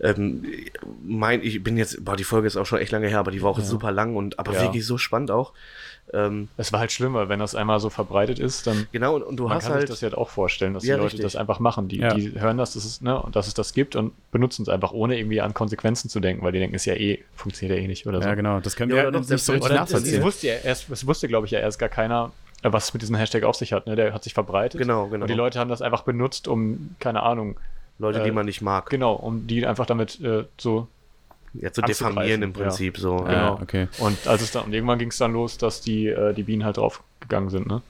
Ähm, 0.00 0.44
mein, 1.04 1.42
ich 1.42 1.62
bin 1.62 1.76
jetzt, 1.76 2.04
boah, 2.04 2.16
die 2.16 2.24
Folge 2.24 2.46
ist 2.46 2.56
auch 2.56 2.66
schon 2.66 2.78
echt 2.78 2.92
lange 2.92 3.08
her, 3.08 3.18
aber 3.18 3.30
die 3.30 3.42
war 3.42 3.50
auch 3.50 3.58
Ja. 3.58 3.64
super 3.64 3.90
lang 3.92 4.16
und 4.16 4.38
aber 4.38 4.52
Ja. 4.54 4.62
wirklich 4.62 4.86
so 4.86 4.98
spannend 4.98 5.30
auch. 5.30 5.52
Ähm, 6.14 6.48
Es 6.56 6.72
war 6.72 6.80
halt 6.80 6.90
schlimm, 6.90 7.12
weil 7.14 7.28
wenn 7.28 7.38
das 7.38 7.54
einmal 7.54 7.80
so 7.80 7.90
verbreitet 7.90 8.38
ist, 8.38 8.66
dann 8.66 8.86
genau, 8.92 9.16
und, 9.16 9.22
und 9.24 9.36
du 9.36 9.44
man 9.44 9.54
hast 9.56 9.64
kann 9.64 9.72
halt. 9.74 9.82
sich 9.88 9.90
das 9.90 10.00
ja 10.00 10.16
auch 10.16 10.30
vorstellen, 10.30 10.72
dass 10.72 10.84
Ja, 10.84 10.94
die 10.94 11.00
Leute 11.02 11.12
richtig. 11.14 11.22
das 11.24 11.36
einfach 11.36 11.58
machen. 11.60 11.88
Die, 11.88 11.98
Ja. 11.98 12.14
die 12.14 12.32
hören 12.40 12.56
das, 12.56 12.72
dass 12.72 12.84
es, 12.86 13.02
ne, 13.02 13.20
und 13.20 13.36
dass 13.36 13.46
es 13.46 13.52
das 13.54 13.74
gibt 13.74 13.94
und 13.94 14.12
benutzen 14.30 14.62
es 14.62 14.68
einfach, 14.70 14.92
ohne 14.92 15.18
irgendwie 15.18 15.40
an 15.42 15.52
Konsequenzen 15.52 16.08
zu 16.08 16.20
denken, 16.20 16.42
weil 16.44 16.52
die 16.52 16.60
denken, 16.60 16.74
es 16.76 16.82
ist 16.82 16.86
ja 16.86 16.94
eh, 16.94 17.22
funktioniert 17.34 17.76
ja 17.78 17.84
eh 17.84 17.88
nicht 17.88 18.06
oder 18.06 18.22
so. 18.22 18.28
Ja, 18.28 18.34
genau. 18.34 18.60
Das 18.60 18.74
können 18.74 18.90
Ja, 18.90 18.96
wir 18.96 19.04
ja 19.04 19.10
nicht 19.10 19.22
so 19.24 19.28
selbst- 19.28 19.50
richtig 19.50 19.66
Oder 19.70 19.74
es, 19.82 19.88
es 19.88 19.92
nachvollziehen. 19.94 20.22
wusste 20.22 20.46
ja 20.46 20.54
erst, 20.64 20.88
es 20.90 21.06
wusste, 21.06 21.28
glaube 21.28 21.44
ich, 21.46 21.50
ja 21.52 21.58
erst 21.60 21.78
gar 21.78 21.90
keiner, 21.90 22.32
was 22.62 22.86
es 22.86 22.92
mit 22.94 23.02
diesem 23.02 23.16
Hashtag 23.16 23.42
auf 23.44 23.56
sich 23.56 23.74
hat. 23.74 23.86
Ne? 23.86 23.94
Der 23.94 24.14
hat 24.14 24.24
sich 24.24 24.32
verbreitet. 24.32 24.80
Genau, 24.80 25.08
genau. 25.08 25.24
Und 25.24 25.28
die 25.30 25.34
Leute 25.34 25.58
haben 25.58 25.68
das 25.68 25.82
einfach 25.82 26.02
benutzt, 26.04 26.48
um, 26.48 26.94
keine 27.00 27.22
Ahnung, 27.22 27.58
Leute, 27.98 28.22
die 28.22 28.28
äh, 28.28 28.32
man 28.32 28.46
nicht 28.46 28.62
mag. 28.62 28.90
genau, 28.90 29.14
um 29.14 29.46
die 29.46 29.66
einfach 29.66 29.86
damit 29.86 30.20
äh, 30.20 30.44
so 30.58 30.86
Ja, 31.54 31.72
zu 31.72 31.82
diffamieren 31.82 32.42
im 32.42 32.52
ja. 32.52 32.58
Prinzip 32.60 32.96
so. 32.98 33.18
Ja, 33.18 33.24
genau. 33.50 33.60
okay. 33.62 33.88
Und 33.98 34.26
als 34.26 34.42
es 34.42 34.52
dann, 34.52 34.64
und 34.66 34.72
irgendwann 34.72 34.98
ging 34.98 35.08
es 35.10 35.18
dann 35.18 35.32
los, 35.32 35.58
dass 35.58 35.80
die, 35.80 36.06
äh, 36.06 36.32
die 36.34 36.42
Bienen 36.44 36.64
halt 36.64 36.76
draufgegangen 36.76 37.50
sind, 37.50 37.66
ne? 37.66 37.82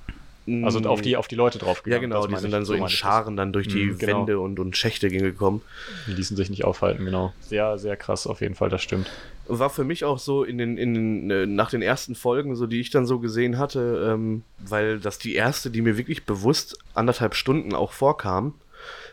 Also 0.65 0.81
auf 0.89 1.03
die, 1.03 1.19
auf 1.19 1.29
die 1.29 1.35
Leute 1.35 1.59
Ja, 1.59 1.65
draufgegangen. 1.67 2.09
genau, 2.09 2.23
das 2.27 2.37
die 2.37 2.41
sind 2.41 2.53
dann 2.53 2.65
so 2.65 2.73
in. 2.73 2.89
Scharen 2.89 3.37
dann 3.37 3.53
durch 3.53 3.69
die 3.69 3.85
Mhm, 3.85 3.99
genau. 3.99 4.21
Wände 4.21 4.39
und, 4.41 4.59
und 4.59 4.79
Schächte 4.79 5.11
gekommen. 5.11 5.61
Die 6.07 6.13
ließen 6.15 6.39
sich 6.39 6.49
nicht 6.49 6.65
aufhalten, 6.65 7.05
genau. 7.05 7.35
Sehr, 7.43 7.77
sehr 7.77 7.99
krass 7.99 8.27
auf 8.27 8.41
jeden 8.41 8.55
Fall, 8.55 8.71
das 8.71 8.81
stimmt. 8.83 9.11
War 9.47 9.69
für 9.69 9.85
mich 9.85 10.07
auch 10.07 10.19
so 10.19 10.45
in 10.45 10.57
den, 10.57 10.79
in 10.79 10.95
den, 10.95 11.31
äh, 11.31 11.45
nach 11.45 11.69
den 11.69 11.83
ersten 11.83 12.15
Folgen, 12.15 12.57
so 12.57 12.67
die 12.67 12.81
ich 12.81 12.89
dann 12.89 13.05
so 13.05 13.19
gesehen 13.19 13.59
hatte, 13.59 14.11
ähm, 14.15 14.43
weil 14.59 15.01
das 15.01 15.19
die 15.19 15.35
erste, 15.35 15.71
die 15.71 15.83
mir 15.83 15.99
wirklich 15.99 16.25
bewusst 16.25 16.79
anderthalb 16.95 17.35
Stunden 17.35 17.75
auch 17.75 17.93
vorkam, 17.93 18.55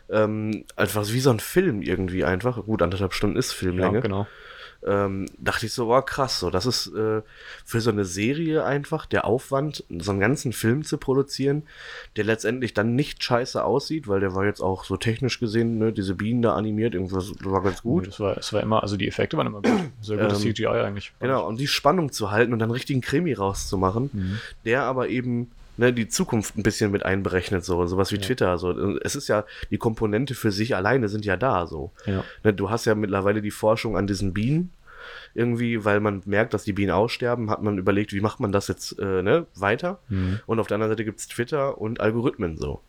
ähm, 0.10 0.66
einfach 0.76 1.06
wie 1.12 1.20
so 1.20 1.30
ein 1.32 1.40
Film 1.40 1.82
irgendwie 1.82 2.24
einfach. 2.26 2.64
Gut, 2.66 2.82
anderthalb 2.82 3.14
Stunden 3.14 3.38
ist 3.38 3.52
Filmlänge. 3.52 3.96
Ja, 3.96 4.02
genau. 4.02 4.28
ähm, 4.86 5.26
dachte 5.40 5.66
ich 5.66 5.74
so, 5.74 5.88
wow, 5.88 6.06
krass, 6.06 6.40
so, 6.40 6.52
das 6.52 6.68
ist 6.68 6.88
äh, 6.94 7.24
für 7.66 7.82
so 7.82 7.90
eine 7.90 8.06
Serie 8.06 8.64
einfach 8.64 9.08
der 9.08 9.26
Aufwand, 9.26 9.84
so 9.98 10.12
einen 10.12 10.20
ganzen 10.20 10.54
Film 10.54 10.84
zu 10.84 11.00
produzieren, 11.00 11.64
der 12.18 12.24
letztendlich 12.26 12.76
dann 12.76 12.94
nicht 12.96 13.24
scheiße 13.24 13.64
aussieht, 13.64 14.08
weil 14.08 14.20
der 14.20 14.36
war 14.36 14.46
jetzt 14.46 14.62
auch 14.62 14.84
so 14.84 14.96
technisch 14.96 15.40
gesehen, 15.40 15.80
ne, 15.80 15.92
diese 15.92 16.14
Bienen 16.14 16.44
da 16.44 16.54
animiert, 16.54 16.94
irgendwas 16.94 17.32
war 17.44 17.64
ganz 17.64 17.82
gut. 17.82 18.06
Es 18.08 18.20
war, 18.20 18.38
es 18.38 18.54
war 18.54 18.62
immer, 18.62 18.84
also 18.84 18.98
die 18.98 19.08
Effekte 19.08 19.38
waren 19.38 19.48
immer 19.48 19.64
gut. 19.64 19.72
Sehr 20.02 20.18
gutes 20.18 20.44
Ähm, 20.46 20.54
CGI 20.54 20.68
eigentlich. 20.68 21.12
Genau, 21.20 21.48
und 21.48 21.60
die 21.60 21.68
Spannung 21.68 22.12
zu 22.12 22.30
halten 22.30 22.54
und 22.54 22.60
dann 22.60 22.70
richtigen 22.70 23.02
Krimi 23.02 23.34
rauszumachen, 23.34 24.12
Mhm. 24.14 24.40
der 24.66 24.84
aber 24.84 25.10
eben 25.10 25.50
ne, 25.78 25.94
die 25.94 26.08
Zukunft 26.08 26.58
ein 26.58 26.64
bisschen 26.64 26.92
mit 26.92 27.04
einberechnet, 27.04 27.64
so 27.66 27.86
sowas 27.86 28.12
wie 28.12 28.16
Ja. 28.16 28.22
Twitter. 28.22 28.58
So. 28.58 28.98
Es 29.00 29.16
ist 29.16 29.28
ja, 29.28 29.44
die 29.72 29.78
Komponente 29.78 30.36
für 30.36 30.52
sich 30.52 30.76
alleine 30.76 31.08
sind 31.10 31.26
ja 31.26 31.38
da 31.38 31.68
so. 31.68 31.92
Ja. 32.06 32.24
Ne, 32.44 32.54
du 32.54 32.70
hast 32.70 32.86
ja 32.86 32.96
mittlerweile 32.96 33.42
die 33.42 33.52
Forschung 33.52 33.98
an 33.98 34.08
diesen 34.08 34.34
Bienen. 34.34 34.72
Irgendwie, 35.34 35.84
weil 35.84 36.00
man 36.00 36.22
merkt, 36.26 36.54
dass 36.54 36.64
die 36.64 36.72
Bienen 36.74 36.92
aussterben, 36.92 37.50
hat 37.52 37.62
man 37.62 37.78
überlegt, 37.78 38.14
wie 38.14 38.22
macht 38.22 38.40
man 38.40 38.52
das 38.54 38.70
jetzt 38.70 38.98
äh, 39.00 39.22
ne, 39.22 39.46
weiter. 39.56 40.00
Mhm. 40.08 40.40
Und 40.46 40.60
auf 40.60 40.68
der 40.68 40.76
anderen 40.76 40.94
Seite 40.94 41.04
gibt 41.04 41.20
es 41.20 41.28
Twitter 41.28 41.78
und 41.78 42.00
Algorithmen 42.00 42.58
so. 42.58 42.80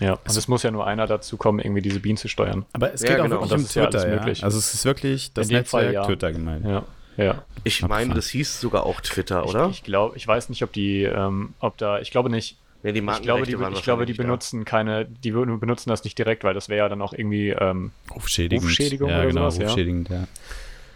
Ja, 0.00 0.12
und 0.14 0.36
es 0.36 0.48
muss 0.48 0.62
ja 0.62 0.70
nur 0.70 0.86
einer 0.86 1.06
dazu 1.06 1.36
kommen, 1.36 1.60
irgendwie 1.60 1.80
diese 1.80 2.00
Bienen 2.00 2.16
zu 2.16 2.28
steuern. 2.28 2.66
Aber 2.72 2.92
es 2.92 3.00
Ja, 3.02 3.08
geht 3.10 3.20
auch 3.20 3.24
genau. 3.24 3.36
wirklich 3.40 3.52
um 3.52 3.60
ja 3.82 3.86
Twitter, 3.88 4.08
ja. 4.08 4.16
möglich. 4.16 4.44
Also 4.44 4.58
es 4.58 4.74
ist 4.74 4.84
wirklich 4.84 5.32
das 5.32 5.48
Netzwerk 5.48 5.84
Fall, 5.84 5.94
ja. 5.94 6.04
Twitter 6.04 6.32
gemeint. 6.32 6.64
Ja, 6.66 6.84
ja. 7.16 7.44
Ich 7.64 7.82
meine, 7.82 8.14
das 8.14 8.28
hieß 8.28 8.60
sogar 8.60 8.84
auch 8.86 9.00
Twitter, 9.00 9.46
oder? 9.46 9.66
Ich, 9.68 9.78
ich 9.78 9.82
glaube, 9.84 10.16
ich 10.16 10.26
weiß 10.26 10.48
nicht, 10.48 10.62
ob 10.62 10.72
die, 10.72 11.02
ähm, 11.04 11.54
ob 11.60 11.76
da, 11.78 11.98
ich 12.00 12.10
glaube 12.10 12.28
nicht. 12.30 12.56
nee, 12.82 12.92
die 12.92 13.00
Ich 13.00 13.22
glaube, 13.22 13.44
die, 13.46 13.52
ich 13.52 13.56
glaube, 13.56 14.04
die 14.06 14.12
wahrscheinlich 14.12 14.16
da. 14.16 14.22
benutzen 14.22 14.64
keine, 14.64 15.04
die 15.06 15.32
würden- 15.34 15.58
benutzen 15.60 15.88
das 15.90 16.04
nicht 16.04 16.18
direkt, 16.18 16.44
weil 16.44 16.54
das 16.54 16.68
wäre 16.68 16.78
ja 16.84 16.88
dann 16.88 17.00
auch 17.02 17.12
irgendwie, 17.12 17.50
ähm, 17.50 17.92
Rufschädigend. 18.14 18.64
Rufschädigung 18.64 19.08
ja, 19.10 19.18
oder 19.20 19.26
genau, 19.28 19.40
sowas, 19.50 19.58
ja. 19.58 19.66
Rufschädigend, 19.68 20.08
ja. 20.10 20.24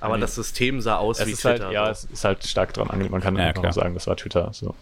Aber 0.00 0.16
Nee. 0.16 0.20
das 0.20 0.34
System 0.34 0.80
sah 0.80 0.96
aus 0.96 1.18
es 1.20 1.26
wie 1.26 1.32
ist 1.32 1.40
Twitter. 1.42 1.64
halt, 1.66 1.72
ja, 1.74 1.86
so. 1.86 1.90
es 1.92 2.04
ist 2.04 2.24
halt 2.24 2.44
stark 2.44 2.72
dran 2.74 2.88
angelegt. 2.90 3.10
Man 3.10 3.20
kann 3.20 3.36
Ja, 3.36 3.46
einfach 3.46 3.72
sagen, 3.72 3.94
das 3.94 4.06
war 4.06 4.16
Twitter. 4.16 4.50
So. 4.52 4.74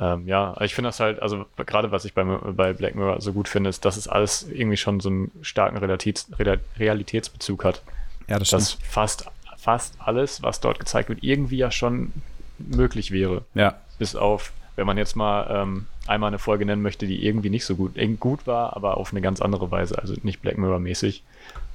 Ähm, 0.00 0.26
ja, 0.26 0.56
ich 0.62 0.74
finde 0.74 0.88
das 0.88 0.98
halt, 1.00 1.20
also 1.20 1.44
gerade 1.66 1.90
was 1.92 2.04
ich 2.06 2.14
bei, 2.14 2.24
bei 2.24 2.72
Black 2.72 2.94
Mirror 2.94 3.20
so 3.20 3.32
gut 3.34 3.46
finde, 3.46 3.68
ist, 3.70 3.84
dass 3.84 3.96
es 3.98 4.08
alles 4.08 4.48
irgendwie 4.50 4.78
schon 4.78 5.00
so 5.00 5.10
einen 5.10 5.30
starken 5.42 5.76
Realitäts, 5.76 6.28
Real- 6.38 6.60
Realitätsbezug 6.78 7.62
hat. 7.64 7.82
Ja, 8.26 8.38
das 8.38 8.48
Dass 8.50 8.72
stimmt. 8.72 8.86
fast, 8.86 9.26
fast 9.62 9.94
alles, 10.00 10.42
was 10.42 10.58
dort 10.58 10.80
gezeigt 10.80 11.08
wird, 11.08 11.22
irgendwie 11.22 11.56
ja 11.56 11.70
schon 11.70 12.12
möglich 12.58 13.12
wäre. 13.12 13.44
Ja, 13.54 13.76
Bis 13.98 14.16
auf, 14.16 14.52
wenn 14.74 14.86
man 14.86 14.98
jetzt 14.98 15.14
mal 15.14 15.46
ähm, 15.48 15.86
einmal 16.08 16.28
eine 16.28 16.40
Folge 16.40 16.66
nennen 16.66 16.82
möchte, 16.82 17.06
die 17.06 17.24
irgendwie 17.24 17.48
nicht 17.48 17.64
so 17.64 17.76
gut, 17.76 17.92
gut 18.18 18.46
war, 18.48 18.74
aber 18.74 18.96
auf 18.96 19.12
eine 19.12 19.20
ganz 19.20 19.40
andere 19.40 19.70
Weise, 19.70 19.98
also 19.98 20.14
nicht 20.24 20.42
Black 20.42 20.58
Mirror-mäßig. 20.58 21.22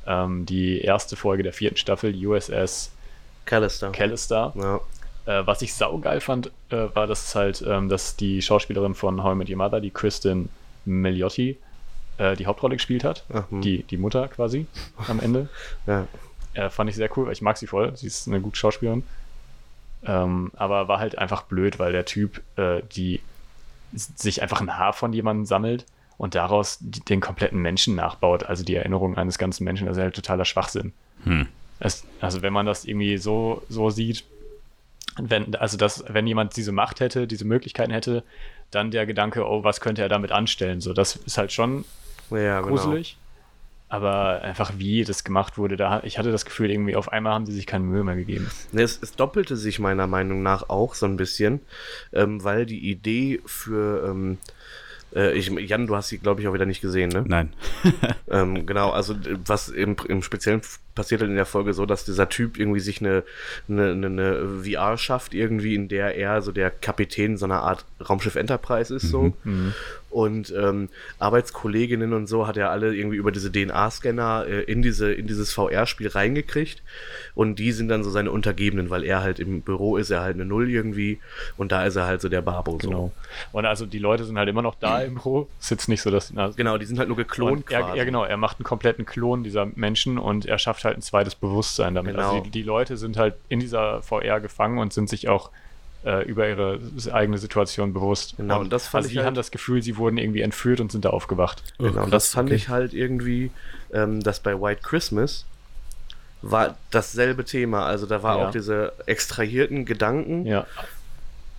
Ähm, 0.06 0.46
die 0.46 0.82
erste 0.82 1.16
Folge 1.16 1.44
der 1.44 1.54
vierten 1.54 1.78
Staffel, 1.78 2.14
USS 2.14 2.92
Callister. 3.46 3.92
Callister. 3.92 4.54
ja. 4.56 4.80
Äh, 5.26 5.48
was 5.48 5.62
ich 5.62 5.74
saugeil 5.74 6.20
fand, 6.20 6.52
äh, 6.70 6.88
war, 6.94 7.08
dass 7.08 7.28
es 7.28 7.36
halt, 7.36 7.64
ähm, 7.66 7.88
dass 7.88 8.18
die 8.18 8.42
Schauspielerin 8.42 8.96
von 8.96 9.24
How 9.24 9.34
I 9.34 9.38
Met 9.38 9.50
Your 9.50 9.58
Mother, 9.58 9.80
die 9.80 9.92
Kristen 9.92 10.50
Milliotti, 10.86 11.58
äh, 12.18 12.36
die 12.36 12.48
Hauptrolle 12.48 12.76
gespielt 12.76 13.06
hat. 13.06 13.24
Ach, 13.34 13.50
hm. 13.50 13.62
Die, 13.62 13.84
die 13.84 13.98
Mutter 13.98 14.28
quasi 14.28 14.68
am 15.08 15.22
Ende. 15.22 15.48
ja. 15.86 16.06
Äh, 16.58 16.70
fand 16.72 16.90
ich 16.90 16.96
sehr 16.96 17.16
cool, 17.16 17.28
weil 17.28 17.34
ich 17.34 17.42
mag 17.42 17.58
sie 17.58 17.68
voll. 17.68 17.96
Sie 17.96 18.08
ist 18.08 18.28
eine 18.28 18.42
gute 18.42 18.58
Schauspielerin. 18.58 19.04
Ähm, 20.04 20.52
aber 20.56 20.88
war 20.88 21.00
halt 21.00 21.18
einfach 21.18 21.44
blöd, 21.44 21.78
weil 21.78 21.92
der 21.92 22.06
Typ, 22.06 22.42
äh, 22.56 22.82
die 22.96 23.22
sich 23.94 24.42
einfach 24.42 24.60
ein 24.60 24.78
Haar 24.78 24.94
von 24.94 25.14
jemandem 25.14 25.46
sammelt 25.46 25.86
und 26.18 26.36
daraus 26.36 26.78
die, 26.80 27.00
den 27.02 27.22
kompletten 27.22 27.62
Menschen 27.62 27.96
nachbaut, 27.96 28.44
also 28.44 28.64
die 28.64 28.76
Erinnerung 28.76 29.18
eines 29.18 29.38
ganzen 29.38 29.64
Menschen, 29.64 29.88
das 29.88 29.98
ist 29.98 30.04
halt 30.04 30.16
totaler 30.16 30.46
Schwachsinn. 30.46 30.94
Hm. 31.24 31.48
Es, 31.80 32.06
also 32.22 32.42
wenn 32.42 32.54
man 32.54 32.66
das 32.66 32.86
irgendwie 32.86 33.18
so, 33.18 33.64
so 33.70 33.90
sieht, 33.92 34.24
wenn, 35.18 35.56
also 35.56 35.78
dass, 35.78 36.04
wenn 36.08 36.26
jemand 36.26 36.58
diese 36.58 36.72
Macht 36.72 37.00
hätte, 37.00 37.28
diese 37.28 37.46
Möglichkeiten 37.46 37.92
hätte, 37.92 38.24
dann 38.72 38.92
der 38.92 39.06
Gedanke, 39.06 39.48
oh, 39.48 39.64
was 39.64 39.80
könnte 39.80 40.02
er 40.02 40.10
damit 40.10 40.32
anstellen? 40.32 40.82
So, 40.82 40.94
das 40.94 41.16
ist 41.16 41.38
halt 41.38 41.52
schon 41.52 41.86
ja, 42.32 42.62
genau. 42.62 42.98
Aber 43.90 44.42
einfach 44.42 44.74
wie 44.78 45.06
das 45.06 45.24
gemacht 45.24 45.58
wurde, 45.58 45.78
da 45.78 46.02
ich 46.04 46.18
hatte 46.18 46.32
das 46.32 46.44
Gefühl, 46.44 46.72
irgendwie 46.72 46.98
auf 46.98 47.12
einmal 47.12 47.34
haben 47.34 47.46
die 47.46 47.54
sich 47.54 47.66
keine 47.66 47.86
Mühe 47.86 48.04
mehr 48.04 48.16
gegeben. 48.16 48.50
Es, 48.74 49.00
es 49.02 49.14
doppelte 49.14 49.56
sich 49.56 49.80
meiner 49.80 50.08
Meinung 50.08 50.44
nach 50.44 50.70
auch 50.70 50.94
so 50.94 51.06
ein 51.06 51.16
bisschen, 51.16 51.62
ähm, 52.12 52.44
weil 52.44 52.66
die 52.66 52.90
Idee 52.90 53.42
für, 53.46 54.10
ähm, 54.10 54.40
äh, 55.16 55.38
ich, 55.38 55.48
Jan, 55.48 55.88
du 55.88 55.96
hast 55.96 56.10
sie, 56.10 56.18
glaube 56.18 56.42
ich, 56.42 56.48
auch 56.50 56.54
wieder 56.54 56.66
nicht 56.66 56.82
gesehen, 56.82 57.10
ne? 57.10 57.24
nein. 57.28 57.54
Ähm, 58.30 58.66
genau, 58.66 58.90
also 58.90 59.14
äh, 59.14 59.38
was 59.46 59.70
im, 59.70 59.96
im 60.10 60.22
Speziellen 60.22 60.62
passiert 60.98 61.22
halt 61.22 61.30
in 61.30 61.38
der 61.38 61.46
Folge 61.46 61.74
so, 61.74 61.86
dass 61.86 62.04
dieser 62.04 62.28
Typ 62.28 62.60
irgendwie 62.60 62.82
sich 62.82 63.00
eine, 63.00 63.24
eine, 63.70 63.92
eine, 63.92 64.64
VR 64.64 64.98
schafft, 64.98 65.34
irgendwie, 65.34 65.76
in 65.76 65.88
der 65.88 66.16
er 66.16 66.42
so 66.42 66.52
der 66.52 66.70
Kapitän 66.70 67.38
so 67.38 67.46
einer 67.46 67.62
Art 67.62 67.86
Raumschiff 68.08 68.36
Enterprise 68.36 68.94
ist, 68.94 69.10
so. 69.10 69.34
Mhm. 69.44 69.74
Und 70.10 70.54
ähm, 70.58 70.90
Arbeitskolleginnen 71.20 72.14
und 72.14 72.28
so 72.28 72.48
hat 72.48 72.58
er 72.58 72.72
alle 72.72 72.96
irgendwie 72.96 73.18
über 73.18 73.32
diese 73.32 73.52
DNA-Scanner 73.52 74.46
äh, 74.48 74.62
in, 74.64 74.82
diese, 74.82 75.14
in 75.14 75.28
dieses 75.28 75.54
VR-Spiel 75.54 76.08
reingekriegt. 76.08 76.82
Und 77.36 77.60
die 77.60 77.72
sind 77.72 77.90
dann 77.90 78.04
so 78.04 78.10
seine 78.10 78.32
Untergebenen, 78.32 78.90
weil 78.90 79.04
er 79.04 79.22
halt 79.22 79.40
im 79.40 79.62
Büro 79.62 79.98
ist, 79.98 80.10
er 80.10 80.22
halt 80.22 80.36
eine 80.36 80.46
Null 80.46 80.70
irgendwie. 80.70 81.20
Und 81.58 81.72
da 81.72 81.86
ist 81.86 81.98
er 81.98 82.08
halt 82.08 82.22
so 82.22 82.30
der 82.30 82.42
Babo. 82.42 82.80
So. 82.82 82.88
Genau. 82.88 83.12
Und 83.52 83.66
also 83.66 83.86
die 83.86 84.00
Leute 84.00 84.24
sind 84.24 84.38
halt 84.38 84.50
immer 84.50 84.62
noch 84.62 84.76
da 84.76 85.02
im 85.02 85.16
Büro. 85.16 85.48
Ist 85.60 85.72
jetzt 85.72 85.90
nicht 85.90 86.02
so, 86.02 86.10
dass. 86.10 86.32
Na, 86.32 86.48
Genau, 86.56 86.78
die 86.78 86.86
sind 86.86 86.98
halt 86.98 87.10
nur 87.10 87.18
geklont 87.18 87.70
er, 87.70 87.96
ja, 87.96 88.04
genau. 88.04 88.24
Er 88.24 88.38
macht 88.38 88.58
einen 88.58 88.66
kompletten 88.66 89.06
Klon 89.06 89.44
dieser 89.44 89.68
Menschen 89.76 90.18
und 90.18 90.46
er 90.46 90.58
schafft 90.58 90.86
halt 90.86 90.87
ein 90.96 91.02
zweites 91.02 91.36
Bewusstsein 91.36 91.96
damit. 91.96 92.16
Genau. 92.16 92.30
Also 92.32 92.44
die, 92.44 92.50
die 92.50 92.64
Leute 92.64 92.98
sind 92.98 93.18
halt 93.18 93.36
in 93.50 93.60
dieser 93.60 94.02
VR 94.02 94.40
gefangen 94.40 94.78
und 94.80 94.94
sind 94.94 95.10
sich 95.10 95.28
auch 95.30 95.50
äh, 96.06 96.24
über 96.26 96.48
ihre 96.48 96.80
eigene 97.12 97.38
Situation 97.38 97.92
bewusst. 97.94 98.36
Genau, 98.38 98.60
und 98.62 98.72
das 98.72 98.88
fand 98.88 99.00
also 99.04 99.08
ich 99.08 99.14
die 99.14 99.18
halt- 99.20 99.28
haben 99.28 99.36
das 99.36 99.52
Gefühl, 99.52 99.82
sie 99.82 99.98
wurden 99.98 100.18
irgendwie 100.18 100.42
entführt 100.42 100.80
und 100.80 100.92
sind 100.92 101.06
da 101.06 101.10
aufgewacht. 101.10 101.64
Genau, 101.80 102.04
und 102.04 102.12
das 102.12 102.30
fand 102.30 102.52
ich 102.52 102.70
halt 102.70 102.94
irgendwie, 102.94 103.52
ähm, 103.92 104.22
dass 104.22 104.40
bei 104.40 104.60
White 104.62 104.82
Christmas 104.84 105.46
war 106.42 106.78
dasselbe 106.92 107.44
Thema. 107.46 107.86
Also 107.86 108.06
da 108.06 108.22
war 108.24 108.38
Ja. 108.38 108.48
auch 108.48 108.52
diese 108.52 108.94
extrahierten 109.08 109.86
Gedanken, 109.86 110.46
Ja. 110.46 110.66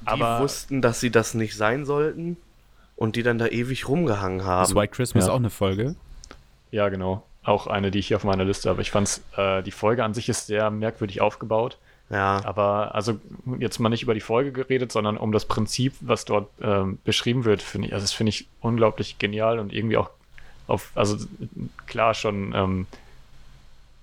die 0.03 0.07
Aber 0.07 0.41
wussten, 0.41 0.81
dass 0.83 1.01
sie 1.01 1.11
das 1.11 1.35
nicht 1.35 1.57
sein 1.57 1.85
sollten 1.85 2.37
und 2.97 3.17
die 3.17 3.25
dann 3.25 3.39
da 3.39 3.47
ewig 3.49 3.89
rumgehangen 3.89 4.39
Das 4.39 4.47
haben. 4.47 4.75
White 4.77 4.95
Christmas 4.95 5.27
Ja. 5.27 5.33
auch 5.33 5.37
eine 5.37 5.51
Folge. 5.51 5.97
Ja, 6.71 6.89
genau. 6.91 7.25
Auch 7.49 7.67
eine, 7.67 7.91
die 7.91 7.99
ich 7.99 8.09
hier 8.09 8.17
auf 8.19 8.25
meiner 8.25 8.45
Liste 8.45 8.69
habe. 8.69 8.83
Ich 8.83 8.91
fand 8.91 9.23
äh, 9.37 9.63
die 9.63 9.71
Folge 9.71 10.05
an 10.05 10.15
sich 10.15 10.29
ist 10.29 10.47
sehr 10.47 10.71
merkwürdig 10.71 11.21
aufgebaut. 11.21 11.79
Ja, 12.11 12.43
Aber 12.45 12.95
also 12.95 13.19
jetzt 13.59 13.79
mal 13.79 13.91
nicht 13.91 14.03
über 14.03 14.15
die 14.15 14.21
Folge 14.21 14.51
geredet, 14.51 14.93
sondern 14.93 15.19
um 15.19 15.31
das 15.31 15.45
Prinzip, 15.45 15.95
was 16.01 16.25
dort 16.25 16.49
ähm, 16.61 16.99
beschrieben 17.05 17.45
wird, 17.45 17.61
finde 17.61 17.89
ich, 17.89 17.95
also 17.95 18.05
das 18.05 18.13
finde 18.13 18.31
ich 18.31 18.49
unglaublich 18.61 19.19
genial 19.19 19.59
und 19.59 19.75
irgendwie 19.75 19.99
auch 19.99 20.11
auf, 20.67 20.91
also 20.95 21.17
klar 21.87 22.15
schon, 22.15 22.55
ähm, 22.55 22.87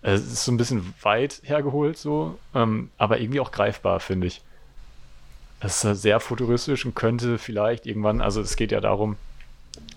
es 0.03 0.21
ist 0.21 0.45
so 0.45 0.51
ein 0.51 0.57
bisschen 0.57 0.93
weit 1.01 1.41
hergeholt 1.43 1.97
so, 1.97 2.37
ähm, 2.53 2.91
aber 2.97 3.19
irgendwie 3.19 3.39
auch 3.39 3.51
greifbar, 3.51 3.99
finde 3.99 4.27
ich. 4.27 4.41
Es 5.59 5.83
ist 5.83 6.01
sehr 6.01 6.19
futuristisch 6.19 6.85
und 6.85 6.95
könnte 6.95 7.39
vielleicht 7.39 7.87
irgendwann, 7.87 8.21
also 8.21 8.41
es 8.41 8.55
geht 8.55 8.71
ja 8.71 8.81
darum, 8.81 9.15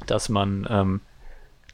dass 0.06 0.30
man 0.30 0.66
ähm, 0.70 1.00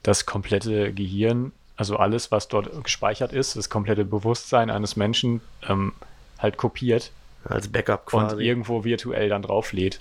das 0.03 0.27
komplette 0.27 0.93
Gehirn 0.93 1.53
also 1.77 1.97
alles, 1.97 2.31
was 2.31 2.49
dort 2.49 2.85
gespeichert 2.85 3.33
ist, 3.33 3.57
das 3.57 3.69
komplette 3.69 4.05
Bewusstsein 4.05 4.71
eines 4.71 4.97
Menschen 4.97 5.41
ähm, 5.69 5.93
halt 6.39 6.57
kopiert 6.57 7.11
Als 7.45 7.69
Backup 7.69 8.07
quasi. 8.07 8.37
und 8.37 8.41
irgendwo 8.41 8.85
virtuell 8.85 9.29
dann 9.29 9.43
drauflädt. 9.43 9.99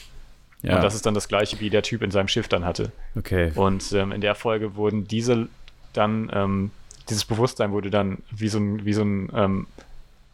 Ja, 0.61 0.75
Und 0.75 0.83
das 0.83 0.95
ist 0.95 1.05
dann 1.05 1.13
das 1.13 1.27
gleiche, 1.27 1.59
wie 1.59 1.69
der 1.69 1.83
Typ 1.83 2.01
in 2.03 2.11
seinem 2.11 2.27
Schiff 2.27 2.47
dann 2.47 2.63
hatte. 2.63 2.91
okay. 3.17 3.51
Und 3.55 3.91
ähm, 3.93 4.11
in 4.11 4.21
der 4.21 4.35
Folge 4.35 4.75
wurden 4.75 5.07
diese 5.07 5.47
dann, 5.91 6.31
ähm, 6.33 6.71
dieses 7.09 7.25
Bewusstsein 7.25 7.71
wurde 7.71 7.89
dann 7.89 8.19
wie 8.31 8.47
so 8.47 8.59
ein, 8.59 8.85
wie 8.85 8.93
so 8.93 9.03
ein 9.03 9.29
ähm, 9.35 9.67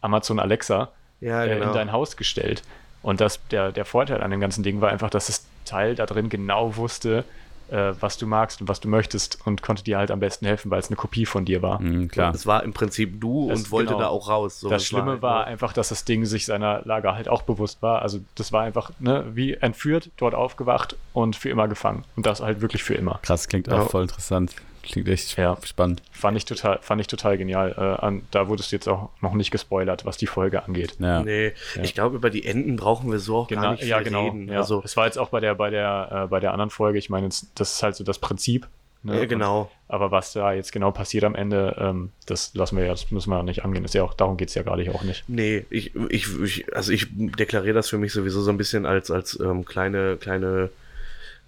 Amazon 0.00 0.38
Alexa 0.38 0.90
ja, 1.20 1.44
äh, 1.44 1.54
genau. 1.54 1.68
in 1.68 1.72
dein 1.74 1.92
Haus 1.92 2.16
gestellt. 2.16 2.62
Und 3.02 3.20
das, 3.20 3.40
der, 3.48 3.72
der 3.72 3.84
Vorteil 3.84 4.22
an 4.22 4.30
dem 4.30 4.40
ganzen 4.40 4.62
Ding 4.62 4.80
war 4.80 4.90
einfach, 4.90 5.10
dass 5.10 5.26
das 5.26 5.46
Teil 5.64 5.94
da 5.94 6.06
drin 6.06 6.28
genau 6.28 6.76
wusste, 6.76 7.24
äh, 7.70 7.94
was 8.00 8.18
du 8.18 8.26
magst 8.26 8.60
und 8.60 8.68
was 8.68 8.80
du 8.80 8.88
möchtest 8.88 9.38
und 9.46 9.62
konnte 9.62 9.84
dir 9.84 9.98
halt 9.98 10.10
am 10.10 10.20
besten 10.20 10.46
helfen, 10.46 10.70
weil 10.70 10.80
es 10.80 10.88
eine 10.88 10.96
Kopie 10.96 11.26
von 11.26 11.44
dir 11.44 11.62
war. 11.62 11.80
Mhm, 11.80 12.08
klar. 12.08 12.34
Es 12.34 12.46
war 12.46 12.62
im 12.64 12.72
Prinzip 12.72 13.20
du 13.20 13.48
Das- 13.48 13.60
und 13.60 13.70
wollte 13.70 13.88
genau. 13.92 14.00
da 14.00 14.08
auch 14.08 14.28
raus. 14.28 14.60
So, 14.60 14.68
das 14.68 14.82
es 14.82 14.88
Schlimme 14.88 15.12
halt 15.12 15.22
war 15.22 15.36
nur- 15.40 15.44
einfach, 15.46 15.72
dass 15.72 15.88
das 15.90 16.04
Ding 16.04 16.24
sich 16.24 16.46
seiner 16.46 16.82
Lage 16.84 17.14
halt 17.14 17.28
auch 17.28 17.42
bewusst 17.42 17.82
war. 17.82 18.02
Also 18.02 18.20
das 18.34 18.52
war 18.52 18.62
einfach 18.62 18.90
ne, 18.98 19.24
wie 19.34 19.54
entführt, 19.54 20.10
dort 20.16 20.34
aufgewacht 20.34 20.96
und 21.12 21.36
für 21.36 21.48
immer 21.50 21.68
gefangen. 21.68 22.04
Und 22.16 22.26
das 22.26 22.40
halt 22.40 22.60
wirklich 22.60 22.82
für 22.82 22.94
immer. 22.94 23.18
Krass, 23.22 23.48
klingt 23.48 23.66
Ja. 23.68 23.82
auch 23.82 23.90
voll 23.90 24.02
interessant. 24.02 24.54
Klingt 24.82 25.08
echt 25.08 25.36
Ja. 25.36 25.56
spannend. 25.64 26.02
Fand 26.12 26.36
ich 26.36 26.44
total, 26.44 26.78
fand 26.82 27.00
ich 27.00 27.06
total 27.06 27.36
genial. 27.38 27.74
Äh, 27.76 28.04
an, 28.04 28.22
da 28.30 28.48
wurdest 28.48 28.72
du 28.72 28.76
jetzt 28.76 28.88
auch 28.88 29.10
noch 29.20 29.34
nicht 29.34 29.50
gespoilert, 29.50 30.04
was 30.06 30.16
die 30.16 30.26
Folge 30.26 30.62
angeht. 30.64 30.96
Ja. 30.98 31.22
Nee, 31.22 31.52
Ja. 31.76 31.82
ich 31.82 31.94
glaube, 31.94 32.16
über 32.16 32.30
die 32.30 32.44
Enden 32.46 32.76
brauchen 32.76 33.10
wir 33.10 33.18
so 33.18 33.36
auch 33.38 33.48
gar 33.48 33.58
Genau, 33.60 33.70
nicht 33.72 33.80
viel 33.80 33.88
ja, 33.90 34.00
genau. 34.00 34.24
reden. 34.24 34.48
Ja. 34.48 34.58
Also, 34.58 34.82
es 34.84 34.96
war 34.96 35.06
jetzt 35.06 35.18
auch 35.18 35.28
bei 35.28 35.40
der, 35.40 35.54
bei 35.54 35.70
der, 35.70 36.24
äh, 36.24 36.26
bei 36.28 36.40
der 36.40 36.52
anderen 36.52 36.70
Folge, 36.70 36.98
ich 36.98 37.10
meine, 37.10 37.28
das 37.28 37.72
ist 37.74 37.82
halt 37.82 37.94
so 37.96 38.04
das 38.04 38.18
Prinzip. 38.18 38.66
ne? 39.02 39.18
ja, 39.18 39.24
genau. 39.24 39.60
Und, 39.62 39.68
aber 39.94 40.10
was 40.10 40.32
da 40.34 40.52
jetzt 40.52 40.72
genau 40.72 40.90
passiert 40.90 41.24
am 41.24 41.34
Ende, 41.34 41.74
ähm, 41.78 42.10
das 42.26 42.54
lassen 42.54 42.76
wir 42.76 42.84
ja, 42.84 42.90
das 42.90 43.10
müssen 43.10 43.30
wir 43.30 43.36
ja 43.38 43.42
nicht 43.42 43.64
angehen. 43.64 43.82
Das 43.82 43.90
ist 43.90 43.94
ja 43.94 44.02
auch, 44.02 44.12
darum 44.14 44.36
geht 44.36 44.48
es 44.48 44.54
ja 44.54 44.62
gerade 44.62 44.88
auch 44.94 45.02
nicht. 45.04 45.24
Nee, 45.26 45.64
ich, 45.70 45.94
ich, 46.10 46.26
ich, 46.40 46.76
also 46.76 46.92
ich 46.92 47.06
deklariere 47.10 47.74
das 47.74 47.88
für 47.88 47.96
mich 47.98 48.12
sowieso 48.12 48.40
so 48.42 48.50
ein 48.50 48.56
bisschen 48.58 48.84
als, 48.86 49.10
als 49.10 49.38
ähm, 49.40 49.64
kleine, 49.64 50.16
kleine, 50.18 50.68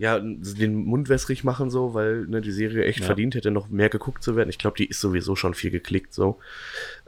ja, 0.03 0.19
den 0.19 0.75
Mund 0.75 1.09
wässrig 1.09 1.45
machen 1.45 1.71
so, 1.71 1.95
weil 1.95 2.27
ne, 2.27 2.41
die 2.41 2.51
Serie 2.51 2.85
echt 2.85 2.99
Ja. 2.99 3.07
verdient 3.07 3.37
hätte, 3.37 3.53
noch 3.53 3.69
mehr 3.69 3.89
geguckt 3.89 4.21
zu 4.25 4.35
werden. 4.35 4.51
Ich 4.51 4.59
glaube, 4.59 4.77
die 4.77 4.87
ist 4.87 5.01
sowieso 5.01 5.37
schon 5.37 5.55
viel 5.55 5.71
geklickt 5.71 6.13
so. 6.13 6.41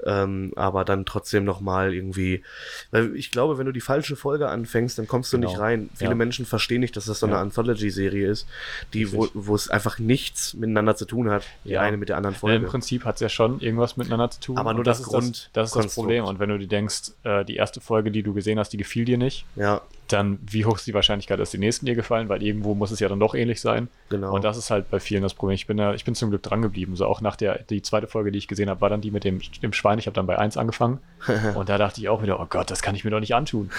Ähm, 0.07 0.53
aber 0.57 0.85
dann 0.85 1.07
trotzdem 1.07 1.45
nochmal 1.45 1.95
irgendwie, 1.95 2.43
weil 2.91 3.17
ich 3.17 3.31
glaube, 3.31 3.57
wenn 3.59 3.67
du 3.67 3.73
die 3.73 3.81
falsche 3.81 4.17
Folge 4.17 4.49
anfängst, 4.49 4.99
dann 4.99 5.09
kommst 5.09 5.33
du 5.33 5.39
Genau. 5.39 5.49
nicht 5.49 5.59
rein. 5.59 5.89
Viele 5.95 6.11
Ja. 6.11 6.15
Menschen 6.17 6.45
verstehen 6.47 6.81
nicht, 6.81 6.97
dass 6.97 7.07
das 7.07 7.21
so 7.21 7.27
eine 7.27 7.37
Ja. 7.37 7.41
Anthology-Serie 7.41 8.29
ist, 8.29 8.47
die, 8.93 9.13
wo, 9.13 9.55
es 9.55 9.71
einfach 9.71 9.99
nichts 9.99 10.55
miteinander 10.55 10.95
zu 10.97 11.05
tun 11.07 11.31
hat, 11.31 11.45
die 11.65 11.71
Ja. 11.71 11.81
eine 11.81 11.97
mit 11.97 12.09
der 12.11 12.17
anderen 12.19 12.35
Ja, 12.35 12.41
Folge. 12.41 12.57
Im 12.57 12.65
Prinzip 12.67 13.05
hat 13.05 13.15
es 13.17 13.21
ja 13.21 13.29
schon 13.29 13.61
irgendwas 13.61 13.97
miteinander 13.97 14.31
zu 14.31 14.41
tun. 14.41 14.59
Aber 14.59 14.75
nur 14.75 14.85
das 14.85 15.01
ist 15.01 15.07
Grund- 15.07 15.51
Das, 15.55 15.71
das 15.73 15.77
ist 15.81 15.85
das. 15.87 15.95
Problem. 15.95 16.25
Und 16.25 16.39
wenn 16.39 16.49
du 16.51 16.59
dir 16.59 16.67
denkst, 16.69 17.13
äh, 17.25 17.45
die 17.45 17.57
erste 17.57 17.81
Folge, 17.81 18.11
die 18.11 18.23
du 18.23 18.35
gesehen 18.35 18.59
hast, 18.59 18.71
die 18.73 18.77
gefiel 18.77 19.05
dir 19.05 19.17
nicht, 19.19 19.47
ja, 19.57 19.81
dann 20.09 20.39
wie 20.51 20.67
hoch 20.67 20.77
ist 20.77 20.87
die 20.87 20.93
Wahrscheinlichkeit, 20.93 21.39
dass 21.41 21.51
die 21.51 21.57
nächsten 21.59 21.87
dir 21.87 21.95
gefallen, 21.95 22.29
weil 22.29 22.43
irgendwo 22.43 22.75
muss 22.75 22.91
es 22.91 23.01
ja 23.01 23.09
dann 23.09 23.21
doch 23.21 23.35
ähnlich 23.35 23.61
sein. 23.63 23.89
genau. 24.11 24.35
Und 24.35 24.45
das 24.45 24.59
ist 24.59 24.71
halt 24.71 24.91
bei 24.91 25.01
vielen 25.01 25.23
das 25.23 25.33
Problem. 25.35 25.55
Ich 25.55 25.67
bin, 25.67 25.79
da, 25.79 25.95
ich 25.95 26.05
bin 26.05 26.15
zum 26.15 26.29
Glück 26.31 26.43
dran 26.43 26.61
geblieben. 26.61 26.95
So 26.95 27.07
auch 27.07 27.21
nach 27.23 27.37
der 27.37 27.61
die 27.71 27.81
zweite 27.83 28.07
Folge, 28.07 28.31
die 28.31 28.39
ich 28.39 28.47
gesehen 28.49 28.69
habe, 28.69 28.81
war 28.83 28.91
dann 28.91 29.01
die 29.01 29.11
mit 29.11 29.25
dem, 29.25 29.41
dem 29.63 29.73
Schwein. 29.73 29.94
Ich 29.99 30.07
habe 30.07 30.15
dann 30.15 30.27
bei 30.27 30.39
1 30.39 30.57
angefangen. 30.57 30.99
und 31.55 31.69
da 31.69 31.79
dachte 31.79 32.01
ich 32.01 32.09
auch 32.09 32.23
wieder, 32.23 32.41
oh 32.41 32.47
Gott, 32.49 32.71
das 32.71 32.83
kann 32.83 32.95
ich 32.95 33.05
mir 33.05 33.11
doch 33.11 33.21
nicht 33.21 33.35
antun. 33.35 33.71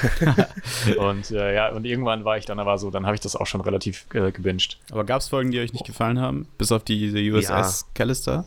und 0.98 1.32
äh, 1.32 1.54
ja, 1.56 1.70
und 1.70 1.86
irgendwann 1.86 2.26
war 2.26 2.38
ich 2.38 2.46
dann 2.46 2.60
aber 2.60 2.78
so, 2.78 2.92
dann 2.92 3.06
habe 3.06 3.16
ich 3.16 3.22
das 3.22 3.36
auch 3.36 3.48
schon 3.48 3.62
relativ 3.62 4.06
äh, 4.14 4.32
gebinged. 4.32 4.78
Aber 4.92 5.04
gab 5.04 5.22
es 5.22 5.30
Folgen, 5.30 5.52
die 5.52 5.60
euch 5.60 5.74
nicht 5.74 5.86
gefallen 5.86 6.20
haben? 6.20 6.48
Bis 6.58 6.72
auf 6.72 6.84
diese 6.84 7.18
USS 7.20 7.88
Callister? 7.94 8.46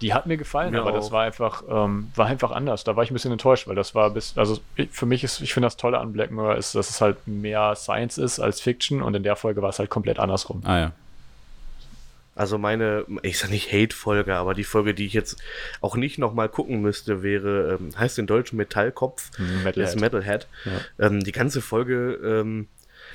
Die 0.00 0.14
hat 0.14 0.26
mir 0.26 0.36
gefallen, 0.36 0.70
Mir 0.72 0.80
aber 0.80 0.90
auch. 0.90 0.94
das 0.94 1.10
war 1.10 1.24
einfach, 1.24 1.64
ähm, 1.68 2.12
war 2.14 2.26
einfach 2.26 2.52
anders. 2.52 2.84
Da 2.84 2.94
war 2.94 3.02
ich 3.02 3.10
ein 3.10 3.14
bisschen 3.14 3.32
enttäuscht, 3.32 3.66
weil 3.66 3.74
das 3.74 3.96
war 3.96 4.10
bis, 4.10 4.38
also 4.38 4.58
ich- 4.76 4.88
für 4.92 5.06
mich 5.06 5.24
ist, 5.24 5.40
ich 5.40 5.52
finde 5.52 5.66
das 5.66 5.76
Tolle 5.76 5.98
an 5.98 6.12
Black 6.12 6.30
Mirror 6.30 6.54
ist, 6.56 6.76
dass 6.76 6.88
es 6.88 7.00
halt 7.00 7.26
mehr 7.26 7.74
Science 7.74 8.16
ist 8.16 8.38
als 8.38 8.60
Fiction 8.60 9.02
und 9.02 9.14
in 9.14 9.24
der 9.24 9.34
Folge 9.34 9.60
war 9.60 9.70
es 9.70 9.80
halt 9.80 9.90
komplett 9.90 10.20
andersrum. 10.20 10.62
Ah 10.64 10.78
ja. 10.78 10.92
Also 12.34 12.56
meine, 12.56 13.04
ich 13.22 13.38
sag 13.38 13.50
nicht 13.50 13.70
Hate-Folge, 13.72 14.34
aber 14.36 14.54
die 14.54 14.64
Folge, 14.64 14.94
die 14.94 15.04
ich 15.04 15.12
jetzt 15.12 15.36
auch 15.82 15.96
nicht 15.96 16.16
nochmal 16.18 16.48
gucken 16.48 16.80
müsste, 16.80 17.22
wäre, 17.22 17.78
ähm, 17.78 17.90
heißt 17.98 18.18
in 18.18 18.26
Deutsch 18.26 18.54
Metallkopf, 18.54 19.30
Mhm, 19.38 19.64
das 19.64 19.76
ist 19.90 20.00
Metalhead. 20.00 20.00
Metalhead. 20.00 20.46
Ja. 20.98 21.06
Ähm, 21.06 21.22
die 21.22 21.32
ganze 21.32 21.60
Folge 21.60 22.14
ähm, 22.24 22.68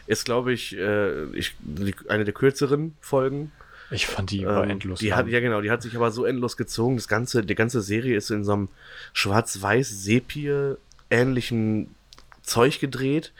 ist, 0.05 0.26
glaube 0.26 0.53
ich, 0.53 0.78
äh, 0.78 1.24
ich, 1.36 1.55
die, 1.59 1.95
eine 2.09 2.26
der 2.26 2.34
kürzeren 2.36 2.95
Folgen. 3.01 3.51
Ich 3.89 4.05
fand 4.05 4.30
die 4.32 4.45
war 4.45 4.65
Ähm, 4.65 4.70
endlos. 4.72 4.99
Die 4.99 5.07
lang. 5.09 5.20
hat, 5.20 5.28
ja 5.30 5.39
genau, 5.39 5.61
die 5.61 5.72
hat 5.72 5.82
sich 5.82 5.95
aber 5.95 6.11
so 6.11 6.26
endlos 6.26 6.55
gezogen. 6.57 6.97
Das 6.97 7.07
ganze, 7.07 7.43
die 7.43 7.55
ganze 7.55 7.82
Serie 7.82 8.15
ist 8.18 8.30
in 8.30 8.43
so 8.43 8.51
einem 8.53 8.68
schwarz-weiß-sepie-ähnlichen 9.13 11.95
Zeug 12.43 12.80
gedreht. 12.80 13.34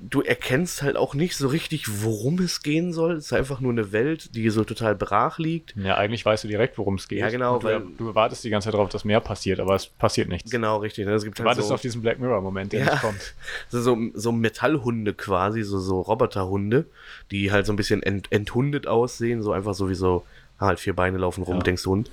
Du 0.00 0.22
erkennst 0.22 0.80
halt 0.80 0.96
auch 0.96 1.12
nicht 1.14 1.36
so 1.36 1.46
richtig, 1.46 2.02
worum 2.02 2.38
es 2.38 2.62
gehen 2.62 2.94
soll. 2.94 3.16
Es 3.16 3.26
ist 3.26 3.32
einfach 3.34 3.60
nur 3.60 3.70
eine 3.72 3.92
Welt, 3.92 4.34
die 4.34 4.48
so 4.48 4.64
total 4.64 4.94
brach 4.94 5.38
liegt. 5.38 5.74
Ja, 5.76 5.96
eigentlich 5.98 6.24
weißt 6.24 6.44
du 6.44 6.48
direkt, 6.48 6.78
worum 6.78 6.94
es 6.94 7.06
geht. 7.06 7.18
Ja, 7.18 7.28
genau, 7.28 7.58
Du, 7.58 7.66
weil- 7.66 7.82
du 7.98 8.14
wartest 8.14 8.44
die 8.44 8.48
ganze 8.50 8.66
Zeit 8.68 8.74
darauf, 8.74 8.88
dass 8.88 9.04
mehr 9.04 9.20
passiert, 9.20 9.60
aber 9.60 9.74
es 9.74 9.86
passiert 9.88 10.30
nichts. 10.30 10.50
Genau, 10.50 10.78
richtig. 10.78 11.04
ne? 11.04 11.12
Es 11.12 11.24
gibt 11.24 11.38
Du 11.38 11.42
halt 11.42 11.48
wartest 11.50 11.68
so, 11.68 11.74
auf 11.74 11.82
diesen 11.82 12.00
Black 12.00 12.18
Mirror-Moment, 12.18 12.72
der 12.72 12.80
Ja. 12.80 12.92
nicht 12.92 13.02
kommt. 13.02 13.34
so, 13.68 13.98
so, 14.14 14.32
Metallhunde 14.32 15.12
quasi, 15.12 15.62
so, 15.64 15.78
so 15.80 16.00
Roboterhunde, 16.00 16.86
die 17.30 17.52
halt 17.52 17.66
so 17.66 17.74
ein 17.74 17.76
bisschen 17.76 18.02
ent, 18.02 18.32
enthundet 18.32 18.86
aussehen, 18.86 19.42
so 19.42 19.52
einfach 19.52 19.74
so 19.74 19.90
wie 19.90 19.94
so, 19.94 20.24
ah, 20.58 20.66
halt 20.68 20.80
vier 20.80 20.94
Beine 20.96 21.18
laufen 21.18 21.42
rum, 21.44 21.56
Ja. 21.58 21.62
denkst 21.62 21.82
du 21.82 21.90
Hund. 21.90 22.10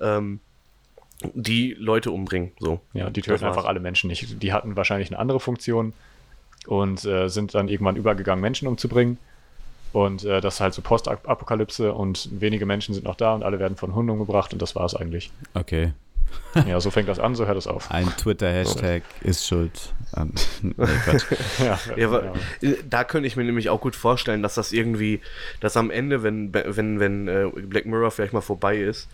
Ähm, 0.00 0.38
die 1.34 1.74
Leute 1.76 2.12
umbringen, 2.12 2.52
so. 2.60 2.80
Ja, 2.94 3.10
die 3.10 3.22
töten 3.22 3.44
einfach 3.44 3.64
alle 3.64 3.80
Menschen 3.80 4.06
nicht. 4.08 4.40
Die 4.40 4.52
hatten 4.52 4.76
wahrscheinlich 4.76 5.10
eine 5.10 5.18
andere 5.18 5.40
Funktion 5.40 5.92
und 6.66 7.04
äh, 7.04 7.28
sind 7.28 7.54
dann 7.54 7.68
irgendwann 7.68 7.96
übergegangen, 7.96 8.40
Menschen 8.40 8.68
umzubringen. 8.68 9.18
Und 9.92 10.24
äh, 10.24 10.40
das 10.40 10.54
ist 10.54 10.60
halt 10.60 10.74
so 10.74 10.82
Postapokalypse 10.82 11.92
und 11.92 12.28
wenige 12.40 12.64
Menschen 12.64 12.94
sind 12.94 13.04
noch 13.04 13.16
da 13.16 13.34
und 13.34 13.42
alle 13.42 13.58
werden 13.58 13.76
von 13.76 13.94
Hunden 13.94 14.10
umgebracht 14.10 14.52
und 14.52 14.62
das 14.62 14.76
war 14.76 14.84
es 14.84 14.94
eigentlich. 14.94 15.32
Okay. 15.54 15.92
Ja, 16.66 16.80
so 16.80 16.90
fängt 16.90 17.08
das 17.08 17.20
an, 17.20 17.36
so 17.36 17.46
hört 17.46 17.56
es 17.56 17.68
auf. 17.68 17.90
Ein 17.92 18.08
Twitter-Hashtag 18.16 19.02
ist 19.20 19.46
schuld 19.46 19.92
an. 20.12 20.32
nee. 20.62 20.74
Ja, 21.58 21.78
Ja, 21.96 22.32
äh, 22.60 22.74
da 22.88 23.04
könnte 23.04 23.28
ich 23.28 23.36
mir 23.36 23.44
nämlich 23.44 23.68
auch 23.70 23.80
gut 23.80 23.94
vorstellen, 23.94 24.42
dass 24.42 24.54
das 24.56 24.72
irgendwie, 24.72 25.20
dass 25.60 25.76
am 25.76 25.90
Ende, 25.90 26.24
wenn, 26.24 26.52
wenn, 26.52 26.98
wenn 26.98 27.28
äh, 27.28 27.46
Black 27.62 27.86
Mirror 27.86 28.10
vielleicht 28.10 28.32
mal 28.32 28.40
vorbei 28.40 28.78
ist, 28.78 29.08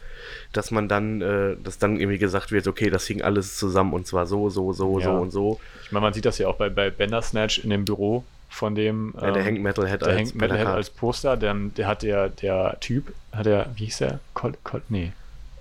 dass 0.54 0.70
man 0.70 0.88
dann, 0.88 1.20
äh, 1.20 1.57
dass 1.62 1.78
dann 1.78 2.00
irgendwie 2.00 2.16
gesagt 2.18 2.52
wird, 2.52 2.66
okay, 2.68 2.88
das 2.88 3.07
hing 3.07 3.20
alles 3.20 3.59
zusammen 3.59 3.92
und 3.92 4.07
zwar 4.07 4.26
so, 4.26 4.48
so, 4.48 4.72
so, 4.72 4.98
Ja. 4.98 5.04
so 5.07 5.12
und 5.12 5.30
so. 5.30 5.61
Ich 5.84 5.92
meine, 5.92 6.04
man 6.04 6.14
sieht 6.14 6.24
das 6.24 6.38
ja 6.38 6.48
auch 6.48 6.57
bei, 6.57 6.70
bei 6.70 6.88
Bandersnatch 6.90 7.59
in 7.59 7.68
dem 7.70 7.84
Büro 7.84 8.24
von 8.48 8.74
dem. 8.74 9.12
Ja, 9.20 9.32
der 9.32 9.36
ähm, 9.36 9.44
hängt 9.44 9.62
Metalhead 9.62 10.00
der 10.00 10.09
als 10.09 10.18
hängt 10.18 10.34
Metalhead 10.36 10.68
als 10.68 10.88
Poster, 10.88 11.36
dann 11.36 11.74
der 11.74 11.86
hat 11.86 12.02
der, 12.02 12.30
der 12.30 12.78
Typ, 12.80 13.12
hat 13.32 13.44
der, 13.44 13.66
wie 13.76 13.84
hieß 13.84 13.98
der? 13.98 14.20
Col, 14.32 14.54
Col, 14.64 14.80
nee, 14.88 15.12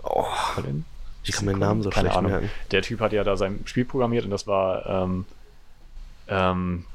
Oh, 0.04 0.24
Colin? 0.54 0.86
Ich 1.26 1.36
kann 1.36 1.46
mir 1.46 1.52
den 1.54 1.60
Namen 1.60 1.82
so 1.82 1.90
Keine 1.90 2.06
schlecht 2.08 2.18
Ahnung. 2.18 2.32
merken. 2.32 2.50
Der 2.72 2.82
Typ 2.82 3.00
hat 3.02 3.14
ja 3.14 3.24
da 3.24 3.36
sein 3.38 3.60
Spiel 3.66 3.86
programmiert 3.86 4.26
und 4.26 4.32
das 4.32 4.48
war, 4.48 4.86
ähm, 4.86 5.26
ähm, 6.28 6.86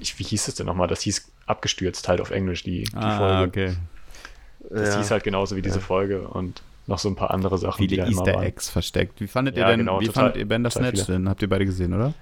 ich, 0.00 0.18
wie 0.18 0.24
hieß 0.24 0.48
es 0.48 0.54
denn 0.54 0.66
nochmal? 0.66 0.88
Das 0.88 1.00
hieß 1.02 1.30
abgestürzt 1.46 2.08
halt 2.08 2.20
auf 2.20 2.30
Englisch, 2.30 2.62
die, 2.62 2.84
die 2.84 2.94
Ah, 2.96 3.18
Folge. 3.18 3.48
okay. 3.48 3.76
Das 4.70 4.90
Ja. 4.94 4.98
hieß 4.98 5.10
halt 5.10 5.24
genauso 5.24 5.56
wie 5.56 5.62
diese 5.62 5.80
Folge 5.80 6.28
und 6.28 6.62
noch 6.86 6.98
so 6.98 7.08
ein 7.08 7.16
paar 7.16 7.30
andere 7.30 7.58
Sachen, 7.58 7.82
die 7.82 7.88
Viele 7.88 8.02
da 8.04 8.08
immer 8.08 8.20
Easter 8.22 8.34
waren. 8.34 8.44
Eggs 8.44 8.68
versteckt. 8.70 9.20
Wie 9.20 9.26
fandet 9.26 9.56
Ja, 9.56 9.64
ihr 9.64 9.70
denn, 9.72 9.80
genau, 9.80 10.00
wie 10.00 10.06
total- 10.06 10.24
fandet 10.24 10.36
ihr 10.40 10.48
Bandersnatch 10.48 11.00
total 11.00 11.16
denn? 11.16 11.28
Habt 11.28 11.42
ihr 11.42 11.48
beide 11.48 11.66
gesehen, 11.66 11.92
oder? 11.94 12.14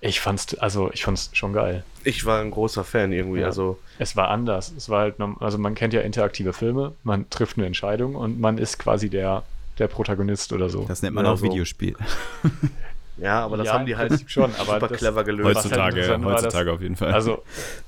Ich 0.00 0.20
fand's, 0.20 0.54
also 0.58 0.90
ich 0.92 1.04
fand's 1.04 1.30
schon 1.32 1.52
geil. 1.52 1.82
Ich 2.04 2.24
war 2.24 2.40
ein 2.40 2.52
großer 2.52 2.84
Fan 2.84 3.12
irgendwie, 3.12 3.40
Ja. 3.40 3.46
also 3.46 3.78
Es 3.98 4.14
war 4.16 4.28
anders. 4.28 4.72
Es 4.76 4.88
war 4.88 5.00
halt, 5.02 5.16
also 5.40 5.58
man 5.58 5.74
kennt 5.74 5.92
ja 5.92 6.00
interaktive 6.02 6.52
Filme, 6.52 6.92
man 7.02 7.28
trifft 7.30 7.56
eine 7.58 7.66
Entscheidung 7.66 8.14
und 8.14 8.38
man 8.40 8.58
ist 8.58 8.78
quasi 8.78 9.08
der, 9.10 9.42
der 9.78 9.88
Protagonist 9.88 10.52
oder 10.52 10.68
so. 10.68 10.84
Das 10.86 11.02
nennt 11.02 11.14
man 11.14 11.24
Ja, 11.24 11.32
auch 11.32 11.38
so. 11.38 11.44
Videospiel. 11.46 11.94
ja, 13.18 13.40
aber 13.44 13.56
das 13.56 13.66
Ja, 13.66 13.72
haben 13.74 13.86
die 13.86 13.96
halt 13.96 14.24
schon, 14.30 14.54
aber 14.56 14.74
super 14.74 14.88
das- 14.88 14.98
clever 14.98 15.24
gelöst. 15.24 15.46
halt 15.46 15.56
Heutzutage, 15.56 16.00
dass- 16.06 16.22
heutzutage 16.24 16.72
auf 16.72 16.80
jeden 16.80 16.96
Fall. 16.96 17.12
Also 17.12 17.42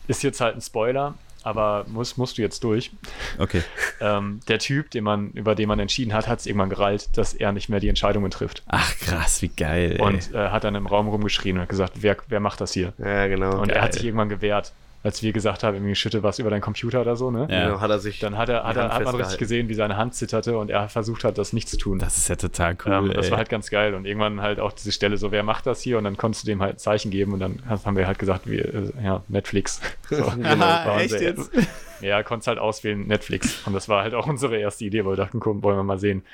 ist 0.09 0.23
jetzt 0.23 0.41
halt 0.41 0.57
ein 0.57 0.61
Spoiler, 0.61 1.15
aber 1.43 1.85
muss, 1.89 2.17
musst 2.17 2.37
du 2.39 2.43
jetzt 2.43 2.63
durch. 2.65 2.91
okay. 3.39 3.63
Ähm, 4.01 4.41
der 4.49 4.59
Typ, 4.59 4.91
den 4.91 5.05
man, 5.05 5.31
über 5.33 5.55
den 5.55 5.69
man 5.69 5.79
entschieden 5.79 6.13
hat, 6.13 6.27
hat 6.29 6.41
es 6.41 6.47
irgendwann 6.47 6.69
gereilt, 6.71 7.17
dass 7.17 7.33
er 7.35 7.53
nicht 7.53 7.69
mehr 7.69 7.81
die 7.81 7.89
Entscheidungen 7.89 8.31
trifft. 8.31 8.63
Ach 8.67 8.95
krass, 8.99 9.41
wie 9.43 9.49
geil. 9.49 9.93
Ey. 9.99 10.01
Und 10.03 10.35
äh, 10.35 10.49
hat 10.49 10.65
dann 10.65 10.75
im 10.75 10.87
Raum 10.87 11.09
rumgeschrien 11.09 11.57
und 11.57 11.63
hat 11.63 11.69
gesagt, 11.69 11.95
wer, 12.03 12.17
wer 12.29 12.41
macht 12.41 12.61
das 12.61 12.73
hier? 12.73 12.93
Ja, 12.99 13.27
genau. 13.29 13.59
Und 13.61 13.71
er 13.71 13.83
hat 13.83 13.91
Geil. 13.93 13.93
sich 13.95 14.05
irgendwann 14.05 14.29
gewehrt, 14.29 14.73
als 15.03 15.23
wir 15.23 15.33
gesagt 15.33 15.63
haben, 15.63 15.75
irgendwie 15.77 15.95
schütte 15.95 16.23
was 16.23 16.39
über 16.39 16.51
deinen 16.51 16.61
Computer 16.61 17.01
oder 17.01 17.17
so, 17.17 17.31
ne? 17.31 17.49
Ja. 17.51 17.67
Genau, 17.67 17.81
hat 17.81 17.91
er 17.91 17.99
sich 17.99 18.19
Dann 18.19 18.37
hat 18.37 18.51
er, 18.51 18.65
hat, 18.65 18.77
er, 18.77 18.93
hat 18.93 19.05
man 19.05 19.15
richtig 19.15 19.39
gesehen, 19.39 19.69
wie 19.71 19.75
seine 19.75 19.97
Hand 19.97 20.15
zitterte 20.15 20.59
und 20.59 20.71
er 20.71 20.89
versucht 20.91 21.25
hat, 21.25 21.39
das 21.39 21.55
nicht 21.55 21.69
zu 21.71 21.79
tun. 21.79 21.99
das 21.99 22.19
ist 22.19 22.29
ja 22.29 22.37
total 22.37 22.77
cool. 22.85 22.93
ähm, 22.93 23.13
das 23.15 23.27
ey. 23.27 23.31
war 23.31 23.39
halt 23.39 23.49
ganz 23.49 23.71
geil. 23.71 23.95
Und 23.95 24.05
irgendwann 24.05 24.43
halt 24.43 24.61
auch 24.61 24.73
diese 24.73 24.93
Stelle 24.93 25.17
so, 25.17 25.33
wer 25.33 25.43
macht 25.43 25.67
das 25.67 25.81
hier? 25.81 25.97
Und 25.97 26.05
dann 26.05 26.19
konntest 26.19 26.45
du 26.45 26.49
dem 26.49 26.61
halt 26.61 26.75
ein 26.75 26.79
Zeichen 26.79 27.11
geben 27.11 27.33
und 27.33 27.41
dann 27.41 27.63
haben 27.67 27.97
wir 27.97 28.07
halt 28.07 28.19
gesagt, 28.19 28.47
wir, 28.47 28.75
äh, 28.75 28.93
ja, 29.03 29.23
Netflix. 29.29 29.81
So, 30.11 30.25
Aha, 30.25 30.87
war 30.87 31.01
echt 31.01 31.21
jetzt? 31.21 31.53
Ja, 32.01 32.25
konntest 32.25 32.49
halt 32.49 32.59
auswählen 32.59 33.07
Netflix. 33.07 33.65
Und 33.65 33.75
das 33.75 33.89
war 33.89 34.03
halt 34.03 34.13
auch 34.13 34.27
unsere 34.27 34.57
erste 34.57 34.85
Idee, 34.85 35.05
weil 35.05 35.13
wir 35.13 35.17
dachten, 35.17 35.39
komm, 35.39 35.63
wollen 35.63 35.77
wir 35.77 35.85
mal 35.85 36.01
sehen. 36.01 36.25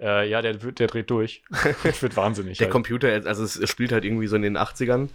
Äh, 0.00 0.28
ja, 0.28 0.42
der, 0.42 0.54
der 0.54 0.88
dreht 0.88 1.10
durch. 1.10 1.44
wird 2.00 2.16
wahnsinnig. 2.16 2.58
Der 2.58 2.66
halt. 2.66 2.72
Computer, 2.72 3.08
also 3.24 3.44
es 3.44 3.70
spielt 3.70 3.92
halt 3.92 4.04
irgendwie 4.04 4.26
so 4.26 4.34
in 4.34 4.42
den 4.42 4.58
80ern 4.58 5.10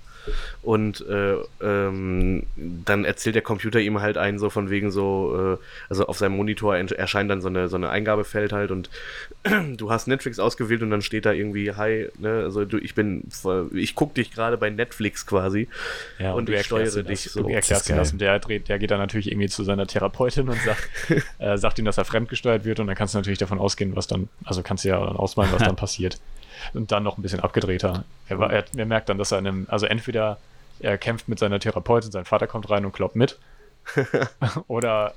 und 0.62 1.06
äh, 1.08 1.36
ähm, 1.62 2.44
dann 2.56 3.06
erzählt 3.06 3.36
der 3.36 3.42
Computer 3.42 3.80
ihm 3.80 4.02
halt 4.02 4.18
einen 4.18 4.40
so 4.40 4.50
von 4.50 4.70
wegen 4.70 4.92
so, 4.92 5.58
äh, 5.60 5.64
also 5.90 6.08
auf 6.08 6.18
seinem 6.18 6.38
Monitor 6.38 6.76
erscheint 6.76 7.30
dann 7.30 7.42
so 7.42 7.50
eine, 7.50 7.68
so 7.68 7.76
eine 7.76 7.90
Eingabefeld 7.90 8.54
halt 8.54 8.72
und 8.72 8.90
du 9.78 9.92
hast 9.92 10.08
Netflix 10.08 10.40
ausgewählt 10.40 10.82
und 10.82 10.90
dann 10.90 11.02
steht 11.02 11.26
da 11.26 11.32
irgendwie, 11.32 11.74
hi, 11.74 12.10
ne, 12.18 12.42
also 12.44 12.66
du, 12.66 12.78
ich 12.78 12.96
bin, 12.96 13.28
ich 13.74 13.96
guck 13.96 14.14
dich 14.16 14.32
gerade 14.32 14.58
bei 14.58 14.70
Netflix 14.70 15.26
quasi. 15.26 15.68
Ja, 16.20 16.34
und, 16.34 16.50
und 16.50 16.56
ich 16.56 16.66
steuere 16.66 17.04
dich 17.04 17.24
das, 17.24 17.34
so. 17.34 17.44
Du 17.44 17.50
erklärst 17.50 17.90
ihm 17.90 17.98
das 17.98 18.12
und 18.12 18.22
der, 18.22 18.40
dreht, 18.40 18.70
der 18.70 18.80
geht 18.80 18.92
dann 18.92 19.00
natürlich 19.00 19.32
irgendwie 19.32 19.50
zu 19.50 19.64
seiner 19.64 19.88
Therapeutin 19.88 20.50
und 20.50 20.60
sagt, 20.62 20.90
äh, 21.40 21.58
sagt 21.58 21.80
ihm, 21.80 21.86
dass 21.86 21.98
er 21.98 22.06
fremdgesteuert 22.06 22.66
wird 22.66 22.80
und 22.80 22.88
dann 22.88 22.96
kannst 22.96 23.14
du 23.14 23.18
natürlich 23.18 23.40
davon 23.40 23.60
ausgehen, 23.60 23.96
was 23.96 24.08
dann, 24.08 24.30
also 24.46 24.64
kannst 24.64 24.84
du 24.86 24.90
ja 24.90 25.06
dann 25.06 25.16
ausmalen, 25.16 25.52
was 25.52 25.64
dann 25.64 25.76
passiert 25.84 26.20
und 26.74 26.92
dann 26.92 27.04
noch 27.04 27.18
ein 27.18 27.22
bisschen 27.22 27.40
abgedrehter. 27.40 28.06
Er, 28.28 28.40
war, 28.40 28.52
er, 28.52 28.66
er, 28.76 28.86
merkt 28.86 29.10
dann, 29.10 29.18
dass 29.18 29.32
er 29.32 29.40
in 29.40 29.48
einem, 29.48 29.68
also 29.70 29.86
entweder 29.86 30.38
er 30.80 30.98
kämpft 30.98 31.28
mit 31.28 31.40
seiner 31.40 31.60
Therapeutin, 31.60 32.12
sein 32.12 32.26
Vater 32.26 32.48
kommt 32.48 32.70
rein 32.70 32.86
und 32.86 32.94
kloppt 32.94 33.16
mit, 33.16 33.38
oder, 34.68 35.14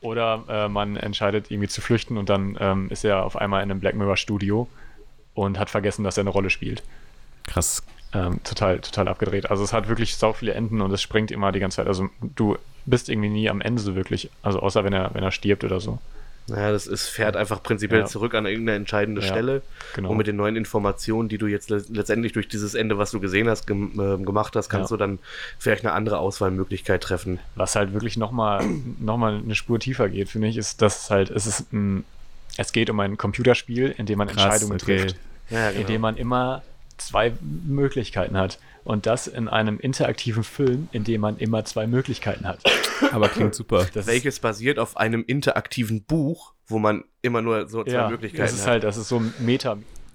oder 0.00 0.44
äh, 0.48 0.68
man 0.68 0.96
entscheidet 0.96 1.50
irgendwie 1.50 1.68
zu 1.68 1.80
flüchten 1.80 2.16
und 2.16 2.28
dann 2.28 2.56
ähm, 2.60 2.88
ist 2.90 3.04
er 3.04 3.24
auf 3.24 3.36
einmal 3.36 3.62
in 3.62 3.70
einem 3.70 3.80
Black 3.80 3.94
Mirror 3.94 4.16
Studio 4.16 4.68
und 5.34 5.58
hat 5.58 5.70
vergessen, 5.70 6.04
dass 6.04 6.16
er 6.16 6.22
eine 6.22 6.30
Rolle 6.30 6.50
spielt. 6.50 6.82
Krass. 7.46 7.82
Ähm, 8.12 8.42
total, 8.42 8.80
total 8.80 9.06
abgedreht. 9.06 9.50
Also 9.50 9.62
es 9.62 9.72
hat 9.72 9.88
wirklich 9.88 10.16
so 10.16 10.32
viele 10.32 10.54
Enden 10.54 10.80
und 10.80 10.90
es 10.92 11.00
springt 11.00 11.30
immer 11.30 11.52
die 11.52 11.60
ganze 11.60 11.76
Zeit. 11.76 11.86
Also 11.86 12.08
du 12.20 12.58
bist 12.84 13.08
irgendwie 13.08 13.28
nie 13.28 13.48
am 13.48 13.60
Ende 13.60 13.80
so 13.80 13.94
wirklich, 13.94 14.30
also 14.42 14.58
außer 14.58 14.82
wenn 14.84 14.92
er, 14.92 15.14
wenn 15.14 15.22
er 15.22 15.30
stirbt 15.30 15.62
oder 15.62 15.78
so. 15.78 15.98
Naja, 16.50 16.72
das 16.72 16.86
ist, 16.86 17.08
fährt 17.08 17.36
einfach 17.36 17.62
prinzipiell 17.62 18.00
Ja. 18.00 18.06
zurück 18.06 18.34
an 18.34 18.44
irgendeine 18.46 18.76
entscheidende 18.76 19.20
Ja, 19.22 19.28
Stelle. 19.28 19.62
genau. 19.94 20.10
Und 20.10 20.16
mit 20.16 20.26
den 20.26 20.36
neuen 20.36 20.56
Informationen, 20.56 21.28
die 21.28 21.38
du 21.38 21.46
jetzt 21.46 21.70
le 21.70 21.84
letztendlich 21.90 22.32
durch 22.32 22.48
dieses 22.48 22.74
Ende, 22.74 22.98
was 22.98 23.10
du 23.12 23.20
gesehen 23.20 23.48
hast, 23.48 23.66
gem 23.66 23.92
äh, 23.98 24.22
gemacht 24.24 24.56
hast, 24.56 24.68
kannst 24.68 24.90
Ja. 24.90 24.96
du 24.96 24.98
dann 24.98 25.18
vielleicht 25.58 25.84
eine 25.84 25.92
andere 25.94 26.18
Auswahlmöglichkeit 26.18 27.02
treffen. 27.02 27.38
Was 27.54 27.76
halt 27.76 27.92
wirklich 27.92 28.16
nochmal 28.16 28.64
noch 28.98 29.16
mal 29.16 29.36
eine 29.42 29.54
Spur 29.54 29.78
tiefer 29.78 30.08
geht, 30.08 30.28
finde 30.28 30.48
ich, 30.48 30.56
ist, 30.56 30.82
dass 30.82 31.04
es 31.04 31.10
halt, 31.10 31.30
es 31.30 31.46
ist 31.46 31.72
ein, 31.72 32.04
es 32.56 32.72
geht 32.72 32.90
um 32.90 32.98
ein 33.00 33.16
Computerspiel, 33.16 33.94
in 33.96 34.06
dem 34.06 34.18
man 34.18 34.28
Krass, 34.28 34.42
Entscheidungen 34.44 34.80
okay. 34.80 34.98
trifft. 35.06 35.16
Ja, 35.50 35.70
in 35.70 35.86
dem 35.86 36.00
man 36.00 36.16
immer 36.16 36.62
zwei 36.98 37.32
Möglichkeiten 37.66 38.36
hat. 38.36 38.58
Und 38.84 39.06
das 39.06 39.26
in 39.26 39.48
einem 39.48 39.78
interaktiven 39.78 40.42
Film, 40.42 40.88
in 40.92 41.04
dem 41.04 41.20
man 41.20 41.36
immer 41.38 41.64
zwei 41.64 41.86
Möglichkeiten 41.86 42.46
hat. 42.46 42.60
Aber 43.12 43.28
klingt 43.28 43.54
super. 43.54 43.86
Das 43.92 44.06
Welches 44.06 44.40
basiert 44.40 44.78
auf 44.78 44.96
einem 44.96 45.22
interaktiven 45.26 46.02
Buch, 46.02 46.54
wo 46.66 46.78
man 46.78 47.04
immer 47.22 47.42
nur 47.42 47.68
so 47.68 47.84
zwei 47.84 47.92
ja, 47.92 48.08
Möglichkeiten 48.08 48.42
das 48.42 48.52
ist 48.54 48.62
hat. 48.62 48.68
halt, 48.68 48.84
das 48.84 48.96
ist 48.96 49.08
so 49.08 49.22
Meta. 49.38 49.76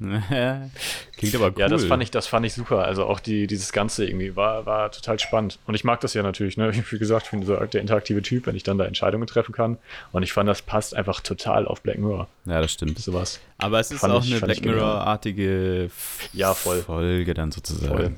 klingt 1.18 1.36
aber 1.36 1.48
cool. 1.48 1.54
Ja, 1.58 1.68
das 1.70 1.86
fand 1.86 2.04
ich, 2.04 2.12
das 2.12 2.28
fand 2.28 2.46
ich 2.46 2.54
super. 2.54 2.84
Also 2.84 3.06
auch 3.06 3.20
die, 3.22 3.48
dieses 3.48 3.72
Ganze 3.72 4.06
irgendwie 4.06 4.36
war, 4.36 4.66
war 4.66 4.92
total 4.92 5.20
spannend. 5.20 5.58
Und 5.68 5.76
ich 5.76 5.84
mag 5.86 6.02
das 6.02 6.14
ja 6.14 6.22
natürlich, 6.24 6.58
ne? 6.58 6.72
Wie 6.90 7.00
gesagt, 7.00 7.26
ich 7.28 7.32
bin 7.32 7.44
so 7.44 7.56
der 7.56 7.80
interaktive 7.82 8.22
Typ, 8.22 8.46
wenn 8.48 8.56
ich 8.56 8.64
dann 8.64 8.78
da 8.78 8.86
Entscheidungen 8.86 9.26
treffen 9.28 9.54
kann. 9.54 9.78
Und 10.12 10.24
ich 10.24 10.34
fand, 10.34 10.50
das 10.50 10.62
passt 10.62 10.96
einfach 10.96 11.22
total 11.22 11.66
auf 11.68 11.82
Black 11.82 11.98
Mirror. 11.98 12.28
Ja, 12.46 12.60
das 12.62 12.74
stimmt. 12.74 13.00
Sowas. 13.00 13.40
Aber 13.58 13.80
es 13.80 13.92
ist 13.92 14.02
Fand 14.02 14.14
auch 14.14 14.24
ich- 14.24 14.32
eine 14.32 14.42
Black. 14.42 14.66
Mirror-artige 14.66 15.90
Ja, 16.34 16.54
voll. 16.54 16.82
Folge 16.82 17.34
dann 17.34 17.52
sozusagen. 17.52 17.96
Voll. 17.96 18.16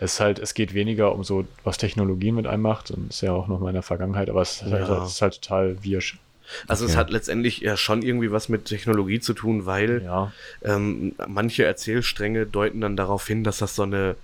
Es 0.00 0.14
ist 0.14 0.20
halt, 0.20 0.38
es 0.38 0.54
geht 0.54 0.74
weniger 0.74 1.12
um 1.14 1.24
so, 1.24 1.46
was 1.64 1.78
Technologie 1.78 2.32
mit 2.32 2.46
einem 2.46 2.62
macht. 2.62 2.90
Und 2.90 3.10
ist 3.10 3.20
ja 3.20 3.32
auch 3.32 3.48
noch 3.48 3.60
mal 3.60 3.68
in 3.68 3.74
der 3.74 3.82
Vergangenheit, 3.82 4.30
aber 4.30 4.42
es 4.42 4.62
ist, 4.62 4.72
halt, 4.72 4.88
Ja. 4.88 5.04
es 5.04 5.12
ist 5.12 5.22
halt 5.22 5.40
total 5.42 5.82
wirsch. 5.84 6.18
Also 6.66 6.86
es 6.86 6.92
Okay. 6.92 7.00
hat 7.00 7.10
letztendlich 7.10 7.58
ja 7.58 7.76
schon 7.76 8.00
irgendwie 8.02 8.32
was 8.32 8.48
mit 8.48 8.64
Technologie 8.64 9.20
zu 9.20 9.34
tun, 9.34 9.66
weil 9.66 10.02
Ja. 10.02 10.32
ähm, 10.62 11.14
manche 11.26 11.64
Erzählstränge 11.64 12.46
deuten 12.46 12.80
dann 12.80 12.96
darauf 12.96 13.26
hin, 13.26 13.44
dass 13.44 13.58
das 13.58 13.74
so 13.74 13.82
eine 13.82 14.16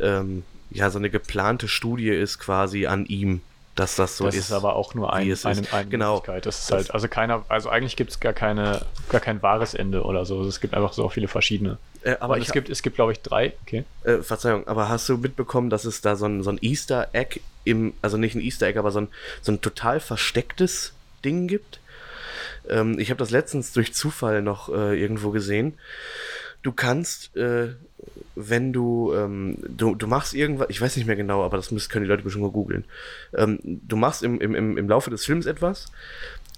ähm, 0.00 0.42
ja 0.70 0.90
so 0.90 0.98
eine 0.98 1.10
geplante 1.10 1.68
Studie 1.68 2.08
ist 2.08 2.38
quasi 2.38 2.86
an 2.86 3.06
ihm, 3.06 3.42
dass 3.74 3.96
das 3.96 4.16
so 4.18 4.24
das 4.26 4.34
ist. 4.34 4.46
ist 4.46 4.52
aber 4.52 4.76
auch 4.76 4.94
nur 4.94 5.12
ein, 5.12 5.30
es 5.30 5.46
eine, 5.46 5.62
eine 5.72 5.88
Genau. 5.88 6.14
Möglichkeit. 6.16 6.46
Das 6.46 6.58
ist 6.60 6.70
Das- 6.70 6.76
halt, 6.76 6.90
also 6.94 7.08
keiner, 7.08 7.44
also 7.48 7.68
eigentlich 7.70 7.96
gibt 7.96 8.10
es 8.10 8.20
gar 8.20 8.32
keine, 8.34 8.84
gar 9.08 9.20
kein 9.20 9.40
wahres 9.42 9.74
Ende 9.74 10.02
oder 10.02 10.24
so. 10.26 10.42
Es 10.44 10.60
gibt 10.60 10.74
einfach 10.74 10.92
so 10.92 11.08
viele 11.08 11.28
verschiedene. 11.28 11.78
äh, 12.02 12.16
aber 12.20 12.36
es 12.38 12.52
gibt, 12.52 12.68
es 12.68 12.82
gibt, 12.82 12.96
glaube 12.96 13.12
ich, 13.12 13.20
drei. 13.20 13.54
Okay. 13.66 13.84
Äh, 14.04 14.18
Verzeihung, 14.18 14.66
aber 14.68 14.88
hast 14.88 15.08
du 15.08 15.16
mitbekommen, 15.16 15.70
dass 15.70 15.84
es 15.84 16.00
da 16.02 16.16
so 16.16 16.26
ein, 16.26 16.42
so 16.42 16.50
ein 16.50 16.58
Easter 16.60 17.08
Egg 17.12 17.40
im, 17.64 17.94
also 18.02 18.16
nicht 18.16 18.34
ein 18.34 18.40
Easter 18.40 18.66
Egg, 18.66 18.78
aber 18.78 18.90
so 18.90 19.00
ein, 19.02 19.08
so 19.40 19.52
ein 19.52 19.60
total 19.60 20.00
verstecktes 20.00 20.92
Ding 21.24 21.46
gibt? 21.48 21.80
Ähm, 22.68 22.98
ich 22.98 23.10
habe 23.10 23.18
das 23.18 23.30
letztens 23.30 23.72
durch 23.72 23.94
Zufall 23.94 24.42
noch 24.42 24.68
äh, 24.68 25.00
irgendwo 25.00 25.30
gesehen. 25.30 25.78
Du 26.62 26.72
kannst, 26.72 27.34
äh, 27.36 27.68
wenn 28.34 28.72
du, 28.72 29.12
ähm, 29.14 29.58
du, 29.68 29.94
du 29.94 30.06
machst 30.06 30.34
irgendwas, 30.34 30.68
ich 30.70 30.80
weiß 30.80 30.96
nicht 30.96 31.06
mehr 31.06 31.16
genau, 31.16 31.42
aber 31.42 31.56
das 31.56 31.70
müssen, 31.70 31.90
können 31.90 32.04
die 32.04 32.10
Leute 32.10 32.22
bestimmt 32.22 32.44
mal 32.44 32.50
googeln. 32.50 32.84
Ähm, 33.36 33.58
du 33.62 33.96
machst 33.96 34.22
im, 34.22 34.40
im, 34.40 34.76
im, 34.76 34.88
Laufe 34.88 35.10
des 35.10 35.24
Films 35.24 35.46
etwas, 35.46 35.86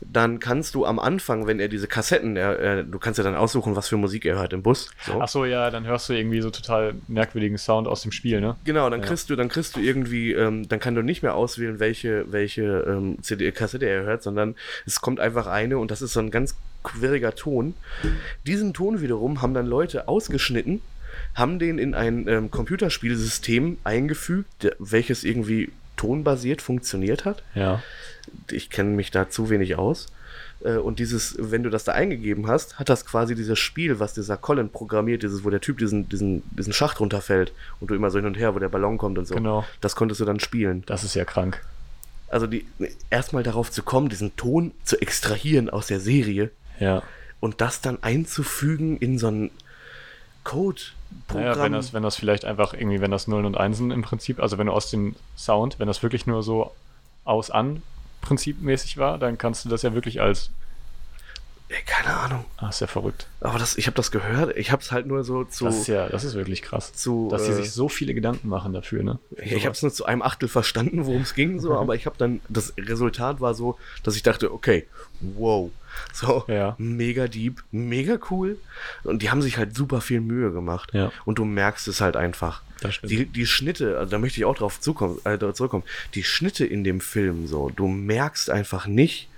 dann 0.01 0.39
kannst 0.39 0.75
du 0.75 0.85
am 0.87 0.99
Anfang, 0.99 1.47
wenn 1.47 1.61
er 1.61 1.69
diese 1.69 1.87
Kassetten, 1.87 2.37
er, 2.37 2.59
er, 2.59 2.83
du 2.83 2.99
kannst 2.99 3.19
ja 3.19 3.25
dann 3.25 3.35
aussuchen, 3.35 3.75
was 3.75 3.89
für 3.89 3.97
Musik 3.97 4.25
er 4.25 4.37
hört 4.37 4.53
im 4.53 4.63
Bus. 4.63 4.91
So. 5.05 5.21
Ach 5.21 5.29
so, 5.29 5.45
ja, 5.45 5.71
dann 5.71 5.87
hörst 5.87 6.09
du 6.09 6.13
irgendwie 6.13 6.41
so 6.41 6.51
total 6.51 6.95
merkwürdigen 7.09 7.59
Sound 7.59 7.89
aus 7.89 8.03
dem 8.03 8.13
Spiel, 8.13 8.41
ne? 8.41 8.57
Genau, 8.65 8.89
dann 8.91 9.01
Ja. 9.01 9.07
kriegst 9.07 9.31
du, 9.31 9.37
dann 9.37 9.49
kriegst 9.49 9.77
du 9.77 9.81
irgendwie, 9.81 10.33
ähm, 10.33 10.69
dann 10.69 10.79
kann 10.79 10.95
du 10.95 11.03
nicht 11.03 11.23
mehr 11.23 11.35
auswählen, 11.35 11.81
welche, 11.81 12.31
welche 12.31 12.85
ähm, 12.87 13.19
CD, 13.23 13.51
Kassette 13.53 13.87
er 13.87 14.03
hört, 14.05 14.23
sondern 14.23 14.55
es 14.87 15.01
kommt 15.01 15.21
einfach 15.21 15.47
eine 15.47 15.79
und 15.79 15.91
das 15.91 16.03
ist 16.03 16.13
so 16.13 16.21
ein 16.21 16.31
ganz 16.31 16.57
quirliger 16.85 17.35
Ton. 17.35 17.75
Diesen 18.47 18.75
Ton 18.75 19.01
wiederum 19.01 19.43
haben 19.43 19.55
dann 19.55 19.67
Leute 19.67 20.07
ausgeschnitten, 20.07 20.81
haben 21.35 21.59
den 21.59 21.79
in 21.79 21.95
ein 21.95 22.29
ähm, 22.29 22.51
Computerspielsystem 22.51 23.79
eingefügt, 23.85 24.71
welches 24.79 25.25
irgendwie 25.25 25.73
tonbasiert 25.97 26.63
funktioniert 26.63 27.25
hat. 27.25 27.43
Ja. 27.55 27.83
Ich 28.51 28.71
kenne 28.71 28.91
mich 28.91 29.11
da 29.11 29.29
zu 29.31 29.51
wenig 29.51 29.77
aus. 29.77 30.07
Äh, 30.65 30.77
Und 30.77 30.99
dieses, 30.99 31.37
wenn 31.39 31.63
du 31.63 31.71
das 31.71 31.85
da 31.85 31.93
eingegeben 31.93 32.47
hast, 32.49 32.79
hat 32.79 32.89
das 32.89 33.05
quasi 33.05 33.35
dieses 33.35 33.59
Spiel, 33.59 34.01
was 34.01 34.15
dieser 34.15 34.37
Colin 34.37 34.69
programmiert, 34.71 35.23
dieses, 35.23 35.45
wo 35.45 35.51
der 35.51 35.61
Typ 35.61 35.79
diesen, 35.79 36.09
diesen, 36.09 36.43
diesen 36.57 36.73
Schacht 36.73 37.01
runterfällt 37.01 37.53
und 37.81 37.91
du 37.91 37.95
immer 37.95 38.11
so 38.11 38.19
hin 38.19 38.27
und 38.27 38.37
her, 38.39 38.55
wo 38.55 38.59
der 38.59 38.69
Ballon 38.69 38.99
kommt 38.99 39.19
und 39.19 39.27
so. 39.27 39.35
Genau. 39.35 39.65
Das 39.81 39.95
konntest 39.97 40.21
du 40.21 40.25
dann 40.25 40.41
spielen. 40.41 40.83
Das 40.87 41.05
ist 41.05 41.15
ja 41.15 41.25
krank. 41.25 41.61
Also 42.29 42.47
die 42.47 42.67
erstmal 43.11 43.43
darauf 43.43 43.71
zu 43.71 43.83
kommen, 43.83 44.09
diesen 44.09 44.35
Ton 44.37 44.73
zu 44.85 45.01
extrahieren 45.01 45.71
aus 45.71 45.87
der 45.87 46.01
Serie 46.01 46.51
Ja. 46.81 47.03
und 47.41 47.61
das 47.61 47.81
dann 47.81 48.03
einzufügen 48.03 48.97
in 48.97 49.19
so 49.19 49.29
ein 49.29 49.51
Code-Programm. 50.45 51.45
Naja, 51.45 51.63
wenn 51.63 51.73
das, 51.73 51.93
wenn 51.93 52.03
das 52.03 52.17
vielleicht 52.17 52.45
einfach 52.45 52.75
irgendwie, 52.75 53.01
wenn 53.01 53.11
das 53.11 53.27
Nullen 53.27 53.47
und 53.47 53.57
Einsen 53.57 53.91
im 53.91 54.03
Prinzip, 54.03 54.41
also 54.41 54.59
wenn 54.59 54.67
du 54.67 54.73
aus 54.73 54.91
dem 54.91 55.17
Sound, 55.37 55.79
wenn 55.79 55.89
das 55.89 56.03
wirklich 56.03 56.27
nur 56.27 56.43
so 56.43 56.71
aus-an 57.25 57.83
prinzipmäßig 58.21 58.97
war, 58.99 59.19
dann 59.19 59.39
kannst 59.39 59.65
du 59.65 59.69
das 59.69 59.83
ja 59.83 59.95
wirklich 59.95 60.21
als, 60.21 60.51
Ey, 61.75 61.83
keine 61.87 62.17
Ahnung. 62.17 62.45
ah, 62.59 62.69
ist 62.69 62.81
ja 62.81 62.87
verrückt. 62.87 63.27
Aber 63.41 63.59
das, 63.59 63.77
ich 63.77 63.87
habe 63.87 63.97
das 63.97 64.13
gehört. 64.13 64.57
Ich 64.57 64.71
habe 64.71 64.81
es 64.81 64.93
halt 64.93 65.07
nur 65.07 65.25
so 65.25 65.43
zu. 65.43 65.65
Das 65.65 65.79
ist 65.79 65.87
ja, 65.89 66.09
das 66.09 66.23
ist 66.23 66.35
wirklich 66.35 66.63
krass. 66.63 66.93
zu 66.93 67.29
Dass 67.31 67.47
sie 67.47 67.53
äh, 67.53 67.57
sich 67.57 67.73
so 67.73 67.89
viele 67.89 68.15
Gedanken 68.15 68.49
machen 68.49 68.73
dafür, 68.73 69.03
ne? 69.03 69.19
Ich, 69.43 69.65
habe 69.65 69.75
es 69.75 69.83
nur 69.83 69.93
zu 69.93 70.05
einem 70.05 70.23
Achtel 70.23 70.49
verstanden, 70.49 71.05
worum 71.05 71.23
es 71.23 71.35
ging, 71.35 71.59
so, 71.59 71.75
aber 71.79 71.97
ich 71.97 72.07
habe 72.07 72.17
dann, 72.17 72.41
das 72.49 72.75
Resultat 72.79 73.41
war 73.41 73.55
so, 73.55 73.77
dass 74.05 74.15
ich 74.15 74.23
dachte, 74.23 74.53
okay, 74.53 74.87
wow, 75.21 75.71
so, 76.13 76.45
Ja. 76.47 76.77
mega 76.79 77.27
deep, 77.27 77.65
mega 77.73 78.19
cool. 78.31 78.57
Und 79.03 79.23
die 79.23 79.31
haben 79.31 79.43
sich 79.43 79.59
halt 79.59 79.75
super 79.75 80.01
viel 80.01 80.21
Mühe 80.21 80.53
gemacht. 80.53 80.91
Ja. 80.95 81.11
Und 81.25 81.39
du 81.41 81.45
merkst 81.45 81.89
es 81.89 82.01
halt 82.01 82.15
einfach. 82.17 82.63
Die, 83.03 83.27
die 83.27 83.47
Schnitte, 83.47 83.99
also 83.99 84.11
da 84.11 84.19
möchte 84.19 84.39
ich 84.39 84.45
auch 84.45 84.57
drauf 84.57 84.79
zukommen, 84.79 85.19
äh, 85.25 85.39
darauf 85.39 85.57
zurückkommen, 85.57 85.85
die 86.15 86.23
Schnitte 86.23 86.67
in 86.67 86.85
dem 86.85 87.01
Film, 87.01 87.47
so, 87.47 87.71
du 87.75 87.89
merkst 87.89 88.51
einfach 88.51 88.87
nicht, 88.87 89.29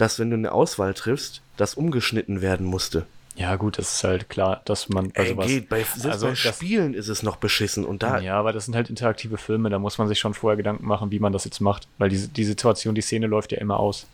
dass 0.00 0.18
wenn 0.18 0.30
du 0.30 0.36
eine 0.36 0.52
Auswahl 0.52 0.94
triffst, 0.94 1.42
das 1.56 1.74
umgeschnitten 1.74 2.40
werden 2.40 2.66
musste. 2.66 3.06
Ja, 3.36 3.56
gut, 3.56 3.78
das 3.78 3.94
ist 3.94 4.04
halt 4.04 4.28
klar, 4.28 4.60
dass 4.64 4.88
man 4.88 5.10
bei 5.12 5.22
Ey, 5.22 5.28
sowas. 5.30 5.46
geht, 5.46 5.68
bei, 5.68 5.78
selbst 5.82 6.06
also 6.06 6.26
bei 6.26 6.32
das- 6.32 6.38
Spielen 6.56 6.94
ist 6.94 7.08
es 7.08 7.22
noch 7.22 7.36
beschissen 7.36 7.84
und 7.84 8.02
da, 8.02 8.18
Ja, 8.20 8.38
aber 8.38 8.52
das 8.52 8.64
sind 8.66 8.74
halt 8.74 8.90
interaktive 8.90 9.38
Filme, 9.38 9.70
da 9.70 9.78
muss 9.78 9.98
man 9.98 10.08
sich 10.08 10.18
schon 10.18 10.34
vorher 10.34 10.56
Gedanken 10.56 10.86
machen, 10.86 11.10
wie 11.10 11.18
man 11.20 11.32
das 11.32 11.44
jetzt 11.44 11.60
macht. 11.60 11.86
Weil 11.98 12.08
die, 12.10 12.26
die 12.28 12.44
Situation, 12.44 12.94
die 12.94 13.00
Szene 13.02 13.26
läuft 13.28 13.52
ja 13.52 13.58
immer 13.58 13.78
aus. 13.78 14.06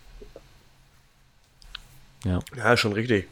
Ja. 2.25 2.41
Ja, 2.57 2.77
schon 2.77 2.93
richtig. 2.93 3.27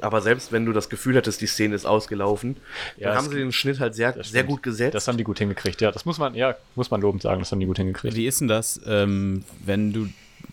Aber 0.00 0.22
selbst 0.22 0.52
wenn 0.52 0.64
du 0.64 0.72
das 0.72 0.88
Gefühl 0.88 1.16
hattest, 1.16 1.40
die 1.42 1.46
Szene 1.46 1.74
ist 1.74 1.84
ausgelaufen, 1.84 2.56
Ja, 2.96 3.08
dann 3.08 3.18
haben 3.18 3.28
sie 3.28 3.36
den 3.36 3.52
Schnitt 3.52 3.78
halt 3.78 3.94
sehr, 3.94 4.16
sehr 4.24 4.44
gut 4.44 4.62
gesetzt. 4.62 4.94
Das 4.94 5.06
haben 5.06 5.18
die 5.18 5.24
gut 5.24 5.38
hingekriegt, 5.38 5.80
ja. 5.82 5.92
Das 5.92 6.06
muss 6.06 6.18
man, 6.18 6.34
ja, 6.34 6.54
muss 6.74 6.90
man 6.90 7.00
lobend 7.02 7.22
sagen, 7.22 7.40
das 7.40 7.52
haben 7.52 7.60
die 7.60 7.66
gut 7.66 7.76
hingekriegt. 7.76 8.16
Wie 8.16 8.26
ist 8.26 8.40
denn 8.40 8.48
das, 8.48 8.80
ähm, 8.86 9.44
wenn 9.64 9.92
du 9.92 10.08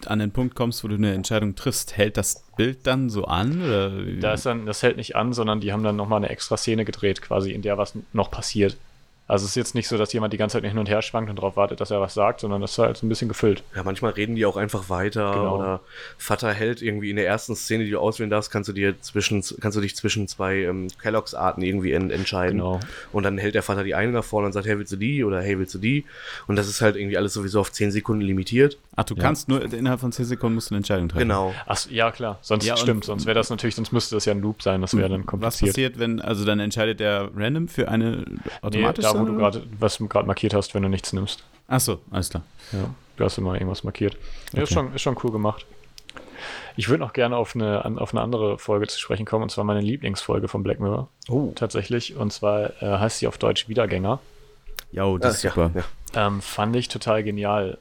an 0.05 0.19
den 0.19 0.31
Punkt 0.31 0.55
kommst, 0.55 0.83
wo 0.83 0.87
du 0.87 0.95
eine 0.95 1.13
Entscheidung 1.13 1.55
triffst? 1.55 1.97
Hält 1.97 2.17
das 2.17 2.43
Bild 2.55 2.87
dann 2.87 3.09
so 3.09 3.25
an? 3.25 3.61
Oder? 3.63 3.89
Da 4.19 4.33
ist 4.33 4.45
dann, 4.45 4.65
das 4.65 4.83
hält 4.83 4.97
nicht 4.97 5.15
an, 5.15 5.33
sondern 5.33 5.59
die 5.59 5.71
haben 5.71 5.83
dann 5.83 5.95
nochmal 5.95 6.17
eine 6.17 6.29
extra 6.29 6.57
Szene 6.57 6.85
gedreht, 6.85 7.21
quasi, 7.21 7.51
in 7.51 7.61
der 7.61 7.77
was 7.77 7.93
noch 8.13 8.31
passiert. 8.31 8.77
Also 9.29 9.45
es 9.45 9.51
ist 9.51 9.55
jetzt 9.55 9.75
nicht 9.75 9.87
so, 9.87 9.97
dass 9.97 10.11
jemand 10.11 10.33
die 10.33 10.37
ganze 10.37 10.59
Zeit 10.59 10.67
hin 10.69 10.77
und 10.77 10.89
her 10.89 11.01
schwankt 11.01 11.29
und 11.29 11.37
darauf 11.37 11.55
wartet, 11.55 11.79
dass 11.79 11.91
er 11.91 12.01
was 12.01 12.13
sagt, 12.13 12.41
sondern 12.41 12.59
das 12.59 12.71
ist 12.71 12.77
halt 12.79 12.97
so 12.97 13.05
ein 13.05 13.09
bisschen 13.09 13.29
gefüllt. 13.29 13.63
Ja, 13.75 13.83
manchmal 13.83 14.11
reden 14.11 14.35
die 14.35 14.45
auch 14.45 14.57
einfach 14.57 14.89
weiter 14.89 15.31
Genau. 15.33 15.57
oder 15.59 15.79
Vater 16.17 16.51
hält 16.51 16.81
irgendwie 16.81 17.09
in 17.11 17.15
der 17.15 17.27
ersten 17.27 17.55
Szene, 17.55 17.85
die 17.85 17.91
du 17.91 17.99
auswählen 17.99 18.29
darfst, 18.29 18.51
kannst 18.51 18.67
du 18.67 18.73
dir 18.73 18.99
zwischen, 19.01 19.43
kannst 19.61 19.77
du 19.77 19.81
dich 19.81 19.95
zwischen 19.95 20.27
zwei 20.27 20.63
ähm, 20.63 20.87
Kelloggs-Arten 21.01 21.61
irgendwie 21.61 21.93
en 21.93 22.09
entscheiden. 22.09 22.57
Genau. 22.57 22.79
Und 23.13 23.23
dann 23.23 23.37
hält 23.37 23.55
der 23.55 23.63
Vater 23.63 23.83
die 23.83 23.95
eine 23.95 24.11
nach 24.11 24.23
vorne 24.23 24.47
und 24.47 24.53
sagt, 24.53 24.65
hey, 24.65 24.77
willst 24.77 24.91
du 24.91 24.97
die 24.97 25.23
oder 25.23 25.41
hey, 25.41 25.57
willst 25.59 25.73
du 25.75 25.79
die? 25.79 26.05
Und 26.47 26.55
das 26.55 26.67
ist 26.67 26.81
halt 26.81 26.95
irgendwie 26.95 27.17
alles 27.17 27.33
sowieso 27.33 27.59
auf 27.61 27.71
10 27.71 27.91
Sekunden 27.91 28.21
limitiert. 28.23 28.77
Ach, 28.95 29.03
du 29.05 29.15
kannst 29.15 29.47
nur 29.47 29.61
innerhalb 29.71 29.99
von 30.01 30.11
10 30.11 30.25
Sekunden 30.25 30.55
musst 30.55 30.71
du 30.71 30.73
eine 30.73 30.79
Entscheidung 30.79 31.07
treffen. 31.07 31.19
Genau. 31.27 31.53
Ach, 31.67 31.79
ja 31.89 32.11
klar, 32.11 32.39
sonst 32.41 32.65
Ja, 32.65 32.75
stimmt, 32.75 33.05
sonst 33.05 33.25
wäre 33.27 33.35
das 33.35 33.49
natürlich, 33.51 33.75
sonst 33.75 33.91
müsste 33.93 34.15
das 34.15 34.25
ja 34.25 34.33
ein 34.33 34.41
Loop 34.41 34.61
sein, 34.63 34.81
das 34.81 34.97
wäre 34.97 35.07
dann 35.07 35.21
Was 35.21 35.27
kompliziert. 35.27 35.69
passiert, 35.71 35.99
wenn, 35.99 36.19
also 36.19 36.45
dann 36.45 36.59
entscheidet 36.59 36.99
der 36.99 37.29
random 37.35 37.67
für 37.67 37.87
eine 37.89 38.25
Nee, 38.25 38.39
automatisch? 38.61 39.03
da 39.05 39.18
wo 39.21 39.25
du 39.25 39.31
oder? 39.33 39.39
gerade, 39.51 39.63
was 39.79 39.97
du 39.97 40.07
gerade 40.07 40.27
markiert 40.27 40.53
hast, 40.53 40.73
wenn 40.73 40.83
du 40.83 40.89
nichts 40.89 41.13
nimmst. 41.13 41.43
Ach 41.67 41.79
so, 41.79 41.99
alles 42.11 42.29
klar. 42.29 42.43
Ja, 42.71 42.89
du 43.17 43.23
hast 43.25 43.37
immer 43.37 43.53
irgendwas 43.53 43.83
markiert. 43.83 44.17
Ja, 44.53 44.63
ist, 44.63 44.73
schon, 44.73 44.93
ist 44.93 45.01
schon 45.01 45.17
cool 45.23 45.31
gemacht. 45.31 45.65
Ich 46.77 46.87
würde 46.87 47.03
noch 47.03 47.13
gerne 47.13 47.35
auf 47.35 47.55
eine, 47.55 47.83
an- 47.83 47.99
auf 47.99 48.13
eine 48.13 48.21
andere 48.21 48.57
Folge 48.57 48.87
zu 48.87 48.99
sprechen 48.99 49.25
kommen, 49.25 49.43
und 49.43 49.49
zwar 49.49 49.65
meine 49.65 49.81
Lieblingsfolge 49.81 50.47
von 50.47 50.63
Black 50.63 50.79
Mirror. 50.79 51.09
Oh. 51.27 51.51
Tatsächlich. 51.55 52.15
Und 52.15 52.31
zwar 52.31 52.81
äh, 52.81 52.97
heißt 52.99 53.19
sie 53.19 53.27
auf 53.27 53.37
Deutsch 53.37 53.67
Wiedergänger. 53.67 54.19
Jo, 54.91 55.17
das 55.17 55.35
ist 55.35 55.43
ja, 55.43 55.51
super. 55.51 55.71
ja. 55.75 56.27
Ähm, 56.27 56.41
fand 56.41 56.75
ich 56.75 56.87
total 56.87 57.23
genial. 57.23 57.77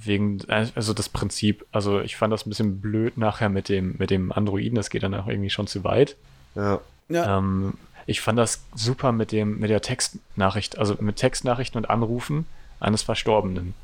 Wegen, 0.00 0.38
also 0.48 0.94
das 0.94 1.08
Prinzip, 1.08 1.66
also 1.72 2.00
ich 2.00 2.16
fand 2.16 2.32
das 2.32 2.46
ein 2.46 2.50
bisschen 2.50 2.80
blöd 2.80 3.18
nachher 3.18 3.48
mit 3.48 3.68
dem, 3.68 3.96
mit 3.98 4.10
dem 4.10 4.30
Androiden, 4.30 4.76
das 4.76 4.90
geht 4.90 5.02
dann 5.02 5.12
auch 5.14 5.26
irgendwie 5.26 5.50
schon 5.50 5.66
zu 5.66 5.84
weit. 5.84 6.16
ja. 6.54 6.80
Ja. 7.10 7.38
Ähm, 7.38 7.74
ich 8.08 8.22
fand 8.22 8.38
das 8.38 8.64
super 8.74 9.12
mit 9.12 9.32
dem, 9.32 9.58
mit 9.58 9.68
der 9.68 9.82
Textnachricht, 9.82 10.78
also 10.78 10.96
mit 10.98 11.16
Textnachrichten 11.16 11.76
und 11.76 11.90
Anrufen 11.90 12.46
eines 12.80 13.02
Verstorbenen. 13.02 13.74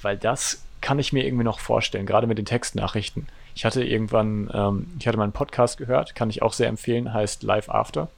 Weil 0.00 0.16
das 0.16 0.62
kann 0.80 0.98
ich 0.98 1.12
mir 1.12 1.26
irgendwie 1.26 1.44
noch 1.44 1.60
vorstellen, 1.60 2.06
gerade 2.06 2.26
mit 2.26 2.38
den 2.38 2.46
Textnachrichten. 2.46 3.28
Ich 3.54 3.66
hatte 3.66 3.84
irgendwann, 3.84 4.50
ähm, 4.54 4.86
ich 4.98 5.06
hatte 5.06 5.18
mal 5.18 5.24
einen 5.24 5.34
Podcast 5.34 5.76
gehört, 5.76 6.14
kann 6.14 6.30
ich 6.30 6.40
auch 6.40 6.54
sehr 6.54 6.68
empfehlen, 6.68 7.12
heißt 7.12 7.42
Live 7.42 7.68
After. 7.68 8.08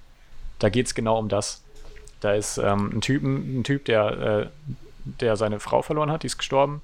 Da 0.60 0.68
geht 0.68 0.86
es 0.86 0.94
genau 0.94 1.18
um 1.18 1.28
das. 1.28 1.64
Da 2.20 2.32
ist 2.34 2.58
ähm, 2.58 2.92
ein, 2.94 3.00
Typen, 3.00 3.58
ein 3.58 3.64
Typ, 3.64 3.86
der, 3.86 4.10
äh, 4.10 4.46
der 5.20 5.34
seine 5.34 5.58
Frau 5.58 5.82
verloren 5.82 6.12
hat, 6.12 6.22
die 6.22 6.28
ist 6.28 6.38
gestorben. 6.38 6.80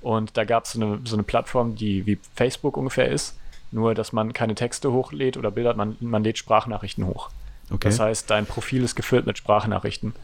Und 0.00 0.38
da 0.38 0.44
gab 0.44 0.64
es 0.64 0.72
so 0.72 0.80
eine, 0.80 1.00
so 1.04 1.16
eine 1.16 1.22
Plattform, 1.22 1.76
die 1.76 2.06
wie 2.06 2.18
Facebook 2.34 2.78
ungefähr 2.78 3.10
ist, 3.10 3.38
nur 3.72 3.94
dass 3.94 4.14
man 4.14 4.32
keine 4.32 4.54
Texte 4.54 4.90
hochlädt 4.90 5.36
oder 5.36 5.50
Bilder, 5.50 5.74
man, 5.74 5.98
man 6.00 6.24
lädt 6.24 6.38
Sprachnachrichten 6.38 7.04
hoch. 7.04 7.28
Okay. 7.70 7.88
Das 7.88 7.98
heißt, 7.98 8.30
dein 8.30 8.46
Profil 8.46 8.84
ist 8.84 8.94
gefüllt 8.94 9.26
mit 9.26 9.38
Sprachnachrichten. 9.38 10.14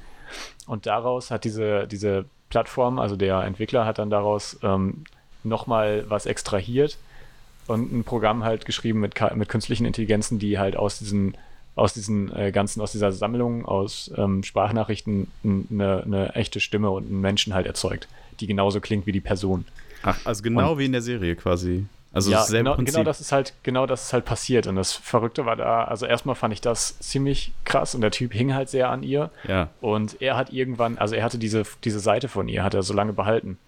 Und 0.67 0.87
daraus 0.87 1.31
hat 1.31 1.45
diese, 1.45 1.87
diese 1.87 2.25
Plattform, 2.49 2.99
also 2.99 3.17
der 3.17 3.43
Entwickler 3.43 3.85
hat 3.85 3.99
dann 3.99 4.11
daraus 4.11 4.59
ähm, 4.63 5.05
nochmal 5.45 6.05
was 6.09 6.27
extrahiert 6.27 6.99
und 7.67 7.93
ein 7.93 8.05
Programm 8.05 8.45
halt 8.45 8.65
geschrieben 8.65 9.01
mit, 9.01 9.15
mit 9.35 9.49
künstlichen 9.49 9.85
Intelligenzen, 9.87 10.39
die 10.39 10.59
halt 10.59 10.77
aus 10.77 10.99
diesen, 10.99 11.37
aus 11.75 11.95
diesen 11.95 12.35
äh, 12.35 12.53
ganzen, 12.53 12.81
aus 12.81 12.93
dieser 12.93 13.13
Sammlung 13.13 13.65
aus 13.65 14.11
ähm, 14.17 14.43
Sprachnachrichten 14.43 15.29
eine, 15.45 16.03
eine 16.05 16.35
echte 16.35 16.61
Stimme 16.61 16.91
und 16.91 17.09
einen 17.09 17.21
Menschen 17.21 17.55
halt 17.55 17.67
erzeugt, 17.67 18.09
die 18.41 18.47
genauso 18.47 18.81
klingt 18.81 19.07
wie 19.07 19.13
die 19.13 19.21
Person. 19.21 19.65
Ach, 20.03 20.19
also 20.25 20.43
genau 20.43 20.79
wie 20.79 20.87
in 20.87 20.93
der 20.93 21.03
Serie 21.03 21.37
quasi. 21.37 21.87
Also 22.15 22.31
ja, 22.31 22.45
genau, 22.45 22.77
genau 22.77 23.05
das 23.05 23.21
ist 23.21 23.33
halt, 23.33 23.55
genau 23.63 23.87
das 23.87 24.05
ist 24.05 24.13
halt 24.13 24.27
passiert. 24.27 24.67
Und 24.67 24.77
das 24.77 24.93
Verrückte 24.93 25.47
war 25.47 25.57
da, 25.57 25.85
also 25.85 26.05
erstmal 26.05 26.35
fand 26.35 26.53
ich 26.53 26.61
das 26.61 26.99
ziemlich 26.99 27.53
krass 27.65 27.95
und 27.95 28.03
der 28.03 28.11
Typ 28.11 28.35
hing 28.35 28.55
halt 28.55 28.69
sehr 28.69 28.91
an 28.91 29.03
ihr. 29.03 29.31
Ja. 29.49 29.71
Und 29.81 30.21
er 30.21 30.37
hat 30.37 30.53
irgendwann, 30.53 30.99
also 30.99 31.15
er 31.15 31.25
hatte 31.25 31.39
diese, 31.39 31.63
diese 31.85 32.01
Seite 32.01 32.29
von 32.29 32.49
ihr, 32.49 32.65
hat 32.65 32.75
er 32.75 32.83
so 32.83 32.93
lange 32.93 33.15
behalten 33.15 33.59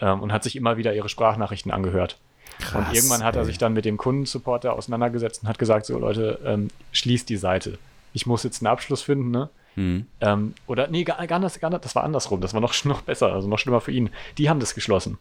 ähm, 0.00 0.20
und 0.20 0.32
hat 0.32 0.42
sich 0.42 0.56
immer 0.56 0.76
wieder 0.76 0.94
ihre 0.94 1.08
Sprachnachrichten 1.08 1.70
angehört. 1.70 2.18
und 2.74 2.92
irgendwann 2.92 3.22
hat 3.22 3.36
er 3.36 3.44
sich 3.44 3.58
dann 3.58 3.72
mit 3.72 3.84
dem 3.84 3.98
Kundensupporter 3.98 4.72
auseinandergesetzt 4.72 5.42
und 5.42 5.48
hat 5.48 5.58
gesagt, 5.58 5.86
so 5.86 5.98
Leute, 5.98 6.40
ähm, 6.44 6.68
schließt 6.92 7.28
die 7.28 7.36
Seite. 7.36 7.78
Ich 8.14 8.26
muss 8.26 8.42
jetzt 8.42 8.62
einen 8.62 8.68
Abschluss 8.68 9.02
finden, 9.02 9.30
ne? 9.30 9.50
Hm. 9.74 10.06
Ähm, 10.22 10.54
oder 10.66 10.88
nee, 10.88 11.04
gar, 11.04 11.24
gar, 11.26 11.38
nicht, 11.38 11.60
gar 11.60 11.70
das 11.70 11.94
war 11.94 12.02
andersrum, 12.02 12.40
das 12.40 12.54
war 12.54 12.62
noch, 12.62 12.74
noch 12.84 13.02
besser, 13.02 13.32
also 13.32 13.46
noch 13.46 13.58
schlimmer 13.58 13.80
für 13.80 13.92
ihn. 13.92 14.10
Die 14.38 14.48
haben 14.48 14.58
das 14.58 14.74
geschlossen. 14.74 15.18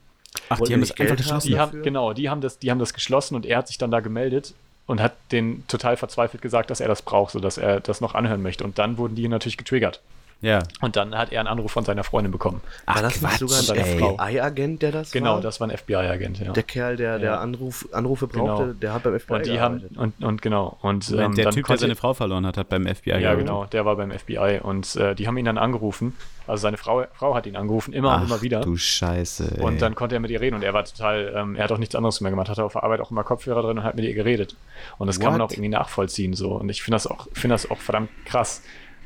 Ach, 0.49 0.59
die 0.59 0.73
haben 0.73 0.81
das 0.81 0.91
einfach 0.91 1.15
geschlossen. 1.15 1.47
Die 1.47 1.59
haben, 1.59 1.83
genau, 1.83 2.13
die 2.13 2.29
haben, 2.29 2.41
das, 2.41 2.59
die 2.59 2.71
haben 2.71 2.79
das 2.79 2.93
geschlossen 2.93 3.35
und 3.35 3.45
er 3.45 3.57
hat 3.57 3.67
sich 3.67 3.77
dann 3.77 3.91
da 3.91 3.99
gemeldet 3.99 4.53
und 4.87 5.01
hat 5.01 5.13
den 5.31 5.65
total 5.67 5.97
verzweifelt 5.97 6.41
gesagt, 6.41 6.69
dass 6.69 6.79
er 6.79 6.87
das 6.87 7.01
braucht, 7.01 7.31
sodass 7.31 7.57
er 7.57 7.79
das 7.79 8.01
noch 8.01 8.15
anhören 8.15 8.41
möchte. 8.41 8.63
Und 8.63 8.77
dann 8.77 8.97
wurden 8.97 9.15
die 9.15 9.27
natürlich 9.27 9.57
getriggert. 9.57 10.01
Ja. 10.41 10.59
Und 10.81 10.95
dann 10.95 11.17
hat 11.17 11.31
er 11.31 11.39
einen 11.39 11.47
Anruf 11.47 11.71
von 11.71 11.83
seiner 11.85 12.03
Freundin 12.03 12.31
bekommen. 12.31 12.61
Ach, 12.85 12.95
war 12.95 13.01
das 13.03 13.21
nicht 13.21 13.37
sogar 13.39 13.83
ein. 13.83 13.97
FBI-Agent, 13.97 14.81
der 14.81 14.91
das 14.91 15.11
Genau, 15.11 15.35
war? 15.35 15.41
das 15.41 15.59
war 15.59 15.67
ein 15.69 15.75
FBI-Agent, 15.75 16.39
ja. 16.39 16.51
Der 16.51 16.63
Kerl, 16.63 16.97
der, 16.97 17.17
der 17.19 17.31
Ja. 17.31 17.39
Anruf, 17.39 17.87
Anrufe 17.91 18.27
brauchte, 18.27 18.63
Genau. 18.63 18.73
der 18.73 18.93
hat 18.93 19.03
beim 19.03 19.19
FBI 19.19 19.33
und 19.33 19.45
die 19.47 19.59
haben, 19.59 19.79
gearbeitet. 19.79 19.97
und, 19.97 20.23
und 20.23 20.41
genau, 20.41 20.77
und 20.81 21.09
ähm, 21.11 21.33
der 21.35 21.45
dann 21.45 21.53
Typ, 21.53 21.65
der 21.67 21.77
seine 21.77 21.95
Frau 21.95 22.13
verloren 22.13 22.45
hat, 22.45 22.57
hat 22.57 22.69
beim 22.69 22.85
FBI 22.85 23.09
ja 23.11 23.19
gearbeitet. 23.19 23.47
genau, 23.47 23.65
der 23.65 23.85
war 23.85 23.95
beim 23.95 24.11
FBI 24.11 24.59
und 24.61 24.95
äh, 24.97 25.15
die 25.15 25.27
haben 25.27 25.37
ihn 25.37 25.45
dann 25.45 25.57
angerufen, 25.57 26.13
also 26.47 26.61
seine 26.61 26.77
Frau, 26.77 27.05
Frau 27.13 27.33
hat 27.33 27.47
ihn 27.47 27.55
angerufen, 27.55 27.91
immer 27.93 28.11
Ach, 28.11 28.21
und 28.21 28.27
immer 28.27 28.41
wieder. 28.43 28.61
du 28.61 28.77
Scheiße, 28.77 29.55
ey. 29.57 29.63
Und 29.63 29.81
dann 29.81 29.95
konnte 29.95 30.15
er 30.15 30.19
mit 30.19 30.29
ihr 30.29 30.41
reden 30.41 30.55
und 30.55 30.63
er 30.63 30.73
war 30.75 30.85
total, 30.85 31.33
ähm, 31.35 31.55
er 31.55 31.63
hat 31.63 31.71
auch 31.71 31.79
nichts 31.79 31.95
anderes 31.95 32.21
mehr 32.21 32.29
gemacht, 32.29 32.49
hatte 32.49 32.63
auf 32.63 32.73
der 32.73 32.83
Arbeit 32.83 32.99
auch 33.01 33.09
immer 33.09 33.23
Kopfhörer 33.23 33.63
drin 33.63 33.79
und 33.79 33.83
hat 33.83 33.95
mit 33.95 34.05
ihr 34.05 34.13
geredet. 34.13 34.55
Und 34.99 35.07
das 35.07 35.19
kann 35.19 35.31
man 35.31 35.41
What? 35.41 35.49
auch 35.49 35.53
irgendwie 35.53 35.69
nachvollziehen 35.69 36.33
so. 36.33 36.51
Und 36.51 36.69
ich 36.69 36.83
finde 36.83 36.95
das 36.95 37.07
auch, 37.07 37.27
finde 37.33 37.55
das 37.55 37.71
auch 37.71 37.79
verdammt 37.79 38.09
krass. 38.25 38.61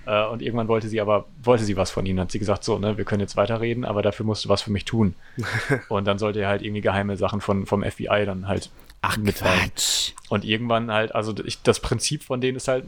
Äh, 0.10 0.26
und 0.26 0.41
irgendwann 0.41 0.68
wollte 0.68 0.89
sie 0.89 0.99
aber, 1.01 1.26
wollte 1.43 1.64
sie 1.64 1.78
was 1.78 1.91
von 1.91 2.03
ihm. 2.05 2.16
Dann 2.16 2.24
hat 2.26 2.32
sie 2.32 2.39
gesagt, 2.39 2.64
so, 2.64 2.80
ne, 2.80 2.97
wir 2.97 3.05
können 3.05 3.22
jetzt 3.22 3.38
weiterreden, 3.38 3.86
aber 3.86 4.01
dafür 4.01 4.26
musst 4.26 4.43
du 4.43 4.49
was 4.49 4.64
für 4.64 4.72
mich 4.72 4.86
tun. 4.86 5.14
und 5.89 6.05
dann 6.05 6.18
sollte 6.18 6.39
er 6.41 6.49
halt 6.49 6.64
irgendwie 6.64 6.82
geheime 6.82 7.16
Sachen 7.16 7.41
von, 7.41 7.68
vom 7.68 7.84
FBI 7.84 8.24
dann 8.26 8.47
halt 8.47 8.72
Ach, 9.01 9.18
mitteilen. 9.18 9.70
Quatsch. 9.70 10.14
Und 10.30 10.43
irgendwann 10.45 10.91
halt, 10.91 11.14
also 11.14 11.34
ich, 11.45 11.62
das 11.62 11.80
Prinzip 11.80 12.24
von 12.24 12.41
denen 12.41 12.57
ist 12.57 12.68
halt 12.68 12.86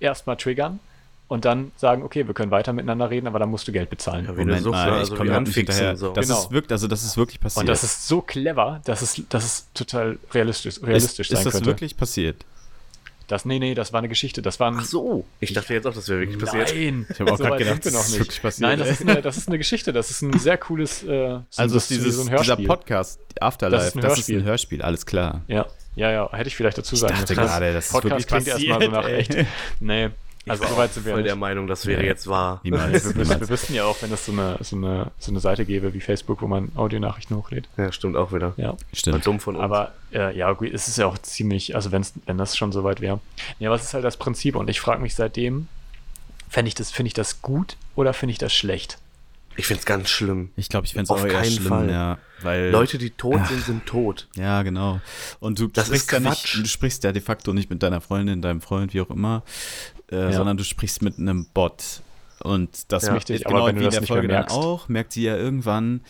erstmal 0.00 0.36
triggern 0.38 0.80
und 1.28 1.44
dann 1.44 1.72
sagen, 1.76 2.02
okay, 2.02 2.26
wir 2.26 2.32
können 2.34 2.50
weiter 2.50 2.72
miteinander 2.72 3.10
reden, 3.10 3.26
aber 3.26 3.38
dann 3.38 3.50
musst 3.50 3.68
du 3.68 3.72
Geld 3.72 3.90
bezahlen. 3.90 4.24
Ja, 4.24 4.32
eine 4.34 4.58
Sucht, 4.60 4.74
ne? 4.74 4.92
also 4.92 5.14
komm 5.14 5.26
wie 5.26 5.30
grad 5.30 5.40
nicht 5.42 5.48
anfixen, 5.58 5.96
so. 5.96 6.12
Das 6.12 6.26
Genau. 6.26 6.40
ist 6.40 6.50
wirklich, 6.52 6.72
also 6.72 6.88
das 6.88 7.04
ist 7.04 7.16
wirklich 7.18 7.38
passiert. 7.38 7.60
Und 7.62 7.68
das 7.68 7.84
ist 7.84 8.08
so 8.08 8.22
clever, 8.22 8.80
dass 8.84 9.02
es, 9.02 9.22
dass 9.28 9.44
es 9.44 9.66
total 9.74 10.18
realistisch, 10.32 10.82
realistisch 10.82 11.30
ist, 11.30 11.36
sein 11.36 11.38
ist 11.38 11.44
das 11.46 11.52
könnte. 11.54 11.66
wirklich 11.66 11.96
passiert? 11.98 12.44
Das, 13.32 13.46
nee, 13.46 13.58
nee, 13.58 13.74
das 13.74 13.94
war 13.94 14.00
eine 14.00 14.10
Geschichte. 14.10 14.42
Das 14.42 14.60
war 14.60 14.70
ein, 14.70 14.76
Ach 14.78 14.84
so, 14.84 15.24
ich 15.40 15.54
dachte 15.54 15.72
jetzt 15.72 15.86
auch, 15.86 15.94
das 15.94 16.06
wäre 16.06 16.20
wirklich 16.20 16.38
passiert. 16.38 16.74
Nein, 16.74 17.06
Ich 17.08 17.18
habe 17.18 17.32
auch 17.32 17.38
so 17.38 17.44
gerade 17.44 17.56
gedacht, 17.64 17.86
das 17.86 17.92
noch 17.94 18.00
ist 18.00 18.10
nicht. 18.10 18.18
wirklich 18.20 18.42
passiert. 18.42 18.68
Nein, 18.68 18.78
das 18.78 18.90
ist, 18.90 19.00
eine, 19.08 19.22
das 19.22 19.36
ist 19.38 19.48
eine 19.48 19.56
Geschichte. 19.56 19.90
Das 19.94 20.10
ist 20.10 20.20
ein 20.20 20.38
sehr 20.38 20.58
cooles. 20.58 21.02
Äh, 21.02 21.38
also 21.56 21.76
das 21.76 21.84
ist 21.84 21.90
dieses, 21.92 22.16
so 22.16 22.22
ein 22.24 22.28
dieser. 22.28 22.66
Podcast, 22.66 23.20
Afterlife, 23.40 23.78
Das 23.84 23.88
ist 23.88 23.96
ein 23.96 24.00
das 24.02 24.18
ist 24.18 24.28
ein 24.28 24.44
Hörspiel. 24.44 24.82
Alles 24.82 25.06
klar. 25.06 25.40
Ja, 25.48 25.64
ja, 25.96 26.10
ja. 26.10 26.30
Hätte 26.30 26.48
ich 26.48 26.56
vielleicht 26.56 26.76
dazu 26.76 26.94
sagen 26.94 27.14
dachte 27.14 27.32
müssen. 27.32 27.46
gerade, 27.46 27.72
das 27.72 27.86
ist 27.86 27.92
Podcast 27.92 28.10
wirklich 28.10 28.26
klingt 28.26 28.48
erstmal 28.48 28.82
so 28.82 28.90
nach 28.90 29.02
passiert, 29.04 29.30
ey. 29.30 29.36
echt. 29.38 29.48
Nee, 29.80 30.10
also 30.48 30.64
ich 30.64 30.76
war 30.76 30.88
sind 30.88 31.06
wir 31.06 31.12
voll 31.12 31.22
der. 31.22 31.36
Meinung, 31.36 31.66
das 31.66 31.86
wäre 31.86 32.00
Nee. 32.02 32.06
jetzt 32.08 32.26
wahr. 32.26 32.60
Niemals. 32.64 32.92
Wir, 32.92 32.94
wüssten, 32.94 33.16
wir 33.18 33.24
niemals. 33.24 33.48
wüssten 33.48 33.74
ja 33.74 33.84
auch, 33.84 33.96
wenn 34.02 34.12
es 34.12 34.26
so 34.26 34.32
eine, 34.32 34.58
so, 34.60 34.76
eine, 34.76 35.10
so 35.18 35.30
eine 35.30 35.40
Seite 35.40 35.64
gäbe 35.64 35.94
wie 35.94 36.00
Facebook, 36.00 36.42
wo 36.42 36.46
man 36.48 36.72
Audionachrichten 36.74 37.36
hochlädt. 37.36 37.68
Ja, 37.76 37.92
stimmt 37.92 38.16
auch 38.16 38.32
wieder. 38.32 38.54
Ja. 38.56 38.68
War 38.70 38.76
Stimmt. 38.92 39.26
dumm 39.26 39.40
von 39.40 39.56
uns. 39.56 39.64
Aber 39.64 39.92
äh, 40.12 40.36
ja, 40.36 40.50
gut, 40.52 40.72
es 40.72 40.88
ist 40.88 40.98
ja 40.98 41.06
auch 41.06 41.18
ziemlich, 41.18 41.74
also 41.76 41.92
wenn's, 41.92 42.12
wenn 42.26 42.38
das 42.38 42.56
schon 42.56 42.72
soweit 42.72 43.00
wäre. 43.00 43.20
Ja, 43.58 43.70
was 43.70 43.84
ist 43.84 43.94
halt 43.94 44.04
das 44.04 44.16
Prinzip? 44.16 44.56
Und 44.56 44.68
ich 44.68 44.80
frage 44.80 45.00
mich 45.00 45.14
seitdem, 45.14 45.68
fände 46.48 46.68
ich 46.68 46.74
das, 46.74 46.90
finde 46.90 47.08
ich 47.08 47.14
das 47.14 47.40
gut 47.42 47.76
oder 47.94 48.12
finde 48.12 48.32
ich 48.32 48.38
das 48.38 48.52
schlecht? 48.52 48.98
ich 49.54 49.66
finde 49.66 49.80
es 49.80 49.84
ganz 49.86 50.08
schlimm. 50.08 50.50
Ich 50.56 50.70
glaube, 50.70 50.86
ich 50.86 50.94
fände 50.94 51.04
es 51.04 51.10
auch 51.10 51.22
eher 51.26 51.30
keinen 51.30 51.50
schlimm, 51.52 51.66
Fall. 51.68 51.90
ja. 51.90 52.16
Weil, 52.40 52.70
Leute, 52.70 52.96
die 52.96 53.10
tot 53.10 53.36
Ach. 53.38 53.48
sind, 53.50 53.62
sind 53.62 53.84
tot. 53.86 54.26
Ja, 54.34 54.62
genau. 54.62 54.98
Und 55.40 55.58
du 55.60 55.68
Das 55.68 55.88
sprichst 55.88 56.06
ist 56.06 56.12
ja 56.12 56.20
Quatsch. 56.20 56.54
nicht, 56.56 56.64
du 56.64 56.68
sprichst 56.70 57.04
ja 57.04 57.12
de 57.12 57.20
facto 57.20 57.52
nicht 57.52 57.68
mit 57.68 57.82
deiner 57.82 58.00
Freundin, 58.00 58.40
deinem 58.40 58.62
Freund, 58.62 58.94
wie 58.94 59.02
auch 59.02 59.10
immer, 59.10 59.42
äh, 60.12 60.30
Ja. 60.30 60.32
sondern 60.32 60.56
du 60.56 60.64
sprichst 60.64 61.02
mit 61.02 61.18
einem 61.18 61.46
Bot. 61.54 62.02
Und 62.42 62.90
das 62.92 63.04
Ja. 63.04 63.10
ist 63.10 63.28
Richtig, 63.28 63.44
genau 63.44 63.66
wie 63.66 63.84
in 63.84 63.90
der 63.90 64.02
Folge 64.02 64.28
dann 64.28 64.48
auch, 64.48 64.88
merkt 64.88 65.12
sie 65.12 65.22
ja 65.22 65.36
irgendwann, 65.36 66.00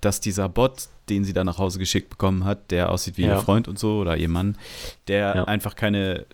dass 0.00 0.20
dieser 0.20 0.48
Bot, 0.48 0.88
den 1.08 1.24
sie 1.24 1.32
da 1.34 1.44
nach 1.44 1.58
Hause 1.58 1.78
geschickt 1.78 2.08
bekommen 2.10 2.44
hat, 2.44 2.70
der 2.70 2.90
aussieht 2.90 3.16
wie 3.18 3.22
Ja. 3.26 3.34
ihr 3.36 3.40
Freund 3.40 3.68
und 3.68 3.78
so 3.78 3.98
oder 3.98 4.16
ihr 4.16 4.28
Mann, 4.28 4.56
der 5.08 5.46
einfach 5.48 5.74
keine, 5.76 6.24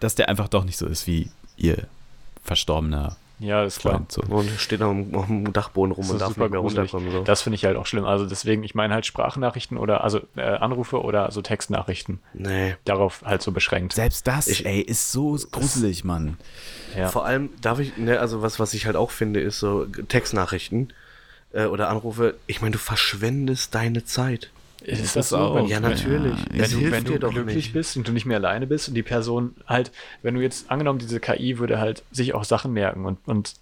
dass 0.00 0.14
der 0.14 0.28
einfach 0.28 0.48
doch 0.48 0.64
nicht 0.64 0.76
so 0.76 0.86
ist 0.86 1.06
wie 1.06 1.30
ihr 1.56 1.86
verstorbener 2.44 3.16
Ja, 3.40 3.62
ist 3.64 3.78
klar. 3.80 4.04
So. 4.08 4.22
Und 4.22 4.50
steht 4.58 4.82
auf 4.82 4.92
dem, 4.92 5.14
auf 5.14 5.26
dem 5.26 5.52
Dachboden 5.52 5.92
rum 5.92 6.02
Das 6.04 6.10
und 6.12 6.20
darf 6.20 6.28
nicht 6.30 6.38
mehr 6.38 6.48
gruselig. 6.48 6.92
runterkommen. 6.92 7.12
So. 7.12 7.24
Das 7.24 7.42
finde 7.42 7.54
ich 7.54 7.64
halt 7.64 7.76
auch 7.76 7.86
schlimm. 7.86 8.04
Also 8.04 8.26
deswegen, 8.26 8.64
ich 8.64 8.74
meine 8.74 8.94
halt 8.94 9.06
Sprachnachrichten 9.06 9.78
oder 9.78 10.02
also 10.02 10.20
äh, 10.36 10.40
Anrufe 10.42 11.02
oder 11.02 11.30
so 11.30 11.40
Textnachrichten. 11.42 12.18
nee. 12.34 12.74
Darauf 12.84 13.22
halt 13.24 13.42
so 13.42 13.52
beschränkt. 13.52 13.92
Selbst 13.92 14.26
das, 14.26 14.48
Ich- 14.48 14.66
ey, 14.66 14.80
ist 14.80 15.12
so 15.12 15.38
gruselig, 15.52 16.02
Mann. 16.04 16.36
Ja. 16.96 17.08
Vor 17.08 17.24
allem 17.26 17.50
darf 17.60 17.78
ich, 17.78 17.96
ne, 17.96 18.18
also 18.18 18.42
was, 18.42 18.58
was 18.58 18.74
ich 18.74 18.86
halt 18.86 18.96
auch 18.96 19.10
finde, 19.10 19.40
ist 19.40 19.60
so 19.60 19.84
Textnachrichten 19.84 20.92
äh, 21.52 21.66
oder 21.66 21.88
Anrufe. 21.90 22.34
Ich 22.46 22.60
meine, 22.60 22.72
du 22.72 22.78
verschwendest 22.78 23.74
deine 23.74 24.04
Zeit. 24.04 24.50
Ist 24.84 25.02
das 25.02 25.12
das 25.14 25.28
so? 25.30 25.38
auch? 25.38 25.54
Wenn, 25.56 25.66
Ja, 25.66 25.80
natürlich. 25.80 26.38
Ja, 26.52 26.64
Es 26.64 26.74
wenn 26.74 26.80
du, 26.80 26.90
wenn 26.90 27.04
du 27.04 27.18
glücklich 27.30 27.56
nicht. 27.56 27.72
bist 27.72 27.96
und 27.96 28.06
du 28.06 28.12
nicht 28.12 28.26
mehr 28.26 28.36
alleine 28.38 28.66
bist 28.66 28.88
und 28.88 28.94
die 28.94 29.02
Person 29.02 29.56
halt, 29.66 29.90
wenn 30.22 30.34
du 30.34 30.40
jetzt 30.40 30.70
angenommen, 30.70 30.98
diese 30.98 31.20
KI 31.20 31.58
würde 31.58 31.78
halt 31.80 32.04
sich 32.10 32.34
auch 32.34 32.44
Sachen 32.44 32.72
merken 32.72 33.04
und, 33.04 33.18
und 33.26 33.54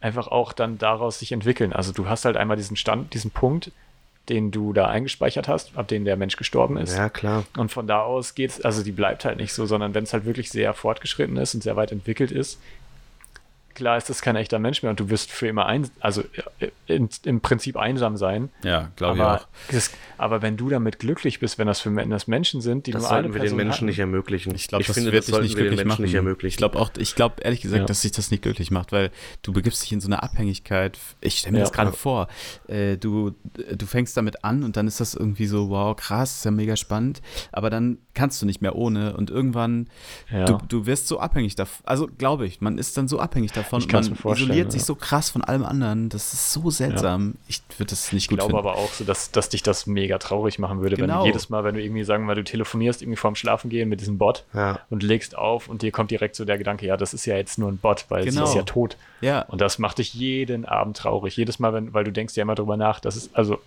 einfach 0.00 0.28
auch 0.28 0.52
dann 0.52 0.78
daraus 0.78 1.18
sich 1.18 1.32
entwickeln. 1.32 1.72
Also 1.72 1.92
du 1.92 2.08
hast 2.08 2.24
halt 2.24 2.36
einmal 2.36 2.56
diesen 2.56 2.76
Stand, 2.76 3.14
diesen 3.14 3.30
Punkt, 3.30 3.70
den 4.28 4.50
du 4.50 4.72
da 4.72 4.86
eingespeichert 4.88 5.48
hast, 5.48 5.76
ab 5.76 5.88
dem 5.88 6.04
der 6.04 6.16
Mensch 6.16 6.36
gestorben 6.36 6.76
ist. 6.76 6.96
Ja, 6.96 7.08
klar. 7.08 7.44
Und 7.56 7.70
von 7.70 7.86
da 7.86 8.02
aus 8.02 8.34
geht's, 8.34 8.60
also 8.60 8.82
die 8.82 8.92
bleibt 8.92 9.24
halt 9.24 9.38
nicht 9.38 9.52
so, 9.52 9.66
sondern 9.66 9.94
wenn 9.94 10.04
es 10.04 10.12
halt 10.12 10.24
wirklich 10.24 10.50
sehr 10.50 10.72
fortgeschritten 10.74 11.36
ist 11.36 11.54
und 11.54 11.62
sehr 11.62 11.76
weit 11.76 11.92
entwickelt 11.92 12.30
ist, 12.30 12.60
klar 13.80 13.96
ist 13.96 14.10
das 14.10 14.20
kein 14.20 14.36
echter 14.36 14.58
Mensch 14.58 14.82
mehr 14.82 14.90
und 14.90 15.00
du 15.00 15.08
wirst 15.08 15.30
für 15.30 15.48
immer 15.48 15.64
ein, 15.64 15.88
also 16.00 16.22
in, 16.86 17.08
im 17.24 17.40
Prinzip 17.40 17.78
einsam 17.78 18.18
sein. 18.18 18.50
Ja, 18.62 18.90
glaube 18.96 19.16
ich 19.16 19.22
Aber, 19.22 19.40
auch. 19.40 19.46
das, 19.72 19.90
aber 20.18 20.42
wenn 20.42 20.58
du 20.58 20.68
damit 20.68 20.98
glücklich 20.98 21.40
bist, 21.40 21.58
wenn 21.58 21.66
das 21.66 21.80
für 21.80 21.96
wenn 21.96 22.10
das 22.10 22.26
Menschen 22.26 22.60
sind, 22.60 22.86
die 22.86 22.90
Das 22.90 23.02
nur 23.02 23.10
eine 23.12 23.28
wir 23.28 23.32
den 23.32 23.40
Person 23.40 23.56
Menschen 23.56 23.72
hatten, 23.72 23.84
nicht 23.86 23.98
ermöglichen. 23.98 24.54
Ich 24.54 24.68
glaube, 24.68 24.84
das 24.84 24.94
finde, 24.94 25.12
wird 25.12 25.24
dich 25.26 25.30
sollten 25.32 25.44
nicht 25.46 25.56
wir 25.56 25.64
den 25.64 25.68
glücklich 25.70 25.88
machen. 25.88 26.02
nicht 26.02 26.14
ermöglichen. 26.14 26.52
Ich 26.52 26.58
glaube 26.58 26.78
auch, 26.78 26.90
ich 26.98 27.14
glaube 27.14 27.36
ehrlich 27.42 27.62
gesagt, 27.62 27.80
Ja. 27.80 27.86
dass 27.86 28.02
sich 28.02 28.12
das 28.12 28.30
nicht 28.30 28.42
glücklich 28.42 28.70
macht, 28.70 28.92
weil 28.92 29.10
du 29.42 29.54
begibst 29.54 29.82
dich 29.82 29.92
in 29.92 30.00
so 30.02 30.08
eine 30.08 30.22
Abhängigkeit. 30.22 30.98
Ich 31.22 31.38
stelle 31.38 31.52
mir 31.52 31.58
Ja. 31.60 31.64
das 31.64 31.72
gerade 31.72 31.92
vor. 31.92 32.28
Äh, 32.68 32.98
du, 32.98 33.30
du 33.74 33.86
fängst 33.86 34.14
damit 34.16 34.44
an 34.44 34.62
und 34.62 34.76
dann 34.76 34.86
ist 34.86 35.00
das 35.00 35.14
irgendwie 35.14 35.46
so, 35.46 35.70
wow, 35.70 35.96
krass, 35.96 36.36
ist 36.36 36.44
ja 36.44 36.50
mega 36.50 36.76
spannend. 36.76 37.22
Aber 37.50 37.70
dann 37.70 37.96
kannst 38.12 38.42
du 38.42 38.46
nicht 38.46 38.60
mehr 38.60 38.76
ohne 38.76 39.16
und 39.16 39.30
irgendwann, 39.30 39.88
ja. 40.30 40.44
du, 40.44 40.58
du 40.68 40.84
wirst 40.84 41.08
so 41.08 41.18
abhängig 41.18 41.54
davon. 41.54 41.86
Also 41.86 42.06
glaube 42.18 42.46
ich, 42.46 42.60
man 42.60 42.76
ist 42.76 42.96
dann 42.98 43.08
so 43.08 43.18
abhängig 43.20 43.52
davon. 43.52 43.69
Ich 43.78 43.84
und 43.84 43.90
kann's 43.90 44.10
man 44.24 44.34
isoliert 44.34 44.72
sich 44.72 44.80
ja. 44.82 44.86
so 44.86 44.94
krass 44.96 45.30
von 45.30 45.42
allem 45.44 45.64
anderen. 45.64 46.08
Das 46.08 46.32
ist 46.32 46.52
so 46.52 46.68
seltsam. 46.70 47.36
Ich 47.46 47.62
würde 47.78 47.90
das 47.90 48.12
nicht 48.12 48.24
Ich 48.24 48.28
gut 48.28 48.38
glaube 48.40 48.52
finden. 48.54 48.66
aber 48.68 48.76
auch 48.76 48.92
so, 48.92 49.04
dass, 49.04 49.30
dass 49.30 49.48
dich 49.48 49.62
das 49.62 49.86
mega 49.86 50.18
traurig 50.18 50.58
machen 50.58 50.80
würde, 50.80 50.96
wenn 50.98 51.06
Genau. 51.06 51.20
du 51.20 51.26
jedes 51.26 51.48
Mal, 51.50 51.62
wenn 51.64 51.74
du 51.74 51.82
irgendwie 51.82 52.02
sagen 52.04 52.24
wir 52.24 52.28
mal, 52.28 52.34
du 52.34 52.42
telefonierst 52.44 53.02
irgendwie 53.02 53.16
vorm 53.16 53.36
Schlafengehen 53.36 53.88
mit 53.88 54.00
diesem 54.00 54.18
Bot 54.18 54.44
Ja. 54.52 54.80
und 54.90 55.02
legst 55.02 55.36
auf 55.38 55.68
und 55.68 55.82
dir 55.82 55.92
kommt 55.92 56.10
direkt 56.10 56.34
so 56.36 56.44
der 56.44 56.58
Gedanke, 56.58 56.86
ja, 56.86 56.96
das 56.96 57.14
ist 57.14 57.24
ja 57.26 57.36
jetzt 57.36 57.58
nur 57.58 57.70
ein 57.70 57.78
Bot, 57.78 58.06
weil 58.08 58.24
Genau. 58.24 58.44
sie 58.44 58.50
ist 58.50 58.56
ja 58.56 58.62
tot. 58.62 58.96
ja, 59.20 59.42
Und 59.42 59.60
das 59.60 59.78
macht 59.78 59.98
dich 59.98 60.14
jeden 60.14 60.64
Abend 60.64 60.96
traurig. 60.96 61.36
Jedes 61.36 61.58
Mal, 61.58 61.72
wenn, 61.72 61.94
weil 61.94 62.04
du 62.04 62.10
denkst 62.12 62.36
ja 62.36 62.42
immer 62.42 62.54
drüber 62.54 62.76
nach, 62.76 63.00
das 63.00 63.16
ist, 63.16 63.30
also, 63.36 63.58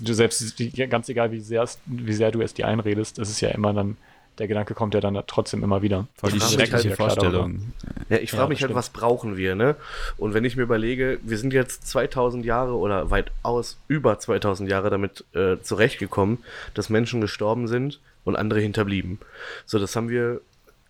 du 0.00 0.12
selbst, 0.14 0.56
ganz 0.90 1.08
egal, 1.08 1.30
wie 1.32 1.40
sehr, 1.40 1.62
es- 1.62 1.78
wie 1.86 2.12
sehr 2.12 2.30
du 2.32 2.40
es 2.40 2.54
dir 2.54 2.66
einredest, 2.66 3.18
das 3.18 3.28
ist 3.28 3.40
ja 3.40 3.50
immer 3.50 3.72
dann, 3.72 3.96
der 4.38 4.48
Gedanke 4.48 4.74
kommt 4.74 4.94
ja 4.94 5.00
dann 5.00 5.20
trotzdem 5.26 5.62
immer 5.62 5.82
wieder. 5.82 6.06
voll 6.16 6.30
die 6.30 6.38
Ich 6.38 6.42
frage 6.42 6.56
mich 6.56 6.68
schreckliche 6.68 6.88
halt, 6.90 6.96
Vorstellung. 6.96 7.72
Ja, 8.08 8.16
ich 8.18 8.30
frage 8.30 8.42
Ja, 8.42 8.48
mich 8.48 8.58
halt, 8.60 8.68
stimmt. 8.70 8.74
was 8.74 8.90
brauchen 8.90 9.36
wir, 9.36 9.54
ne? 9.54 9.76
Und 10.16 10.34
wenn 10.34 10.44
ich 10.44 10.56
mir 10.56 10.62
überlege, 10.64 11.18
wir 11.22 11.38
sind 11.38 11.52
jetzt 11.52 11.86
2000 11.88 12.44
Jahre 12.44 12.74
oder 12.76 13.10
weitaus 13.10 13.78
über 13.88 14.18
2000 14.18 14.68
Jahre 14.68 14.90
damit 14.90 15.24
äh, 15.34 15.56
zurechtgekommen, 15.62 16.38
dass 16.74 16.90
Menschen 16.90 17.20
gestorben 17.20 17.68
sind 17.68 18.00
und 18.24 18.36
andere 18.36 18.60
hinterblieben. 18.60 19.20
So, 19.66 19.78
das 19.78 19.94
haben 19.94 20.08
wir, 20.08 20.40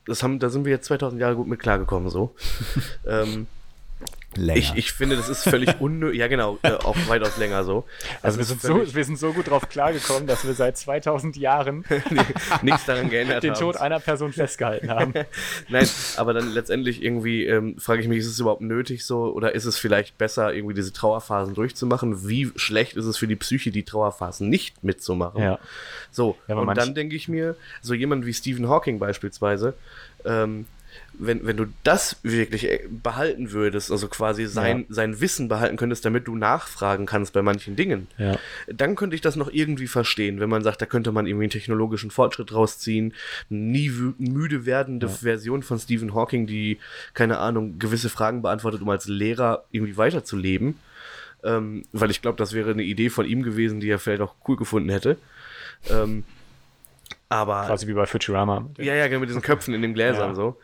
das 0.07 0.23
haben, 0.23 0.39
da 0.39 0.49
sind 0.49 0.65
wir 0.65 0.73
jetzt 0.73 0.87
2000 0.87 1.21
Jahre 1.21 1.37
gut 1.37 1.47
mit 1.49 1.61
klargekommen, 1.61 2.09
so. 2.11 2.35
ähm, 3.07 3.47
Länger. 4.37 4.59
ich, 4.59 4.75
ich 4.75 4.93
finde, 4.93 5.17
das 5.17 5.29
ist 5.29 5.45
völlig 5.45 5.69
unnötig. 5.81 6.19
Ja, 6.19 6.29
genau, 6.29 6.59
äh, 6.63 6.73
auch 6.73 6.97
weitaus 7.09 7.37
länger 7.37 7.65
so. 7.65 7.85
Also 8.23 8.39
wir 8.39 8.43
es 8.43 8.49
sind, 8.49 8.61
so, 8.61 8.95
wir 8.95 9.05
sind 9.05 9.19
so 9.19 9.33
gut 9.33 9.49
drauf 9.49 9.69
klargekommen, 9.69 10.27
dass 10.27 10.45
wir 10.47 10.55
seit 10.55 10.77
2000 10.77 11.37
Jahren 11.37 11.85
nichts 12.63 12.87
daran 12.87 13.11
geändert 13.11 13.43
den 13.43 13.53
haben. 13.53 13.61
Tod 13.61 13.77
einer 13.77 14.01
Person 14.01 14.33
festgehalten 14.33 14.91
haben. 14.91 15.15
Nein, 15.69 15.89
aber 16.17 16.33
dann 16.33 16.53
letztendlich 16.53 17.03
irgendwie 17.03 17.45
ähm, 17.47 17.79
frage 17.79 18.03
ich 18.03 18.09
mich, 18.09 18.19
ist 18.19 18.27
es 18.27 18.39
überhaupt 18.39 18.63
nötig 18.63 19.05
so 19.05 19.33
oder 19.33 19.55
ist 19.55 19.65
es 19.65 19.79
vielleicht 19.79 20.19
besser, 20.19 20.55
irgendwie 20.55 20.75
diese 20.75 20.93
Trauerphasen 20.93 21.55
durchzumachen? 21.55 22.29
Wie 22.29 22.51
schlecht 22.57 22.97
ist 22.97 23.07
es 23.07 23.17
für 23.17 23.27
die 23.27 23.37
Psyche, 23.37 23.71
die 23.71 23.83
Trauerphasen 23.83 24.49
nicht 24.49 24.83
mitzumachen? 24.85 25.43
Ja. 25.43 25.59
So, 26.11 26.37
Ja, 26.49 26.57
und 26.57 26.77
dann 26.77 26.95
denke 26.95 27.17
ich 27.17 27.29
mir, 27.29 27.57
so 27.83 27.95
jemand 27.95 28.27
wie 28.27 28.35
Stephen 28.35 28.69
Hawking 28.69 28.99
beispielsweise, 28.99 29.75
ähm, 30.25 30.67
wenn, 31.19 31.47
wenn 31.47 31.57
du 31.57 31.67
das 31.85 32.17
wirklich 32.23 32.71
äh, 32.71 32.81
behalten 32.91 33.53
würdest, 33.53 33.91
also 33.91 34.09
quasi 34.09 34.47
sein, 34.47 34.81
Ja. 34.81 34.85
sein 34.89 35.21
Wissen 35.21 35.49
behalten 35.49 35.77
könntest, 35.77 36.05
damit 36.05 36.27
du 36.27 36.37
nachfragen 36.37 37.07
kannst 37.07 37.33
bei 37.33 37.43
manchen 37.43 37.77
Dingen, 37.77 38.09
Ja. 38.19 38.39
dann 38.67 38.97
könnte 38.97 39.15
ich 39.15 39.21
das 39.23 39.37
noch 39.37 39.51
irgendwie 39.53 39.87
verstehen, 39.87 40.41
wenn 40.41 40.49
man 40.49 40.63
sagt, 40.63 40.83
da 40.83 40.87
könnte 40.87 41.13
man 41.13 41.27
irgendwie 41.27 41.45
einen 41.45 41.51
technologischen 41.51 42.11
Fortschritt 42.11 42.53
rausziehen, 42.53 43.15
eine 43.51 43.59
nie 43.61 43.91
müde 44.19 44.67
werdende 44.67 45.09
Version 45.09 45.63
von 45.63 45.79
Stephen 45.79 46.15
Hawking, 46.15 46.47
die, 46.47 46.79
keine 47.15 47.39
Ahnung, 47.39 47.79
gewisse 47.79 48.09
Fragen 48.09 48.43
beantwortet, 48.43 48.83
um 48.83 48.89
als 48.89 49.07
Lehrer 49.07 49.65
irgendwie 49.71 49.97
weiterzuleben. 49.97 50.79
Ähm, 51.43 51.83
weil 51.93 52.11
ich 52.11 52.23
glaube, 52.23 52.39
das 52.39 52.55
wäre 52.55 52.71
eine 52.71 52.83
Idee 52.83 53.11
von 53.11 53.27
ihm 53.27 53.43
gewesen, 53.43 53.79
die 53.79 53.91
er 53.91 53.99
vielleicht 53.99 54.23
auch 54.23 54.35
cool 54.49 54.57
gefunden 54.57 54.89
hätte. 54.89 55.19
Ähm, 55.91 56.25
aber 57.35 57.67
Quasi 57.67 57.87
wie 57.89 57.93
bei 57.95 58.07
Futurama. 58.07 58.71
ja, 58.79 58.95
ja, 58.95 59.09
genau, 59.09 59.21
mit 59.21 59.29
diesen 59.29 59.43
Köpfen 59.43 59.75
in 59.75 59.83
den 59.83 59.93
Gläsern 59.95 60.31
Ja. 60.31 60.35
so. 60.35 60.57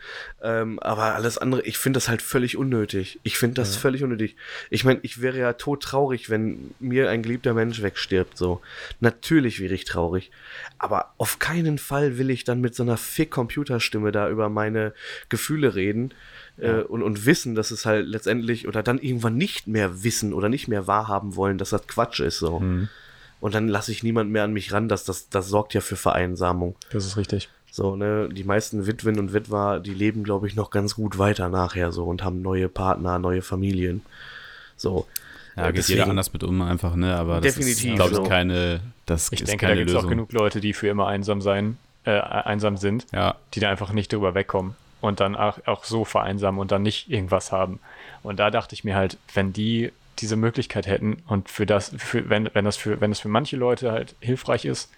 Ähm, 0.43 0.79
aber 0.79 1.14
alles 1.16 1.37
andere, 1.37 1.62
ich 1.62 1.79
finde 1.79 1.97
das 1.99 2.09
halt 2.09 2.23
völlig 2.23 2.57
unnötig. 2.57 3.18
Ich 3.25 3.37
finde 3.39 3.55
das 3.57 3.77
völlig 3.77 4.03
unnötig. 4.05 4.37
Ich 4.71 4.85
meine, 4.85 5.01
ich 5.03 5.21
wäre 5.21 5.39
ja 5.39 5.53
todtraurig, 5.55 6.31
wenn 6.31 6.75
mir 6.79 7.11
ein 7.11 7.23
geliebter 7.23 7.53
Mensch 7.55 7.83
wegstirbt, 7.83 8.39
so. 8.39 8.61
Natürlich 9.01 9.61
wäre 9.61 9.75
ich 9.75 9.85
traurig. 9.85 10.31
Aber 10.79 11.12
auf 11.18 11.39
keinen 11.39 11.79
Fall 11.79 12.16
will 12.18 12.31
ich 12.31 12.45
dann 12.45 12.61
mit 12.61 12.75
so 12.75 12.83
einer 12.83 12.97
Fick-Computerstimme 12.97 14.12
da 14.12 14.29
über 14.31 14.49
meine 14.49 14.95
Gefühle 15.29 15.75
reden 15.75 16.12
äh, 16.59 16.81
und, 16.83 17.03
und 17.03 17.27
wissen, 17.27 17.55
dass 17.55 17.71
es 17.71 17.85
halt 17.87 18.07
letztendlich 18.07 18.68
oder 18.68 18.83
dann 18.83 18.99
irgendwann 18.99 19.37
nicht 19.37 19.66
mehr 19.66 20.03
wissen 20.03 20.33
oder 20.33 20.49
nicht 20.49 20.68
mehr 20.68 20.87
wahrhaben 20.87 21.37
wollen, 21.37 21.59
dass 21.59 21.71
das 21.71 21.87
Quatsch 21.87 22.21
ist, 22.21 22.39
so. 22.39 22.61
Mhm. 22.61 22.89
Und 23.41 23.55
dann 23.55 23.68
lasse 23.68 23.91
ich 23.93 24.03
niemand 24.03 24.30
mehr 24.30 24.45
an 24.45 24.53
mich 24.53 24.72
ran, 24.72 24.88
dass 24.88 25.05
das, 25.05 25.28
das 25.30 25.49
sorgt 25.49 25.74
ja 25.74 25.80
für 25.80 25.97
Vereinsamung. 25.97 26.76
Das 26.93 27.07
ist 27.07 27.16
richtig. 27.16 27.49
So, 27.70 27.97
ne, 27.97 28.28
die 28.30 28.45
meisten 28.45 28.86
Witwen 28.86 29.18
und 29.18 29.32
Witwer, 29.32 29.80
die 29.80 29.95
leben, 29.95 30.24
glaube 30.24 30.47
ich, 30.47 30.57
noch 30.57 30.70
ganz 30.70 30.95
gut 30.95 31.18
weiter 31.18 31.49
nachher 31.49 31.93
so 31.93 32.05
und 32.05 32.24
haben 32.24 32.43
neue 32.43 32.68
Partner, 32.68 33.18
neue 33.18 33.43
Familien. 33.43 34.03
So. 34.76 35.07
Ja, 35.57 35.70
geht 35.70 35.88
jeder 35.88 36.09
anders 36.09 36.32
mit 36.32 36.43
um, 36.43 36.62
einfach, 36.62 36.95
ne? 36.97 37.16
Aber 37.16 37.41
das 37.41 37.55
Definitiv 37.55 37.91
ist, 37.91 37.97
glaube 37.97 38.11
ich, 38.11 38.16
so. 38.16 38.22
keine, 38.24 38.80
das 39.07 39.30
Ich 39.32 39.41
ist 39.41 39.49
denke, 39.49 39.66
da 39.66 39.70
keine 39.70 39.84
gibt 39.84 39.91
es 39.91 39.97
auch 39.97 40.09
genug 40.09 40.32
Leute, 40.32 40.61
die 40.61 40.72
für 40.72 40.88
immer 40.88 41.07
einsam 41.07 41.41
sein, 41.41 41.76
äh, 42.05 42.18
einsam 42.18 42.76
sind, 42.76 43.07
Ja, 43.12 43.36
die 43.55 43.61
da 43.61 43.70
einfach 43.70 43.93
nicht 43.93 44.12
drüber 44.12 44.34
wegkommen 44.34 44.74
und 45.01 45.20
dann 45.20 45.36
auch, 45.36 45.59
auch 45.66 45.84
so 45.84 46.05
vereinsamen 46.05 46.61
und 46.61 46.72
dann 46.72 46.82
nicht 46.82 47.11
irgendwas 47.11 47.53
haben. 47.53 47.80
Und 48.22 48.38
da 48.38 48.51
dachte 48.51 48.74
ich 48.74 48.84
mir 48.84 48.97
halt, 48.97 49.18
wenn 49.34 49.53
die 49.53 49.93
diese 50.21 50.37
Möglichkeit 50.37 50.87
hätten 50.87 51.23
und 51.27 51.49
für 51.49 51.66
das, 51.66 51.93
für, 51.99 52.29
wenn, 52.31 52.49
wenn 52.53 52.64
das 52.64 52.77
für, 52.77 53.01
wenn 53.01 53.11
das 53.11 53.21
für 53.21 53.29
manche 53.29 53.57
Leute 53.57 53.93
halt 53.93 54.14
hilfreich 54.21 54.64
ist, 54.64 54.91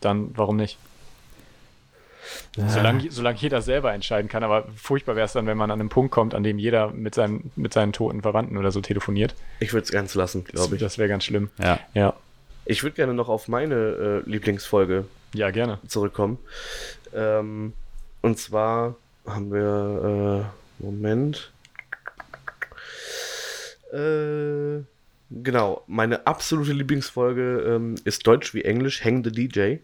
dann 0.00 0.30
warum 0.36 0.56
nicht? 0.56 0.78
Solange, 2.56 3.10
solange 3.10 3.38
jeder 3.38 3.62
selber 3.62 3.92
entscheiden 3.92 4.28
kann, 4.28 4.42
aber 4.42 4.66
furchtbar 4.76 5.14
wäre 5.14 5.26
es 5.26 5.32
dann, 5.32 5.46
wenn 5.46 5.56
man 5.56 5.70
an 5.70 5.78
einen 5.78 5.88
Punkt 5.90 6.10
kommt, 6.10 6.34
an 6.34 6.42
dem 6.42 6.58
jeder 6.58 6.90
mit, 6.90 7.14
seinem, 7.14 7.50
mit 7.54 7.72
seinen 7.72 7.92
toten 7.92 8.22
Verwandten 8.22 8.56
oder 8.56 8.72
so 8.72 8.80
telefoniert. 8.80 9.34
Ich 9.60 9.72
würde 9.72 9.84
es 9.84 9.92
ganz 9.92 10.14
lassen, 10.14 10.44
Das, 10.44 10.52
glaube 10.54 10.74
ich. 10.76 10.80
das 10.80 10.98
wäre 10.98 11.08
ganz 11.08 11.24
schlimm. 11.24 11.50
ja. 11.58 11.78
Ja, 11.94 12.14
Ich 12.64 12.82
würde 12.82 12.96
gerne 12.96 13.14
noch 13.14 13.28
auf 13.28 13.46
meine 13.46 14.22
äh, 14.26 14.28
Lieblingsfolge 14.30 15.04
ja, 15.34 15.50
gerne. 15.50 15.78
zurückkommen. 15.86 16.38
Ähm, 17.14 17.74
und 18.22 18.38
zwar 18.38 18.96
haben 19.26 19.52
wir, 19.52 20.44
äh, 20.80 20.84
Moment. 20.84 21.52
Äh, 23.92 24.82
genau, 25.30 25.82
meine 25.86 26.26
absolute 26.26 26.72
Lieblingsfolge 26.72 27.62
ähm, 27.66 27.96
ist 28.04 28.26
Deutsch 28.26 28.54
wie 28.54 28.62
Englisch, 28.62 29.04
Hang 29.04 29.24
the 29.24 29.32
DJ. 29.32 29.76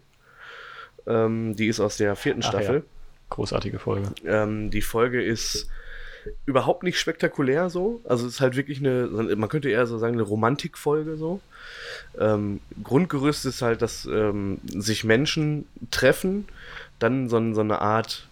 Ähm, 1.05 1.55
die 1.55 1.67
ist 1.67 1.79
aus 1.79 1.97
der 1.97 2.15
vierten 2.15 2.41
Ach 2.43 2.49
Staffel. 2.49 2.75
ja. 2.75 2.81
Großartige 3.29 3.79
Folge. 3.79 4.09
Ähm, 4.25 4.69
die 4.69 4.81
Folge 4.81 5.23
ist 5.23 5.67
überhaupt 6.45 6.83
nicht 6.83 6.99
spektakulär 6.99 7.69
so. 7.69 8.01
Also 8.05 8.27
es 8.27 8.35
ist 8.35 8.41
halt 8.41 8.55
wirklich 8.55 8.79
eine, 8.79 9.07
man 9.35 9.49
könnte 9.49 9.69
eher 9.69 9.85
so 9.87 9.97
sagen, 9.97 10.13
eine 10.13 10.23
Romantikfolge 10.23 11.17
so. 11.17 11.41
Ähm, 12.19 12.59
Grundgerüst 12.83 13.45
ist 13.45 13.61
halt, 13.61 13.81
dass 13.81 14.05
ähm, 14.05 14.59
sich 14.65 15.03
Menschen 15.03 15.65
treffen, 15.91 16.47
dann 16.99 17.29
so, 17.29 17.53
so 17.53 17.61
eine 17.61 17.79
Art 17.79 18.27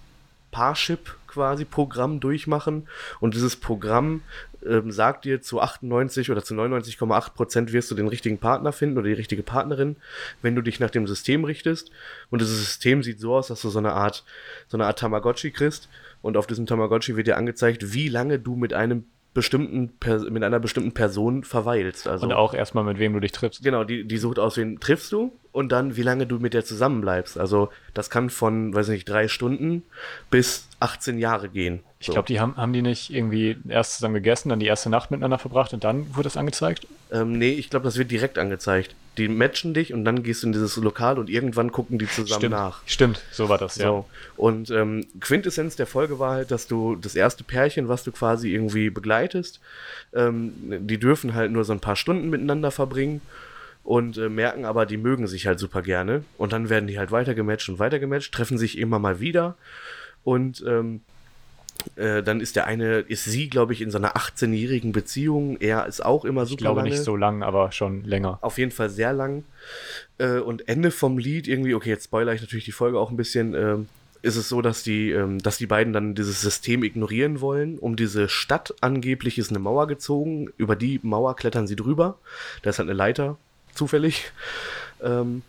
Parship 0.52 1.16
quasi 1.28 1.66
Programm 1.66 2.20
durchmachen 2.20 2.88
und 3.20 3.34
dieses 3.34 3.56
Programm 3.56 4.22
ähm, 4.66 4.92
sagt 4.92 5.26
dir 5.26 5.42
zu 5.42 5.60
98 5.60 6.32
oder 6.32 6.44
zu 6.44 6.54
99,8 6.54 7.34
Prozent 7.34 7.74
wirst 7.74 7.90
du 7.92 7.96
den 7.96 8.08
richtigen 8.08 8.38
Partner 8.38 8.72
finden 8.72 8.98
oder 8.98 9.08
die 9.08 9.14
richtige 9.14 9.44
Partnerin, 9.44 9.96
wenn 10.42 10.56
du 10.56 10.62
dich 10.62 10.80
nach 10.80 10.90
dem 10.90 11.08
System 11.08 11.44
richtest. 11.44 11.92
Und 12.30 12.42
dieses 12.42 12.60
System 12.60 13.04
sieht 13.04 13.20
so 13.20 13.36
aus, 13.36 13.48
dass 13.48 13.62
du 13.62 13.70
so 13.70 13.80
eine 13.80 13.94
Art, 13.94 14.24
so 14.68 14.78
eine 14.78 14.86
Art 14.86 15.00
Tamagotchi 15.00 15.52
kriegst 15.52 15.90
und 16.22 16.38
auf 16.38 16.48
diesem 16.48 16.66
Tamagotchi 16.66 17.16
wird 17.16 17.28
dir 17.28 17.38
angezeigt, 17.38 17.94
wie 17.94 18.10
lange 18.10 18.40
du 18.40 18.56
mit 18.56 18.74
einem 18.74 19.06
bestimmten 19.34 19.90
Per- 20.00 20.30
mit 20.30 20.44
einer 20.44 20.60
bestimmten 20.60 20.92
Person 20.94 21.44
verweilst. 21.44 22.08
Also 22.08 22.26
Und 22.26 22.34
auch 22.34 22.54
erstmal, 22.54 22.84
mit 22.84 23.00
wem 23.00 23.14
du 23.14 23.20
dich 23.20 23.32
triffst. 23.32 23.64
Genau, 23.64 23.84
die, 23.84 24.06
die 24.06 24.18
sucht 24.18 24.40
aus, 24.40 24.58
wen 24.58 24.80
triffst 24.80 25.12
du 25.12 25.32
und 25.52 25.72
dann, 25.72 25.96
wie 25.96 26.02
lange 26.02 26.28
du 26.28 26.40
mit 26.40 26.54
der 26.54 26.66
zusammenbleibst. 26.66 27.38
Also, 27.38 27.70
das 27.94 28.10
kann 28.10 28.30
von, 28.30 28.74
weiß 28.74 28.90
nicht, 28.90 29.08
drei 29.08 29.28
Stunden 29.28 29.84
bis 30.30 30.68
18 30.80 31.18
Jahre 31.18 31.50
gehen. 31.50 31.82
Ich 32.00 32.08
glaube, 32.08 32.28
die 32.28 32.40
haben, 32.40 32.58
haben 32.58 32.74
die 32.74 32.82
nicht 32.82 33.14
irgendwie 33.14 33.58
erst 33.70 33.96
zusammen 33.96 34.16
gegessen, 34.16 34.50
dann 34.50 34.60
die 34.60 34.66
erste 34.66 34.90
Nacht 34.90 35.12
miteinander 35.12 35.38
verbracht 35.38 35.74
und 35.74 35.84
dann 35.84 36.14
wurde 36.16 36.24
das 36.24 36.38
angezeigt? 36.38 36.88
Ähm, 37.12 37.34
nee, 37.34 37.52
ich 37.52 37.70
glaube, 37.70 37.84
das 37.84 37.98
wird 37.98 38.10
direkt 38.10 38.38
angezeigt. 38.38 38.96
Die 39.18 39.28
matchen 39.28 39.74
dich 39.74 39.94
und 39.94 40.06
dann 40.06 40.24
gehst 40.24 40.44
du 40.44 40.48
in 40.48 40.54
dieses 40.54 40.78
Lokal 40.78 41.20
und 41.20 41.30
irgendwann 41.30 41.74
gucken 41.74 42.00
die 42.00 42.08
zusammen 42.08 42.40
Stimmt, 42.40 42.52
nach. 42.52 42.82
stimmt, 42.86 43.22
so 43.32 43.50
war 43.50 43.58
das, 43.58 43.76
ja. 43.76 43.88
So. 43.88 44.06
Und 44.38 44.70
ähm, 44.70 45.06
Quintessenz 45.20 45.76
der 45.76 45.88
Folge 45.88 46.18
war 46.18 46.32
halt, 46.32 46.52
dass 46.52 46.68
du 46.68 46.96
das 46.96 47.16
erste 47.16 47.44
Pärchen, 47.44 47.90
was 47.90 48.04
du 48.04 48.14
quasi 48.14 48.54
irgendwie 48.54 48.90
begleitest, 48.90 49.60
ähm, 50.14 50.54
die 50.88 50.98
dürfen 50.98 51.34
halt 51.34 51.52
nur 51.52 51.66
so 51.66 51.74
ein 51.74 51.82
paar 51.82 51.98
Stunden 51.98 52.30
miteinander 52.30 52.72
verbringen 52.72 53.20
und 53.84 54.18
äh, 54.18 54.30
merken 54.30 54.64
aber, 54.64 54.86
die 54.86 54.98
mögen 54.98 55.28
sich 55.28 55.46
halt 55.46 55.60
super 55.60 55.82
gerne. 55.82 56.24
Und 56.38 56.54
dann 56.54 56.70
werden 56.70 56.88
die 56.88 56.98
halt 56.98 57.12
weitergematcht 57.12 57.68
und 57.68 57.80
weitergematcht, 57.80 58.34
treffen 58.34 58.58
sich 58.58 58.78
immer 58.78 59.00
mal 59.00 59.20
wieder 59.20 59.58
und 60.24 60.64
ähm, 60.66 61.02
äh, 61.96 62.24
dann 62.24 62.42
ist 62.42 62.56
der 62.56 62.68
eine, 62.68 63.00
ist 63.00 63.26
sie, 63.26 63.50
glaube 63.50 63.74
ich, 63.74 63.82
in 63.82 63.92
so 63.92 63.98
einer 63.98 64.16
18-jährigen 64.16 64.92
Beziehung. 64.92 65.58
Er 65.60 65.86
ist 65.86 66.04
auch 66.04 66.26
immer 66.26 66.46
super 66.46 66.54
Ich 66.54 66.58
glaube 66.58 66.80
lange. 66.82 66.90
nicht 66.92 67.04
so 67.04 67.16
lang, 67.16 67.44
aber 67.44 67.72
schon 67.72 68.04
länger. 68.04 68.40
Auf 68.42 68.58
jeden 68.58 68.72
Fall 68.72 68.90
sehr 68.90 69.14
lang. 69.14 69.44
Äh, 70.18 70.40
und 70.40 70.68
Ende 70.68 70.92
vom 70.92 71.18
Lied 71.18 71.48
irgendwie, 71.48 71.74
okay, 71.74 71.90
jetzt 71.90 72.06
spoilere 72.06 72.36
ich 72.36 72.42
natürlich 72.42 72.66
die 72.66 72.72
Folge 72.72 73.00
auch 73.00 73.10
ein 73.12 73.18
bisschen, 73.18 73.54
ähm, 73.54 73.88
ist 74.22 74.36
es 74.36 74.50
so, 74.50 74.62
dass 74.62 74.84
die, 74.84 75.12
ähm, 75.12 75.40
dass 75.40 75.58
die 75.58 75.66
beiden 75.68 75.94
dann 75.94 76.16
dieses 76.16 76.42
System 76.42 76.84
ignorieren 76.84 77.42
wollen. 77.42 77.80
Um 77.80 77.96
diese 77.96 78.30
Stadt 78.30 78.74
angeblich 78.82 79.38
ist 79.38 79.50
eine 79.50 79.60
Mauer 79.60 79.88
gezogen. 79.88 80.50
Über 80.58 80.76
die 80.76 81.00
Mauer 81.04 81.36
klettern 81.36 81.68
sie 81.68 81.76
drüber. 81.76 82.18
Da 82.62 82.70
ist 82.70 82.80
halt 82.80 82.88
eine 82.90 82.98
Leiter, 82.98 83.38
zufällig. 83.74 84.32
Ähm, 85.02 85.42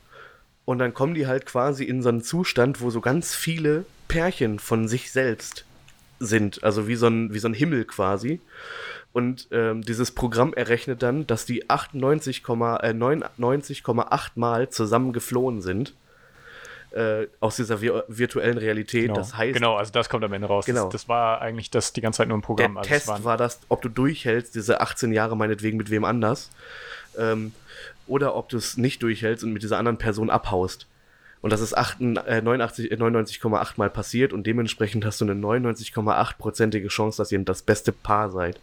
und 0.65 0.79
dann 0.79 0.95
kommen 0.95 1.15
die 1.15 1.27
halt 1.27 1.45
quasi 1.45 1.85
in 1.85 2.03
so 2.03 2.09
einen 2.09 2.23
Zustand, 2.23 2.81
wo 2.81 2.91
so 2.91 3.01
ganz 3.01 3.35
viele 3.35 3.85
Pärchen 4.09 4.59
von 4.59 4.89
sich 4.89 5.11
selbst 5.11 5.65
sind. 6.25 6.63
Also 6.63 6.89
wie 6.89 6.95
so 6.95 7.07
ein, 7.07 7.33
wie 7.33 7.39
so 7.39 7.49
ein 7.49 7.55
Himmel 7.55 7.85
quasi. 7.85 8.41
Und 9.13 9.49
ähm, 9.51 9.83
dieses 9.83 10.11
Programm 10.11 10.55
errechnet 10.55 11.03
dann, 11.03 11.27
dass 11.27 11.45
die 11.45 11.69
98, 11.69 12.39
äh, 12.39 12.49
99,8 12.49 14.31
Mal 14.37 14.71
zusammen 14.71 15.13
geflohen 15.13 15.61
sind. 15.61 15.95
Äh, 16.93 17.29
aus 17.41 17.57
dieser 17.57 17.81
vir 17.81 18.05
virtuellen 18.09 18.59
Realität. 18.59 19.05
Genau. 19.05 19.15
Das 19.15 19.35
heißt, 19.35 19.55
genau, 19.55 19.77
also 19.77 19.91
das 19.93 20.11
kommt 20.11 20.25
am 20.25 20.33
Ende 20.35 20.47
raus. 20.47 20.67
Genau. 20.67 20.85
Das, 20.85 21.03
das 21.03 21.09
war 21.09 21.41
eigentlich 21.41 21.71
das 21.71 21.95
die 21.95 22.03
ganze 22.03 22.19
Zeit 22.19 22.29
nur 22.29 22.37
ein 22.37 22.43
der 22.43 22.47
Programm. 22.47 22.77
also 22.77 22.95
es 22.95 23.05
Test 23.07 23.25
war 23.25 23.39
das, 23.39 23.61
ob 23.71 23.81
du 23.81 23.89
durchhältst, 23.89 24.55
diese 24.55 24.83
18 24.83 25.11
Jahre 25.11 25.35
meinetwegen 25.35 25.79
mit 25.79 25.89
wem 25.89 26.05
anders. 26.05 26.51
Ähm, 27.17 27.55
oder 28.07 28.35
ob 28.35 28.51
du 28.51 28.59
es 28.59 28.77
nicht 28.77 29.03
durchhältst 29.03 29.43
und 29.43 29.55
mit 29.55 29.63
dieser 29.63 29.79
anderen 29.79 29.97
Person 29.97 30.29
abhaust. 30.29 30.87
Und 31.43 31.53
das 31.53 31.61
ist 31.61 31.77
8, 31.77 32.01
äh, 32.01 32.41
89, 32.41 32.91
äh, 32.91 32.97
99,8 32.97 33.77
Mal 33.77 33.91
passiert 33.91 34.33
und 34.33 34.47
dementsprechend 34.47 35.05
hast 35.05 35.21
du 35.21 35.25
eine 35.25 35.35
99,8-prozentige 35.35 36.89
Chance, 36.89 37.19
dass 37.19 37.33
ihr 37.33 37.41
das 37.41 37.63
beste 37.63 37.93
Paar 37.93 38.31
seid. 38.31 38.59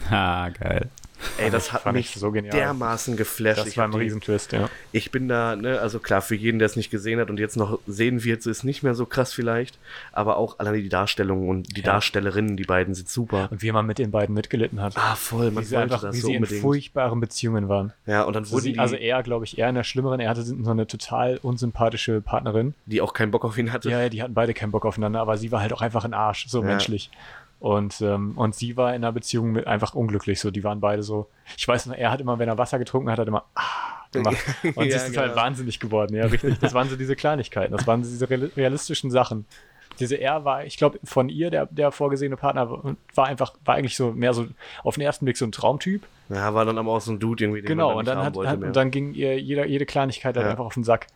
Ha, 0.10 0.48
geil. 0.50 0.88
Ey, 1.36 1.50
das 1.50 1.74
hat 1.74 1.84
mich 1.92 2.14
ich 2.14 2.18
so 2.18 2.30
genial. 2.32 2.56
dermaßen 2.56 3.14
geflasht. 3.18 3.58
das 3.60 3.66
Ich 3.66 3.76
war 3.76 3.84
ein 3.84 3.92
Riesentwist, 3.92 4.52
ja. 4.52 4.70
ich 4.90 5.10
bin 5.10 5.28
da, 5.28 5.54
ne, 5.54 5.78
also 5.78 5.98
klar, 5.98 6.22
für 6.22 6.34
jeden, 6.34 6.58
der 6.58 6.64
es 6.64 6.76
nicht 6.76 6.90
gesehen 6.90 7.20
hat 7.20 7.28
und 7.28 7.38
jetzt 7.38 7.58
noch 7.58 7.78
sehen 7.86 8.24
wird, 8.24 8.46
ist 8.46 8.64
nicht 8.64 8.82
mehr 8.82 8.94
so 8.94 9.04
krass 9.04 9.34
vielleicht, 9.34 9.78
aber 10.12 10.38
auch 10.38 10.58
alleine 10.58 10.80
die 10.80 10.88
Darstellung 10.88 11.46
und 11.50 11.76
die 11.76 11.82
Ja. 11.82 11.92
Darstellerinnen, 11.92 12.56
die 12.56 12.62
beiden 12.64 12.94
sind 12.94 13.10
super. 13.10 13.48
Und 13.50 13.60
wie 13.60 13.70
man 13.70 13.84
mit 13.84 13.98
den 13.98 14.10
beiden 14.10 14.34
mitgelitten 14.34 14.80
hat. 14.80 14.94
Ah, 14.96 15.14
voll, 15.14 15.50
man 15.50 15.62
wie 15.62 15.66
sie 15.66 15.76
einfach, 15.76 16.00
das 16.00 16.16
wie 16.16 16.20
so 16.20 16.28
sie 16.28 16.32
in 16.36 16.38
unbedingt. 16.42 16.62
furchtbaren 16.62 17.20
Beziehungen 17.20 17.68
waren. 17.68 17.92
Ja, 18.06 18.22
und 18.22 18.32
dann 18.34 18.44
Also, 18.44 18.54
wurden 18.54 18.62
sie, 18.64 18.72
die, 18.72 18.78
also 18.78 18.94
er, 18.96 19.22
glaube 19.22 19.44
ich, 19.44 19.58
eher 19.58 19.68
in 19.68 19.74
der 19.74 19.84
schlimmeren. 19.84 20.20
Er 20.20 20.30
hatte 20.30 20.42
so 20.42 20.70
eine 20.70 20.86
total 20.86 21.36
unsympathische 21.42 22.22
Partnerin. 22.22 22.72
die 22.86 23.02
auch 23.02 23.12
keinen 23.12 23.30
Bock 23.30 23.44
auf 23.44 23.58
ihn 23.58 23.74
hatte. 23.74 23.90
Ja, 23.90 24.00
ja, 24.00 24.08
die 24.08 24.22
hatten 24.22 24.32
beide 24.32 24.54
keinen 24.54 24.70
Bock 24.72 24.86
aufeinander, 24.86 25.20
aber 25.20 25.36
sie 25.36 25.52
war 25.52 25.60
halt 25.60 25.74
auch 25.74 25.82
einfach 25.82 26.06
ein 26.06 26.14
Arsch, 26.14 26.46
so 26.48 26.60
Ja. 26.62 26.66
menschlich. 26.68 27.10
Und, 27.60 28.00
ähm, 28.00 28.32
und 28.36 28.54
sie 28.54 28.76
war 28.76 28.90
in 28.90 29.04
einer 29.04 29.12
Beziehung 29.12 29.52
mit 29.52 29.66
einfach 29.66 29.94
unglücklich. 29.94 30.40
So, 30.40 30.50
die 30.50 30.64
waren 30.64 30.80
beide 30.80 31.02
so. 31.02 31.28
Ich 31.56 31.68
weiß 31.68 31.86
noch, 31.86 31.94
er 31.94 32.10
hat 32.10 32.20
immer, 32.20 32.38
wenn 32.38 32.48
er 32.48 32.56
Wasser 32.58 32.78
getrunken 32.78 33.10
hat, 33.10 33.18
hat 33.18 33.28
immer 33.28 33.44
ah 33.54 33.62
gemacht. 34.12 34.38
Und 34.74 34.86
Ja, 34.86 34.98
sie 34.98 35.06
ist 35.08 35.16
halt 35.16 35.32
genau. 35.32 35.36
wahnsinnig 35.42 35.78
geworden, 35.78 36.16
ja, 36.16 36.24
richtig. 36.26 36.58
Das 36.58 36.74
waren 36.74 36.88
so 36.88 36.96
diese 36.96 37.14
Kleinigkeiten, 37.14 37.76
das 37.76 37.86
waren 37.86 38.02
diese 38.02 38.28
real- 38.28 38.50
realistischen 38.56 39.10
Sachen. 39.10 39.44
Diese 40.00 40.16
er 40.16 40.44
war, 40.44 40.64
ich 40.64 40.78
glaube, 40.78 40.98
von 41.04 41.28
ihr, 41.28 41.50
der, 41.50 41.66
der 41.66 41.92
vorgesehene 41.92 42.36
Partner, 42.36 42.70
war- 43.14 43.26
einfach, 43.26 43.52
war 43.64 43.74
eigentlich 43.76 43.94
so 43.96 44.10
mehr 44.12 44.32
so 44.32 44.46
auf 44.82 44.94
den 44.94 45.02
ersten 45.02 45.26
Blick 45.26 45.36
so 45.36 45.44
ein 45.44 45.52
Traumtyp. 45.52 46.02
Ja, 46.30 46.54
war 46.54 46.64
dann 46.64 46.78
aber 46.78 46.90
auch 46.92 47.00
so 47.00 47.12
ein 47.12 47.18
Dude 47.20 47.44
irgendwie, 47.44 47.60
den 47.60 47.66
Genau, 47.68 47.90
man 47.90 47.98
und 47.98 48.08
dann 48.08 48.14
dann, 48.16 48.18
nicht 48.20 48.26
hat, 48.28 48.34
wollte 48.36 48.50
hat, 48.52 48.62
und 48.62 48.74
dann 48.74 48.90
ging 48.90 49.12
ihr 49.14 49.38
jeder, 49.38 49.66
jede 49.66 49.84
Kleinigkeit 49.86 50.34
halt 50.36 50.46
Ja. 50.46 50.50
einfach 50.50 50.64
auf 50.64 50.74
den 50.74 50.84
Sack. 50.84 51.06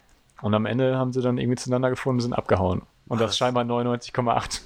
Und 0.42 0.52
am 0.54 0.66
Ende 0.66 0.96
haben 0.98 1.12
sie 1.14 1.22
dann 1.22 1.38
irgendwie 1.38 1.56
zueinander 1.56 1.88
gefunden 1.90 2.18
und 2.18 2.22
sind 2.22 2.32
abgehauen. 2.34 2.82
Und 3.08 3.20
das 3.20 3.30
Was? 3.30 3.38
scheinbar 3.38 3.64
99,8 3.64 4.60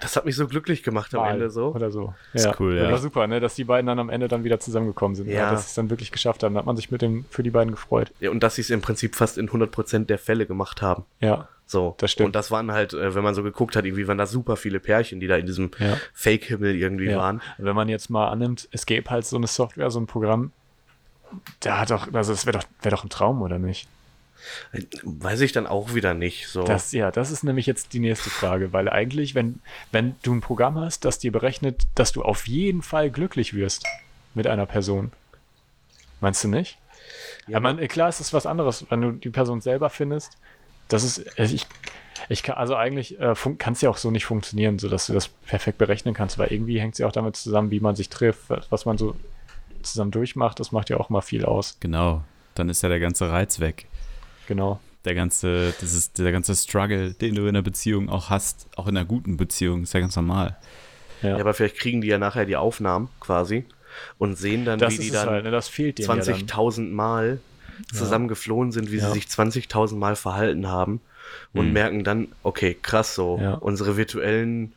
das 0.00 0.16
hat 0.16 0.24
mich 0.24 0.36
so 0.36 0.46
glücklich 0.46 0.82
gemacht 0.82 1.14
am 1.14 1.22
Mal 1.22 1.32
Ende 1.32 1.50
so. 1.50 1.74
Oder 1.74 1.90
so. 1.90 2.14
Ist 2.32 2.48
cool, 2.60 2.76
ja. 2.76 2.90
War 2.90 2.98
super, 2.98 3.26
ne? 3.26 3.40
dass 3.40 3.54
die 3.54 3.64
beiden 3.64 3.86
dann 3.86 3.98
am 3.98 4.10
Ende 4.10 4.28
dann 4.28 4.44
wieder 4.44 4.60
zusammengekommen 4.60 5.14
sind. 5.14 5.28
Ja. 5.28 5.34
Ja. 5.34 5.50
Dass 5.50 5.62
sie 5.62 5.68
es 5.68 5.74
dann 5.74 5.90
wirklich 5.90 6.12
geschafft 6.12 6.42
haben. 6.42 6.54
Da 6.54 6.60
hat 6.60 6.66
man 6.66 6.76
sich 6.76 6.90
mit 6.90 7.02
dem 7.02 7.24
für 7.30 7.42
die 7.42 7.50
beiden 7.50 7.72
gefreut. 7.72 8.12
Ja, 8.20 8.30
und 8.30 8.42
dass 8.42 8.56
sie 8.56 8.62
es 8.62 8.70
im 8.70 8.80
Prinzip 8.80 9.14
fast 9.14 9.38
in 9.38 9.48
100% 9.48 10.06
der 10.06 10.18
Fälle 10.18 10.46
gemacht 10.46 10.82
haben. 10.82 11.04
Ja. 11.20 11.48
So. 11.66 11.94
Das 11.98 12.10
stimmt. 12.10 12.28
Und 12.28 12.34
das 12.34 12.50
waren 12.50 12.72
halt, 12.72 12.94
äh, 12.94 13.14
wenn 13.14 13.22
man 13.22 13.34
so 13.34 13.42
geguckt 13.42 13.76
hat, 13.76 13.84
irgendwie 13.84 14.08
waren 14.08 14.18
da 14.18 14.26
super 14.26 14.56
viele 14.56 14.80
Pärchen, 14.80 15.20
die 15.20 15.26
da 15.26 15.36
in 15.36 15.46
diesem 15.46 15.70
Ja. 15.78 15.98
Fake-Himmel 16.14 16.74
irgendwie 16.74 17.10
ja. 17.10 17.18
waren. 17.18 17.42
Wenn 17.58 17.76
man 17.76 17.88
jetzt 17.88 18.08
mal 18.08 18.28
annimmt, 18.28 18.68
es 18.72 18.86
gäbe 18.86 19.10
halt 19.10 19.26
so 19.26 19.36
eine 19.36 19.46
Software, 19.46 19.90
so 19.90 20.00
ein 20.00 20.06
Programm, 20.06 20.52
da 21.60 21.78
hat 21.78 21.90
doch, 21.90 22.12
also 22.12 22.32
das 22.32 22.46
wäre 22.46 22.58
doch, 22.58 22.64
wär 22.82 22.90
doch 22.90 23.04
ein 23.04 23.10
Traum, 23.10 23.42
oder 23.42 23.58
nicht? 23.58 23.86
Weiß 25.02 25.40
ich 25.40 25.52
dann 25.52 25.66
auch 25.66 25.94
wieder 25.94 26.14
nicht. 26.14 26.48
So. 26.48 26.62
Das, 26.62 26.92
ja, 26.92 27.10
das 27.10 27.30
ist 27.30 27.42
nämlich 27.42 27.66
jetzt 27.66 27.92
die 27.92 27.98
nächste 27.98 28.30
Frage, 28.30 28.72
weil 28.72 28.88
eigentlich, 28.88 29.34
wenn, 29.34 29.60
wenn 29.92 30.16
du 30.22 30.34
ein 30.34 30.40
Programm 30.40 30.78
hast, 30.78 31.04
das 31.04 31.18
dir 31.18 31.32
berechnet, 31.32 31.82
dass 31.94 32.12
du 32.12 32.22
auf 32.22 32.46
jeden 32.46 32.82
Fall 32.82 33.10
glücklich 33.10 33.54
wirst 33.54 33.84
mit 34.34 34.46
einer 34.46 34.66
Person. 34.66 35.12
Meinst 36.20 36.42
du 36.44 36.48
nicht? 36.48 36.78
Ja, 37.46 37.60
man, 37.60 37.78
klar 37.88 38.08
ist 38.08 38.20
es 38.20 38.32
was 38.32 38.46
anderes, 38.46 38.86
wenn 38.90 39.00
du 39.00 39.12
die 39.12 39.30
Person 39.30 39.60
selber 39.60 39.90
findest. 39.90 40.36
Das 40.88 41.02
ist, 41.02 41.18
äh, 41.38 41.44
ich, 41.44 41.66
ich 42.28 42.42
kann, 42.42 42.56
also 42.56 42.74
eigentlich 42.74 43.18
äh, 43.20 43.34
kann 43.58 43.72
es 43.72 43.80
ja 43.80 43.90
auch 43.90 43.96
so 43.96 44.10
nicht 44.10 44.26
funktionieren, 44.26 44.78
so 44.78 44.88
dass 44.88 45.06
du 45.06 45.12
das 45.12 45.28
perfekt 45.28 45.78
berechnen 45.78 46.14
kannst, 46.14 46.38
weil 46.38 46.52
irgendwie 46.52 46.80
hängt 46.80 46.94
es 46.94 46.98
ja 46.98 47.06
auch 47.06 47.12
damit 47.12 47.36
zusammen, 47.36 47.70
wie 47.70 47.80
man 47.80 47.96
sich 47.96 48.08
trifft, 48.08 48.50
was 48.70 48.84
man 48.84 48.98
so 48.98 49.16
zusammen 49.82 50.10
durchmacht. 50.10 50.60
Das 50.60 50.72
macht 50.72 50.90
ja 50.90 50.98
auch 50.98 51.08
mal 51.10 51.20
viel 51.20 51.44
aus. 51.44 51.76
Genau. 51.80 52.22
Dann 52.54 52.68
ist 52.68 52.82
ja 52.82 52.88
der 52.88 53.00
ganze 53.00 53.30
Reiz 53.30 53.60
weg. 53.60 53.86
Genau. 54.48 54.80
Der 55.04 55.14
ganze, 55.14 55.74
das 55.78 55.92
ist 55.94 56.18
der 56.18 56.32
ganze 56.32 56.56
Struggle, 56.56 57.12
den 57.14 57.34
du 57.34 57.42
in 57.42 57.48
einer 57.50 57.62
Beziehung 57.62 58.08
auch 58.08 58.30
hast, 58.30 58.66
auch 58.76 58.88
in 58.88 58.96
einer 58.96 59.06
guten 59.06 59.36
Beziehung, 59.36 59.82
ist 59.84 59.94
ja 59.94 60.00
ganz 60.00 60.16
normal. 60.16 60.56
Ja. 61.22 61.30
Ja, 61.30 61.38
aber 61.38 61.52
vielleicht 61.54 61.76
kriegen 61.76 62.00
die 62.00 62.08
ja 62.08 62.18
nachher 62.18 62.46
die 62.46 62.56
Aufnahmen 62.56 63.10
quasi 63.20 63.64
und 64.18 64.36
sehen 64.36 64.64
dann, 64.64 64.78
das 64.78 64.94
wie 64.94 64.98
die 64.98 65.10
dann 65.10 65.28
halt, 65.28 65.44
ne? 65.44 65.50
das 65.50 65.68
fehlt 65.68 65.98
denen 65.98 66.08
ja 66.08 66.14
dann. 66.16 66.24
20.000 66.24 66.90
Mal 66.92 67.40
zusammen 67.92 68.28
geflohen 68.28 68.72
sind, 68.72 68.90
wie 68.90 68.96
Ja. 68.96 69.06
sie 69.08 69.12
sich 69.14 69.26
20.000 69.26 69.98
Mal 69.98 70.16
verhalten 70.16 70.66
haben 70.68 71.00
und 71.54 71.68
Mhm. 71.68 71.72
merken 71.72 72.04
dann, 72.04 72.34
okay, 72.42 72.74
krass 72.80 73.14
so, 73.14 73.38
Ja. 73.40 73.54
unsere 73.54 73.96
virtuellen, 73.96 74.74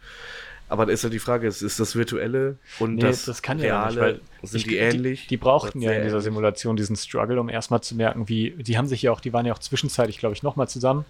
aber 0.72 0.86
da 0.86 0.94
ist 0.94 1.04
ja 1.04 1.10
die 1.10 1.20
Frage, 1.20 1.48
ist, 1.48 1.62
ist 1.62 1.80
das 1.80 1.96
virtuelle 1.96 2.58
und 2.80 2.96
Nee, 2.96 3.02
das, 3.02 3.26
das 3.26 3.42
kann 3.42 3.60
ja 3.60 3.82
reale, 3.90 4.14
nicht, 4.14 4.22
weil 4.42 4.48
sind 4.48 4.58
ich- 4.62 4.68
die 4.68 4.78
ähnlich? 4.78 5.22
Die, 5.24 5.28
die 5.30 5.38
brauchten 5.38 5.82
ja 5.82 5.92
in 5.92 6.04
dieser? 6.04 6.22
Simulation 6.22 6.76
diesen 6.78 6.96
Struggle, 6.96 7.40
um 7.40 7.50
erstmal 7.50 7.82
zu 7.82 7.96
merken, 7.96 8.28
wie, 8.30 8.52
die 8.52 8.78
haben 8.78 8.88
sich 8.88 9.02
ja 9.02 9.12
auch, 9.12 9.20
die 9.20 9.34
waren 9.34 9.46
ja 9.46 9.54
auch 9.54 9.60
zwischenzeitlich, 9.60 10.18
glaube 10.18 10.34
ich, 10.34 10.44
nochmal 10.44 10.68
zusammen 10.70 11.06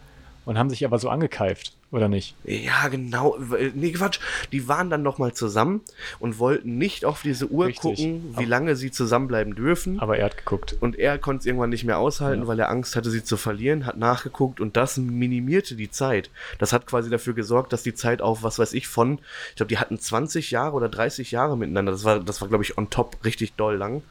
und 0.45 0.57
haben 0.57 0.69
sich 0.69 0.85
aber 0.85 0.97
so 0.99 1.09
angekeift, 1.09 1.73
oder 1.91 2.07
nicht? 2.07 2.35
Ja, 2.43 2.87
genau. 2.87 3.37
Nee, 3.75 3.91
Quatsch. 3.91 4.19
Die 4.51 4.67
waren 4.67 4.89
dann 4.89 5.03
nochmal 5.03 5.33
zusammen 5.33 5.81
und 6.19 6.39
wollten 6.39 6.77
nicht 6.77 7.05
auf 7.05 7.21
diese 7.21 7.47
Uhr 7.47 7.65
Richtig. 7.67 7.81
gucken, 7.81 8.35
wie 8.37 8.45
lange 8.45 8.75
sie 8.75 8.91
zusammenbleiben 8.91 9.55
dürfen. 9.55 9.99
Aber 9.99 10.17
er 10.17 10.25
hat 10.25 10.37
geguckt. 10.37 10.75
Und 10.79 10.97
er 10.97 11.17
konnte 11.19 11.41
es 11.41 11.45
irgendwann 11.45 11.69
nicht 11.69 11.83
mehr 11.83 11.99
aushalten, 11.99 12.43
Ja. 12.43 12.47
weil 12.47 12.59
er 12.59 12.69
Angst 12.69 12.95
hatte, 12.95 13.11
sie 13.11 13.23
zu 13.23 13.37
verlieren, 13.37 13.85
hat 13.85 13.97
nachgeguckt 13.97 14.59
und 14.59 14.77
das 14.77 14.97
minimierte 14.97 15.75
die 15.75 15.91
Zeit. 15.91 16.29
Das 16.59 16.73
hat 16.73 16.87
quasi 16.87 17.09
dafür 17.09 17.33
gesorgt, 17.33 17.71
dass 17.73 17.83
die 17.83 17.93
Zeit 17.93 18.21
auf, 18.21 18.41
was 18.43 18.57
weiß 18.57 18.73
ich, 18.73 18.87
von, 18.87 19.19
ich 19.49 19.55
glaube, 19.57 19.67
die 19.69 19.77
hatten 19.77 19.99
20 19.99 20.49
Jahre 20.51 20.73
oder 20.75 20.89
30 20.89 21.31
Jahre 21.31 21.57
miteinander. 21.57 21.91
Das 21.91 22.03
war, 22.03 22.19
das 22.19 22.41
war 22.41 22.47
glaube 22.47 22.63
ich, 22.63 22.77
on 22.77 22.89
top 22.89 23.17
richtig 23.25 23.53
doll 23.53 23.75
lang. 23.75 24.01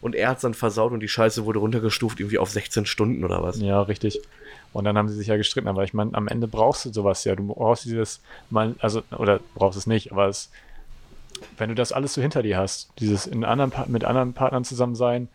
Und 0.00 0.14
er 0.14 0.28
hat 0.30 0.36
es 0.36 0.42
dann 0.42 0.54
versaut 0.54 0.92
und 0.92 1.00
die 1.00 1.08
Scheiße 1.08 1.44
wurde 1.44 1.58
runtergestuft, 1.58 2.20
irgendwie 2.20 2.38
auf 2.38 2.50
16 2.50 2.86
Stunden 2.86 3.24
oder 3.24 3.42
was. 3.42 3.60
Ja, 3.60 3.82
richtig. 3.82 4.20
Und 4.74 4.84
dann 4.84 4.98
haben 4.98 5.08
sie 5.08 5.14
sich 5.14 5.28
ja 5.28 5.36
gestritten, 5.36 5.68
aber 5.68 5.84
ich 5.84 5.94
meine, 5.94 6.12
am 6.14 6.28
Ende 6.28 6.46
brauchst 6.48 6.84
du 6.84 6.92
sowas 6.92 7.24
ja. 7.24 7.34
Du 7.36 7.46
brauchst 7.46 7.84
dieses, 7.86 8.20
mal, 8.50 8.74
also, 8.80 9.02
oder 9.16 9.40
brauchst 9.54 9.78
es 9.78 9.86
nicht, 9.86 10.12
aber 10.12 10.26
es, 10.28 10.50
wenn 11.56 11.70
du 11.70 11.74
das 11.74 11.92
alles 11.92 12.12
so 12.14 12.20
hinter 12.20 12.42
dir 12.42 12.58
hast, 12.58 12.90
dieses 12.98 13.26
in 13.26 13.44
anderen, 13.44 13.72
mit 13.90 14.04
anderen 14.04 14.34
Partnern 14.34 14.64
zusammen 14.64 14.96
sein, 14.96 15.28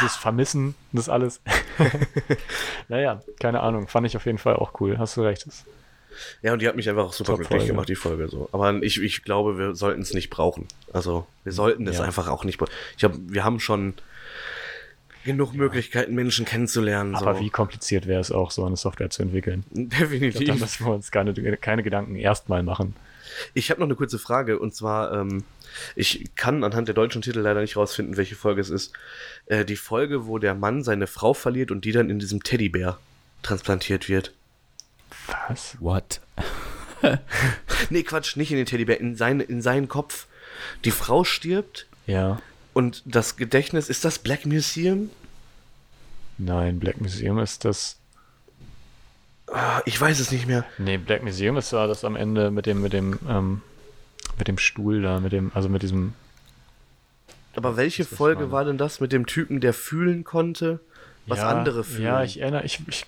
das 0.00 0.16
Vermissen, 0.16 0.74
das 0.92 1.08
alles. 1.08 1.40
naja, 2.88 3.20
keine 3.40 3.60
Ahnung, 3.60 3.88
fand 3.88 4.06
ich 4.06 4.16
auf 4.16 4.26
jeden 4.26 4.38
Fall 4.38 4.56
auch 4.56 4.80
cool, 4.80 4.96
hast 4.98 5.16
du 5.16 5.22
recht. 5.22 5.46
Ja, 6.40 6.52
und 6.52 6.62
die 6.62 6.68
hat 6.68 6.76
mich 6.76 6.88
einfach 6.88 7.04
auch 7.04 7.12
super 7.12 7.32
Top 7.32 7.36
glücklich 7.40 7.58
Folge. 7.62 7.72
gemacht, 7.72 7.88
die 7.88 7.94
Folge 7.94 8.28
so. 8.28 8.48
Aber 8.52 8.72
ich, 8.82 9.02
ich 9.02 9.22
glaube, 9.24 9.58
wir 9.58 9.74
sollten 9.74 10.00
es 10.02 10.14
nicht 10.14 10.30
brauchen. 10.30 10.66
Also, 10.92 11.26
wir 11.44 11.52
sollten 11.52 11.86
es 11.86 11.98
Ja. 11.98 12.04
einfach 12.04 12.28
auch 12.28 12.44
nicht 12.44 12.58
brauchen. 12.58 12.70
Ich 12.92 12.98
glaube, 12.98 13.18
wir 13.22 13.44
haben 13.44 13.60
schon 13.60 13.94
genug 15.26 15.52
Möglichkeiten, 15.52 16.14
Menschen 16.14 16.46
kennenzulernen. 16.46 17.14
aber 17.14 17.34
so. 17.34 17.40
wie 17.40 17.50
kompliziert 17.50 18.06
wäre 18.06 18.20
es 18.20 18.32
auch, 18.32 18.50
so 18.50 18.64
eine 18.64 18.76
Software 18.76 19.10
zu 19.10 19.22
entwickeln? 19.22 19.64
Ich 19.74 19.88
glaub, 19.90 19.90
da 19.90 20.06
Definitiv. 20.06 20.60
müssen 20.60 20.86
wir 20.86 20.94
uns 20.94 21.10
keine, 21.10 21.34
keine 21.58 21.82
Gedanken 21.82 22.16
erstmal 22.16 22.62
machen. 22.62 22.96
Ich 23.52 23.70
habe 23.70 23.80
noch 23.80 23.86
eine 23.86 23.96
kurze 23.96 24.18
Frage 24.18 24.58
und 24.58 24.74
zwar, 24.74 25.12
ähm, 25.12 25.44
ich 25.94 26.30
kann 26.36 26.64
anhand 26.64 26.88
der 26.88 26.94
deutschen 26.94 27.20
Titel 27.22 27.40
leider 27.40 27.60
nicht 27.60 27.76
rausfinden, 27.76 28.16
welche 28.16 28.36
Folge 28.36 28.60
es 28.60 28.70
ist. 28.70 28.92
Äh, 29.46 29.64
die 29.64 29.76
Folge, 29.76 30.26
wo 30.26 30.38
der 30.38 30.54
Mann 30.54 30.82
seine 30.82 31.06
Frau 31.06 31.34
verliert 31.34 31.70
und 31.70 31.84
die 31.84 31.92
dann 31.92 32.08
in 32.08 32.18
diesem 32.18 32.42
Teddybär 32.42 32.98
transplantiert 33.42 34.08
wird. 34.08 34.32
Was? 35.48 35.76
What? 35.80 36.20
Nee, 37.90 38.02
Quatsch, 38.02 38.36
nicht 38.36 38.50
in 38.50 38.56
den 38.56 38.66
Teddybär, 38.66 38.98
in, 38.98 39.16
seine, 39.16 39.42
in 39.44 39.62
seinen 39.62 39.86
Kopf. 39.86 40.26
Die 40.84 40.90
Frau 40.90 41.24
stirbt 41.24 41.86
Ja. 42.06 42.40
Und 42.76 43.02
das 43.06 43.36
Gedächtnis, 43.36 43.88
ist 43.88 44.04
das 44.04 44.18
Black 44.18 44.44
Museum? 44.44 45.08
Nein, 46.36 46.78
Black 46.78 47.00
Museum 47.00 47.38
ist 47.38 47.64
das. 47.64 47.96
Ah, 49.46 49.80
ich 49.86 49.98
weiß 49.98 50.20
es 50.20 50.30
nicht 50.30 50.46
mehr. 50.46 50.62
Nee, 50.76 50.98
Black 50.98 51.22
Museum 51.22 51.56
ist 51.56 51.70
zwar 51.70 51.88
das 51.88 52.04
am 52.04 52.16
Ende 52.16 52.50
mit 52.50 52.66
dem, 52.66 52.82
mit 52.82 52.92
dem, 52.92 53.18
ähm, 53.30 53.62
mit 54.36 54.46
dem 54.46 54.58
Stuhl 54.58 55.00
da, 55.00 55.20
mit 55.20 55.32
dem, 55.32 55.52
also 55.54 55.70
mit 55.70 55.80
diesem. 55.80 56.12
Aber 57.54 57.78
welche 57.78 58.04
Folge 58.04 58.40
meine? 58.40 58.52
war 58.52 58.64
denn 58.66 58.76
das 58.76 59.00
mit 59.00 59.10
dem 59.10 59.24
Typen, 59.24 59.62
der 59.62 59.72
fühlen 59.72 60.24
konnte, 60.24 60.80
was 61.26 61.38
ja, 61.38 61.48
andere 61.48 61.82
fühlen? 61.82 62.02
Ja, 62.02 62.24
ich 62.24 62.42
erinnere, 62.42 62.66
ich, 62.66 62.82
ich, 62.86 63.06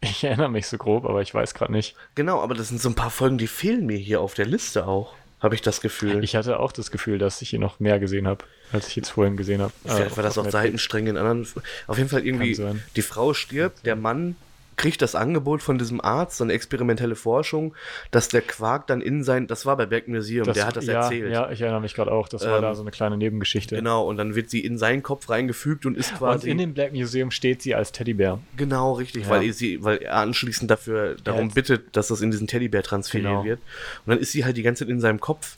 ich 0.00 0.24
erinnere 0.24 0.48
mich 0.48 0.66
so 0.66 0.78
grob, 0.78 1.04
aber 1.04 1.20
ich 1.20 1.34
weiß 1.34 1.52
gerade 1.52 1.72
nicht. 1.72 1.94
Genau, 2.14 2.40
aber 2.40 2.54
das 2.54 2.68
sind 2.68 2.80
so 2.80 2.88
ein 2.88 2.94
paar 2.94 3.10
Folgen, 3.10 3.36
die 3.36 3.48
fehlen 3.48 3.84
mir 3.84 3.98
hier 3.98 4.22
auf 4.22 4.32
der 4.32 4.46
Liste 4.46 4.86
auch, 4.86 5.14
habe 5.40 5.54
ich 5.54 5.62
das 5.62 5.80
Gefühl. 5.80 6.24
Ich 6.24 6.36
hatte 6.36 6.58
auch 6.58 6.72
das 6.72 6.90
Gefühl, 6.90 7.18
dass 7.18 7.40
ich 7.42 7.50
hier 7.50 7.58
noch 7.58 7.80
mehr 7.80 7.98
gesehen 7.98 8.26
habe, 8.26 8.44
als 8.72 8.88
ich 8.88 8.96
jetzt 8.96 9.10
vorhin 9.10 9.36
gesehen 9.36 9.62
habe. 9.62 9.72
Vielleicht 9.84 10.16
war 10.16 10.24
das 10.24 10.38
auch 10.38 10.50
Seitenstränge 10.50 11.10
in 11.10 11.16
anderen. 11.16 11.46
Auf 11.86 11.98
jeden 11.98 12.10
Fall 12.10 12.26
irgendwie, 12.26 12.58
die 12.96 13.02
Frau 13.02 13.34
stirbt, 13.34 13.86
der 13.86 13.96
Mann 13.96 14.36
kriegt 14.78 15.02
das 15.02 15.14
Angebot 15.14 15.60
von 15.60 15.76
diesem 15.76 16.00
Arzt, 16.00 16.38
so 16.38 16.44
eine 16.44 16.54
experimentelle 16.54 17.14
Forschung, 17.16 17.74
dass 18.10 18.28
der 18.28 18.40
Quark 18.40 18.86
dann 18.86 19.02
in 19.02 19.22
sein, 19.24 19.46
das 19.46 19.66
war 19.66 19.76
bei 19.76 19.84
Black 19.84 20.08
Museum, 20.08 20.50
der 20.50 20.66
hat 20.66 20.76
das 20.76 20.86
ja, 20.86 21.02
erzählt. 21.02 21.30
Ja, 21.30 21.50
ich 21.50 21.60
erinnere 21.60 21.82
mich 21.82 21.94
gerade 21.94 22.10
auch. 22.10 22.28
Das 22.28 22.46
war 22.46 22.56
Ähm, 22.56 22.62
da 22.62 22.74
so 22.74 22.80
eine 22.82 22.90
kleine 22.90 23.18
Nebengeschichte. 23.18 23.76
Genau, 23.76 24.06
und 24.06 24.16
dann 24.16 24.34
wird 24.34 24.48
sie 24.48 24.60
in 24.64 24.78
seinen 24.78 25.02
Kopf 25.02 25.28
reingefügt 25.28 25.84
und 25.84 25.96
ist 25.98 26.12
Und 26.12 26.18
quasi. 26.18 26.48
in 26.50 26.56
dem 26.58 26.72
Black 26.72 26.92
Museum 26.94 27.30
steht 27.30 27.60
sie 27.60 27.74
als 27.74 27.92
Teddybär. 27.92 28.38
genau, 28.56 28.92
richtig, 28.94 29.24
Ja. 29.24 29.30
weil, 29.30 29.52
sie, 29.52 29.82
weil 29.84 29.98
er 29.98 30.14
anschließend 30.16 30.70
dafür 30.70 31.16
darum 31.22 31.46
jetzt- 31.46 31.54
bittet, 31.54 31.96
dass 31.96 32.08
das 32.08 32.20
in 32.22 32.30
diesen 32.30 32.46
Teddybär 32.46 32.82
transferiert 32.82 33.28
Genau. 33.28 33.44
wird. 33.44 33.58
Und 34.06 34.10
dann 34.12 34.18
ist 34.18 34.32
sie 34.32 34.44
halt 34.44 34.56
die 34.56 34.62
ganze 34.62 34.84
Zeit 34.84 34.90
in 34.90 35.00
seinem 35.00 35.20
Kopf 35.20 35.56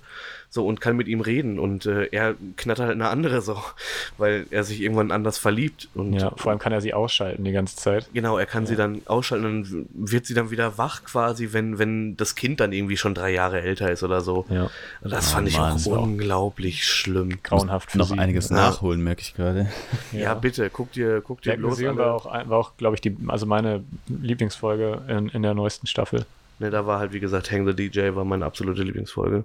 so 0.52 0.66
und 0.66 0.80
kann 0.80 0.96
mit 0.96 1.06
ihm 1.06 1.20
reden 1.20 1.60
und 1.60 1.86
äh, 1.86 2.06
er 2.10 2.34
knattert 2.56 2.86
halt 2.86 2.94
eine 2.96 3.08
andere 3.08 3.40
so, 3.40 3.56
weil 4.18 4.46
er 4.50 4.64
sich 4.64 4.80
irgendwann 4.82 5.12
anders 5.12 5.38
verliebt 5.38 5.88
und 5.94 6.14
Ja, 6.14 6.32
vor 6.36 6.50
allem 6.50 6.58
kann 6.58 6.72
er 6.72 6.80
sie 6.80 6.92
ausschalten 6.92 7.44
die 7.44 7.52
ganze 7.52 7.76
Zeit. 7.76 8.08
Genau, 8.12 8.36
er 8.36 8.46
kann 8.46 8.66
sie 8.66 8.74
dann 8.74 9.02
ausschalten 9.06 9.46
und 9.46 9.86
wird 9.94 10.26
sie 10.26 10.34
dann 10.34 10.50
wieder 10.50 10.76
wach 10.76 11.04
quasi, 11.04 11.52
wenn, 11.52 11.78
wenn 11.78 12.16
das 12.16 12.34
Kind 12.34 12.58
dann 12.58 12.72
irgendwie 12.72 12.96
schon 12.96 13.14
drei 13.14 13.30
Jahre 13.32 13.60
älter 13.62 13.92
ist 13.92 14.02
oder 14.02 14.20
so. 14.22 14.44
Ja, 14.50 14.70
Und 15.02 15.12
das 15.12 15.28
Oh 15.30 15.34
fand 15.36 15.48
ich 15.48 15.56
Mann, 15.56 15.74
auch 15.76 15.86
war 15.86 15.98
auch 15.98 16.02
unglaublich 16.02 16.84
schlimm. 16.84 17.38
grauenhaft 17.44 17.92
für 17.92 17.98
Noch 17.98 18.08
sie. 18.08 18.18
einiges 18.18 18.48
Ja. 18.48 18.56
nachholen, 18.56 19.02
merke 19.04 19.20
ich 19.22 19.34
gerade. 19.34 19.68
Ja. 20.10 20.34
bitte, 20.34 20.68
guck 20.68 20.90
dir, 20.92 21.20
guck 21.20 21.42
dir 21.42 21.56
bloß 21.56 21.78
alle. 21.78 21.96
war 21.96 22.14
auch, 22.14 22.26
ein- 22.26 22.48
war 22.50 22.58
auch 22.58 22.76
glaube 22.76 22.96
ich, 22.96 23.00
die, 23.00 23.16
also 23.28 23.46
meine 23.46 23.84
Lieblingsfolge 24.08 25.02
in, 25.08 25.28
in 25.28 25.42
der 25.42 25.54
neuesten 25.54 25.86
Staffel. 25.86 26.26
Ne, 26.58 26.70
da 26.70 26.86
war 26.86 26.98
halt, 26.98 27.12
wie 27.12 27.20
gesagt, 27.20 27.50
Hang 27.50 27.66
the 27.66 27.74
DJ 27.74 28.14
war 28.14 28.24
meine 28.24 28.44
absolute 28.44 28.82
Lieblingsfolge. 28.82 29.44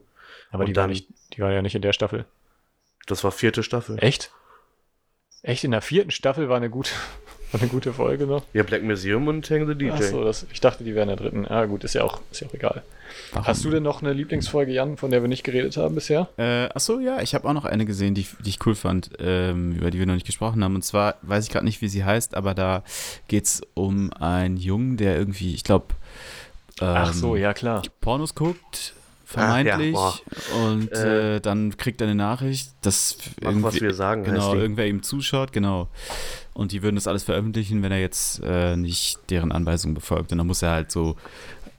Aber 0.55 0.65
die 0.65 0.75
war, 0.75 0.83
dann- 0.83 0.89
nicht, 0.91 1.07
die 1.33 1.41
war 1.41 1.51
ja 1.51 1.61
nicht 1.61 1.75
in 1.75 1.81
der 1.81 1.93
Staffel. 1.93 2.25
Das 3.07 3.23
war 3.23 3.31
vierte 3.31 3.61
Staffel. 3.63 3.97
Echt? 4.01 4.31
Echt? 5.43 5.63
In 5.63 5.71
der 5.71 5.81
vierten 5.81 6.09
Staffel 6.11 6.49
war 6.49 6.57
eine 6.57 6.69
gute, 6.71 6.89
war 7.51 7.61
eine 7.61 7.69
gute 7.69 7.93
Folge 7.93 8.25
noch? 8.25 8.43
Ja, 8.53 8.63
Black 8.63 8.81
Museum 8.83 9.27
und 9.27 9.47
Hang 9.49 9.67
the 9.67 9.75
DJ. 9.75 9.91
Achso, 9.91 10.23
das, 10.23 10.47
ich 10.51 10.59
dachte, 10.59 10.83
die 10.83 10.95
wären 10.95 11.09
in 11.09 11.15
der 11.17 11.23
dritten. 11.23 11.45
Ah, 11.47 11.65
gut, 11.65 11.83
ist 11.83 11.93
ja 11.93 12.03
auch, 12.03 12.19
ist 12.31 12.41
ja 12.41 12.47
auch 12.47 12.53
egal. 12.55 12.81
Warum? 13.31 13.45
Hast 13.47 13.63
du 13.63 13.69
denn 13.69 13.83
noch 13.83 14.01
eine 14.01 14.11
Lieblingsfolge, 14.13 14.71
Jan, 14.73 14.97
von 14.97 15.11
der 15.11 15.21
wir 15.21 15.27
nicht 15.29 15.43
geredet 15.43 15.77
haben 15.77 15.93
bisher? 15.93 16.27
Äh, 16.37 16.65
achso, 16.73 16.99
ja, 16.99 17.21
ich 17.21 17.35
habe 17.35 17.47
auch 17.47 17.53
noch 17.53 17.65
eine 17.65 17.85
gesehen, 17.85 18.15
die, 18.15 18.21
ich- 18.21 18.35
die 18.43 18.49
ich 18.49 18.65
cool 18.65 18.73
fand, 18.75 19.11
ähm, 19.19 19.73
über 19.75 19.91
die 19.91 19.99
wir 19.99 20.05
noch 20.07 20.15
nicht 20.15 20.25
gesprochen 20.25 20.63
haben. 20.63 20.73
Und 20.75 20.81
zwar 20.83 21.15
weiß 21.21 21.45
ich 21.45 21.51
gerade 21.51 21.65
nicht, 21.65 21.81
wie 21.81 21.87
sie 21.87 22.03
heißt, 22.03 22.33
aber 22.35 22.55
da 22.55 22.83
geht 23.27 23.45
es 23.45 23.61
um 23.75 24.11
einen 24.13 24.57
Jungen, 24.57 24.97
der 24.97 25.15
irgendwie, 25.15 25.53
ich 25.53 25.63
glaube, 25.63 25.85
ähm, 26.81 26.87
Ach 26.87 27.13
so, 27.13 27.35
ja 27.35 27.53
klar. 27.53 27.83
Pornos 28.01 28.33
guckt, 28.33 28.93
Ah, 29.35 29.59
ja, 29.59 29.77
vermeintlich. 29.77 29.95
und 30.63 30.91
Äh, 30.91 31.35
äh, 31.35 31.39
dann 31.41 31.75
kriegt 31.77 32.01
er 32.01 32.07
eine 32.07 32.15
Nachricht, 32.15 32.71
dass 32.81 33.17
Mach, 33.41 33.51
was 33.63 33.81
wir 33.81 33.93
sagen, 33.93 34.23
genau, 34.23 34.53
irgendwer 34.55 34.87
ihm 34.87 35.03
zuschaut, 35.03 35.51
genau. 35.53 35.87
Und 36.53 36.71
die 36.71 36.81
würden 36.83 36.95
das 36.95 37.07
alles 37.07 37.23
veröffentlichen, 37.23 37.83
wenn 37.83 37.91
er 37.91 37.99
jetzt 37.99 38.41
äh, 38.43 38.75
nicht 38.77 39.19
deren 39.29 39.51
Anweisungen 39.51 39.93
befolgt. 39.93 40.31
Und 40.31 40.37
dann 40.37 40.47
muss 40.47 40.61
er 40.61 40.71
halt 40.71 40.91
so, 40.91 41.15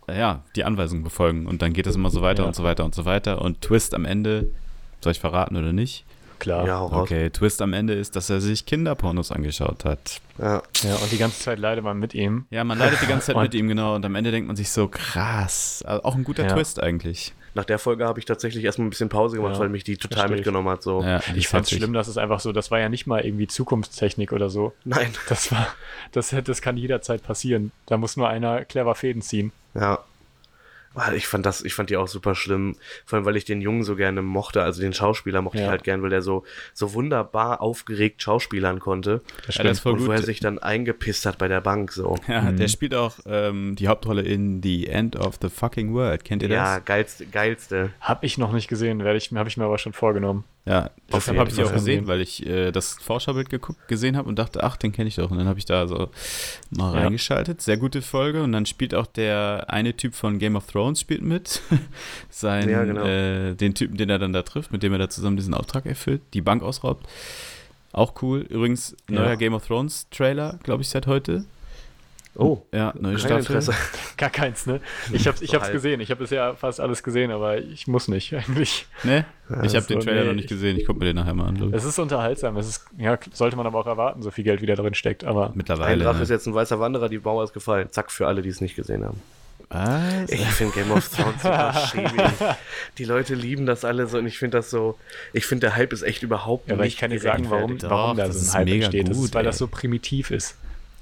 ja, 0.06 0.42
die 0.54 0.64
Anweisungen 0.64 1.02
befolgen. 1.02 1.46
Und 1.46 1.62
dann 1.62 1.72
geht 1.72 1.86
das 1.86 1.94
immer 1.94 2.10
so 2.10 2.20
weiter 2.22 2.42
Ja. 2.42 2.48
und 2.48 2.54
so 2.54 2.62
weiter 2.62 2.84
und 2.84 2.94
so 2.94 3.04
weiter. 3.06 3.40
Und 3.40 3.62
Twist 3.62 3.94
am 3.94 4.04
Ende, 4.04 4.48
soll 5.00 5.12
ich 5.12 5.20
verraten 5.20 5.56
oder 5.56 5.72
nicht? 5.72 6.04
Klar. 6.38 6.66
Ja. 6.66 6.82
Okay, 6.82 7.30
Twist 7.30 7.62
am 7.62 7.72
Ende 7.72 7.94
ist, 7.94 8.14
dass 8.14 8.28
er 8.28 8.42
sich 8.42 8.66
Kinderpornos 8.66 9.32
angeschaut 9.32 9.86
hat. 9.86 10.20
Ja. 10.36 10.62
Ja, 10.82 10.94
und 10.96 11.10
die 11.10 11.16
ganze 11.16 11.40
Zeit 11.40 11.58
leidet 11.58 11.82
man 11.82 11.98
mit 11.98 12.12
ihm. 12.12 12.44
Ja, 12.50 12.62
man 12.62 12.78
leidet 12.78 13.00
die 13.00 13.06
ganze 13.06 13.28
Zeit 13.32 13.36
mit 13.42 13.54
ihm, 13.54 13.68
genau. 13.68 13.94
Und 13.94 14.04
am 14.04 14.14
Ende 14.14 14.30
denkt 14.30 14.46
man 14.46 14.56
sich 14.56 14.68
so, 14.70 14.88
krass. 14.88 15.82
Also 15.86 16.04
auch 16.04 16.14
ein 16.14 16.24
guter 16.24 16.44
Ja. 16.46 16.52
Twist 16.52 16.82
eigentlich. 16.82 17.32
Nach 17.56 17.64
der 17.64 17.78
Folge 17.78 18.04
habe 18.06 18.18
ich 18.18 18.26
tatsächlich 18.26 18.62
erstmal 18.64 18.86
ein 18.86 18.90
bisschen 18.90 19.08
Pause 19.08 19.36
gemacht, 19.36 19.54
Ja, 19.54 19.60
weil 19.60 19.70
mich 19.70 19.82
die 19.82 19.96
total 19.96 20.28
mitgenommen 20.28 20.68
hat. 20.68 20.82
So. 20.82 21.02
Ja, 21.02 21.22
Ich 21.34 21.48
fand 21.48 21.64
es 21.64 21.70
schlimm, 21.70 21.94
dass 21.94 22.06
es 22.06 22.18
einfach 22.18 22.38
so, 22.40 22.52
das 22.52 22.70
war 22.70 22.78
ja 22.78 22.90
nicht 22.90 23.06
mal 23.06 23.24
irgendwie 23.24 23.46
Zukunftstechnik 23.46 24.32
oder 24.32 24.50
so. 24.50 24.74
Nein. 24.84 25.10
Das 25.30 25.50
war, 25.50 25.66
das, 26.12 26.34
das 26.44 26.60
kann 26.60 26.76
jederzeit 26.76 27.22
passieren. 27.22 27.72
Da 27.86 27.96
muss 27.96 28.18
nur 28.18 28.28
einer 28.28 28.66
clever 28.66 28.94
Fäden 28.94 29.22
ziehen. 29.22 29.52
Ja. 29.74 30.00
Ich 31.14 31.26
fand 31.26 31.44
das, 31.46 31.62
ich 31.62 31.74
fand 31.74 31.90
die 31.90 31.96
auch 31.96 32.08
super 32.08 32.34
schlimm. 32.34 32.76
Vor 33.04 33.16
allem, 33.18 33.26
weil 33.26 33.36
ich 33.36 33.44
den 33.44 33.60
Jungen 33.60 33.82
so 33.84 33.96
gerne 33.96 34.22
mochte, 34.22 34.62
also 34.62 34.80
den 34.80 34.92
Schauspieler 34.92 35.42
mochte 35.42 35.58
ich 35.58 35.64
Ja. 35.64 35.70
halt 35.70 35.84
gern, 35.84 36.02
weil 36.02 36.10
der 36.10 36.22
so, 36.22 36.44
so 36.74 36.94
wunderbar 36.94 37.60
aufgeregt 37.60 38.22
schauspielern 38.22 38.80
konnte. 38.80 39.20
Das 39.46 39.56
Ja, 39.56 39.64
das 39.64 39.78
ist 39.78 39.80
voll 39.80 39.92
und 39.94 40.06
wo 40.06 40.10
er 40.10 40.16
gut. 40.18 40.26
sich 40.26 40.40
dann 40.40 40.58
eingepisst 40.58 41.26
hat 41.26 41.38
bei 41.38 41.48
der 41.48 41.60
Bank, 41.60 41.92
so. 41.92 42.16
Ja, 42.28 42.42
Mhm. 42.42 42.56
der 42.56 42.68
spielt 42.68 42.94
auch 42.94 43.14
ähm, 43.26 43.76
die 43.76 43.88
Hauptrolle 43.88 44.22
in 44.22 44.62
The 44.62 44.86
End 44.88 45.16
of 45.16 45.38
the 45.42 45.48
Fucking 45.48 45.92
World. 45.94 46.24
Kennt 46.24 46.42
ihr 46.42 46.48
Ja, 46.48 46.76
das? 46.76 46.84
geilste, 46.84 47.26
geilste. 47.26 47.90
Hab 48.00 48.24
ich 48.24 48.38
noch 48.38 48.52
nicht 48.52 48.68
gesehen, 48.68 49.04
werde 49.04 49.18
ich, 49.18 49.30
habe 49.32 49.48
ich 49.48 49.56
mir 49.56 49.64
aber 49.64 49.78
schon 49.78 49.92
vorgenommen. 49.92 50.44
Ja, 50.68 50.90
deshalb 51.12 51.38
habe 51.38 51.48
ich 51.48 51.54
die 51.54 51.62
auch 51.62 51.72
gesehen, 51.72 52.08
weil 52.08 52.20
ich 52.20 52.44
äh, 52.44 52.72
das 52.72 52.94
Vorschaubild 52.94 53.50
geguckt, 53.50 53.86
gesehen 53.86 54.16
habe 54.16 54.28
und 54.28 54.36
dachte, 54.36 54.64
ach, 54.64 54.76
den 54.76 54.90
kenne 54.90 55.06
ich 55.08 55.14
doch. 55.14 55.30
Und 55.30 55.38
dann 55.38 55.46
habe 55.46 55.60
ich 55.60 55.64
da 55.64 55.86
so 55.86 56.10
mal 56.70 56.92
Ja. 56.92 57.02
reingeschaltet. 57.02 57.62
Sehr 57.62 57.76
gute 57.76 58.02
Folge. 58.02 58.42
Und 58.42 58.50
dann 58.50 58.66
spielt 58.66 58.92
auch 58.92 59.06
der 59.06 59.66
eine 59.68 59.96
Typ 59.96 60.16
von 60.16 60.40
Game 60.40 60.56
of 60.56 60.66
Thrones 60.66 60.98
spielt 61.00 61.22
mit. 61.22 61.62
Sein, 62.30 62.68
Ja, 62.68 62.82
genau. 62.84 63.04
äh, 63.04 63.54
den 63.54 63.74
Typen, 63.74 63.96
den 63.96 64.10
er 64.10 64.18
dann 64.18 64.32
da 64.32 64.42
trifft, 64.42 64.72
mit 64.72 64.82
dem 64.82 64.92
er 64.92 64.98
da 64.98 65.08
zusammen 65.08 65.36
diesen 65.36 65.54
Auftrag 65.54 65.86
erfüllt, 65.86 66.22
die 66.34 66.40
Bank 66.42 66.64
ausraubt. 66.64 67.06
Auch 67.92 68.20
cool. 68.22 68.40
Übrigens, 68.40 68.96
Ja. 69.08 69.20
neuer 69.20 69.36
Game 69.36 69.54
of 69.54 69.64
Thrones 69.66 70.08
Trailer, 70.10 70.58
glaube 70.64 70.82
ich, 70.82 70.88
seit 70.88 71.06
heute. 71.06 71.44
Oh, 72.38 72.62
Ja, 72.72 72.92
neue 72.98 73.12
kein 73.14 73.18
Staffel. 73.20 73.38
Interesse. 73.38 73.74
Gar 74.18 74.30
keins, 74.30 74.66
ne? 74.66 74.80
Ich 75.12 75.26
hab's, 75.26 75.40
ich 75.40 75.54
hab's 75.54 75.70
gesehen. 75.72 76.00
Ich 76.00 76.10
habe 76.10 76.20
bisher 76.20 76.54
fast 76.54 76.80
alles 76.80 77.02
gesehen, 77.02 77.30
aber 77.30 77.58
ich 77.58 77.86
muss 77.86 78.08
nicht 78.08 78.34
eigentlich. 78.34 78.86
Ne? 79.04 79.24
ich 79.62 79.74
habe 79.74 79.86
den 79.86 80.00
Trailer 80.00 80.22
nee, 80.22 80.26
noch 80.28 80.34
nicht 80.34 80.44
ich- 80.44 80.50
gesehen. 80.50 80.76
Ich 80.76 80.84
gucke 80.86 80.98
mir 80.98 81.06
den 81.06 81.16
nachher 81.16 81.34
mal 81.34 81.46
an. 81.46 81.72
Es 81.72 81.84
ist 81.84 81.98
unterhaltsam. 81.98 82.56
Es 82.58 82.68
ist, 82.68 82.84
ja, 82.98 83.18
sollte 83.32 83.56
man 83.56 83.66
aber 83.66 83.78
auch 83.78 83.86
erwarten, 83.86 84.22
so 84.22 84.30
viel 84.30 84.44
Geld 84.44 84.60
wie 84.60 84.66
da 84.66 84.74
drin 84.74 84.94
steckt. 84.94 85.24
Aber 85.24 85.46
Ein 85.46 85.52
Mittlerweile. 85.54 86.04
Drache 86.04 86.16
ne? 86.18 86.22
ist 86.24 86.28
jetzt 86.30 86.46
ein 86.46 86.54
weißer 86.54 86.78
Wanderer, 86.78 87.08
die 87.08 87.18
Mauer 87.18 87.44
ist 87.44 87.54
gefallen. 87.54 87.88
Zack, 87.90 88.10
für 88.10 88.26
alle, 88.26 88.42
die 88.42 88.50
es 88.50 88.60
nicht 88.60 88.76
gesehen 88.76 89.04
haben. 89.04 89.20
Was? 89.68 90.30
Ich 90.30 90.40
finde 90.46 90.74
Game 90.74 90.92
of 90.92 91.08
Thrones 91.08 91.42
super 91.42 91.72
schäbig. 91.90 92.12
Die 92.98 93.04
Leute 93.04 93.34
lieben 93.34 93.66
das 93.66 93.84
alle 93.84 94.06
so 94.06 94.18
und 94.18 94.26
ich 94.26 94.38
finde 94.38 94.58
das 94.58 94.70
so, 94.70 94.96
ich 95.32 95.44
finde 95.46 95.62
der 95.68 95.76
Hype 95.76 95.92
ist 95.92 96.02
echt 96.02 96.22
überhaupt 96.22 96.68
Ja, 96.68 96.74
aber 96.74 96.84
nicht 96.84 96.94
ich 96.94 97.00
kann 97.00 97.10
dir 97.10 97.18
sagen, 97.18 97.46
warum. 97.50 97.76
Doch, 97.78 97.90
warum 97.90 98.16
da 98.16 98.26
das 98.26 98.52
so 98.52 98.56
ein 98.58 98.66
Hype 98.68 98.74
entsteht. 98.74 99.08
Das 99.08 99.16
gut, 99.16 99.26
ist, 99.26 99.34
weil 99.34 99.40
ey. 99.40 99.46
das 99.46 99.58
so 99.58 99.66
primitiv 99.66 100.30
ist. 100.30 100.56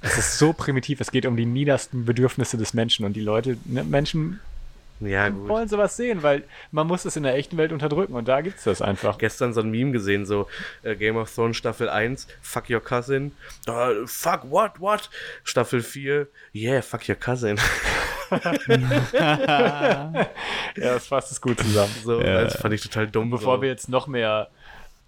Es 0.04 0.18
ist 0.18 0.38
so 0.38 0.52
primitiv. 0.52 1.00
Es 1.00 1.10
geht 1.10 1.26
um 1.26 1.36
die 1.36 1.46
niedersten 1.46 2.04
Bedürfnisse 2.04 2.56
des 2.58 2.74
Menschen. 2.74 3.04
Und 3.06 3.14
die 3.14 3.20
Leute, 3.22 3.56
ne, 3.64 3.82
Menschen 3.84 4.38
Ja, 5.00 5.28
gut. 5.30 5.48
wollen 5.48 5.68
sowas 5.68 5.96
sehen, 5.96 6.22
weil 6.22 6.44
man 6.70 6.86
muss 6.86 7.04
es 7.04 7.16
in 7.16 7.22
der 7.22 7.34
echten 7.36 7.56
Welt 7.56 7.72
unterdrücken. 7.72 8.14
Und 8.14 8.28
da 8.28 8.40
gibt 8.42 8.58
es 8.58 8.64
das 8.64 8.80
einfach. 8.82 9.18
Gestern 9.18 9.52
so 9.54 9.60
ein 9.60 9.70
Meme 9.70 9.92
gesehen, 9.92 10.26
so 10.26 10.46
äh, 10.82 10.94
Game 10.94 11.16
of 11.16 11.34
Thrones 11.34 11.56
Staffel 11.56 11.88
1, 11.88 12.26
fuck 12.42 12.68
your 12.70 12.80
cousin. 12.80 13.32
Uh, 13.68 14.06
fuck, 14.06 14.42
what, 14.50 14.78
what? 14.80 15.10
Staffel 15.42 15.80
4, 15.82 16.28
yeah, 16.54 16.80
fuck 16.82 17.08
your 17.08 17.16
cousin. 17.16 17.58
Ja, 19.14 20.10
das 20.76 21.06
fasst 21.06 21.30
es 21.32 21.40
gut 21.40 21.60
zusammen. 21.60 21.92
So, 22.04 22.20
Ja. 22.20 22.42
das 22.44 22.56
fand 22.56 22.74
ich 22.74 22.80
total 22.82 23.06
dumm. 23.06 23.30
Bevor 23.30 23.56
so. 23.56 23.62
wir 23.62 23.68
jetzt 23.68 23.88
noch 23.88 24.06
mehr 24.06 24.48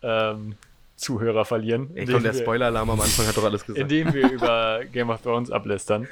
ähm, 0.03 0.55
Zuhörer 0.97 1.45
verlieren, 1.45 1.91
Ey, 1.95 2.07
komm, 2.07 2.23
der 2.23 2.33
Spoiler-Alarm 2.33 2.89
am 2.91 3.01
Anfang 3.01 3.27
hat 3.27 3.37
doch 3.37 3.45
alles 3.45 3.65
gesagt. 3.67 3.79
indem 3.81 4.15
wir 4.15 4.31
über 4.31 4.81
Game 4.91 5.11
of 5.11 5.21
Thrones 5.23 5.51
ablästern. 5.51 6.09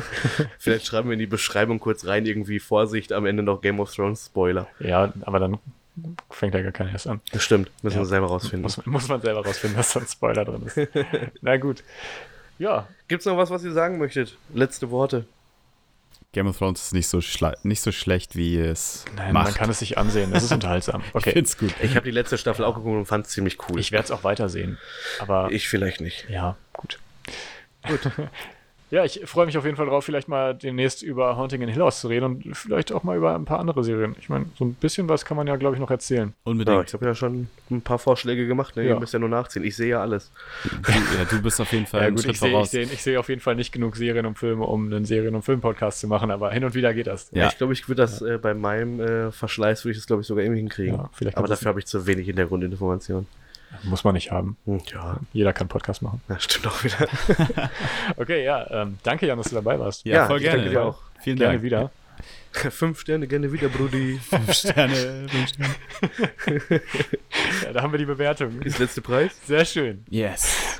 Vielleicht 0.58 0.86
schreiben 0.86 1.08
wir 1.08 1.14
in 1.14 1.18
die 1.18 1.26
Beschreibung 1.26 1.78
kurz 1.80 2.06
rein, 2.06 2.24
irgendwie 2.26 2.58
Vorsicht, 2.58 3.12
am 3.12 3.26
Ende 3.26 3.42
noch 3.42 3.60
Game 3.60 3.78
of 3.80 3.94
Thrones 3.94 4.26
Spoiler. 4.26 4.66
Ja, 4.80 5.12
aber 5.22 5.38
dann 5.38 5.58
fängt 6.30 6.54
ja 6.54 6.62
gar 6.62 6.72
keiner 6.72 6.92
erst 6.92 7.06
an. 7.06 7.20
Das 7.32 7.42
stimmt, 7.44 7.70
müssen 7.82 7.96
Ja. 7.96 8.02
wir 8.02 8.06
selber 8.06 8.28
rausfinden. 8.28 8.62
Muss, 8.62 8.84
muss 8.86 9.08
man 9.08 9.20
selber 9.20 9.44
rausfinden, 9.44 9.76
dass 9.76 9.92
da 9.92 10.00
ein 10.00 10.06
Spoiler 10.06 10.44
drin 10.44 10.62
ist. 10.64 10.78
Na 11.42 11.56
gut. 11.58 11.82
Ja, 12.58 12.86
Gibt's 13.08 13.26
noch 13.26 13.36
was, 13.36 13.50
was 13.50 13.64
ihr 13.64 13.72
sagen 13.72 13.98
möchtet? 13.98 14.36
Letzte 14.54 14.90
Worte. 14.90 15.26
Game 16.32 16.46
of 16.46 16.56
Thrones 16.56 16.82
ist 16.82 16.92
nicht 16.94 17.08
so, 17.08 17.20
nicht 17.62 17.80
so 17.82 17.92
schlecht, 17.92 18.36
wie 18.36 18.58
es 18.58 19.04
Nein, 19.16 19.32
macht. 19.34 19.44
man 19.48 19.54
kann 19.54 19.70
es 19.70 19.80
sich 19.80 19.98
ansehen. 19.98 20.32
Das 20.32 20.42
ist 20.42 20.52
unterhaltsam. 20.52 21.02
Ich 21.08 21.14
Okay, 21.14 21.32
find's 21.32 21.58
gut. 21.58 21.74
Ich 21.82 21.94
habe 21.94 22.04
die 22.04 22.10
letzte 22.10 22.38
Staffel 22.38 22.64
auch 22.64 22.74
geguckt 22.74 22.96
und 22.96 23.04
fand 23.06 23.26
es 23.26 23.32
ziemlich 23.32 23.58
cool. 23.68 23.78
ich 23.78 23.92
werde 23.92 24.04
es 24.04 24.10
auch 24.10 24.24
weitersehen. 24.24 24.78
Aber 25.20 25.50
ich 25.52 25.68
vielleicht 25.68 26.00
nicht. 26.00 26.26
ja, 26.30 26.56
gut. 26.72 26.98
Gut. 27.86 28.00
Ja, 28.92 29.06
ich 29.06 29.22
freue 29.24 29.46
mich 29.46 29.56
auf 29.56 29.64
jeden 29.64 29.78
Fall 29.78 29.86
drauf, 29.86 30.04
vielleicht 30.04 30.28
mal 30.28 30.54
demnächst 30.54 31.02
über 31.02 31.38
Haunting 31.38 31.62
in 31.62 31.68
Hill 31.70 31.80
House 31.80 32.02
zu 32.02 32.08
reden 32.08 32.24
und 32.26 32.54
vielleicht 32.54 32.92
auch 32.92 33.04
mal 33.04 33.16
über 33.16 33.34
ein 33.34 33.46
paar 33.46 33.58
andere 33.58 33.82
Serien. 33.82 34.14
Ich 34.20 34.28
meine, 34.28 34.44
so 34.58 34.66
ein 34.66 34.74
bisschen 34.74 35.08
was 35.08 35.24
kann 35.24 35.34
man 35.34 35.46
ja, 35.46 35.56
glaube 35.56 35.74
ich, 35.76 35.80
noch 35.80 35.90
erzählen. 35.90 36.34
Ja, 36.44 36.50
Unbedingt. 36.50 36.88
ich 36.88 36.92
habe 36.92 37.06
ja 37.06 37.14
schon 37.14 37.48
ein 37.70 37.80
paar 37.80 37.98
Vorschläge 37.98 38.46
gemacht. 38.46 38.76
Ne? 38.76 38.82
Ja. 38.82 38.90
Ihr 38.90 39.00
müsst 39.00 39.14
ja 39.14 39.18
nur 39.18 39.30
nachziehen. 39.30 39.64
Ich 39.64 39.76
sehe 39.76 39.88
ja 39.88 40.02
alles. 40.02 40.30
Du, 40.64 40.92
ja, 40.92 41.24
du 41.24 41.40
bist 41.40 41.58
auf 41.58 41.72
jeden 41.72 41.86
Fall 41.86 42.02
Ja, 42.02 42.10
gut, 42.10 42.20
Schritt 42.20 42.32
ich 42.32 42.40
sehe 42.40 42.48
ich 42.50 42.52
voraus. 42.54 42.70
seh, 42.70 42.82
ich 42.82 43.02
seh 43.02 43.16
auf 43.16 43.30
jeden 43.30 43.40
Fall 43.40 43.54
nicht 43.56 43.72
genug 43.72 43.96
Serien 43.96 44.26
und 44.26 44.38
Filme, 44.38 44.66
um 44.66 44.84
einen 44.92 45.06
Serien- 45.06 45.34
und 45.34 45.42
Film-Podcast 45.42 46.00
zu 46.00 46.06
machen, 46.06 46.30
aber 46.30 46.50
hin 46.50 46.62
und 46.62 46.74
wieder 46.74 46.92
geht 46.92 47.06
das. 47.06 47.30
Ja. 47.32 47.48
Ich 47.48 47.56
glaube, 47.56 47.72
ich 47.72 47.88
würde 47.88 48.02
das 48.02 48.20
äh, 48.20 48.36
bei 48.36 48.52
meinem 48.52 49.00
äh, 49.00 49.32
Verschleiß, 49.32 49.86
würde 49.86 49.92
ich 49.92 49.98
das, 50.00 50.06
glaube 50.06 50.20
ich, 50.20 50.28
sogar 50.28 50.44
irgendwie 50.44 50.60
hinkriegen. 50.60 50.96
Ja, 50.96 51.08
vielleicht 51.14 51.38
Aber 51.38 51.48
dafür 51.48 51.70
habe 51.70 51.78
ich 51.78 51.86
zu 51.86 52.06
wenig 52.06 52.26
Hintergrundinformationen. 52.26 53.26
Muss 53.84 54.04
man 54.04 54.14
nicht 54.14 54.30
haben. 54.30 54.56
Hm, 54.66 54.80
ja, 54.92 55.16
Jeder 55.32 55.52
kann 55.52 55.68
Podcast 55.68 56.02
machen. 56.02 56.20
das 56.28 56.44
stimmt 56.44 56.66
auch 56.66 56.84
wieder. 56.84 57.08
Okay, 58.16 58.44
ja, 58.44 58.66
ähm, 58.82 58.98
danke 59.02 59.26
Jan, 59.26 59.38
dass 59.38 59.48
du 59.48 59.54
dabei 59.54 59.78
warst. 59.78 60.04
Ja, 60.04 60.14
Ja, 60.16 60.26
voll 60.26 60.40
gerne. 60.40 60.58
danke 60.58 60.70
dir 60.70 60.82
auch. 60.82 60.98
Vielen 61.22 61.38
Gerne 61.38 61.52
Dank. 61.54 61.62
wieder. 61.64 61.90
fünf 62.70 63.00
Sterne, 63.00 63.26
gerne 63.26 63.52
wieder, 63.52 63.68
Brudi. 63.68 64.18
Fünf 64.28 64.52
Sterne. 64.52 65.26
Fünf 65.28 65.48
Sterne. 65.48 66.80
Ja, 67.64 67.72
da 67.72 67.82
haben 67.82 67.92
wir 67.92 67.98
die 67.98 68.04
Bewertung. 68.04 68.60
Ist 68.62 68.78
letzte 68.78 69.00
Preis? 69.00 69.32
Sehr 69.46 69.64
schön. 69.64 70.04
Yes. 70.10 70.78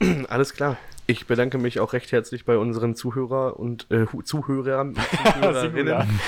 Alles 0.28 0.52
klar. 0.54 0.76
Ich 1.08 1.26
bedanke 1.26 1.58
mich 1.58 1.78
auch 1.78 1.92
recht 1.92 2.10
herzlich 2.10 2.44
bei 2.44 2.58
unseren 2.58 2.96
Zuhörer 2.96 3.60
und 3.60 3.86
äh, 3.92 4.06
Zuhörern 4.24 4.96
Zuhörerinnen. 5.40 6.20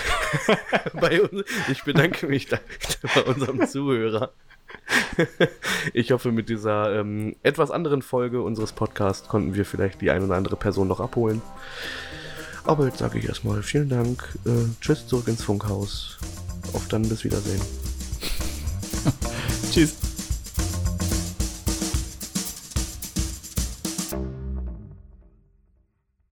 Bei 0.95 1.21
uns, 1.21 1.45
ich 1.69 1.83
bedanke 1.83 2.27
mich 2.29 2.47
da, 2.47 2.59
bei 3.15 3.23
unserem 3.23 3.67
Zuhörer. 3.67 4.31
Ich 5.93 6.13
hoffe, 6.13 6.33
mit 6.33 6.49
dieser 6.49 6.99
ähm, 7.01 7.37
etwas 7.43 7.71
anderen 7.71 8.03
Folge 8.03 8.43
unseres 8.43 8.73
Podcasts 8.73 9.29
konnten 9.29 9.55
wir 9.55 9.65
vielleicht 9.65 10.01
die 10.01 10.11
ein 10.11 10.23
oder 10.23 10.35
andere 10.35 10.57
Person 10.57 10.89
noch 10.89 11.01
abholen. 11.01 11.43
Aber 12.65 12.87
jetzt 12.87 12.99
sage 12.99 13.19
ich 13.19 13.27
erstmal 13.27 13.63
vielen 13.63 13.89
Dank. 13.89 14.29
Äh, 14.45 14.51
tschüss 14.81 15.07
zurück 15.07 15.29
ins 15.29 15.43
Funkhaus. 15.43 16.19
Auf 16.75 16.87
dann 16.89 17.09
bis 17.09 17.25
Wiedersehen. 17.25 17.63
Tschüss. 19.73 20.08